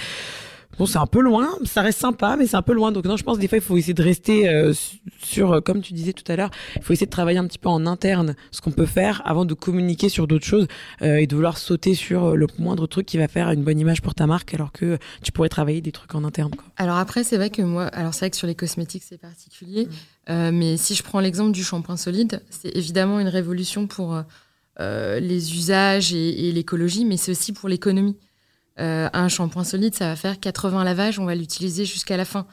Bon, 0.78 0.86
c'est 0.86 0.98
un 0.98 1.06
peu 1.06 1.20
loin, 1.20 1.50
ça 1.64 1.82
reste 1.82 1.98
sympa, 1.98 2.36
mais 2.38 2.46
c'est 2.46 2.56
un 2.56 2.62
peu 2.62 2.72
loin. 2.72 2.92
Donc 2.92 3.04
non, 3.04 3.16
je 3.16 3.24
pense 3.24 3.38
des 3.38 3.46
fois 3.46 3.58
il 3.58 3.64
faut 3.64 3.76
essayer 3.76 3.94
de 3.94 4.02
rester 4.02 4.48
euh, 4.48 4.72
sur, 5.22 5.52
euh, 5.52 5.60
comme 5.60 5.82
tu 5.82 5.92
disais 5.92 6.14
tout 6.14 6.24
à 6.32 6.36
l'heure, 6.36 6.50
il 6.76 6.82
faut 6.82 6.94
essayer 6.94 7.06
de 7.06 7.10
travailler 7.10 7.38
un 7.38 7.46
petit 7.46 7.58
peu 7.58 7.68
en 7.68 7.86
interne 7.86 8.34
ce 8.50 8.60
qu'on 8.60 8.70
peut 8.70 8.86
faire 8.86 9.20
avant 9.26 9.44
de 9.44 9.52
communiquer 9.54 10.08
sur 10.08 10.26
d'autres 10.26 10.46
choses 10.46 10.66
euh, 11.02 11.16
et 11.16 11.26
de 11.26 11.34
vouloir 11.34 11.58
sauter 11.58 11.94
sur 11.94 12.36
le 12.36 12.46
moindre 12.58 12.86
truc 12.86 13.06
qui 13.06 13.18
va 13.18 13.28
faire 13.28 13.50
une 13.50 13.62
bonne 13.62 13.78
image 13.78 14.00
pour 14.00 14.14
ta 14.14 14.26
marque, 14.26 14.54
alors 14.54 14.72
que 14.72 14.98
tu 15.22 15.30
pourrais 15.30 15.50
travailler 15.50 15.82
des 15.82 15.92
trucs 15.92 16.14
en 16.14 16.24
interne. 16.24 16.52
Quoi. 16.52 16.64
Alors 16.78 16.96
après, 16.96 17.22
c'est 17.22 17.36
vrai 17.36 17.50
que 17.50 17.62
moi, 17.62 17.84
alors 17.88 18.14
c'est 18.14 18.20
vrai 18.20 18.30
que 18.30 18.36
sur 18.36 18.46
les 18.46 18.54
cosmétiques 18.54 19.04
c'est 19.06 19.18
particulier, 19.18 19.88
mmh. 20.28 20.50
mais 20.50 20.76
si 20.78 20.94
je 20.94 21.02
prends 21.02 21.20
l'exemple 21.20 21.52
du 21.52 21.62
shampoing 21.62 21.98
solide, 21.98 22.40
c'est 22.48 22.74
évidemment 22.74 23.20
une 23.20 23.28
révolution 23.28 23.86
pour 23.86 24.22
les 24.78 25.54
usages 25.54 26.14
et 26.14 26.50
l'écologie, 26.50 27.04
mais 27.04 27.18
c'est 27.18 27.30
aussi 27.30 27.52
pour 27.52 27.68
l'économie. 27.68 28.16
Euh, 28.80 29.08
un 29.12 29.28
shampoing 29.28 29.64
solide, 29.64 29.94
ça 29.94 30.06
va 30.06 30.16
faire 30.16 30.40
80 30.40 30.84
lavages, 30.84 31.18
on 31.18 31.24
va 31.24 31.34
l'utiliser 31.34 31.84
jusqu'à 31.84 32.16
la 32.16 32.24
fin. 32.24 32.46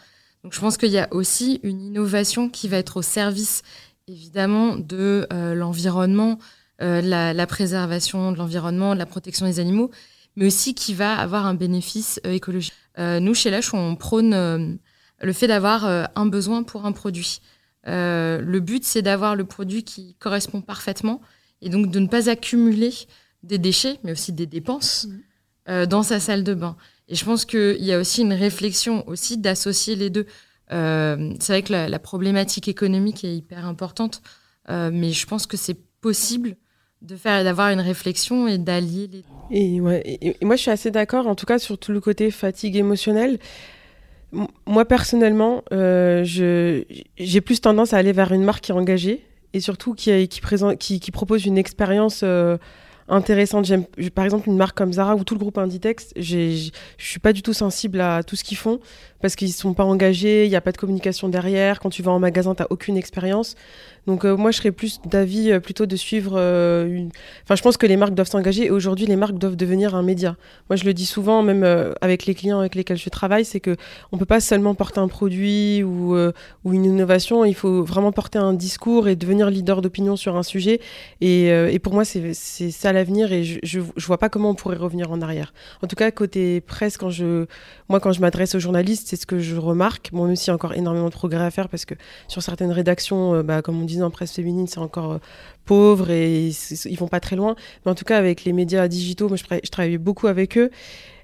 Donc 0.43 0.53
je 0.53 0.59
pense 0.59 0.77
qu'il 0.77 0.91
y 0.91 0.97
a 0.97 1.07
aussi 1.11 1.59
une 1.63 1.81
innovation 1.81 2.49
qui 2.49 2.67
va 2.67 2.77
être 2.77 2.97
au 2.97 3.01
service, 3.01 3.61
évidemment, 4.07 4.75
de 4.75 5.27
euh, 5.31 5.53
l'environnement, 5.55 6.39
euh, 6.81 7.01
la, 7.01 7.47
préservation 7.47 8.31
de 8.31 8.37
l'environnement, 8.37 8.93
de 8.93 8.99
la 8.99 9.05
protection 9.05 9.45
des 9.45 9.59
animaux, 9.59 9.91
mais 10.35 10.47
aussi 10.47 10.73
qui 10.73 10.93
va 10.93 11.17
avoir 11.17 11.45
un 11.45 11.53
bénéfice 11.53 12.19
écologique. 12.23 12.73
nous, 12.97 13.33
chez 13.33 13.51
Lush, 13.51 13.73
on 13.73 13.95
prône 13.95 14.79
le 15.21 15.33
fait 15.33 15.47
d'avoir 15.47 15.85
un 16.15 16.25
besoin 16.25 16.63
pour 16.63 16.85
un 16.85 16.91
produit. 16.93 17.41
le 17.85 18.59
but, 18.59 18.85
c'est 18.85 19.01
d'avoir 19.01 19.35
le 19.35 19.43
produit 19.43 19.83
qui 19.83 20.15
correspond 20.19 20.61
parfaitement 20.61 21.19
et 21.61 21.69
donc 21.69 21.91
de 21.91 21.99
ne 21.99 22.07
pas 22.07 22.29
accumuler 22.29 22.93
des 23.43 23.57
déchets, 23.57 23.99
mais 24.03 24.13
aussi 24.13 24.31
des 24.31 24.45
dépenses. 24.45 25.07
Mmh. 25.09 25.19
Euh, 25.69 25.85
dans 25.85 26.01
sa 26.01 26.19
salle 26.19 26.43
de 26.43 26.55
bain. 26.55 26.75
Et 27.09 27.15
je 27.15 27.23
pense 27.23 27.45
qu'il 27.45 27.83
y 27.83 27.93
a 27.93 27.99
aussi 27.99 28.21
une 28.21 28.33
réflexion 28.33 29.07
aussi 29.07 29.37
d'associer 29.37 29.95
les 29.95 30.09
deux. 30.09 30.25
Euh, 30.71 31.33
c'est 31.39 31.53
vrai 31.53 31.61
que 31.61 31.71
la, 31.71 31.99
problématique 31.99 32.67
économique 32.67 33.23
est 33.23 33.35
hyper 33.35 33.67
importante, 33.67 34.23
euh, 34.69 34.89
mais 34.91 35.11
je 35.11 35.27
pense 35.27 35.45
que 35.45 35.57
c'est 35.57 35.77
possible 36.01 36.55
de 37.03 37.15
faire 37.15 37.43
d'avoir 37.43 37.69
une 37.69 37.81
réflexion 37.81 38.47
et 38.47 38.57
d'allier 38.57 39.07
les 39.11 39.21
deux. 39.21 39.23
Et, 39.51 39.79
moi, 40.43 40.55
je 40.55 40.61
suis 40.61 40.71
assez 40.71 40.89
d'accord, 40.89 41.27
en 41.27 41.35
tout 41.35 41.45
cas, 41.45 41.59
sur 41.59 41.77
tout 41.77 41.91
le 41.91 42.01
côté 42.01 42.31
fatigue 42.31 42.75
émotionnelle. 42.75 43.37
Moi, 44.65 44.85
personnellement, 44.85 45.63
j'ai 46.23 47.41
plus 47.45 47.61
tendance 47.61 47.93
à 47.93 47.97
aller 47.97 48.11
vers 48.11 48.31
une 48.31 48.43
marque 48.43 48.63
qui 48.63 48.71
est 48.71 48.75
engagée 48.75 49.23
et 49.53 49.59
surtout 49.59 49.93
qui, 49.93 50.27
qui, 50.29 50.41
présente, 50.41 50.79
qui, 50.79 50.99
qui 50.99 51.11
propose 51.11 51.45
une 51.45 51.59
expérience 51.59 52.23
intéressante. 53.09 53.65
J'aime, 53.65 53.85
par 54.13 54.25
exemple, 54.25 54.47
une 54.47 54.57
marque 54.57 54.77
comme 54.77 54.93
Zara 54.93 55.15
ou 55.15 55.23
tout 55.23 55.33
le 55.33 55.39
groupe 55.39 55.57
Inditex, 55.57 56.13
je 56.15 56.69
suis 56.97 57.19
pas 57.19 57.33
du 57.33 57.41
tout 57.41 57.53
sensible 57.53 58.01
à 58.01 58.23
tout 58.23 58.35
ce 58.35 58.43
qu'ils 58.43 58.57
font 58.57 58.79
parce 59.21 59.35
qu'ils 59.35 59.51
sont 59.51 59.73
pas 59.73 59.83
engagés, 59.83 60.45
il 60.45 60.49
n'y 60.49 60.55
a 60.55 60.61
pas 60.61 60.71
de 60.71 60.77
communication 60.77 61.29
derrière. 61.29 61.79
Quand 61.79 61.89
tu 61.89 62.01
vas 62.01 62.11
en 62.11 62.19
magasin, 62.19 62.55
tu 62.55 62.61
n'as 62.61 62.67
aucune 62.69 62.97
expérience. 62.97 63.55
Donc 64.07 64.25
euh, 64.25 64.35
moi, 64.35 64.51
je 64.51 64.57
serais 64.57 64.71
plus 64.71 65.01
d'avis 65.05 65.51
euh, 65.51 65.59
plutôt 65.59 65.85
de 65.85 65.95
suivre 65.95 66.33
euh, 66.35 66.87
une... 66.87 67.09
Enfin, 67.43 67.55
je 67.55 67.61
pense 67.61 67.77
que 67.77 67.85
les 67.85 67.97
marques 67.97 68.13
doivent 68.13 68.29
s'engager 68.29 68.65
et 68.65 68.71
aujourd'hui, 68.71 69.05
les 69.05 69.17
marques 69.17 69.37
doivent 69.37 69.57
devenir 69.57 69.93
un 69.93 70.03
média. 70.03 70.37
Moi, 70.69 70.77
je 70.77 70.85
le 70.85 70.93
dis 70.93 71.05
souvent, 71.05 71.43
même 71.43 71.63
avec 72.01 72.25
les 72.25 72.33
clients 72.33 72.59
avec 72.59 72.75
lesquels 72.75 72.97
je 72.97 73.09
travaille, 73.09 73.45
c'est 73.45 73.59
que 73.59 73.75
on 74.11 74.17
peut 74.17 74.25
pas 74.25 74.39
seulement 74.39 74.73
porter 74.73 74.99
un 74.99 75.07
produit 75.07 75.83
ou, 75.83 76.15
une 76.65 76.85
innovation, 76.85 77.45
il 77.45 77.55
faut 77.55 77.83
vraiment 77.83 78.11
porter 78.11 78.39
un 78.39 78.53
discours 78.53 79.07
et 79.07 79.15
devenir 79.15 79.49
leader 79.49 79.81
d'opinion 79.81 80.15
sur 80.15 80.37
un 80.37 80.43
sujet. 80.43 80.79
Et, 81.21 81.47
et 81.47 81.79
pour 81.79 81.93
moi, 81.93 82.05
c'est 82.05 82.33
ça 82.33 82.93
l'avenir 82.99 83.31
et 83.31 83.43
je, 83.43 83.59
je, 83.63 83.79
je 83.95 84.05
vois 84.05 84.17
pas 84.17 84.29
comment 84.29 84.51
on 84.51 84.55
pourrait 84.55 84.77
revenir 84.77 85.11
en 85.11 85.21
arrière. 85.21 85.53
En 85.81 85.87
tout 85.87 85.95
cas, 85.95 86.11
côté 86.11 86.61
presse, 86.61 86.97
quand 86.97 87.09
je, 87.09 87.45
moi, 87.89 87.99
quand 87.99 88.11
je 88.11 88.21
m'adresse 88.21 88.55
aux 88.55 88.59
journalistes, 88.59 89.07
c'est 89.07 89.15
ce 89.15 89.25
que 89.25 89.39
je 89.39 89.55
remarque. 89.55 90.09
Bon, 90.13 90.25
même 90.25 90.35
s'il 90.35 90.47
y 90.47 90.51
a 90.51 90.55
encore 90.55 90.73
énormément 90.73 91.09
de 91.09 91.13
progrès 91.13 91.43
à 91.43 91.51
faire 91.51 91.69
parce 91.69 91.85
que 91.85 91.95
sur 92.27 92.41
certaines 92.41 92.71
rédactions, 92.71 93.43
bah, 93.43 93.61
comme 93.61 93.81
on 93.81 93.85
dit 93.85 94.01
en 94.03 94.11
presse 94.11 94.33
féminine, 94.33 94.67
c'est 94.67 94.79
encore 94.79 95.13
euh, 95.13 95.17
pauvre 95.65 96.09
et 96.09 96.49
ils 96.85 96.97
vont 96.97 97.07
pas 97.07 97.19
très 97.19 97.35
loin. 97.35 97.55
Mais 97.85 97.91
en 97.91 97.95
tout 97.95 98.05
cas, 98.05 98.17
avec 98.17 98.43
les 98.43 98.53
médias 98.53 98.87
digitaux, 98.87 99.27
moi, 99.27 99.37
je, 99.37 99.69
travaille 99.69 99.97
beaucoup 99.97 100.27
avec 100.27 100.57
eux. 100.57 100.69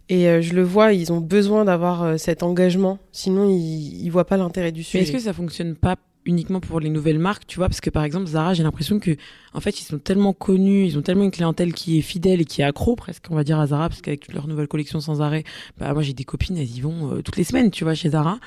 Et 0.07 0.27
euh, 0.27 0.41
je 0.41 0.53
le 0.53 0.63
vois, 0.63 0.93
ils 0.93 1.11
ont 1.11 1.19
besoin 1.19 1.65
d'avoir 1.65 2.03
euh, 2.03 2.17
cet 2.17 2.43
engagement, 2.43 2.99
sinon 3.11 3.49
ils 3.49 4.05
ne 4.05 4.11
voient 4.11 4.25
pas 4.25 4.37
l'intérêt 4.37 4.71
du 4.71 4.83
sujet. 4.83 5.03
est-ce 5.03 5.11
que 5.11 5.19
ça 5.19 5.33
fonctionne 5.33 5.75
pas 5.75 5.95
uniquement 6.25 6.59
pour 6.59 6.79
les 6.79 6.89
nouvelles 6.89 7.19
marques, 7.19 7.45
tu 7.47 7.57
vois, 7.57 7.67
parce 7.67 7.81
que 7.81 7.89
par 7.89 8.03
exemple 8.03 8.27
Zara, 8.27 8.53
j'ai 8.53 8.63
l'impression 8.63 8.99
que 8.99 9.15
en 9.53 9.59
fait 9.59 9.79
ils 9.79 9.83
sont 9.83 9.99
tellement 9.99 10.33
connus, 10.33 10.85
ils 10.85 10.97
ont 10.97 11.01
tellement 11.01 11.23
une 11.23 11.31
clientèle 11.31 11.73
qui 11.73 11.97
est 11.97 12.01
fidèle 12.01 12.41
et 12.41 12.45
qui 12.45 12.61
est 12.61 12.63
accro 12.63 12.95
presque, 12.95 13.25
on 13.29 13.35
va 13.35 13.43
dire 13.43 13.59
à 13.59 13.67
Zara, 13.67 13.89
parce 13.89 14.01
qu'avec 14.01 14.31
leur 14.33 14.47
nouvelle 14.47 14.67
collection 14.67 14.99
sans 14.99 15.21
arrêt, 15.21 15.43
bah 15.77 15.93
moi 15.93 16.01
j'ai 16.01 16.13
des 16.13 16.23
copines, 16.23 16.57
elles 16.57 16.75
y 16.75 16.81
vont 16.81 17.13
euh, 17.13 17.21
toutes 17.21 17.37
les 17.37 17.43
semaines, 17.43 17.71
tu 17.71 17.83
vois, 17.83 17.93
chez 17.93 18.09
Zara, 18.09 18.39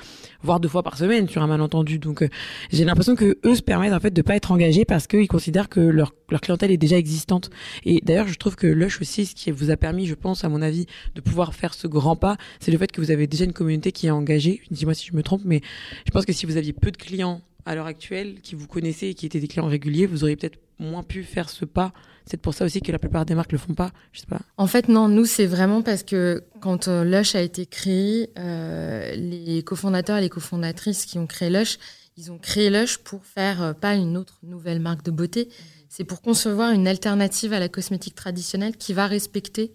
voire 0.43 0.59
deux 0.59 0.69
fois 0.69 0.83
par 0.83 0.97
semaine 0.97 1.27
sur 1.27 1.41
un 1.41 1.47
malentendu. 1.47 1.99
Donc 1.99 2.21
euh, 2.23 2.29
j'ai 2.71 2.85
l'impression 2.85 3.15
que 3.15 3.37
eux 3.45 3.55
se 3.55 3.61
permettent 3.61 3.93
en 3.93 3.99
fait 3.99 4.11
de 4.11 4.21
pas 4.21 4.35
être 4.35 4.51
engagés 4.51 4.85
parce 4.85 5.07
qu'ils 5.07 5.27
considèrent 5.27 5.69
que 5.69 5.79
leur 5.79 6.13
leur 6.31 6.41
clientèle 6.41 6.71
est 6.71 6.77
déjà 6.77 6.97
existante. 6.97 7.49
Et 7.85 8.01
d'ailleurs, 8.03 8.27
je 8.27 8.35
trouve 8.35 8.55
que 8.55 8.67
Lush 8.67 9.01
aussi, 9.01 9.25
ce 9.25 9.35
qui 9.35 9.51
vous 9.51 9.71
a 9.71 9.77
permis, 9.77 10.05
je 10.05 10.15
pense, 10.15 10.43
à 10.43 10.49
mon 10.49 10.61
avis, 10.61 10.85
de 11.15 11.21
pouvoir 11.21 11.53
faire 11.53 11.73
ce 11.73 11.87
grand 11.87 12.15
pas, 12.15 12.37
c'est 12.59 12.71
le 12.71 12.77
fait 12.77 12.91
que 12.91 13.01
vous 13.01 13.11
avez 13.11 13.27
déjà 13.27 13.45
une 13.45 13.53
communauté 13.53 13.91
qui 13.91 14.07
est 14.07 14.11
engagée. 14.11 14.61
Dis-moi 14.71 14.93
si 14.93 15.07
je 15.07 15.15
me 15.15 15.23
trompe, 15.23 15.41
mais 15.45 15.61
je 16.05 16.11
pense 16.11 16.25
que 16.25 16.33
si 16.33 16.45
vous 16.45 16.57
aviez 16.57 16.73
peu 16.73 16.91
de 16.91 16.97
clients 16.97 17.41
à 17.65 17.75
l'heure 17.75 17.85
actuelle 17.85 18.41
qui 18.41 18.55
vous 18.55 18.67
connaissez 18.67 19.07
et 19.07 19.13
qui 19.13 19.25
étaient 19.25 19.39
des 19.39 19.47
clients 19.47 19.67
réguliers, 19.67 20.05
vous 20.05 20.23
auriez 20.23 20.35
peut-être 20.35 20.59
moins 20.79 21.03
pu 21.03 21.23
faire 21.23 21.49
ce 21.49 21.65
pas. 21.65 21.93
C'est 22.25 22.37
pour 22.37 22.53
ça 22.53 22.65
aussi 22.65 22.81
que 22.81 22.91
la 22.91 22.99
plupart 22.99 23.25
des 23.25 23.35
marques 23.35 23.51
le 23.51 23.57
font 23.57 23.73
pas. 23.73 23.91
Je 24.11 24.21
sais 24.21 24.27
pas. 24.27 24.39
En 24.57 24.67
fait, 24.67 24.87
non, 24.87 25.07
nous 25.07 25.25
c'est 25.25 25.45
vraiment 25.45 25.81
parce 25.81 26.03
que 26.03 26.43
quand 26.61 26.87
euh, 26.87 27.03
Lush 27.03 27.35
a 27.35 27.41
été 27.41 27.65
créé, 27.65 28.29
euh, 28.37 29.15
les 29.15 29.63
cofondateurs 29.63 30.17
et 30.17 30.21
les 30.21 30.29
cofondatrices 30.29 31.05
qui 31.05 31.17
ont 31.17 31.27
créé 31.27 31.49
Lush, 31.49 31.77
ils 32.17 32.31
ont 32.31 32.37
créé 32.37 32.69
Lush 32.69 32.97
pour 32.99 33.25
faire 33.25 33.61
euh, 33.61 33.73
pas 33.73 33.95
une 33.95 34.15
autre 34.15 34.39
nouvelle 34.43 34.79
marque 34.79 35.03
de 35.03 35.11
beauté, 35.11 35.49
c'est 35.89 36.03
pour 36.03 36.21
concevoir 36.21 36.71
une 36.71 36.87
alternative 36.87 37.51
à 37.51 37.59
la 37.59 37.67
cosmétique 37.67 38.15
traditionnelle 38.15 38.77
qui 38.77 38.93
va 38.93 39.07
respecter 39.07 39.71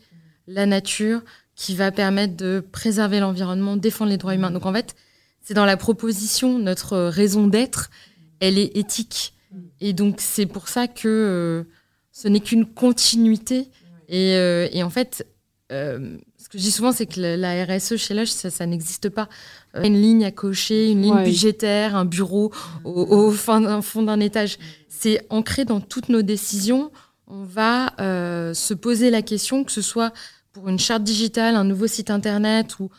la 0.47 0.65
nature, 0.67 1.23
qui 1.57 1.75
va 1.75 1.91
permettre 1.91 2.37
de 2.37 2.65
préserver 2.73 3.19
l'environnement, 3.21 3.77
défendre 3.77 4.11
les 4.11 4.17
droits 4.17 4.35
humains. 4.35 4.51
Donc 4.51 4.67
en 4.67 4.73
fait, 4.73 4.95
c'est 5.45 5.55
dans 5.55 5.67
la 5.67 5.77
proposition, 5.77 6.59
notre 6.59 6.97
raison 6.99 7.47
d'être, 7.47 7.91
elle 8.41 8.59
est 8.59 8.77
éthique. 8.77 9.35
Et 9.81 9.93
donc 9.93 10.17
c'est 10.19 10.47
pour 10.47 10.69
ça 10.69 10.89
que 10.89 11.07
euh, 11.07 11.71
ce 12.13 12.29
n'est 12.29 12.41
qu'une 12.41 12.67
continuité. 12.67 13.69
Et, 14.09 14.37
euh, 14.37 14.69
et, 14.73 14.83
en 14.83 14.91
fait, 14.91 15.27
euh, 15.71 16.17
ce 16.39 16.49
que 16.49 16.59
je 16.59 16.63
dis 16.63 16.71
souvent, 16.71 16.93
c'est 16.93 17.07
que 17.07 17.21
la, 17.21 17.65
RSE 17.65 17.97
chez 17.97 18.15
Lush, 18.15 18.31
ça, 18.31 18.51
ça 18.51 18.67
n'existe 18.67 19.11
pas. 19.11 19.29
une 19.75 20.01
ligne 20.01 20.25
à 20.25 20.31
cocher, 20.31 20.91
une 20.91 21.03
ligne 21.03 21.25
budgétaire, 21.25 21.95
un 21.95 22.05
bureau 22.05 22.51
au, 22.85 22.91
au 22.93 23.31
fond 23.31 24.03
d'un 24.03 24.21
étage. 24.21 24.59
C'est 24.89 25.27
ancré 25.29 25.65
dans 25.65 25.81
toutes 25.81 26.09
nos 26.09 26.23
décisions. 26.23 26.91
On 27.27 27.45
va 27.45 27.93
se 27.99 28.75
poser 28.75 29.11
la 29.11 29.23
question, 29.23 29.65
que 29.65 29.73
ce 29.73 29.83
soit 29.83 30.13
pour 30.53 30.69
une 30.69 30.79
charte 30.79 31.03
digitale, 31.03 31.57
un 31.57 31.65
nouveau 31.65 31.87
site 31.87 32.11
internet 32.11 32.79
ou 32.79 32.91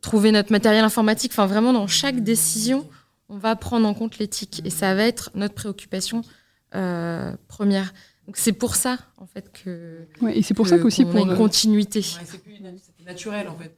trouver 0.00 0.32
notre 0.32 0.52
matériel 0.52 0.84
informatique. 0.84 1.32
Enfin, 1.32 1.46
vraiment, 1.46 1.72
dans 1.72 1.86
chaque 1.86 2.22
décision, 2.22 2.88
on 3.28 3.36
va 3.36 3.56
prendre 3.56 3.86
en 3.86 3.94
compte 3.94 4.18
l'éthique. 4.18 4.62
Et 4.64 4.70
ça 4.70 4.94
va 4.94 5.04
être 5.04 5.30
notre 5.34 5.54
préoccupation 5.54 6.22
euh, 6.74 7.32
première. 7.48 7.92
Donc, 8.26 8.36
c'est 8.36 8.52
pour 8.52 8.76
ça, 8.76 8.98
en 9.16 9.26
fait, 9.26 9.50
que. 9.52 10.06
Ouais, 10.20 10.38
et 10.38 10.42
c'est 10.42 10.54
pour 10.54 10.68
ça 10.68 10.78
qu'aussi. 10.78 11.04
pour 11.04 11.16
une 11.16 11.36
continuité. 11.36 12.02
c'est 12.02 13.06
naturel, 13.06 13.48
en 13.48 13.56
fait. 13.56 13.74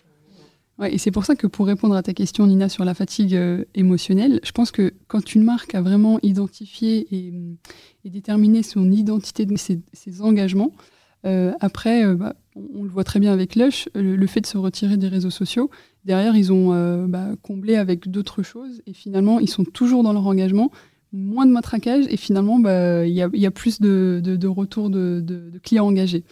Ouais, 0.79 0.95
et 0.95 0.99
c'est 0.99 1.11
pour 1.11 1.25
ça 1.25 1.37
que 1.37 1.47
pour 1.47 1.67
répondre 1.67 1.95
à 1.95 2.03
ta 2.03 2.15
question, 2.15 2.47
Nina, 2.47 2.69
sur 2.69 2.85
la 2.85 2.95
fatigue 2.95 3.37
euh, 3.37 3.65
émotionnelle, 3.75 4.41
je 4.43 4.53
pense 4.53 4.71
que 4.71 4.95
quand 5.07 5.35
une 5.35 5.45
marque 5.45 5.75
a 5.75 5.83
vraiment 5.83 6.19
identifié 6.23 7.07
et, 7.15 7.33
et 8.05 8.11
déterminé 8.11 8.63
son 8.63 8.91
identité, 8.91 9.47
ses, 9.57 9.81
ses 9.93 10.23
engagements, 10.23 10.73
euh, 11.25 11.53
après, 11.61 12.05
euh, 12.05 12.15
bah, 12.15 12.35
on, 12.57 12.83
le 12.83 12.89
voit 12.89 13.05
très 13.05 13.21
bien 13.21 13.33
avec 13.33 13.55
Lush, 13.55 13.89
le, 13.95 14.27
fait 14.27 14.41
de 14.41 14.47
se 14.47 14.59
retirer 14.59 14.97
des 14.97 15.09
réseaux 15.09 15.31
sociaux, 15.31 15.71
derrière, 16.05 16.37
ils 16.37 16.53
ont 16.53 16.73
euh, 16.73 17.07
bah, 17.07 17.31
comblé 17.43 17.77
avec 17.77 18.11
d'autres 18.11 18.43
choses 18.43 18.83
et 18.87 18.93
finalement, 18.93 19.41
ils 19.41 19.49
sont 19.49 19.65
toujours 19.65 20.03
dans 20.03 20.13
leur 20.13 20.27
engagement, 20.27 20.71
moins 21.13 21.47
de 21.47 21.53
matraquage 21.53 22.07
et 22.09 22.17
finalement, 22.17 22.59
bah, 22.59 23.07
il 23.07 23.13
y, 23.13 23.47
a, 23.47 23.51
plus 23.51 23.81
de, 23.81 24.21
de, 24.25 24.49
retours 24.49 24.91
de, 24.91 25.53
clients 25.63 25.87
engagés. 25.87 26.25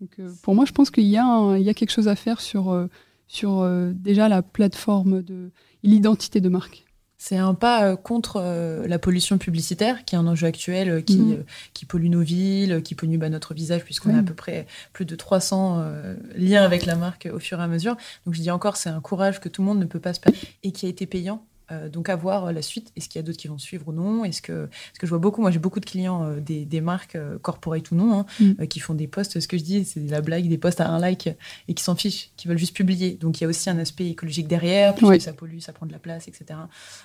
Donc, 0.00 0.16
pour 0.42 0.54
moi, 0.54 0.64
je 0.64 0.72
pense 0.72 0.90
qu'il 0.90 1.06
y, 1.06 1.16
a 1.16 1.74
quelque 1.74 1.90
chose 1.90 2.06
à 2.06 2.14
faire 2.14 2.40
sur, 2.40 2.88
sur 3.26 3.68
déjà 3.94 4.28
la 4.28 4.42
plateforme 4.42 5.22
de 5.22 5.50
l'identité 5.82 6.40
de 6.40 6.48
marque. 6.48 6.87
C'est 7.20 7.36
un 7.36 7.52
pas 7.54 7.84
euh, 7.84 7.96
contre 7.96 8.36
euh, 8.40 8.86
la 8.86 8.98
pollution 9.00 9.38
publicitaire, 9.38 10.04
qui 10.04 10.14
est 10.14 10.18
un 10.18 10.26
enjeu 10.28 10.46
actuel 10.46 10.88
euh, 10.88 11.00
qui, 11.00 11.18
Mhm. 11.18 11.44
qui 11.74 11.84
pollue 11.84 12.08
nos 12.10 12.20
villes, 12.20 12.80
qui 12.84 12.94
pollue 12.94 13.16
bah, 13.18 13.28
notre 13.28 13.54
visage, 13.54 13.82
puisqu'on 13.84 14.14
a 14.14 14.20
à 14.20 14.22
peu 14.22 14.34
près 14.34 14.66
plus 14.92 15.04
de 15.04 15.16
300 15.16 15.80
euh, 15.80 16.14
liens 16.36 16.62
avec 16.62 16.86
la 16.86 16.94
marque 16.94 17.28
au 17.32 17.40
fur 17.40 17.58
et 17.58 17.62
à 17.62 17.66
mesure. 17.66 17.96
Donc 18.24 18.34
je 18.34 18.40
dis 18.40 18.50
encore, 18.52 18.76
c'est 18.76 18.88
un 18.90 19.00
courage 19.00 19.40
que 19.40 19.48
tout 19.48 19.62
le 19.62 19.66
monde 19.66 19.80
ne 19.80 19.84
peut 19.84 19.98
pas 20.00 20.14
se 20.14 20.20
permettre 20.20 20.44
et 20.62 20.70
qui 20.70 20.86
a 20.86 20.88
été 20.88 21.06
payant. 21.06 21.44
Euh, 21.70 21.90
donc 21.90 22.08
à 22.08 22.16
voir 22.16 22.46
euh, 22.46 22.52
la 22.52 22.62
suite. 22.62 22.90
Est-ce 22.96 23.08
qu'il 23.10 23.18
y 23.18 23.22
a 23.22 23.22
d'autres 23.22 23.36
qui 23.38 23.48
vont 23.48 23.58
suivre 23.58 23.88
ou 23.88 23.92
non? 23.92 24.24
Est-ce 24.24 24.40
que, 24.40 24.66
parce 24.66 24.98
que 24.98 25.06
je 25.06 25.10
vois 25.10 25.18
beaucoup, 25.18 25.42
moi 25.42 25.50
j'ai 25.50 25.58
beaucoup 25.58 25.80
de 25.80 25.84
clients 25.84 26.24
euh, 26.24 26.40
des, 26.40 26.64
des 26.64 26.80
marques 26.80 27.14
euh, 27.14 27.38
corporate 27.38 27.90
ou 27.90 27.94
non, 27.94 28.20
hein, 28.20 28.26
Mm. 28.40 28.52
euh, 28.60 28.66
qui 28.66 28.80
font 28.80 28.94
des 28.94 29.06
posts. 29.06 29.38
Ce 29.38 29.46
que 29.46 29.58
je 29.58 29.64
dis, 29.64 29.84
c'est 29.84 30.00
la 30.00 30.22
blague, 30.22 30.48
des 30.48 30.56
posts 30.56 30.80
à 30.80 30.88
un 30.88 30.98
like 30.98 31.28
et 31.68 31.74
qui 31.74 31.84
s'en 31.84 31.94
fichent, 31.94 32.30
qui 32.38 32.48
veulent 32.48 32.56
juste 32.58 32.74
publier. 32.74 33.16
Donc 33.16 33.38
il 33.40 33.44
y 33.44 33.46
a 33.46 33.48
aussi 33.48 33.68
un 33.68 33.78
aspect 33.78 34.06
écologique 34.08 34.48
derrière, 34.48 34.94
puisque 34.94 35.10
Ouais. 35.10 35.20
ça 35.20 35.32
pollue, 35.34 35.58
ça 35.58 35.72
prend 35.74 35.84
de 35.84 35.92
la 35.92 35.98
place, 35.98 36.26
etc. 36.26 36.58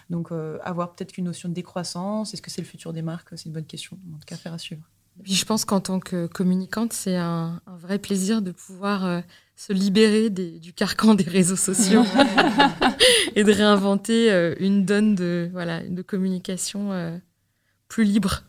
Donc 0.10 0.32
euh, 0.32 0.58
avoir 0.64 0.94
peut-être 0.96 1.12
qu'une 1.12 1.26
notion 1.26 1.50
de 1.50 1.54
décroissance. 1.54 2.34
Est-ce 2.34 2.42
que 2.42 2.50
c'est 2.50 2.62
le 2.62 2.68
futur 2.68 2.94
des 2.94 3.02
marques? 3.02 3.30
C'est 3.36 3.46
une 3.48 3.52
bonne 3.54 3.66
question. 3.66 3.98
En 4.14 4.18
tout 4.18 4.26
cas, 4.26 4.38
faire 4.38 4.54
à 4.54 4.58
suivre. 4.58 4.82
Puis 5.24 5.34
je 5.36 5.46
pense 5.46 5.64
qu'en 5.66 5.80
tant 5.80 6.00
que 6.00 6.26
communicante, 6.26 6.92
c'est 6.94 7.16
un, 7.18 7.62
un 7.68 7.76
vrai 7.78 8.00
plaisir 8.00 8.42
de 8.42 8.52
pouvoir 8.52 9.06
euh, 9.06 9.20
se 9.68 9.72
libérer 9.74 10.30
des- 10.30 10.60
du 10.60 10.74
carcan 10.74 11.14
des 11.16 11.24
réseaux 11.24 11.56
sociaux 11.56 12.04
et 13.36 13.44
de 13.44 13.52
réinventer 13.52 14.32
euh, 14.32 14.56
une 14.60 14.86
donne 14.86 15.16
de, 15.16 15.50
voilà, 15.54 15.82
de 15.88 16.02
communication 16.02 16.92
euh, 16.92 17.18
plus 17.88 18.04
libre. 18.04 18.44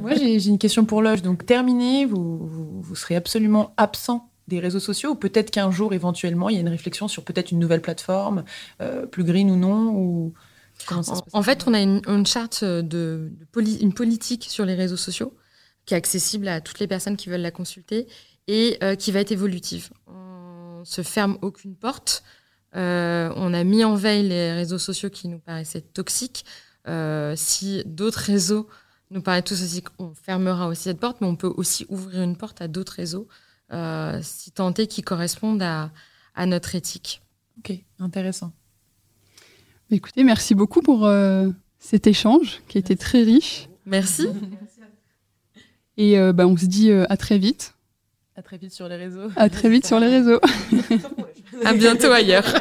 Moi, 0.00 0.14
j'ai 0.14 0.46
une 0.46 0.58
question 0.58 0.84
pour 0.84 1.02
Loge. 1.02 1.22
Donc, 1.22 1.44
terminé, 1.44 2.06
vous, 2.06 2.38
vous, 2.46 2.80
vous 2.80 2.94
serez 2.94 3.16
absolument 3.16 3.74
absent 3.76 4.30
des 4.48 4.60
réseaux 4.60 4.80
sociaux 4.80 5.10
ou 5.10 5.14
peut-être 5.16 5.50
qu'un 5.50 5.70
jour, 5.70 5.92
éventuellement, 5.92 6.48
il 6.48 6.54
y 6.54 6.58
a 6.58 6.60
une 6.60 6.68
réflexion 6.68 7.08
sur 7.08 7.24
peut-être 7.24 7.50
une 7.50 7.58
nouvelle 7.58 7.82
plateforme, 7.82 8.44
euh, 8.80 9.04
plus 9.06 9.24
green 9.24 9.50
ou 9.50 9.56
non 9.56 9.88
ou... 9.94 10.32
Comment 10.86 11.02
ça 11.02 11.16
se 11.16 11.22
En, 11.32 11.42
fait, 11.42 11.64
on 11.66 11.74
a 11.74 11.80
une, 11.80 12.00
une 12.06 12.26
charte 12.26 12.62
de, 12.62 12.80
de 13.32 13.44
poli- 13.50 13.78
une 13.80 13.92
politique 13.94 14.44
sur 14.48 14.64
les 14.66 14.74
réseaux 14.74 14.96
sociaux 14.98 15.34
qui 15.86 15.94
est 15.94 15.96
accessible 15.96 16.46
à 16.48 16.60
toutes 16.60 16.78
les 16.80 16.86
personnes 16.86 17.16
qui 17.16 17.28
veulent 17.28 17.40
la 17.40 17.50
consulter 17.50 18.06
et 18.46 18.76
euh, 18.82 18.94
qui 18.94 19.10
va 19.10 19.20
être 19.20 19.32
évolutive. 19.32 19.88
On 20.06 20.35
se 20.86 21.02
ferme 21.02 21.38
aucune 21.42 21.76
porte. 21.76 22.22
Euh, 22.74 23.32
on 23.36 23.52
a 23.54 23.64
mis 23.64 23.84
en 23.84 23.94
veille 23.94 24.28
les 24.28 24.52
réseaux 24.52 24.78
sociaux 24.78 25.10
qui 25.10 25.28
nous 25.28 25.38
paraissaient 25.38 25.80
toxiques. 25.80 26.44
Euh, 26.88 27.34
si 27.36 27.82
d'autres 27.86 28.20
réseaux 28.20 28.68
nous 29.10 29.22
paraissent 29.22 29.44
tous 29.44 29.62
aussi, 29.62 29.82
on 29.98 30.14
fermera 30.14 30.68
aussi 30.68 30.84
cette 30.84 31.00
porte, 31.00 31.20
mais 31.20 31.26
on 31.26 31.36
peut 31.36 31.52
aussi 31.56 31.86
ouvrir 31.88 32.22
une 32.22 32.36
porte 32.36 32.60
à 32.60 32.68
d'autres 32.68 32.92
réseaux, 32.92 33.28
euh, 33.72 34.20
si 34.22 34.50
tant 34.50 34.72
est 34.74 34.86
qu'ils 34.86 35.04
correspondent 35.04 35.62
à, 35.62 35.90
à 36.34 36.46
notre 36.46 36.74
éthique. 36.74 37.22
Ok, 37.58 37.72
intéressant. 37.98 38.52
Écoutez, 39.90 40.24
merci 40.24 40.54
beaucoup 40.54 40.82
pour 40.82 41.08
cet 41.78 42.06
échange 42.08 42.60
qui 42.68 42.78
a 42.78 42.80
été 42.80 42.96
très 42.96 43.22
riche. 43.22 43.68
Merci. 43.86 44.26
Et 45.96 46.18
bah, 46.32 46.46
on 46.46 46.56
se 46.56 46.66
dit 46.66 46.90
à 46.90 47.16
très 47.16 47.38
vite. 47.38 47.75
À 48.38 48.42
très 48.42 48.58
vite 48.58 48.72
sur 48.72 48.86
les 48.86 48.96
réseaux. 48.96 49.30
À 49.36 49.48
très 49.48 49.70
vite 49.70 49.86
sur 49.86 49.98
les 49.98 50.08
réseaux. 50.08 50.40
à 51.64 51.72
bientôt 51.72 52.12
ailleurs. 52.12 52.44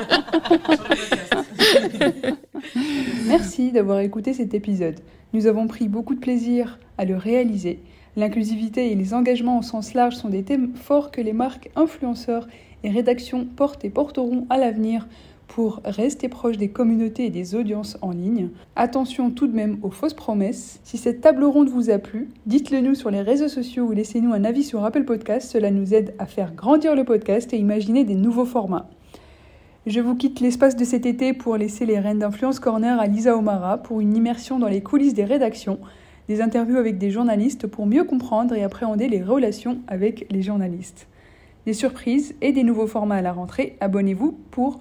Merci 3.28 3.74
d'avoir 3.74 4.00
écouté 4.00 4.32
cet 4.32 4.54
épisode. 4.54 5.02
Nous 5.34 5.48
avons 5.48 5.68
pris 5.68 5.90
beaucoup 5.90 6.16
de 6.16 6.22
plaisir 6.22 6.80
à 6.98 7.04
le 7.04 7.18
réaliser. 7.18 7.80
L'inclusivité 8.16 8.90
et 8.90 8.96
les 8.96 9.14
engagements 9.14 9.60
au 9.60 9.64
sens 9.64 9.94
large 9.94 10.16
sont 10.16 10.30
des 10.30 10.44
thèmes 10.44 10.74
forts 10.76 11.12
que 11.12 11.20
les 11.20 11.34
marques, 11.34 11.70
influenceurs 11.76 12.48
et 12.86 12.90
rédactions 12.90 13.44
portent 13.44 13.84
et 13.84 13.90
porteront 13.90 14.48
à 14.50 14.58
l'avenir 14.58 15.10
pour 15.56 15.80
rester 15.86 16.28
proches 16.28 16.58
des 16.58 16.68
communautés 16.68 17.28
et 17.28 17.30
des 17.30 17.56
audiences 17.56 17.98
en 18.02 18.12
ligne. 18.12 18.50
Attention 18.76 19.32
tout 19.32 19.48
de 19.48 19.56
même 19.56 19.78
aux 19.84 19.90
fausses 19.90 20.14
promesses. 20.14 20.82
Si 20.84 20.98
cette 20.98 21.22
table 21.22 21.46
ronde 21.46 21.70
vous 21.70 21.90
a 21.90 21.98
plu, 21.98 22.28
dites-le 22.46 22.82
nous 22.82 22.94
sur 22.94 23.10
les 23.10 23.22
réseaux 23.22 23.48
sociaux 23.48 23.86
ou 23.86 23.94
laissez-nous 23.94 24.34
un 24.34 24.44
avis 24.44 24.66
sur 24.66 24.84
Apple 24.84 25.06
Podcast. 25.06 25.50
Cela 25.50 25.72
nous 25.72 25.94
aide 25.94 26.14
à 26.20 26.26
faire 26.26 26.54
grandir 26.54 26.94
le 26.94 27.06
podcast 27.06 27.54
et 27.54 27.58
imaginer 27.58 28.04
des 28.04 28.16
nouveaux 28.16 28.44
formats. 28.44 28.90
Je 29.86 30.02
vous 30.02 30.16
quitte 30.16 30.42
l'espace 30.42 30.76
de 30.76 30.84
cet 30.84 31.06
été 31.06 31.32
pour 31.32 31.56
laisser 31.56 31.86
les 31.86 32.00
reines 32.00 32.20
d'influence 32.20 32.60
corner 32.60 33.00
à 33.00 33.08
Lisa 33.08 33.38
Omara 33.38 33.78
pour 33.78 34.02
une 34.02 34.18
immersion 34.18 34.60
dans 34.60 34.68
les 34.68 34.84
coulisses 34.84 35.14
des 35.14 35.24
rédactions, 35.24 35.80
des 36.28 36.42
interviews 36.42 36.76
avec 36.76 36.98
des 36.98 37.12
journalistes 37.12 37.66
pour 37.66 37.86
mieux 37.86 38.04
comprendre 38.04 38.56
et 38.56 38.64
appréhender 38.66 39.08
les 39.08 39.24
relations 39.24 39.78
avec 39.88 40.28
les 40.30 40.42
journalistes. 40.42 41.08
Des 41.66 41.74
surprises 41.74 42.36
et 42.42 42.52
des 42.52 42.64
nouveaux 42.64 42.88
formats 42.88 43.16
à 43.16 43.22
la 43.22 43.32
rentrée, 43.32 43.78
abonnez-vous 43.80 44.38
pour 44.52 44.80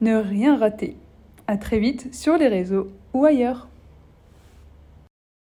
ne 0.00 0.16
rien 0.16 0.56
rater. 0.56 0.96
À 1.46 1.56
très 1.56 1.78
vite 1.78 2.14
sur 2.14 2.36
les 2.36 2.48
réseaux 2.48 2.88
ou 3.14 3.24
ailleurs. 3.24 3.69